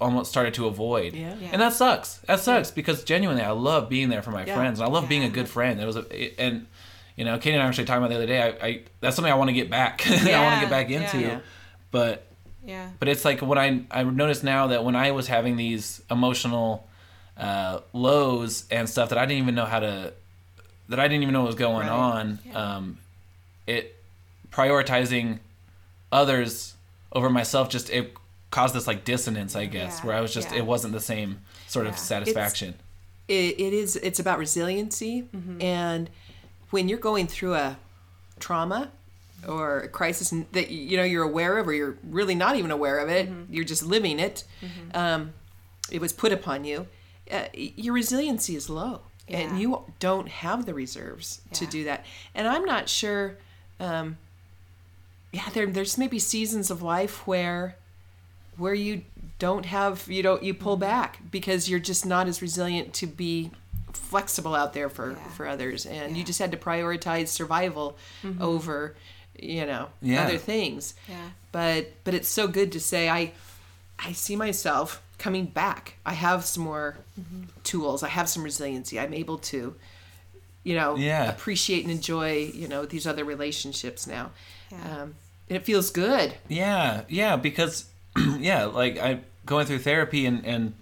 almost 0.00 0.30
started 0.30 0.54
to 0.54 0.66
avoid. 0.68 1.12
Yeah. 1.14 1.34
Yeah. 1.40 1.48
And 1.52 1.60
that 1.60 1.72
sucks. 1.72 2.18
That 2.28 2.38
sucks 2.38 2.70
because 2.70 3.02
genuinely 3.02 3.42
I 3.42 3.50
love 3.50 3.88
being 3.88 4.08
there 4.10 4.22
for 4.22 4.30
my 4.30 4.44
Yeah. 4.46 4.54
friends 4.54 4.78
and 4.78 4.88
I 4.88 4.92
love 4.92 5.08
being 5.08 5.24
a 5.24 5.28
good 5.28 5.48
friend. 5.48 5.80
It 5.80 5.86
was 5.86 5.96
a 5.96 6.06
it- 6.24 6.34
and 6.38 6.66
you 7.16 7.24
know, 7.24 7.36
Katie 7.36 7.54
and 7.54 7.62
I 7.62 7.64
were 7.64 7.70
actually 7.70 7.86
talking 7.86 8.04
about 8.04 8.10
the 8.10 8.14
other 8.22 8.26
day. 8.34 8.40
I, 8.40 8.66
I 8.66 8.80
that's 9.00 9.16
something 9.16 9.32
I 9.32 9.34
want 9.36 9.48
to 9.48 9.54
get 9.54 9.68
back. 9.70 10.06
I 10.06 10.40
want 10.44 10.54
to 10.54 10.60
get 10.60 10.70
back 10.70 10.88
into. 10.90 11.18
Yeah. 11.20 11.40
But 11.90 12.26
Yeah. 12.64 12.90
but 13.00 13.08
it's 13.08 13.24
like 13.24 13.40
when 13.42 13.58
I 13.58 13.82
I 13.90 14.04
noticed 14.04 14.44
now 14.44 14.68
that 14.68 14.84
when 14.84 14.94
I 14.94 15.10
was 15.10 15.26
having 15.26 15.56
these 15.56 16.00
emotional 16.10 16.86
uh, 17.36 17.80
lows 17.92 18.64
and 18.70 18.88
stuff 18.88 19.08
that 19.08 19.18
I 19.18 19.26
didn't 19.26 19.42
even 19.42 19.54
know 19.56 19.64
how 19.66 19.80
to 19.80 20.12
that 20.88 20.98
I 20.98 21.08
didn't 21.08 21.22
even 21.22 21.32
know 21.34 21.42
was 21.44 21.54
going 21.54 21.86
Right. 21.86 21.90
on. 21.90 22.38
Yeah. 22.46 22.52
Um, 22.76 22.98
it 23.66 23.94
prioritizing 24.50 25.38
others 26.10 26.74
over 27.12 27.28
myself 27.30 27.68
just 27.68 27.90
it 27.90 28.14
caused 28.50 28.74
this 28.74 28.86
like 28.86 29.04
dissonance, 29.04 29.54
I 29.54 29.66
guess, 29.66 29.98
Yeah. 30.00 30.06
where 30.06 30.16
I 30.16 30.20
was 30.20 30.32
just 30.32 30.50
Yeah. 30.50 30.58
it 30.58 30.66
wasn't 30.66 30.92
the 30.94 31.00
same 31.00 31.40
sort 31.66 31.86
of 31.86 31.92
Yeah. 31.92 31.98
satisfaction. 31.98 32.74
It, 33.28 33.60
it 33.60 33.72
is. 33.74 33.96
It's 33.96 34.18
about 34.18 34.38
resiliency, 34.38 35.28
and 35.60 36.08
when 36.70 36.88
you're 36.88 36.98
going 36.98 37.26
through 37.26 37.54
a 37.56 37.76
trauma 38.40 38.90
or 39.46 39.80
a 39.80 39.88
crisis 39.88 40.32
that 40.52 40.70
you 40.70 40.96
know 40.96 41.02
you're 41.04 41.24
aware 41.24 41.58
of, 41.58 41.68
or 41.68 41.74
you're 41.74 41.98
really 42.02 42.34
not 42.34 42.56
even 42.56 42.70
aware 42.70 42.98
of 42.98 43.10
it, 43.10 43.28
you're 43.50 43.66
just 43.66 43.82
living 43.82 44.18
it. 44.18 44.44
Um, 44.94 45.34
it 45.90 46.00
was 46.00 46.14
put 46.14 46.32
upon 46.32 46.64
you. 46.64 46.86
Uh, 47.30 47.44
your 47.52 47.92
resiliency 47.92 48.56
is 48.56 48.70
low, 48.70 49.02
Yeah. 49.28 49.38
and 49.38 49.60
you 49.60 49.82
don't 49.98 50.28
have 50.28 50.66
the 50.66 50.74
reserves 50.74 51.40
to 51.52 51.66
do 51.66 51.84
that. 51.84 52.04
And 52.34 52.48
I'm 52.48 52.64
not 52.64 52.88
sure. 52.88 53.36
Um, 53.80 54.16
yeah, 55.32 55.48
there, 55.52 55.66
there's 55.66 55.98
maybe 55.98 56.18
seasons 56.18 56.70
of 56.70 56.82
life 56.82 57.26
where 57.26 57.76
where 58.56 58.74
you 58.74 59.02
don't 59.38 59.66
have 59.66 60.08
you 60.08 60.22
don't 60.22 60.42
you 60.42 60.52
pull 60.54 60.76
back 60.76 61.20
because 61.30 61.68
you're 61.68 61.78
just 61.78 62.04
not 62.04 62.26
as 62.26 62.42
resilient 62.42 62.92
to 62.94 63.06
be 63.06 63.50
flexible 63.92 64.54
out 64.54 64.72
there 64.72 64.88
for 64.88 65.12
Yeah. 65.12 65.28
for 65.36 65.46
others 65.46 65.86
and 65.86 66.16
you 66.16 66.24
just 66.24 66.38
had 66.40 66.50
to 66.50 66.56
prioritize 66.56 67.28
survival 67.28 67.96
over 68.40 68.96
you 69.38 69.64
know 69.64 69.90
Yeah. 70.02 70.24
other 70.24 70.38
things 70.38 70.94
Yeah. 71.08 71.28
but 71.52 71.92
but 72.02 72.14
it's 72.14 72.28
so 72.28 72.48
good 72.48 72.72
to 72.72 72.80
say 72.80 73.08
i 73.08 73.32
i 73.98 74.10
see 74.12 74.34
myself 74.34 75.00
coming 75.18 75.46
back 75.46 75.94
i 76.06 76.12
have 76.12 76.44
some 76.44 76.62
more 76.62 76.96
tools 77.64 78.02
i 78.02 78.08
have 78.08 78.28
some 78.28 78.42
resiliency 78.44 78.98
i'm 79.00 79.12
able 79.12 79.38
to 79.38 79.74
you 80.62 80.74
know 80.74 80.96
Yeah. 80.96 81.28
appreciate 81.30 81.82
and 81.82 81.90
enjoy 81.90 82.50
you 82.54 82.68
know 82.68 82.84
these 82.86 83.06
other 83.06 83.24
relationships 83.24 84.06
now 84.06 84.30
Yeah. 84.70 85.02
um, 85.02 85.14
and 85.48 85.56
it 85.56 85.64
feels 85.64 85.90
good 85.90 86.34
Yeah, 86.48 87.02
yeah, 87.08 87.36
because 87.36 87.86
yeah, 88.38 88.64
like 88.66 88.98
I 88.98 89.20
going 89.46 89.66
through 89.66 89.78
therapy 89.78 90.26
and 90.26 90.44
and 90.44 90.74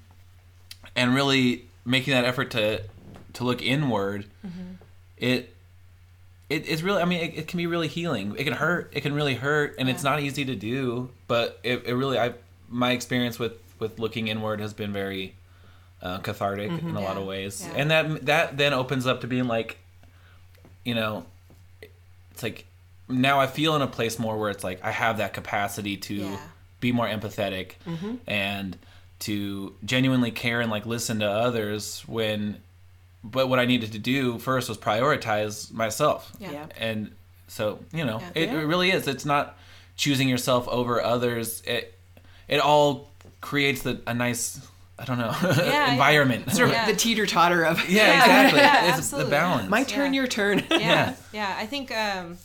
and 0.97 1.15
really 1.15 1.67
making 1.85 2.15
that 2.15 2.25
effort 2.25 2.51
to 2.53 2.83
to 3.35 3.45
look 3.45 3.63
inward. 3.63 4.25
It 5.19 5.55
it 6.49 6.69
it's 6.69 6.83
really 6.83 7.01
I 7.01 7.05
mean 7.05 7.21
it, 7.21 7.39
it 7.39 7.49
can 7.49 7.59
be 7.59 7.67
really 7.67 7.87
healing. 7.89 8.35
It 8.39 8.45
can 8.45 8.55
hurt. 8.55 8.91
It 8.93 9.03
can 9.03 9.15
really 9.15 9.35
hurt, 9.35 9.77
and 9.79 9.89
it's 9.89 10.03
not 10.03 10.21
easy 10.21 10.45
to 10.47 10.57
do. 10.57 11.11
But 11.29 11.61
it, 11.63 11.85
it 11.87 11.95
really 11.95 12.19
I 12.19 12.35
my 12.69 12.91
experience 12.93 13.39
with 13.39 13.53
with 13.79 13.99
looking 13.99 14.29
inward 14.29 14.61
has 14.61 14.73
been 14.75 14.93
very 14.93 15.35
uh, 16.03 16.19
cathartic 16.19 16.71
in 16.71 16.95
a 16.97 17.01
lot 17.01 17.17
of 17.17 17.25
ways, 17.27 17.65
yeah. 17.67 17.75
and 17.81 17.91
that 17.91 18.27
that 18.27 18.57
then 18.57 18.73
opens 18.73 19.07
up 19.07 19.21
to 19.23 19.27
being 19.27 19.47
like, 19.49 19.79
you 20.85 20.95
know, 20.95 21.25
it's 22.31 22.43
like 22.43 22.67
now 23.09 23.41
I 23.41 23.47
feel 23.47 23.75
in 23.77 23.83
a 23.83 23.87
place 23.87 24.19
more 24.19 24.37
where 24.39 24.51
it's 24.51 24.65
like 24.65 24.85
I 24.85 24.91
have 24.91 25.19
that 25.19 25.33
capacity 25.33 25.97
to 25.99 26.15
Yeah. 26.15 26.39
be 26.81 26.93
more 26.93 27.07
empathetic 27.07 27.73
and 28.27 28.77
to 29.21 29.75
genuinely 29.85 30.31
care 30.31 30.61
and 30.61 30.71
like 30.71 30.85
listen 30.87 31.21
to 31.21 31.27
others 31.31 32.03
when 32.07 32.61
but 33.25 33.49
what 33.49 33.59
I 33.59 33.65
needed 33.65 33.93
to 33.93 33.99
do 33.99 34.39
first 34.39 34.69
was 34.69 34.77
prioritize 34.79 35.73
myself. 35.73 36.31
Yeah. 36.39 36.53
Yeah. 36.53 36.67
And 36.79 37.11
so, 37.49 37.81
you 37.93 38.05
know, 38.05 38.21
Yeah. 38.21 38.31
it, 38.35 38.49
Yeah. 38.51 38.61
it 38.61 38.65
really 38.65 38.91
is. 38.93 39.09
It's 39.09 39.25
not 39.25 39.59
choosing 39.97 40.29
yourself 40.29 40.69
over 40.69 41.03
others. 41.03 41.63
It 41.67 41.99
it 42.49 42.61
all 42.61 43.11
creates 43.41 43.83
the 43.83 44.01
a 44.07 44.15
nice 44.15 44.61
I 44.99 45.05
don't 45.05 45.19
know 45.19 45.35
yeah. 45.43 45.93
environment. 45.93 46.51
sort 46.53 46.69
of 46.71 46.75
Yeah. 46.75 46.87
the 46.87 46.97
teeter 46.97 47.27
totter 47.27 47.63
of 47.65 47.79
Yeah, 47.89 48.07
Yeah, 48.07 48.19
exactly. 48.21 48.61
yeah, 48.61 48.89
it's 48.89 48.99
absolutely. 48.99 49.25
the 49.31 49.37
balance. 49.37 49.69
my 49.71 49.85
turn 49.85 50.15
Yeah. 50.15 50.21
your 50.21 50.27
turn 50.29 50.65
yeah, 50.71 50.79
Yeah. 50.79 51.15
yeah. 51.33 51.57
I 51.59 51.67
think 51.67 51.95
um, 51.97 52.39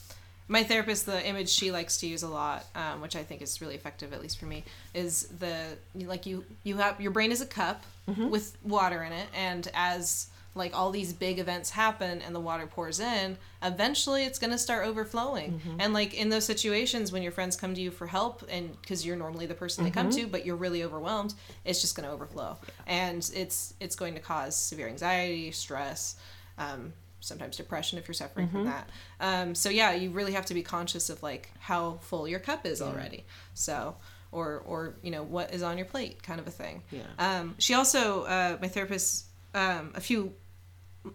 my 0.50 0.64
therapist, 0.64 1.06
the 1.06 1.26
image 1.26 1.48
she 1.48 1.72
likes 1.72 1.98
to 2.02 2.08
use 2.08 2.24
a 2.24 2.28
lot, 2.28 2.66
um, 2.76 3.00
which 3.00 3.16
I 3.16 3.24
think 3.24 3.42
is 3.42 3.62
really 3.62 3.76
effective, 3.76 4.12
at 4.12 4.22
least 4.22 4.38
for 4.38 4.48
me, 4.48 4.66
is 4.94 5.28
the 5.40 5.78
like 5.96 6.26
you 6.26 6.44
you 6.66 6.76
have 6.78 7.00
your 7.00 7.12
brain 7.12 7.32
is 7.32 7.40
a 7.42 7.46
cup 7.46 7.84
with 8.08 8.58
water 8.62 9.02
in 9.04 9.14
it, 9.14 9.28
and 9.34 9.70
as 9.74 10.28
like 10.54 10.76
all 10.76 10.92
these 10.92 11.14
big 11.14 11.40
events 11.40 11.70
happen 11.70 12.22
and 12.22 12.36
the 12.36 12.40
water 12.40 12.68
pours 12.68 13.00
in, 13.00 13.38
eventually 13.64 14.26
it's 14.26 14.38
going 14.38 14.52
to 14.52 14.58
start 14.58 14.86
overflowing. 14.86 15.62
And 15.80 15.94
like 15.94 16.14
in 16.14 16.30
those 16.30 16.46
situations 16.46 17.12
when 17.12 17.24
your 17.24 17.32
friends 17.32 17.56
come 17.56 17.74
to 17.74 17.82
you 17.82 17.92
for 17.92 18.08
help 18.08 18.44
and 18.50 18.76
cuz 18.84 19.06
you're 19.06 19.16
normally 19.16 19.46
the 19.46 19.54
person 19.54 19.84
they 19.84 19.92
come 19.92 20.10
to, 20.10 20.28
but 20.28 20.46
you're 20.46 20.58
really 20.58 20.84
overwhelmed, 20.84 21.34
it's 21.64 21.80
just 21.80 21.96
going 21.96 22.08
to 22.08 22.14
overflow. 22.14 22.58
And 22.86 23.30
it's 23.34 23.74
it's 23.80 23.96
going 23.96 24.14
to 24.16 24.20
cause 24.20 24.56
severe 24.56 24.88
anxiety, 24.90 25.52
stress, 25.52 26.16
um, 26.58 26.94
sometimes 27.22 27.56
depression 27.56 27.98
if 27.98 28.08
you're 28.08 28.14
suffering 28.14 28.50
from 28.50 28.66
that. 28.66 28.90
Um, 29.20 29.56
so 29.56 29.70
yeah, 29.70 29.94
you 29.94 30.10
really 30.10 30.34
have 30.34 30.46
to 30.48 30.54
be 30.54 30.64
conscious 30.64 31.10
of 31.10 31.24
like 31.24 31.52
how 31.60 32.00
full 32.02 32.28
your 32.28 32.40
cup 32.40 32.66
is 32.66 32.82
already. 32.82 33.26
So 33.54 33.96
or 34.32 34.64
or 34.66 34.96
you 35.02 35.12
know 35.12 35.24
what 35.24 35.54
is 35.54 35.62
on 35.62 35.78
your 35.78 35.86
plate 35.86 36.24
kind 36.24 36.40
of 36.40 36.48
a 36.48 36.52
thing. 36.52 36.84
Yeah. 36.92 37.04
Um, 37.20 37.56
she 37.58 37.74
also 37.74 38.24
uh, 38.24 38.58
my 38.62 38.68
therapist 38.68 39.28
um, 39.54 39.92
a 39.96 40.02
few 40.02 40.34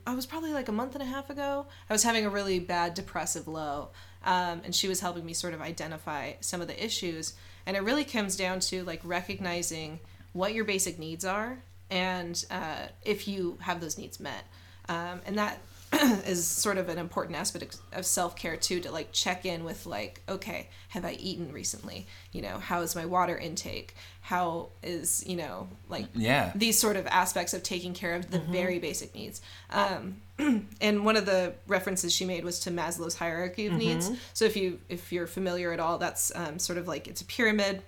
I 0.06 0.14
was 0.14 0.26
probably 0.26 0.52
like 0.52 0.68
a 0.68 0.72
month 0.72 0.94
and 0.94 1.02
a 1.02 1.06
half 1.06 1.30
ago. 1.30 1.66
I 1.88 1.92
was 1.92 2.02
having 2.02 2.26
a 2.26 2.30
really 2.30 2.58
bad 2.58 2.94
depressive 2.94 3.46
low, 3.46 3.90
um, 4.24 4.62
and 4.64 4.74
she 4.74 4.88
was 4.88 5.00
helping 5.00 5.24
me 5.24 5.32
sort 5.32 5.54
of 5.54 5.60
identify 5.60 6.32
some 6.40 6.60
of 6.60 6.66
the 6.66 6.84
issues. 6.84 7.34
And 7.66 7.76
it 7.76 7.82
really 7.82 8.04
comes 8.04 8.36
down 8.36 8.60
to 8.60 8.84
like 8.84 9.00
recognizing 9.04 10.00
what 10.32 10.54
your 10.54 10.64
basic 10.64 10.98
needs 10.98 11.24
are 11.24 11.58
and 11.90 12.44
uh, 12.50 12.86
if 13.04 13.28
you 13.28 13.58
have 13.60 13.80
those 13.80 13.98
needs 13.98 14.20
met. 14.20 14.44
Um, 14.88 15.20
and 15.26 15.38
that 15.38 15.60
is 16.26 16.46
sort 16.46 16.78
of 16.78 16.88
an 16.88 16.98
important 16.98 17.36
aspect 17.36 17.78
of 17.92 18.06
self 18.06 18.36
care 18.36 18.56
too 18.56 18.80
to 18.80 18.90
like 18.90 19.12
check 19.12 19.44
in 19.46 19.64
with 19.64 19.86
like 19.86 20.22
okay 20.28 20.68
have 20.88 21.04
I 21.04 21.12
eaten 21.12 21.52
recently? 21.52 22.06
You 22.32 22.42
know 22.42 22.58
how 22.58 22.80
is 22.82 22.94
my 22.96 23.04
water 23.06 23.36
intake? 23.36 23.94
How 24.22 24.68
is 24.82 25.24
you 25.26 25.36
know 25.36 25.68
like 25.88 26.06
Yeah. 26.14 26.52
these 26.54 26.78
sort 26.78 26.96
of 26.96 27.06
aspects 27.06 27.54
of 27.54 27.62
taking 27.62 27.94
care 27.94 28.14
of 28.14 28.30
the 28.30 28.38
very 28.38 28.78
basic 28.78 29.14
needs. 29.14 29.40
Um, 29.70 30.22
and 30.80 31.04
one 31.04 31.16
of 31.16 31.26
the 31.26 31.54
references 31.66 32.14
she 32.14 32.24
made 32.24 32.44
was 32.44 32.60
to 32.60 32.70
Maslow's 32.70 33.16
hierarchy 33.16 33.66
of 33.66 33.74
needs. 33.74 34.10
So 34.32 34.44
if 34.44 34.56
you 34.56 34.80
if 34.88 35.12
you're 35.12 35.26
familiar 35.26 35.72
at 35.72 35.80
all 35.80 35.98
that's 35.98 36.32
um, 36.34 36.58
sort 36.58 36.78
of 36.78 36.86
like 36.88 37.08
it's 37.08 37.20
a 37.20 37.26
pyramid. 37.26 37.82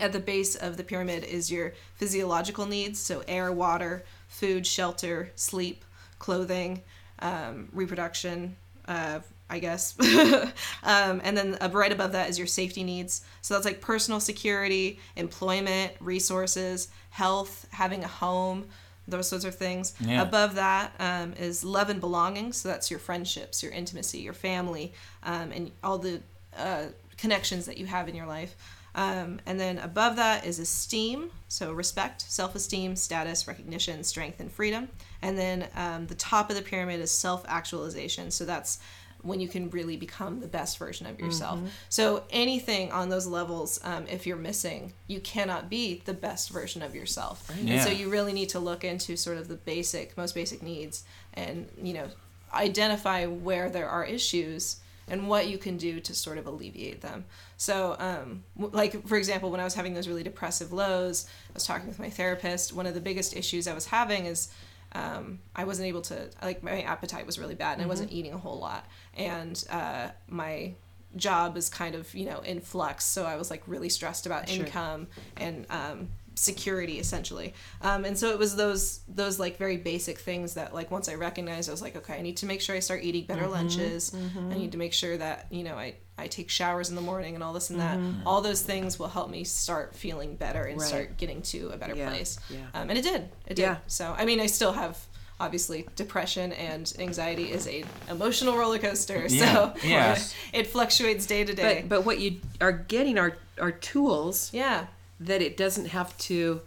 At 0.00 0.12
the 0.12 0.18
base 0.18 0.56
of 0.56 0.76
the 0.76 0.82
pyramid 0.82 1.22
is 1.22 1.52
your 1.52 1.72
physiological 1.94 2.66
needs 2.66 2.98
so 2.98 3.22
air 3.28 3.52
water 3.52 4.04
food 4.26 4.66
shelter 4.66 5.30
sleep 5.36 5.84
clothing 6.18 6.82
um, 7.20 7.68
reproduction 7.72 8.56
uh, 8.86 9.20
i 9.50 9.58
guess. 9.58 9.94
Um, 10.86 11.22
and 11.24 11.34
then 11.34 11.56
right 11.72 11.90
above 11.90 12.12
that 12.12 12.28
is 12.28 12.38
your 12.38 12.46
safety 12.46 12.84
needs. 12.84 13.22
So 13.40 13.54
that's 13.54 13.64
like 13.64 13.80
personal 13.80 14.20
security 14.20 14.98
employment 15.16 15.92
resources 15.98 16.88
health 17.08 17.66
having 17.70 18.04
a 18.04 18.08
home 18.08 18.66
those 19.08 19.28
sorts 19.28 19.46
of 19.46 19.54
things. 19.54 19.94
Yeah. 20.00 20.22
above 20.22 20.56
that 20.56 20.92
um, 20.98 21.32
is 21.34 21.64
love 21.64 21.88
and 21.88 22.00
belonging. 22.00 22.52
So 22.52 22.68
that's 22.68 22.90
your 22.90 23.00
friendships 23.00 23.62
your 23.62 23.72
intimacy 23.72 24.18
your 24.18 24.34
family 24.34 24.92
um, 25.22 25.52
and 25.52 25.70
all 25.82 25.98
the 25.98 26.20
uh, 26.56 26.86
connections 27.16 27.64
that 27.66 27.78
you 27.78 27.86
have 27.86 28.08
in 28.08 28.14
your 28.14 28.26
life 28.26 28.54
um, 28.94 29.40
and 29.46 29.58
then 29.58 29.78
above 29.78 30.16
that 30.16 30.46
is 30.46 30.58
esteem, 30.58 31.30
so 31.48 31.72
respect, 31.72 32.22
self 32.22 32.54
esteem, 32.54 32.94
status, 32.96 33.48
recognition, 33.48 34.04
strength, 34.04 34.40
and 34.40 34.50
freedom. 34.50 34.88
And 35.22 35.36
then 35.36 35.68
um, 35.74 36.06
the 36.06 36.14
top 36.14 36.50
of 36.50 36.56
the 36.56 36.62
pyramid 36.62 37.00
is 37.00 37.10
self 37.10 37.44
actualization, 37.48 38.30
so 38.30 38.44
that's 38.44 38.78
when 39.22 39.40
you 39.40 39.48
can 39.48 39.70
really 39.70 39.96
become 39.96 40.40
the 40.40 40.46
best 40.46 40.76
version 40.78 41.06
of 41.06 41.18
yourself. 41.18 41.58
So 41.88 42.24
anything 42.28 42.92
on 42.92 43.08
those 43.08 43.26
levels, 43.26 43.80
um, 43.82 44.06
if 44.06 44.26
you're 44.26 44.36
missing, 44.36 44.92
you 45.06 45.18
cannot 45.18 45.70
be 45.70 46.02
the 46.04 46.12
best 46.12 46.50
version 46.50 46.82
of 46.82 46.94
yourself. 46.94 47.48
And 47.72 47.80
so 47.80 47.88
you 47.88 48.10
really 48.10 48.34
need 48.34 48.50
to 48.50 48.58
look 48.58 48.84
into 48.84 49.16
sort 49.16 49.38
of 49.38 49.48
the 49.48 49.56
basic, 49.56 50.14
most 50.18 50.34
basic 50.34 50.62
needs, 50.62 51.04
and 51.32 51.68
you 51.82 51.94
know, 51.94 52.08
identify 52.52 53.24
where 53.24 53.70
there 53.70 53.88
are 53.88 54.04
issues 54.04 54.76
and 55.08 55.28
what 55.28 55.48
you 55.48 55.58
can 55.58 55.76
do 55.76 56.00
to 56.00 56.14
sort 56.14 56.38
of 56.38 56.46
alleviate 56.46 57.00
them. 57.00 57.24
So, 57.64 57.96
um, 57.98 58.44
like 58.58 59.08
for 59.08 59.16
example, 59.16 59.50
when 59.50 59.58
I 59.58 59.64
was 59.64 59.72
having 59.72 59.94
those 59.94 60.06
really 60.06 60.22
depressive 60.22 60.70
lows, 60.70 61.26
I 61.48 61.54
was 61.54 61.64
talking 61.64 61.88
with 61.88 61.98
my 61.98 62.10
therapist. 62.10 62.74
One 62.74 62.86
of 62.86 62.92
the 62.92 63.00
biggest 63.00 63.34
issues 63.34 63.66
I 63.66 63.72
was 63.72 63.86
having 63.86 64.26
is 64.26 64.52
um, 64.92 65.38
I 65.56 65.64
wasn't 65.64 65.88
able 65.88 66.02
to 66.02 66.28
like 66.42 66.62
my 66.62 66.82
appetite 66.82 67.24
was 67.24 67.38
really 67.38 67.54
bad 67.54 67.78
and 67.78 67.82
I 67.82 67.86
wasn't 67.88 68.12
eating 68.12 68.34
a 68.34 68.38
whole 68.38 68.58
lot, 68.58 68.84
and 69.14 69.64
uh, 69.70 70.08
my 70.28 70.74
job 71.16 71.56
is 71.56 71.70
kind 71.70 71.94
of 71.94 72.14
you 72.14 72.26
know 72.26 72.40
in 72.40 72.60
flux. 72.60 73.06
So 73.06 73.24
I 73.24 73.36
was 73.36 73.50
like 73.50 73.62
really 73.66 73.88
stressed 73.88 74.26
about 74.26 74.50
income 74.50 75.06
and 75.38 75.64
um, 75.70 76.08
security 76.34 76.98
essentially. 76.98 77.54
Um, 77.80 78.04
and 78.04 78.18
so 78.18 78.28
it 78.30 78.38
was 78.38 78.56
those 78.56 79.00
those 79.08 79.38
like 79.38 79.56
very 79.56 79.78
basic 79.78 80.18
things 80.18 80.54
that 80.54 80.74
like 80.74 80.90
once 80.90 81.08
i 81.08 81.14
recognized 81.14 81.68
i 81.70 81.72
was 81.72 81.80
like 81.80 81.96
okay 81.96 82.14
i 82.18 82.22
need 82.22 82.36
to 82.38 82.46
make 82.46 82.60
sure 82.60 82.76
i 82.76 82.80
start 82.80 83.04
eating 83.04 83.24
better 83.24 83.46
lunches. 83.46 84.14
I 84.14 84.54
need 84.58 84.72
to 84.72 84.78
make 84.78 84.92
sure 84.92 85.16
that 85.16 85.46
you 85.50 85.64
know 85.64 85.76
i 85.76 85.94
i 86.16 86.26
take 86.28 86.48
showers 86.50 86.88
in 86.90 86.94
the 86.96 87.00
morning 87.02 87.34
and 87.34 87.42
all 87.42 87.52
this 87.52 87.70
and 87.70 87.80
that 87.80 87.98
all 88.24 88.40
those 88.40 88.62
things 88.62 88.98
will 88.98 89.08
help 89.08 89.28
me 89.30 89.42
start 89.44 89.94
feeling 89.94 90.36
better 90.36 90.62
and 90.64 90.78
Right. 90.80 90.88
start 90.88 91.16
getting 91.16 91.42
to 91.42 91.70
a 91.70 91.76
better 91.76 91.94
Yeah, 91.96 92.08
place 92.08 92.38
yeah. 92.50 92.58
um, 92.74 92.88
and 92.90 92.98
it 92.98 93.02
did 93.02 93.22
it 93.46 93.54
did 93.56 93.58
Yeah. 93.58 93.76
so 93.86 94.14
i 94.16 94.24
mean 94.24 94.40
i 94.40 94.46
still 94.46 94.72
have 94.72 94.96
obviously 95.40 95.86
depression 95.96 96.52
and 96.52 96.92
anxiety 97.00 97.50
is 97.50 97.66
a 97.66 97.84
emotional 98.08 98.56
roller 98.56 98.78
coaster 98.78 99.26
Yeah, 99.28 99.52
so 99.54 99.74
yeah. 99.88 100.18
it 100.52 100.68
fluctuates 100.68 101.26
day 101.26 101.42
to 101.44 101.52
day 101.54 101.80
But 101.82 101.88
but 101.88 102.06
what 102.06 102.20
you 102.20 102.40
are 102.60 102.72
getting 102.72 103.18
are 103.18 103.36
are 103.60 103.72
tools 103.72 104.50
yeah 104.52 104.86
that 105.20 105.42
it 105.42 105.56
doesn't 105.56 105.86
have 105.86 106.16
to 106.18 106.60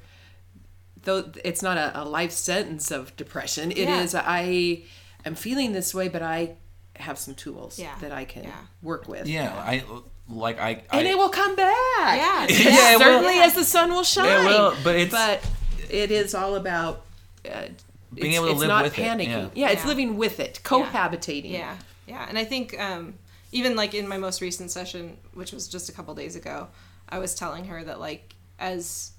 though 1.03 1.31
it's 1.45 1.61
not 1.61 1.77
a, 1.77 2.01
a 2.01 2.03
life 2.03 2.31
sentence 2.31 2.91
of 2.91 3.15
depression 3.15 3.71
It 3.71 3.87
is 3.89 4.13
Yeah. 4.13 4.23
i 4.25 4.83
am 5.25 5.35
feeling 5.35 5.71
this 5.71 5.93
way 5.93 6.07
but 6.09 6.21
i 6.21 6.55
have 6.99 7.17
some 7.17 7.35
tools 7.35 7.77
Yeah. 7.79 7.93
that 8.01 8.11
i 8.11 8.25
can 8.25 8.43
Yeah. 8.43 8.51
work 8.81 9.07
with 9.07 9.27
Yeah, 9.27 9.53
I 9.53 9.83
like 10.29 10.59
I. 10.59 10.83
and 10.91 11.07
it 11.07 11.17
will 11.17 11.29
come 11.29 11.55
back 11.55 12.17
Yeah. 12.17 12.47
Yeah, 12.49 12.93
it 12.93 12.99
will. 12.99 13.05
certainly 13.05 13.39
as 13.39 13.53
the 13.53 13.63
sun 13.63 13.89
will 13.91 14.03
shine 14.03 14.45
will, 14.45 14.75
but 14.83 14.95
it's- 14.95 15.11
but 15.11 15.41
it 15.89 16.11
is 16.11 16.35
all 16.35 16.55
about 16.55 17.05
uh, 17.49 17.67
Being 18.13 18.31
it's, 18.31 18.35
able 18.37 18.45
to 18.47 18.51
it's 18.53 18.59
live 18.61 18.67
not 18.69 18.83
with 18.83 18.97
it, 18.97 19.01
panicking 19.01 19.27
yeah. 19.27 19.49
yeah. 19.53 19.69
it's 19.69 19.85
living 19.85 20.17
with 20.17 20.39
it 20.39 20.59
cohabitating 20.63 21.51
Yeah, 21.51 21.77
yeah, 22.07 22.25
and 22.27 22.37
I 22.37 22.43
think 22.45 22.77
um, 22.79 23.13
even 23.51 23.75
like 23.75 23.93
in 23.93 24.07
my 24.07 24.17
most 24.17 24.41
recent 24.41 24.71
session, 24.71 25.17
which 25.33 25.51
was 25.53 25.67
just 25.67 25.87
a 25.89 25.91
couple 25.93 26.13
days 26.15 26.35
ago, 26.35 26.67
I 27.09 27.19
was 27.19 27.33
telling 27.35 27.65
her 27.65 27.83
that 27.85 27.99
like 27.99 28.33
as 28.59 29.11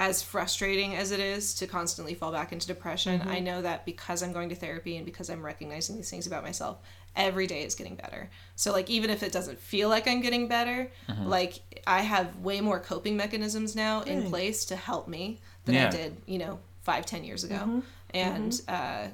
as 0.00 0.22
frustrating 0.22 0.96
as 0.96 1.10
it 1.10 1.20
is 1.20 1.52
to 1.52 1.66
constantly 1.66 2.14
fall 2.14 2.32
back 2.32 2.52
into 2.52 2.66
depression, 2.66 3.20
I 3.20 3.36
mm-hmm. 3.36 3.44
know 3.44 3.62
that 3.62 3.84
because 3.84 4.22
I'm 4.22 4.32
going 4.32 4.48
to 4.48 4.54
therapy 4.54 4.96
and 4.96 5.04
because 5.04 5.28
I'm 5.28 5.44
recognizing 5.44 5.94
these 5.94 6.08
things 6.08 6.26
about 6.26 6.42
myself, 6.42 6.78
every 7.14 7.46
day 7.46 7.64
is 7.64 7.74
getting 7.74 7.96
better. 7.96 8.30
So 8.56 8.72
like 8.72 8.88
even 8.88 9.10
if 9.10 9.22
it 9.22 9.30
doesn't 9.30 9.60
feel 9.60 9.90
like 9.90 10.08
I'm 10.08 10.22
getting 10.22 10.48
better, 10.48 10.90
mm-hmm. 11.06 11.26
like 11.26 11.82
I 11.86 12.00
have 12.00 12.34
way 12.36 12.62
more 12.62 12.80
coping 12.80 13.14
mechanisms 13.18 13.76
now 13.76 14.00
in 14.00 14.30
place 14.30 14.64
to 14.66 14.76
help 14.76 15.06
me 15.06 15.38
than 15.66 15.74
Yeah. 15.74 15.88
I 15.88 15.90
did, 15.90 16.16
you 16.24 16.38
know, 16.38 16.60
five, 16.80 17.04
ten 17.04 17.22
years 17.22 17.44
ago. 17.44 17.56
Mm-hmm. 17.56 17.80
And 18.14 18.60
uh 18.68 19.08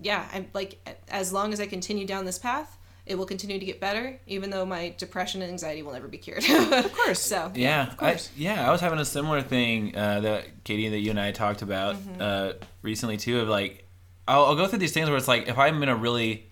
yeah, 0.00 0.28
I'm 0.32 0.48
like 0.52 0.84
as 1.08 1.32
long 1.32 1.52
as 1.52 1.60
I 1.60 1.66
continue 1.66 2.08
down 2.08 2.24
this 2.24 2.40
path, 2.40 2.76
it 3.06 3.16
will 3.18 3.26
continue 3.26 3.58
to 3.58 3.66
get 3.66 3.80
better, 3.80 4.18
even 4.26 4.48
though 4.50 4.64
my 4.64 4.94
depression 4.96 5.42
and 5.42 5.50
anxiety 5.50 5.82
will 5.82 5.92
never 5.92 6.08
be 6.08 6.16
cured. 6.18 6.44
of 6.48 6.92
course. 6.92 7.20
So 7.32 7.52
Yeah, 7.54 7.90
I, 7.92 7.94
course. 7.96 8.30
yeah, 8.36 8.66
I 8.66 8.72
was 8.72 8.80
having 8.80 8.98
a 8.98 9.04
similar 9.04 9.42
thing 9.42 9.94
uh, 9.96 10.20
that 10.20 10.64
Katie, 10.64 10.88
that 10.88 10.98
you 10.98 11.10
and 11.10 11.20
I 11.20 11.32
talked 11.32 11.60
about 11.62 11.96
Mm-hmm. 11.96 12.20
uh, 12.20 12.52
recently 12.82 13.16
too. 13.18 13.40
Of 13.40 13.48
like, 13.48 13.84
I'll, 14.26 14.46
I'll 14.46 14.56
go 14.56 14.66
through 14.66 14.78
these 14.78 14.92
things 14.92 15.08
where 15.08 15.18
it's 15.18 15.28
like, 15.28 15.48
if 15.48 15.58
I'm 15.58 15.82
in 15.82 15.88
a 15.90 15.96
really, 15.96 16.46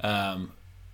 um, 0.00 0.52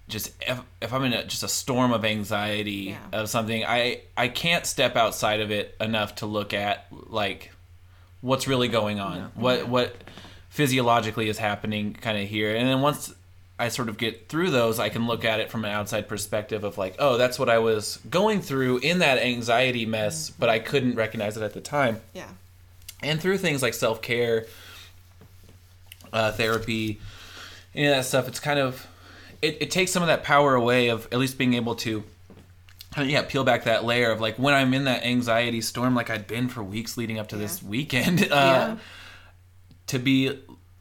just 0.09 0.33
if, 0.41 0.59
if 0.81 0.93
I'm 0.93 1.05
in 1.05 1.13
a, 1.13 1.25
just 1.25 1.43
a 1.45 1.49
storm 1.49 1.93
of 1.93 2.05
anxiety 2.05 2.97
Yeah. 3.13 3.21
of 3.21 3.29
something, 3.29 3.65
I 3.65 4.01
I 4.17 4.29
can't 4.29 4.67
step 4.67 4.97
outside 4.97 5.41
of 5.41 5.51
it 5.53 5.77
enough 5.81 6.17
to 6.17 6.27
look 6.27 6.53
at 6.55 6.87
like 6.91 7.53
what's 8.21 8.49
really 8.49 8.69
going 8.69 8.99
on, 9.01 9.31
what 9.35 9.69
what 9.69 9.95
physiologically 10.49 11.29
is 11.29 11.39
happening, 11.39 11.93
kind 11.95 12.19
of 12.19 12.29
here, 12.29 12.55
and 12.57 12.67
then 12.69 12.81
once. 12.81 13.15
I 13.59 13.69
sort 13.69 13.89
of 13.89 13.99
get 13.99 14.29
through 14.29 14.51
those, 14.51 14.79
I 14.79 14.89
can 14.89 15.07
look 15.09 15.25
at 15.25 15.41
it 15.41 15.51
from 15.51 15.65
an 15.65 15.73
outside 15.73 16.07
perspective 16.09 16.63
of 16.63 16.79
like, 16.79 16.95
oh, 17.01 17.17
that's 17.19 17.39
what 17.41 17.49
I 17.49 17.59
was 17.59 17.99
going 18.09 18.41
through 18.41 18.79
in 18.79 19.01
that 19.01 19.19
anxiety 19.19 19.85
mess, 19.85 20.31
but 20.31 20.49
I 20.49 20.61
couldn't 20.61 20.95
recognize 20.95 21.37
it 21.37 21.43
at 21.43 21.55
the 21.55 21.61
time. 21.61 22.01
yeah. 22.15 22.29
And 23.03 23.21
through 23.21 23.39
things 23.39 23.63
like 23.63 23.75
self 23.75 24.03
care, 24.03 24.47
uh, 26.13 26.33
therapy, 26.33 26.99
any 27.75 27.87
of 27.87 27.95
that 27.97 28.05
stuff, 28.05 28.27
it's 28.29 28.41
kind 28.41 28.59
of 28.59 28.87
it, 29.41 29.59
it 29.61 29.71
takes 29.71 29.91
some 29.93 30.03
of 30.03 30.09
that 30.09 30.25
power 30.25 30.55
away 30.55 30.89
of 30.89 31.07
at 31.13 31.19
least 31.19 31.39
being 31.39 31.55
able 31.55 31.75
to 31.77 32.03
yeah, 33.01 33.23
peel 33.23 33.45
back 33.45 33.65
that 33.65 33.85
layer 33.85 34.11
of 34.11 34.21
like 34.21 34.37
when 34.37 34.55
I'm 34.55 34.75
in 34.75 34.85
that 34.85 35.05
anxiety 35.05 35.61
storm, 35.61 35.95
like 35.95 36.11
I'd 36.11 36.27
been 36.27 36.49
for 36.49 36.63
weeks 36.63 36.97
leading 36.97 37.19
up 37.21 37.29
to 37.29 37.37
this 37.37 37.63
weekend, 37.63 38.23
uh, 38.33 38.35
Yeah. 38.35 38.77
to 39.89 39.99
be 40.01 40.39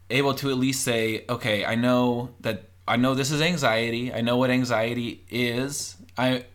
able 0.09 0.33
to 0.35 0.49
at 0.49 0.57
least 0.57 0.83
say, 0.83 1.25
okay, 1.29 1.65
I 1.65 1.75
know 1.75 2.29
that 2.41 2.63
I 2.87 2.95
know 2.97 3.15
this 3.15 3.31
is 3.31 3.41
anxiety. 3.41 4.13
I 4.13 4.21
know 4.21 4.37
what 4.37 4.49
anxiety 4.49 5.23
is. 5.29 5.95
I 6.17 6.45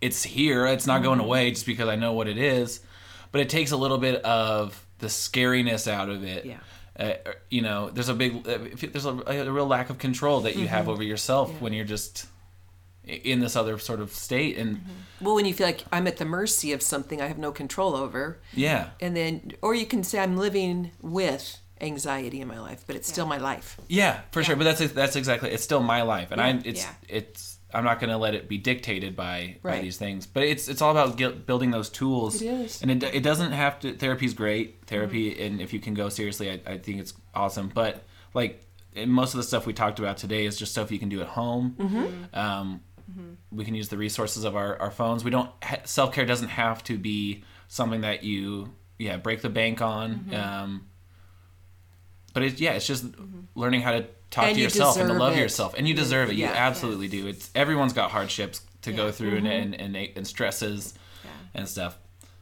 it's 0.00 0.22
here. 0.22 0.66
It's 0.66 0.86
not 0.86 0.96
Mm-hmm. 0.96 1.04
going 1.04 1.20
away 1.20 1.50
just 1.50 1.66
because 1.66 1.88
I 1.88 1.96
know 1.96 2.12
what 2.12 2.26
it 2.28 2.38
is. 2.38 2.80
But 3.32 3.40
it 3.42 3.48
takes 3.48 3.70
a 3.70 3.76
little 3.76 3.98
bit 3.98 4.22
of 4.24 4.84
the 4.98 5.06
scariness 5.06 5.86
out 5.86 6.08
of 6.08 6.24
it. 6.24 6.44
Yeah. 6.46 6.58
Uh, 6.98 7.12
you 7.48 7.62
know, 7.62 7.88
there's 7.90 8.08
a 8.08 8.14
big, 8.14 8.46
uh, 8.48 8.58
there's 8.92 9.06
a, 9.06 9.10
a 9.26 9.50
real 9.50 9.66
lack 9.66 9.88
of 9.88 9.98
control 9.98 10.40
that 10.40 10.56
you 10.56 10.66
have 10.68 10.82
Mm-hmm. 10.82 10.90
over 10.90 11.02
yourself 11.02 11.60
when 11.60 11.72
you're 11.72 11.84
just 11.84 12.26
in 13.04 13.40
this 13.40 13.56
other 13.56 13.78
sort 13.78 14.00
of 14.00 14.12
state. 14.12 14.58
And 14.58 14.78
Mm-hmm. 14.78 15.24
well 15.24 15.34
when 15.36 15.44
you 15.46 15.54
feel 15.54 15.66
like 15.66 15.84
i'm 15.92 16.06
at 16.06 16.16
the 16.16 16.24
mercy 16.24 16.72
of 16.72 16.80
something 16.82 17.20
i 17.22 17.26
have 17.28 17.38
no 17.38 17.52
control 17.52 17.94
over 17.94 18.40
yeah, 18.54 18.90
and 19.00 19.14
then 19.16 19.52
or 19.62 19.74
you 19.74 19.86
can 19.86 20.02
say 20.04 20.18
i'm 20.18 20.36
living 20.36 20.90
with 21.02 21.59
anxiety 21.80 22.40
in 22.40 22.48
my 22.48 22.58
life 22.60 22.84
but 22.86 22.96
it's 22.96 23.08
still 23.08 23.26
my 23.26 23.38
life 23.38 23.78
yeah, 23.88 24.20
for 24.32 24.42
sure. 24.44 24.56
But 24.56 24.64
that's 24.64 24.92
that's 24.92 25.16
exactly. 25.16 25.50
It's 25.50 25.62
still 25.64 25.80
my 25.82 26.02
life, 26.02 26.30
and 26.30 26.40
I 26.40 26.50
it's 26.64 26.82
Yeah. 26.82 26.92
it's. 27.08 27.58
I'm 27.72 27.84
not 27.84 28.00
going 28.00 28.10
to 28.10 28.16
let 28.16 28.34
it 28.34 28.48
be 28.48 28.58
dictated 28.58 29.14
by, 29.14 29.58
by 29.62 29.80
these 29.80 29.96
things. 29.96 30.26
But 30.26 30.42
it's 30.42 30.68
it's 30.68 30.82
all 30.82 30.90
about 30.90 31.16
gui- 31.16 31.34
building 31.46 31.70
those 31.70 31.88
tools. 31.88 32.42
It 32.42 32.46
is. 32.46 32.82
and 32.82 32.90
it, 32.90 33.14
it 33.14 33.22
doesn't 33.22 33.52
have 33.52 33.78
to. 33.80 33.92
Therapy's 33.92 34.34
great. 34.34 34.86
Therapy, 34.86 35.30
mm-hmm. 35.30 35.42
and 35.42 35.60
if 35.60 35.72
you 35.72 35.78
can 35.78 35.94
go 35.94 36.08
seriously, 36.08 36.50
I, 36.50 36.60
I 36.66 36.78
think 36.78 37.00
it's 37.00 37.14
awesome. 37.34 37.70
But 37.72 38.02
like 38.34 38.64
and 38.94 39.10
most 39.10 39.34
of 39.34 39.38
the 39.38 39.44
stuff 39.44 39.66
we 39.66 39.72
talked 39.72 39.98
about 39.98 40.16
today 40.16 40.46
is 40.46 40.56
just 40.56 40.72
stuff 40.72 40.90
you 40.90 40.98
can 40.98 41.08
do 41.08 41.20
at 41.20 41.28
home. 41.28 41.76
Mm-hmm. 41.78 41.96
Mm-hmm. 41.98 42.38
Um, 42.38 42.80
We 43.52 43.64
can 43.64 43.74
use 43.74 43.88
the 43.88 43.98
resources 43.98 44.44
of 44.44 44.54
our, 44.56 44.76
our 44.80 44.90
phones. 44.90 45.24
We 45.24 45.30
don't 45.30 45.50
self 45.84 46.12
care 46.12 46.26
doesn't 46.26 46.48
have 46.48 46.82
to 46.84 46.98
be 46.98 47.44
something 47.68 48.00
that 48.02 48.24
you 48.24 48.72
yeah 48.98 49.16
break 49.16 49.42
the 49.42 49.48
bank 49.48 49.80
on. 49.80 50.34
Um, 50.34 50.86
but 52.32 52.42
it's 52.42 52.60
yeah, 52.60 52.72
it's 52.72 52.86
just 52.86 53.04
learning 53.54 53.82
how 53.82 53.92
to 53.92 54.06
talk 54.30 54.44
And 54.44 54.54
to 54.54 54.60
you 54.60 54.64
yourself 54.64 54.96
and 54.96 55.08
to 55.08 55.14
love 55.14 55.34
it. 55.36 55.40
yourself, 55.40 55.74
and 55.76 55.86
you 55.88 55.94
deserve 55.94 56.30
it. 56.30 56.34
You 56.36 56.44
Yeah. 56.44 56.52
absolutely 56.52 57.08
do. 57.08 57.26
It's 57.26 57.50
everyone's 57.54 57.92
got 57.92 58.10
hardships 58.10 58.60
to 58.82 58.92
go 58.92 59.06
Yeah. 59.06 59.12
through 59.12 59.36
and, 59.38 59.46
and, 59.48 59.74
and 59.74 59.96
and 59.96 60.26
stresses 60.26 60.94
and 61.54 61.68
stuff. 61.68 61.96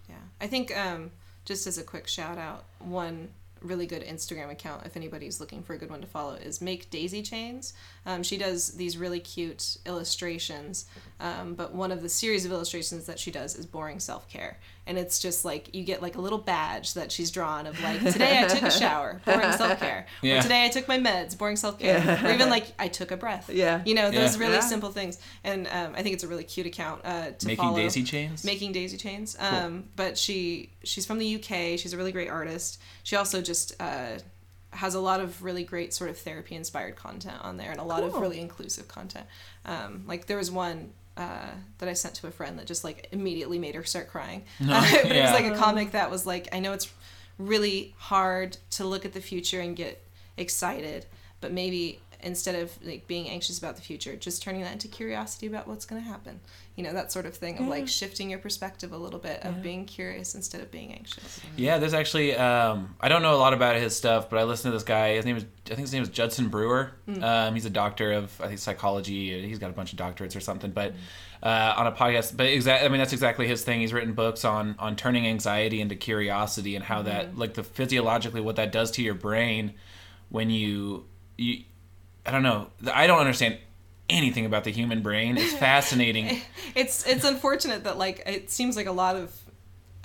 Yeah, 0.08 0.16
I 0.40 0.46
think 0.46 0.76
um, 0.76 1.10
just 1.44 1.66
as 1.66 1.78
a 1.78 1.82
quick 1.82 2.06
shout 2.06 2.36
out, 2.38 2.64
one 2.78 3.28
really 3.60 3.86
good 3.86 4.02
Instagram 4.04 4.50
account, 4.50 4.86
if 4.86 4.96
anybody's 4.96 5.40
looking 5.40 5.62
for 5.62 5.74
a 5.74 5.78
good 5.78 5.90
one 5.90 6.00
to 6.00 6.06
follow, 6.06 6.34
is 6.34 6.60
Make 6.60 6.90
Daisy 6.90 7.22
Chains. 7.22 7.72
Um, 8.06 8.22
she 8.22 8.36
does 8.38 8.72
these 8.72 8.96
really 8.96 9.20
cute 9.20 9.76
illustrations, 10.12 10.86
um, 11.20 11.54
but 11.54 11.74
one 11.74 11.92
of 11.92 12.02
the 12.02 12.08
series 12.08 12.44
of 12.44 12.52
illustrations 12.52 13.06
that 13.06 13.18
she 13.18 13.30
does 13.30 13.54
is 13.56 13.66
boring 13.66 14.00
self 14.00 14.28
care, 14.28 14.58
and 14.86 14.96
it's 14.98 15.18
just 15.18 15.44
like 15.44 15.74
you 15.74 15.84
get 15.84 16.00
like 16.00 16.16
a 16.16 16.20
little 16.20 16.38
badge 16.38 16.94
that 16.94 17.12
she's 17.12 17.30
drawn 17.30 17.66
of 17.66 17.80
like 17.82 18.00
today 18.12 18.38
I 18.42 18.46
took 18.48 18.62
a 18.62 18.70
shower, 18.82 19.20
boring 19.24 19.52
self 19.52 19.78
care, 19.78 20.06
Yeah. 20.22 20.38
or 20.38 20.42
today 20.42 20.64
I 20.64 20.68
took 20.68 20.88
my 20.88 20.98
meds, 20.98 21.36
boring 21.36 21.56
self 21.56 21.78
care, 21.78 21.98
yeah. 21.98 22.26
or 22.26 22.32
even 22.32 22.48
like 22.48 22.66
I 22.78 22.88
took 22.88 23.10
a 23.10 23.16
breath. 23.16 23.50
Yeah. 23.50 23.82
you 23.84 23.94
know 23.94 24.10
those 24.10 24.34
Yeah. 24.36 24.40
really 24.42 24.54
Yeah. 24.54 24.60
simple 24.60 24.90
things, 24.90 25.18
and 25.44 25.66
um, 25.68 25.92
I 25.94 26.02
think 26.02 26.14
it's 26.14 26.24
a 26.24 26.28
really 26.28 26.44
cute 26.44 26.66
account 26.66 27.02
uh, 27.04 27.30
to 27.32 27.46
Making 27.46 27.56
follow 27.64 27.76
daisy 27.76 28.02
chains. 28.02 28.44
making 28.44 28.72
daisy 28.72 28.96
chains 28.96 29.36
um 29.40 29.84
but 29.96 30.16
she 30.16 30.70
she's 30.84 31.04
from 31.06 31.18
the 31.18 31.34
uk 31.36 31.44
she's 31.78 31.92
a 31.92 31.96
really 31.96 32.12
great 32.12 32.28
artist 32.28 32.80
she 33.02 33.16
also 33.16 33.40
just 33.48 33.74
uh 33.80 34.18
has 34.70 34.94
a 34.94 35.00
lot 35.00 35.18
of 35.20 35.42
really 35.42 35.64
great 35.64 35.92
sort 35.94 36.10
of 36.10 36.18
therapy 36.18 36.54
inspired 36.54 36.94
content 36.94 37.38
on 37.42 37.56
there 37.56 37.70
and 37.70 37.80
a 37.80 37.84
lot 37.84 38.04
of 38.04 38.14
really 38.14 38.38
inclusive 38.38 38.86
content. 38.86 39.26
Um 39.64 40.04
like 40.06 40.26
there 40.26 40.36
was 40.36 40.50
one 40.50 40.92
uh, 41.16 41.50
that 41.78 41.88
I 41.88 41.94
sent 41.94 42.14
to 42.16 42.28
a 42.28 42.30
friend 42.30 42.58
that 42.58 42.66
just 42.66 42.84
like 42.84 43.08
immediately 43.10 43.58
made 43.58 43.74
her 43.74 43.82
start 43.82 44.08
crying. 44.08 44.44
Uh, 44.60 44.86
it 45.04 45.22
was 45.22 45.32
like 45.32 45.46
a 45.46 45.56
comic 45.56 45.90
that 45.92 46.10
was 46.10 46.24
like, 46.26 46.48
I 46.52 46.60
know 46.60 46.72
it's 46.72 46.92
really 47.38 47.94
hard 47.98 48.56
to 48.72 48.84
look 48.84 49.04
at 49.04 49.12
the 49.14 49.20
future 49.20 49.60
and 49.60 49.74
get 49.74 50.00
excited, 50.36 51.06
but 51.40 51.52
maybe 51.52 52.00
instead 52.20 52.56
of 52.56 52.76
like 52.84 53.06
being 53.06 53.28
anxious 53.28 53.58
about 53.58 53.76
the 53.76 53.82
future, 53.82 54.16
just 54.16 54.42
turning 54.42 54.62
that 54.62 54.72
into 54.72 54.88
curiosity 54.88 55.46
about 55.46 55.68
what's 55.68 55.86
going 55.86 56.02
to 56.02 56.08
happen. 56.08 56.40
You 56.74 56.84
know, 56.84 56.92
that 56.92 57.10
sort 57.10 57.26
of 57.26 57.36
thing 57.36 57.58
of 57.58 57.66
like 57.66 57.88
shifting 57.88 58.30
your 58.30 58.38
perspective 58.38 58.92
a 58.92 58.96
little 58.96 59.18
bit 59.18 59.44
of 59.44 59.62
being 59.62 59.84
curious 59.84 60.34
instead 60.34 60.60
of 60.60 60.70
being 60.70 60.92
anxious. 60.92 61.40
Yeah, 61.56 61.78
there's 61.78 61.94
actually 61.94 62.36
um, 62.36 62.94
I 63.00 63.08
don't 63.08 63.22
know 63.22 63.34
a 63.34 63.36
lot 63.36 63.52
about 63.52 63.76
his 63.76 63.96
stuff, 63.96 64.30
but 64.30 64.38
I 64.38 64.44
listened 64.44 64.72
to 64.72 64.76
this 64.76 64.84
guy. 64.84 65.14
His 65.14 65.24
name 65.24 65.36
is 65.36 65.44
I 65.66 65.70
think 65.70 65.80
his 65.80 65.92
name 65.92 66.02
is 66.02 66.08
Judson 66.08 66.48
Brewer. 66.48 66.92
Um, 67.20 67.54
he's 67.54 67.66
a 67.66 67.70
doctor 67.70 68.12
of 68.12 68.40
I 68.40 68.46
think 68.46 68.58
psychology. 68.58 69.46
He's 69.46 69.58
got 69.58 69.70
a 69.70 69.72
bunch 69.72 69.92
of 69.92 69.98
doctorates 69.98 70.36
or 70.36 70.40
something. 70.40 70.70
But 70.70 70.94
uh, 71.42 71.74
on 71.76 71.86
a 71.86 71.92
podcast, 71.92 72.36
but 72.36 72.46
exactly 72.46 72.86
I 72.86 72.90
mean 72.90 72.98
that's 72.98 73.12
exactly 73.12 73.46
his 73.48 73.62
thing. 73.62 73.80
He's 73.80 73.92
written 73.92 74.12
books 74.12 74.44
on 74.44 74.76
on 74.78 74.94
turning 74.96 75.26
anxiety 75.26 75.80
into 75.80 75.96
curiosity 75.96 76.76
and 76.76 76.84
how 76.84 77.02
that 77.02 77.36
like 77.36 77.54
the 77.54 77.64
physiologically 77.64 78.40
what 78.40 78.56
that 78.56 78.70
does 78.72 78.90
to 78.92 79.02
your 79.02 79.14
brain 79.14 79.74
when 80.28 80.50
you 80.50 81.06
you 81.36 81.64
I 82.28 82.30
don't 82.30 82.42
know 82.42 82.68
I 82.92 83.06
don't 83.06 83.20
understand 83.20 83.58
anything 84.10 84.46
about 84.46 84.64
the 84.64 84.70
human 84.70 85.02
brain. 85.02 85.36
It's 85.38 85.52
fascinating. 85.68 86.40
It's 86.74 87.06
it's 87.06 87.24
unfortunate 87.24 87.84
that 87.84 87.98
like 87.98 88.22
it 88.26 88.50
seems 88.50 88.76
like 88.76 88.86
a 88.86 88.92
lot 88.92 89.16
of 89.16 89.34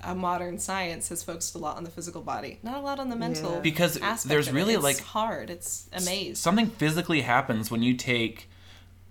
uh, 0.04 0.14
modern 0.14 0.60
science 0.60 1.10
has 1.10 1.24
focused 1.24 1.56
a 1.56 1.58
lot 1.58 1.78
on 1.78 1.84
the 1.86 1.90
physical 1.90 2.22
body, 2.22 2.60
not 2.64 2.76
a 2.78 2.82
lot 2.82 3.00
on 3.00 3.10
the 3.10 3.16
mental. 3.16 3.54
Yeah. 3.54 3.60
Because 3.62 3.96
aspect 3.98 4.30
there's 4.30 4.48
of 4.50 4.54
it. 4.56 4.58
really, 4.58 4.74
It's 4.74 4.84
like- 4.84 5.00
hard. 5.00 5.50
It's 5.50 5.88
amazing. 5.94 6.36
something 6.36 6.68
physically 6.68 7.22
happens 7.22 7.72
when 7.72 7.82
you 7.84 7.94
take 7.96 8.50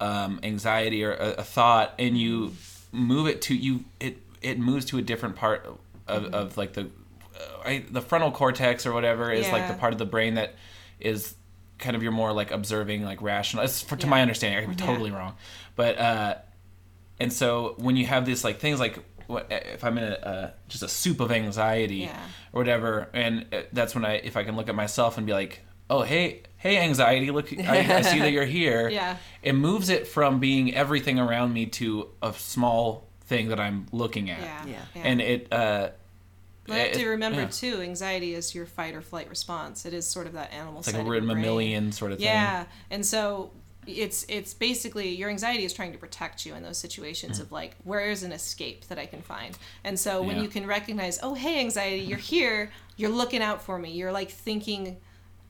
um, 0.01 0.41
anxiety 0.43 1.03
or 1.05 1.13
a, 1.13 1.31
a 1.39 1.45
thought 1.45 1.95
and 1.99 2.19
you 2.19 2.55
move 2.91 3.27
it 3.29 3.41
to 3.43 3.55
you 3.55 3.85
it 4.01 4.19
it 4.43 4.59
moves 4.59 4.85
to 4.87 4.99
a 4.99 5.03
different 5.03 5.37
part 5.37 5.65
of, 5.67 5.79
Mm-hmm. 6.09 6.35
of 6.35 6.57
like 6.59 6.73
the 6.75 6.83
uh, 6.83 6.89
I, 7.65 7.85
the 7.91 8.03
frontal 8.03 8.33
cortex 8.33 8.85
or 8.85 8.93
whatever 8.93 9.31
is 9.33 9.49
like 9.51 9.69
the 9.69 9.75
part 9.75 9.93
of 9.95 9.99
the 9.99 10.05
brain 10.05 10.35
that 10.35 10.57
is 11.01 11.35
kind 11.83 11.95
of 11.97 12.03
your 12.03 12.13
more 12.13 12.33
like 12.33 12.51
observing 12.51 13.05
like 13.05 13.21
rational 13.21 13.63
it's 13.65 13.83
for, 13.83 13.97
to 13.97 14.07
Yeah. 14.07 14.11
my 14.11 14.23
understanding 14.23 14.59
i 14.59 14.61
could 14.67 14.77
be 14.77 14.83
Yeah. 14.83 14.91
totally 14.91 15.11
wrong 15.11 15.35
but 15.77 15.99
uh 15.99 16.35
and 17.21 17.33
so 17.33 17.75
when 17.79 17.97
you 17.97 18.07
have 18.07 18.25
these 18.25 18.45
like 18.45 18.59
things 18.61 18.81
like 18.81 18.99
what 19.27 19.47
if 19.51 19.85
i'm 19.85 19.99
in 19.99 20.05
a 20.05 20.15
uh, 20.17 20.51
just 20.69 20.83
a 20.83 20.89
soup 20.89 21.21
of 21.21 21.31
anxiety 21.31 21.97
Yeah. 22.09 22.17
or 22.53 22.61
whatever 22.61 23.09
and 23.13 23.47
uh, 23.53 23.63
that's 23.73 23.95
when 23.95 24.05
i 24.05 24.15
if 24.15 24.37
i 24.37 24.45
can 24.45 24.57
look 24.57 24.69
at 24.69 24.75
myself 24.75 25.19
and 25.19 25.27
be 25.27 25.33
like 25.33 25.61
oh 25.91 26.03
hey 26.03 26.43
hey 26.57 26.79
anxiety 26.79 27.31
look 27.31 27.53
i, 27.59 27.97
I 27.99 28.01
see 28.13 28.21
that 28.21 28.33
you're 28.33 28.45
here 28.47 28.89
Yeah. 28.89 29.17
it 29.43 29.53
moves 29.55 29.89
it 29.91 30.07
from 30.07 30.41
being 30.41 30.75
everything 30.75 31.19
around 31.19 31.53
me 31.53 31.67
to 31.67 32.09
a 32.23 32.33
small 32.33 33.09
thing 33.25 33.49
that 33.49 33.61
i'm 33.61 33.87
looking 33.93 34.31
at 34.31 34.41
Yeah. 34.41 34.65
Yeah. 34.95 35.03
and 35.05 35.21
it 35.21 35.53
uh 35.53 35.91
But 36.67 36.75
I 36.75 36.79
have 36.79 36.97
eh, 36.97 36.99
to 37.01 37.09
remember 37.09 37.41
yeah. 37.41 37.49
too, 37.49 37.81
anxiety 37.81 38.35
is 38.35 38.55
your 38.55 38.67
fight 38.67 38.95
or 38.95 39.01
flight 39.01 39.29
response. 39.29 39.85
It 39.85 39.93
is 39.93 40.07
sort 40.07 40.27
of 40.27 40.35
that 40.35 40.53
animal 40.53 40.79
it's 40.79 40.93
like 40.93 41.05
a 41.05 41.21
mammalian 41.21 41.93
sort 41.93 42.13
of 42.13 42.19
thing 42.19 42.27
Yeah, 42.27 42.67
and 42.91 43.05
so 43.05 43.51
it's 43.87 44.25
it's 44.29 44.55
basically 44.55 45.09
your 45.09 45.29
anxiety 45.29 45.65
is 45.65 45.73
trying 45.73 45.91
to 45.91 45.99
protect 45.99 46.47
you 46.47 46.55
in 46.55 46.63
those 46.63 46.79
situations 46.79 47.39
mm-hmm. 47.39 47.47
of 47.47 47.53
like 47.53 47.75
where 47.83 48.11
is 48.11 48.23
an 48.23 48.31
escape 48.31 48.87
that 48.87 48.99
I 48.99 49.07
can 49.07 49.23
find. 49.23 49.57
And 49.85 49.99
so 49.99 50.23
when. 50.23 50.37
Yeah. 50.37 50.43
you 50.43 50.49
can 50.49 50.67
recognize, 50.67 51.19
oh 51.23 51.35
hey 51.35 51.61
anxiety, 51.61 52.01
you're 52.01 52.19
here, 52.19 52.71
you're 52.97 53.11
looking 53.11 53.43
out 53.43 53.63
for 53.63 53.79
me. 53.79 53.91
You're 53.91 54.13
like 54.13 54.31
thinking 54.31 54.99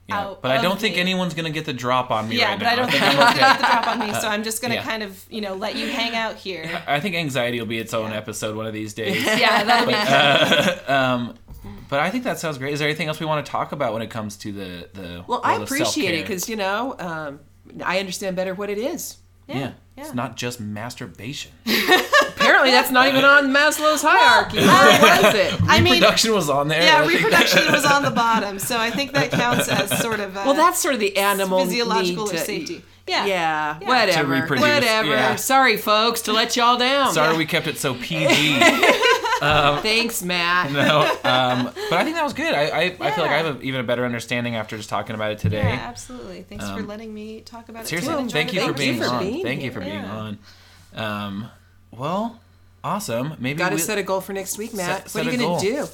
Yeah, 0.09 0.19
out. 0.19 0.41
but 0.41 0.51
I 0.51 0.61
don't 0.61 0.77
think 0.79 0.95
me. 0.95 1.01
anyone's 1.01 1.33
gonna 1.33 1.49
get 1.49 1.65
the 1.65 1.71
drop 1.73 2.11
on 2.11 2.27
me 2.27 2.37
Yeah, 2.37 2.49
right 2.49 2.59
but 2.59 2.65
now. 2.65 2.71
I 2.71 2.75
don't 2.75 2.91
think 2.91 3.03
I'm 3.03 3.09
anyone's 3.11 3.33
gonna 3.39 3.53
get 3.53 3.59
the 3.59 3.65
drop 3.65 3.87
on 3.87 3.99
me, 3.99 4.13
so 4.13 4.27
I'm 4.33 4.43
just 4.43 4.61
gonna 4.61 4.75
Yeah. 4.75 4.83
kind 4.83 5.01
of 5.03 5.25
you 5.29 5.39
know 5.41 5.53
let 5.55 5.75
you 5.77 5.87
hang 5.87 6.13
out 6.15 6.35
here. 6.35 6.81
I 6.87 6.99
think 6.99 7.15
anxiety 7.15 7.59
will 7.59 7.67
be 7.67 7.79
its 7.79 7.93
own 7.93 8.11
Yeah. 8.11 8.17
episode 8.17 8.55
one 8.57 8.65
of 8.65 8.73
these 8.73 8.93
days. 9.01 9.23
Yeah, 9.23 9.63
that'll 9.63 9.87
be. 9.87 10.91
um, 10.91 11.35
but 11.89 11.99
I 12.01 12.09
think 12.09 12.23
that 12.25 12.37
sounds 12.39 12.57
great. 12.57 12.73
Is 12.73 12.79
there 12.79 12.87
anything 12.89 13.07
else 13.07 13.19
we 13.19 13.25
want 13.25 13.45
to 13.45 13.49
talk 13.51 13.71
about 13.71 13.93
when 13.93 14.01
it 14.01 14.09
comes 14.09 14.35
to 14.37 14.51
the 14.51 14.89
the? 14.93 15.23
Well, 15.27 15.39
I 15.43 15.55
appreciate 15.55 16.15
it 16.15 16.23
because 16.27 16.49
you 16.49 16.55
know 16.57 16.95
um, 16.99 17.39
I 17.85 17.99
understand 17.99 18.35
better 18.35 18.53
what 18.53 18.69
it 18.69 18.77
is. 18.77 19.17
yeah, 19.47 19.57
Yeah, 19.57 19.71
it's 20.03 20.13
not 20.13 20.35
just 20.35 20.59
masturbation. 20.59 21.51
Apparently, 22.63 22.71
that's 22.71 22.91
not 22.91 23.07
even 23.07 23.25
on 23.25 23.47
Maslow's 23.53 24.01
hierarchy. 24.01 24.57
Where 24.57 25.23
was 25.23 25.33
it? 25.35 25.59
I 25.67 25.81
mean, 25.81 25.93
Reproduction 25.93 26.33
was 26.33 26.49
on 26.49 26.67
there. 26.67 26.81
yeah, 26.81 27.05
reproduction 27.05 27.71
was 27.71 27.85
on 27.85 28.03
the 28.03 28.11
bottom, 28.25 28.59
so 28.59 28.77
I 28.77 28.89
think 28.91 29.13
that 29.13 29.31
counts 29.31 29.67
as 29.69 29.97
sort 29.99 30.19
of. 30.19 30.35
A, 30.35 30.43
Well, 30.45 30.53
that's 30.53 30.79
sort 30.79 30.93
of 30.93 30.99
the 30.99 31.17
animal 31.17 31.63
physiological 31.65 32.25
need 32.25 32.33
or 32.35 32.37
to, 32.37 32.43
safety. 32.45 32.83
Yeah. 33.07 33.25
Yeah, 33.25 33.77
Yeah. 33.81 33.87
whatever, 33.87 34.21
To 34.23 34.27
reproduce, 34.41 34.61
whatever. 34.61 35.09
yeah. 35.09 35.35
Sorry, 35.35 35.75
folks, 35.77 36.21
to 36.21 36.31
let 36.33 36.55
y'all 36.55 36.77
down. 36.77 37.13
Sorry, 37.13 37.35
we 37.35 37.45
kept 37.45 37.67
it 37.67 37.77
so 37.77 37.93
PG. 38.01 38.59
Thanks, 39.41 40.23
Matt. 40.23 40.71
no, 40.71 41.01
um, 41.25 41.65
but 41.89 41.93
I 41.99 42.03
think 42.05 42.15
that 42.15 42.23
was 42.23 42.31
good. 42.33 42.53
I 42.53 42.61
I, 42.63 42.81
I 42.99 43.11
feel 43.11 43.23
like 43.25 43.31
I 43.33 43.37
have 43.39 43.59
a, 43.59 43.61
even 43.61 43.81
a 43.81 43.83
better 43.83 44.05
understanding 44.05 44.55
after 44.55 44.77
just 44.77 44.87
talking 44.89 45.15
about 45.15 45.31
it 45.33 45.39
today. 45.39 45.57
Yeah, 45.57 45.79
absolutely. 45.83 46.43
Thanks 46.43 46.69
for 46.69 46.81
letting 46.81 47.13
me 47.13 47.41
talk 47.41 47.67
about 47.67 47.79
it. 47.79 47.81
Um, 47.81 47.87
Seriously, 47.87 48.13
I 48.13 48.17
enjoyed 48.19 48.31
thank 48.33 48.53
you 48.53 48.61
for 48.61 48.73
Thank 48.73 48.79
you 48.79 48.93
being 48.93 49.03
on. 49.03 49.43
thank 49.43 49.61
you 49.63 49.71
for 49.71 49.79
being 49.81 50.05
on. 50.05 50.37
Um, 50.95 51.49
well, 51.91 52.39
awesome. 52.83 53.35
Maybe 53.39 53.57
Got 53.59 53.69
to 53.69 53.75
we- 53.75 53.81
set 53.81 53.97
a 53.97 54.03
goal 54.03 54.21
for 54.21 54.33
next 54.33 54.57
week, 54.57 54.73
Matt. 54.73 55.09
Set- 55.09 55.19
what 55.25 55.27
are 55.27 55.31
you 55.31 55.37
gonna 55.37 55.49
goal. 55.49 55.59
do? 55.59 55.87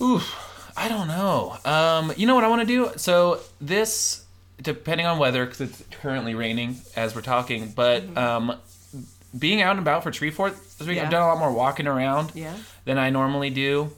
Oof, 0.00 0.72
I 0.76 0.88
don't 0.88 1.06
know. 1.08 1.56
Um, 1.64 2.12
you 2.16 2.26
know 2.26 2.34
what 2.34 2.44
I 2.44 2.48
want 2.48 2.60
to 2.62 2.66
do? 2.66 2.90
So 2.96 3.40
this, 3.60 4.24
depending 4.60 5.06
on 5.06 5.18
weather, 5.18 5.44
because 5.44 5.60
it's 5.60 5.82
currently 6.00 6.34
raining 6.34 6.76
as 6.96 7.14
we're 7.14 7.20
talking, 7.22 7.70
but 7.74 8.16
um, 8.16 8.56
being 9.38 9.62
out 9.62 9.70
and 9.72 9.78
about 9.80 10.02
for 10.02 10.10
Treefort 10.10 10.54
this 10.78 10.86
week, 10.88 10.96
Yeah. 10.96 11.04
I've 11.04 11.10
done 11.10 11.22
a 11.22 11.26
lot 11.26 11.38
more 11.38 11.52
walking 11.52 11.86
around 11.86 12.32
Yeah. 12.34 12.56
than 12.84 12.98
I 12.98 13.10
normally 13.10 13.50
do 13.50 13.92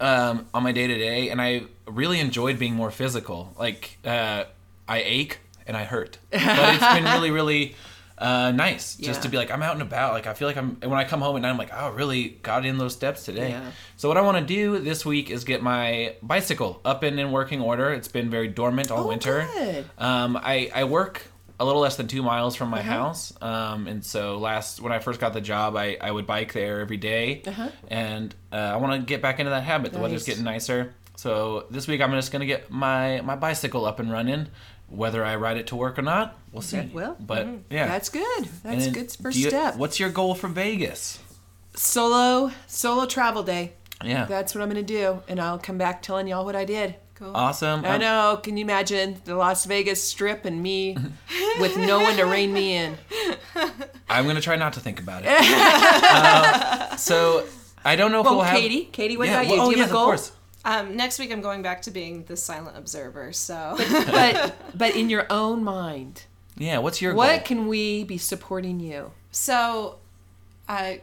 um, 0.00 0.46
on 0.54 0.62
my 0.62 0.70
day 0.72 0.86
to 0.86 0.94
day, 0.96 1.30
and 1.30 1.42
I 1.42 1.62
really 1.86 2.20
enjoyed 2.20 2.58
being 2.58 2.74
more 2.74 2.92
physical. 2.92 3.52
Like 3.58 3.98
uh, 4.04 4.44
I 4.86 5.02
ache 5.02 5.40
and 5.66 5.76
I 5.76 5.82
hurt, 5.84 6.18
but 6.30 6.40
it's 6.42 6.94
been 6.94 7.04
really, 7.04 7.30
really 7.40 7.74
uh, 8.22 8.52
nice 8.52 8.94
just 8.96 9.22
to 9.22 9.28
be 9.28 9.36
like 9.36 9.50
I'm 9.50 9.62
out 9.62 9.72
and 9.72 9.82
about. 9.82 10.12
Like 10.14 10.26
I 10.26 10.34
feel 10.34 10.46
like 10.48 10.56
I'm 10.56 10.76
when 10.80 10.94
I 10.98 11.04
come 11.04 11.20
home 11.20 11.36
at 11.36 11.42
night, 11.42 11.50
I'm 11.50 11.58
like, 11.58 11.72
oh, 11.74 11.90
really 11.90 12.28
got 12.42 12.64
in 12.64 12.78
those 12.78 12.92
steps 12.92 13.24
today. 13.24 13.50
Yeah. 13.50 13.70
So 13.96 14.08
what 14.08 14.16
I 14.16 14.20
want 14.22 14.38
to 14.38 14.44
do 14.44 14.78
this 14.78 15.04
week 15.04 15.28
is 15.30 15.44
get 15.44 15.62
my 15.62 16.14
bicycle 16.22 16.80
up 16.84 17.02
and 17.02 17.18
in 17.20 17.32
working 17.32 17.60
order. 17.60 17.92
It's 17.92 18.08
been 18.08 18.30
very 18.30 18.48
dormant 18.48 18.90
all 18.90 19.04
Oh, 19.04 19.08
winter. 19.08 19.46
good. 19.52 19.84
Um, 19.98 20.36
I 20.36 20.70
I 20.74 20.84
work 20.84 21.22
a 21.60 21.64
little 21.64 21.82
less 21.82 21.96
than 21.96 22.08
two 22.08 22.22
miles 22.22 22.56
from 22.56 22.70
my 22.70 22.80
Uh-huh. 22.80 22.90
house. 22.92 23.32
Um, 23.42 23.86
and 23.86 24.04
so 24.04 24.38
last 24.38 24.80
when 24.80 24.92
I 24.92 24.98
first 24.98 25.20
got 25.20 25.32
the 25.32 25.40
job, 25.40 25.76
I, 25.76 25.96
I 26.00 26.10
would 26.10 26.26
bike 26.26 26.52
there 26.52 26.80
every 26.80 26.96
day. 26.96 27.42
Uh-huh. 27.46 27.68
and 27.88 28.34
uh, 28.52 28.56
I 28.56 28.76
want 28.76 29.00
to 29.00 29.06
get 29.06 29.20
back 29.22 29.38
into 29.40 29.50
that 29.50 29.62
habit. 29.64 29.92
The 29.92 29.98
weather's 30.00 30.24
getting 30.24 30.44
nicer, 30.44 30.94
so 31.16 31.66
this 31.70 31.86
week 31.86 32.00
I'm 32.00 32.10
just 32.12 32.32
gonna 32.32 32.46
get 32.46 32.70
my 32.70 33.20
my 33.20 33.36
bicycle 33.36 33.84
up 33.84 34.00
and 34.00 34.10
running. 34.10 34.48
Whether 34.92 35.24
I 35.24 35.36
ride 35.36 35.56
it 35.56 35.68
to 35.68 35.76
work 35.76 35.98
or 35.98 36.02
not, 36.02 36.38
we'll 36.52 36.60
see. 36.62 36.90
Well, 36.92 37.16
but 37.18 37.46
yeah, 37.70 37.86
That's 37.88 38.10
good. 38.10 38.48
That's 38.62 38.86
a 38.86 38.90
good 38.90 39.10
first 39.10 39.38
you- 39.38 39.48
step. 39.48 39.76
What's 39.76 39.98
your 39.98 40.10
goal 40.10 40.34
for 40.34 40.48
Vegas? 40.48 41.18
Solo 41.74 42.52
solo 42.66 43.06
travel 43.06 43.42
day. 43.42 43.72
Yeah, 44.04 44.24
That's 44.26 44.54
what 44.54 44.60
I'm 44.62 44.68
gonna 44.68 44.82
do, 44.82 45.22
and 45.28 45.40
I'll 45.40 45.58
come 45.58 45.78
back 45.78 46.02
telling 46.02 46.26
y'all 46.26 46.44
what 46.44 46.56
I 46.56 46.64
did. 46.64 46.96
Cool. 47.14 47.34
Awesome. 47.36 47.84
I 47.84 47.98
know. 47.98 48.40
Can 48.42 48.56
you 48.56 48.64
imagine 48.64 49.16
the 49.24 49.36
Las 49.36 49.64
Vegas 49.64 50.02
Strip 50.02 50.44
and 50.44 50.60
me 50.62 50.96
with 51.60 51.76
no 51.76 52.00
one 52.00 52.16
to 52.16 52.24
rein 52.24 52.52
me 52.52 52.74
in? 52.76 52.98
I'm 54.10 54.26
gonna 54.26 54.40
try 54.40 54.56
not 54.56 54.72
to 54.74 54.80
think 54.80 55.00
about 55.00 55.22
it. 55.24 55.30
Uh, 56.14 56.96
so 56.96 57.46
I 57.84 57.96
don't 57.96 58.12
know 58.12 58.20
if 58.20 58.24
Well, 58.26 58.34
we'll 58.36 58.44
have 58.44 58.58
Katie, 58.58 58.84
Katie, 58.86 59.16
what 59.16 59.28
Yeah, 59.28 59.40
about 59.40 59.50
you? 59.50 59.58
well, 59.58 59.70
Do 59.70 59.76
you 59.76 59.82
oh, 59.82 59.86
have 59.86 59.88
yes, 59.88 59.88
a 59.88 59.90
of 59.90 59.92
goal? 59.92 60.04
course. 60.06 60.32
Um, 60.64 60.96
next 60.96 61.18
week 61.18 61.32
I'm 61.32 61.40
going 61.40 61.62
back 61.62 61.82
to 61.82 61.90
being 61.90 62.24
the 62.24 62.36
silent 62.36 62.76
observer. 62.76 63.32
So 63.32 63.74
But 64.06 64.54
but 64.74 64.94
in 64.94 65.10
your 65.10 65.26
own 65.30 65.64
mind, 65.64 66.24
Yeah. 66.56 66.78
What's 66.78 67.02
your 67.02 67.14
what 67.14 67.30
goal? 67.38 67.44
can 67.46 67.66
we 67.68 68.04
be 68.04 68.18
supporting 68.18 68.78
you? 68.80 69.12
so 69.30 69.98
I 70.68 71.00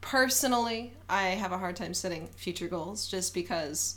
personally 0.00 0.92
I 1.08 1.28
have 1.30 1.52
a 1.52 1.58
hard 1.58 1.76
time 1.76 1.94
setting 1.94 2.28
future 2.36 2.68
goals 2.68 3.06
just 3.08 3.32
because 3.34 3.96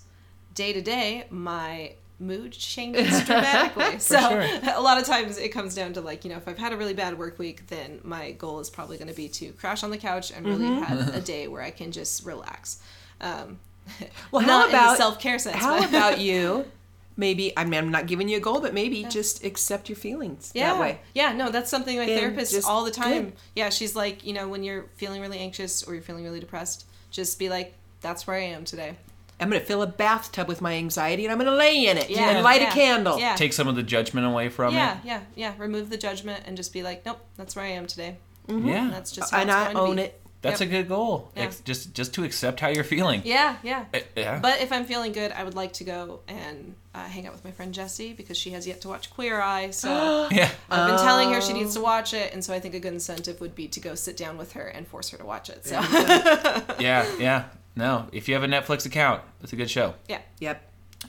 day 0.53 0.72
to 0.73 0.82
day 0.82 1.26
my 1.30 1.94
mood 2.19 2.53
changes 2.53 3.23
dramatically. 3.26 3.99
so 3.99 4.18
sure. 4.19 4.48
a 4.73 4.80
lot 4.82 4.98
of 4.98 5.06
times 5.06 5.38
it 5.38 5.49
comes 5.49 5.76
down 5.76 5.91
to 5.94 5.99
like, 6.02 6.23
you 6.23 6.30
know, 6.32 6.38
if 6.38 6.48
I've 6.48 6.57
had 6.57 6.72
a 6.72 6.77
really 6.77 6.94
bad 6.94 7.18
work 7.18 7.38
week, 7.38 7.68
then 7.68 7.99
my 8.03 8.32
goal 8.32 8.60
is 8.61 8.69
probably 8.69 8.98
going 8.98 9.10
to 9.10 9.14
be 9.14 9.27
to 9.27 9.52
crash 9.53 9.84
on 9.84 9.90
the 9.90 9.98
couch 9.98 10.32
and 10.32 10.45
really 10.45 10.65
have 10.65 11.14
a 11.14 11.19
day 11.34 11.48
where 11.49 11.61
I 11.61 11.72
can 11.72 11.91
just 11.91 12.26
relax. 12.26 12.80
Um, 13.19 13.60
Well, 14.32 14.41
how 14.41 14.48
not 14.48 14.70
in 14.70 14.76
about 14.76 14.98
self 14.98 15.20
care 15.20 15.40
sense. 15.40 15.57
How 15.57 15.80
but- 15.80 15.90
about 15.90 16.20
you? 16.20 16.66
Maybe 17.18 17.57
I 17.57 17.64
mean 17.64 17.76
I'm 17.76 17.91
not 17.91 18.07
giving 18.07 18.28
you 18.28 18.38
a 18.38 18.40
goal, 18.41 18.60
but 18.60 18.74
maybe 18.74 19.06
just 19.06 19.45
accept 19.45 19.88
your 19.88 19.95
feelings 19.95 20.52
yeah. 20.53 20.74
that 20.74 20.82
way. 20.82 20.99
Yeah, 21.14 21.32
no, 21.32 21.49
that's 21.49 21.70
something 21.70 21.95
my 21.95 22.03
And 22.03 22.20
therapist 22.20 22.52
just- 22.52 22.68
all 22.68 22.84
the 22.84 22.91
time. 22.91 23.24
good. 23.26 23.34
Yeah, 23.56 23.70
she's 23.70 23.95
like, 23.95 24.26
you 24.26 24.34
know, 24.34 24.49
when 24.49 24.64
you're 24.64 24.88
feeling 24.98 25.22
really 25.22 25.40
anxious 25.40 25.82
or 25.84 25.94
you're 25.94 26.03
feeling 26.03 26.26
really 26.26 26.41
depressed, 26.41 26.86
just 27.12 27.40
be 27.40 27.48
like, 27.48 27.74
that's 28.02 28.28
where 28.28 28.36
I 28.36 28.41
am 28.41 28.66
today. 28.66 28.98
I'm 29.40 29.49
gonna 29.49 29.62
fill 29.62 29.82
a 29.82 29.88
bathtub 29.88 30.49
with 30.49 30.60
my 30.62 30.74
anxiety 30.74 31.24
and 31.24 31.32
I'm 31.32 31.38
gonna 31.38 31.56
lay 31.56 31.88
in 31.88 31.98
it 31.98 32.10
Yeah, 32.10 32.32
and 32.32 32.44
light 32.44 32.62
yeah, 32.62 32.70
a 32.70 32.74
candle. 32.74 33.18
Yeah. 33.18 33.36
Take 33.36 33.53
some 33.53 33.70
of 33.70 33.76
the 33.76 33.84
judgment 33.84 34.28
away 34.28 34.49
from 34.49 34.74
yeah, 34.74 34.95
it. 34.95 35.06
yeah, 35.06 35.22
yeah. 35.36 35.52
Yeah. 35.52 35.53
Remove 35.57 35.90
the 35.90 35.98
judgment 35.98 36.44
and 36.45 36.57
just 36.57 36.74
be 36.74 36.84
like, 36.84 37.06
nope, 37.06 37.20
that's 37.38 37.56
where 37.56 37.64
I 37.64 37.70
am 37.70 37.88
today. 37.88 38.18
Mm-hmm. 38.49 38.68
Yeah. 38.68 38.90
That's 38.91 39.12
just 39.14 39.34
uh, 39.34 39.38
how 39.38 39.41
and 39.41 39.49
it's 39.49 39.56
I 39.57 39.64
going 39.64 39.76
to 39.76 39.82
own 39.82 39.95
be. 39.95 40.02
it. 40.02 40.22
That's 40.45 40.61
Yep. 40.61 40.69
a 40.69 40.72
good 40.72 40.88
goal. 40.88 41.31
Yeah. 41.35 41.43
Ex- 41.43 41.59
just 41.61 41.93
just 41.93 42.13
to 42.15 42.23
accept 42.23 42.59
how 42.59 42.69
you're 42.69 42.84
feeling. 42.84 43.22
Yeah, 43.26 43.57
yeah. 43.63 43.85
Uh, 43.93 43.99
yeah. 44.15 44.39
But 44.39 44.61
if 44.61 44.72
I'm 44.72 44.85
feeling 44.85 45.11
good, 45.11 45.31
I 45.31 45.43
would 45.43 45.55
like 45.55 45.73
to 45.73 45.84
go 45.84 46.19
and 46.27 46.76
uh, 46.93 47.03
hang 47.05 47.26
out 47.27 47.34
with 47.34 47.43
my 47.43 47.51
friend 47.51 47.73
Jessie 47.73 48.13
because 48.13 48.38
she 48.38 48.51
has 48.51 48.65
yet 48.67 48.81
to 48.81 48.88
watch 48.88 49.09
Queer 49.09 49.41
Eye. 49.41 49.72
So 49.72 49.89
yeah. 50.31 50.49
I've 50.69 50.88
been 50.89 50.99
telling 50.99 51.31
her 51.34 51.41
she 51.41 51.53
needs 51.53 51.73
to 51.76 51.81
watch 51.81 52.13
it, 52.13 52.34
and 52.34 52.43
so 52.43 52.53
I 52.53 52.59
think 52.59 52.73
a 52.76 52.80
good 52.80 52.93
incentive 52.93 53.41
would 53.41 53.55
be 53.55 53.67
to 53.69 53.80
go 53.80 53.95
sit 53.95 54.15
down 54.17 54.38
with 54.38 54.53
her 54.53 54.67
and 54.67 54.88
force 54.88 55.09
her 55.09 55.17
to 55.17 55.26
watch 55.26 55.49
it. 55.49 55.65
So 55.65 55.76
Yeah. 56.80 57.05
Yeah. 57.19 57.45
No. 57.76 58.07
If 58.11 58.27
you 58.27 58.34
have 58.35 58.43
a 58.43 58.47
Netflix 58.47 58.85
account, 58.85 59.22
it's 59.41 59.53
a 59.53 59.55
good 59.55 59.69
show. 59.69 59.95
yeah, 60.07 60.19
Yep. 60.39 60.61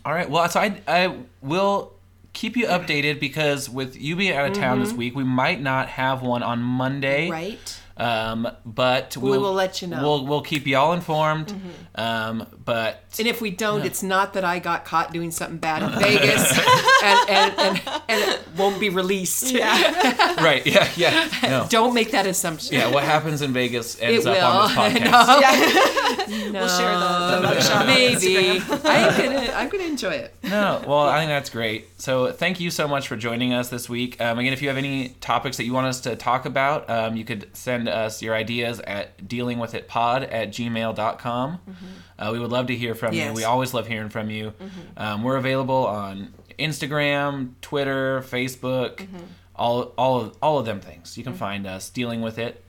All 0.04 0.12
right. 0.12 0.28
Well, 0.28 0.48
so 0.48 0.60
I 0.60 0.80
I 0.86 1.16
will 1.42 1.92
keep 2.32 2.56
you 2.56 2.66
updated 2.66 3.18
because 3.18 3.70
with 3.70 3.96
you 3.96 4.14
being 4.14 4.34
out 4.36 4.46
of 4.50 4.52
town 4.54 4.78
this 4.80 4.92
week, 4.92 5.16
we 5.16 5.24
might 5.24 5.60
not 5.62 5.88
have 5.88 6.20
one 6.22 6.42
on 6.42 6.60
Monday. 6.60 7.30
Right. 7.30 7.80
Um, 7.98 8.46
but 8.66 9.16
we'll, 9.16 9.40
will 9.40 9.54
let 9.54 9.80
you 9.80 9.88
know. 9.88 10.02
We'll 10.02 10.26
we'll 10.26 10.42
keep 10.42 10.66
y'all 10.66 10.92
informed. 10.92 11.54
Um, 11.94 12.46
but 12.64 13.04
And 13.18 13.26
if 13.26 13.40
we 13.40 13.50
don't, 13.50 13.86
it's 13.86 14.02
not 14.02 14.34
that 14.34 14.44
I 14.44 14.58
got 14.58 14.84
caught 14.84 15.12
doing 15.12 15.30
something 15.30 15.56
bad 15.56 15.82
in 15.82 15.98
Vegas 16.00 16.50
and, 17.02 17.30
and, 17.30 17.58
and, 17.58 17.82
and 18.08 18.30
it 18.30 18.40
won't 18.56 18.78
be 18.78 18.90
released. 18.90 19.54
right, 19.54 20.62
yeah, 20.66 20.88
yeah, 20.96 21.28
no. 21.42 21.66
Don't 21.70 21.94
make 21.94 22.10
that 22.10 22.26
assumption. 22.26 22.74
Yeah, 22.74 22.90
what 22.90 23.04
happens 23.04 23.40
in 23.40 23.52
Vegas 23.54 24.00
ends 24.00 24.26
It 24.26 24.36
up 24.36 24.44
on 24.44 24.68
this 24.68 24.76
will. 24.76 25.10
podcast. 25.10 26.52
No. 26.52 26.60
we'll 26.60 26.68
share 26.68 26.98
the, 26.98 27.40
the 27.40 27.84
Maybe. 27.86 28.60
I'm 28.84 29.16
gonna 29.16 29.52
I'm 29.54 29.68
gonna 29.68 29.84
enjoy 29.84 30.10
it. 30.10 30.34
No, 30.42 30.82
well, 30.86 31.00
I 31.06 31.18
think 31.20 31.30
that's 31.30 31.50
great. 31.50 31.88
So, 31.98 32.32
thank 32.32 32.60
you 32.60 32.70
so 32.70 32.86
much 32.86 33.08
for 33.08 33.16
joining 33.16 33.52
us 33.52 33.68
this 33.68 33.88
week. 33.88 34.20
Um, 34.20 34.38
again, 34.38 34.52
if 34.52 34.60
you 34.62 34.68
have 34.68 34.76
any 34.76 35.10
topics 35.20 35.56
that 35.56 35.64
you 35.64 35.72
want 35.72 35.86
us 35.86 36.00
to 36.02 36.16
talk 36.16 36.44
about, 36.44 36.88
um, 36.90 37.16
you 37.16 37.24
could 37.24 37.48
send 37.56 37.85
us 37.88 38.22
your 38.22 38.34
ideas 38.34 38.80
at 38.80 39.18
dealingwithitpod 39.26 40.28
at 40.32 40.50
gmail.com. 40.50 41.58
Uh, 42.18 42.30
we 42.32 42.38
would 42.38 42.50
love 42.50 42.66
to 42.68 42.76
hear 42.76 42.94
from 42.94 43.14
you. 43.14 43.32
We 43.32 43.44
always 43.44 43.74
love 43.74 43.86
hearing 43.86 44.08
from 44.08 44.30
you. 44.30 44.52
Um, 44.96 45.22
we're 45.22 45.36
available 45.36 45.86
on 45.86 46.32
Instagram, 46.58 47.52
Twitter, 47.60 48.20
Facebook, 48.22 49.06
all, 49.54 49.92
all, 49.98 50.20
of, 50.20 50.36
all 50.42 50.58
of 50.58 50.66
them 50.66 50.80
things. 50.80 51.16
You 51.18 51.24
can 51.24 51.34
find 51.34 51.66
us 51.66 51.90
dealing 51.90 52.22
with 52.22 52.38
it. 52.38 52.62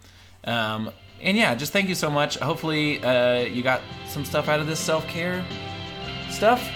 Um, 0.43 0.91
and 1.21 1.35
yeah, 1.35 1.55
just 1.55 1.73
thank 1.73 1.89
you 1.89 1.95
so 1.95 2.09
much. 2.09 2.37
Hopefully, 2.37 3.03
uh, 3.03 3.39
you 3.39 3.63
got 3.63 3.81
some 4.07 4.23
stuff 4.23 4.47
out 4.47 4.59
of 4.59 4.67
this 4.67 4.79
self 4.79 5.05
care 5.07 5.43
stuff, 6.29 6.69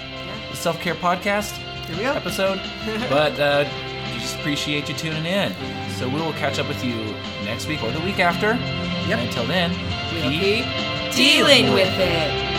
the 0.49 0.57
self 0.57 0.79
care 0.79 0.95
podcast 0.95 1.51
Here 1.85 1.95
we 1.97 2.03
go. 2.03 2.13
episode. 2.13 2.59
but 3.09 3.39
uh, 3.39 3.69
we 4.13 4.19
just 4.19 4.37
appreciate 4.37 4.89
you 4.89 4.95
tuning 4.95 5.25
in. 5.25 5.90
So 5.97 6.07
we 6.07 6.15
will 6.15 6.33
catch 6.33 6.59
up 6.59 6.67
with 6.67 6.83
you 6.83 6.95
next 7.43 7.67
week 7.67 7.83
or 7.83 7.91
the 7.91 7.99
week 8.01 8.19
after. 8.19 8.53
Yep. 9.07 9.19
And 9.19 9.21
until 9.27 9.45
then, 9.45 9.71
keep 10.09 10.65
dealing 11.15 11.73
with 11.73 11.93
it. 11.99 12.50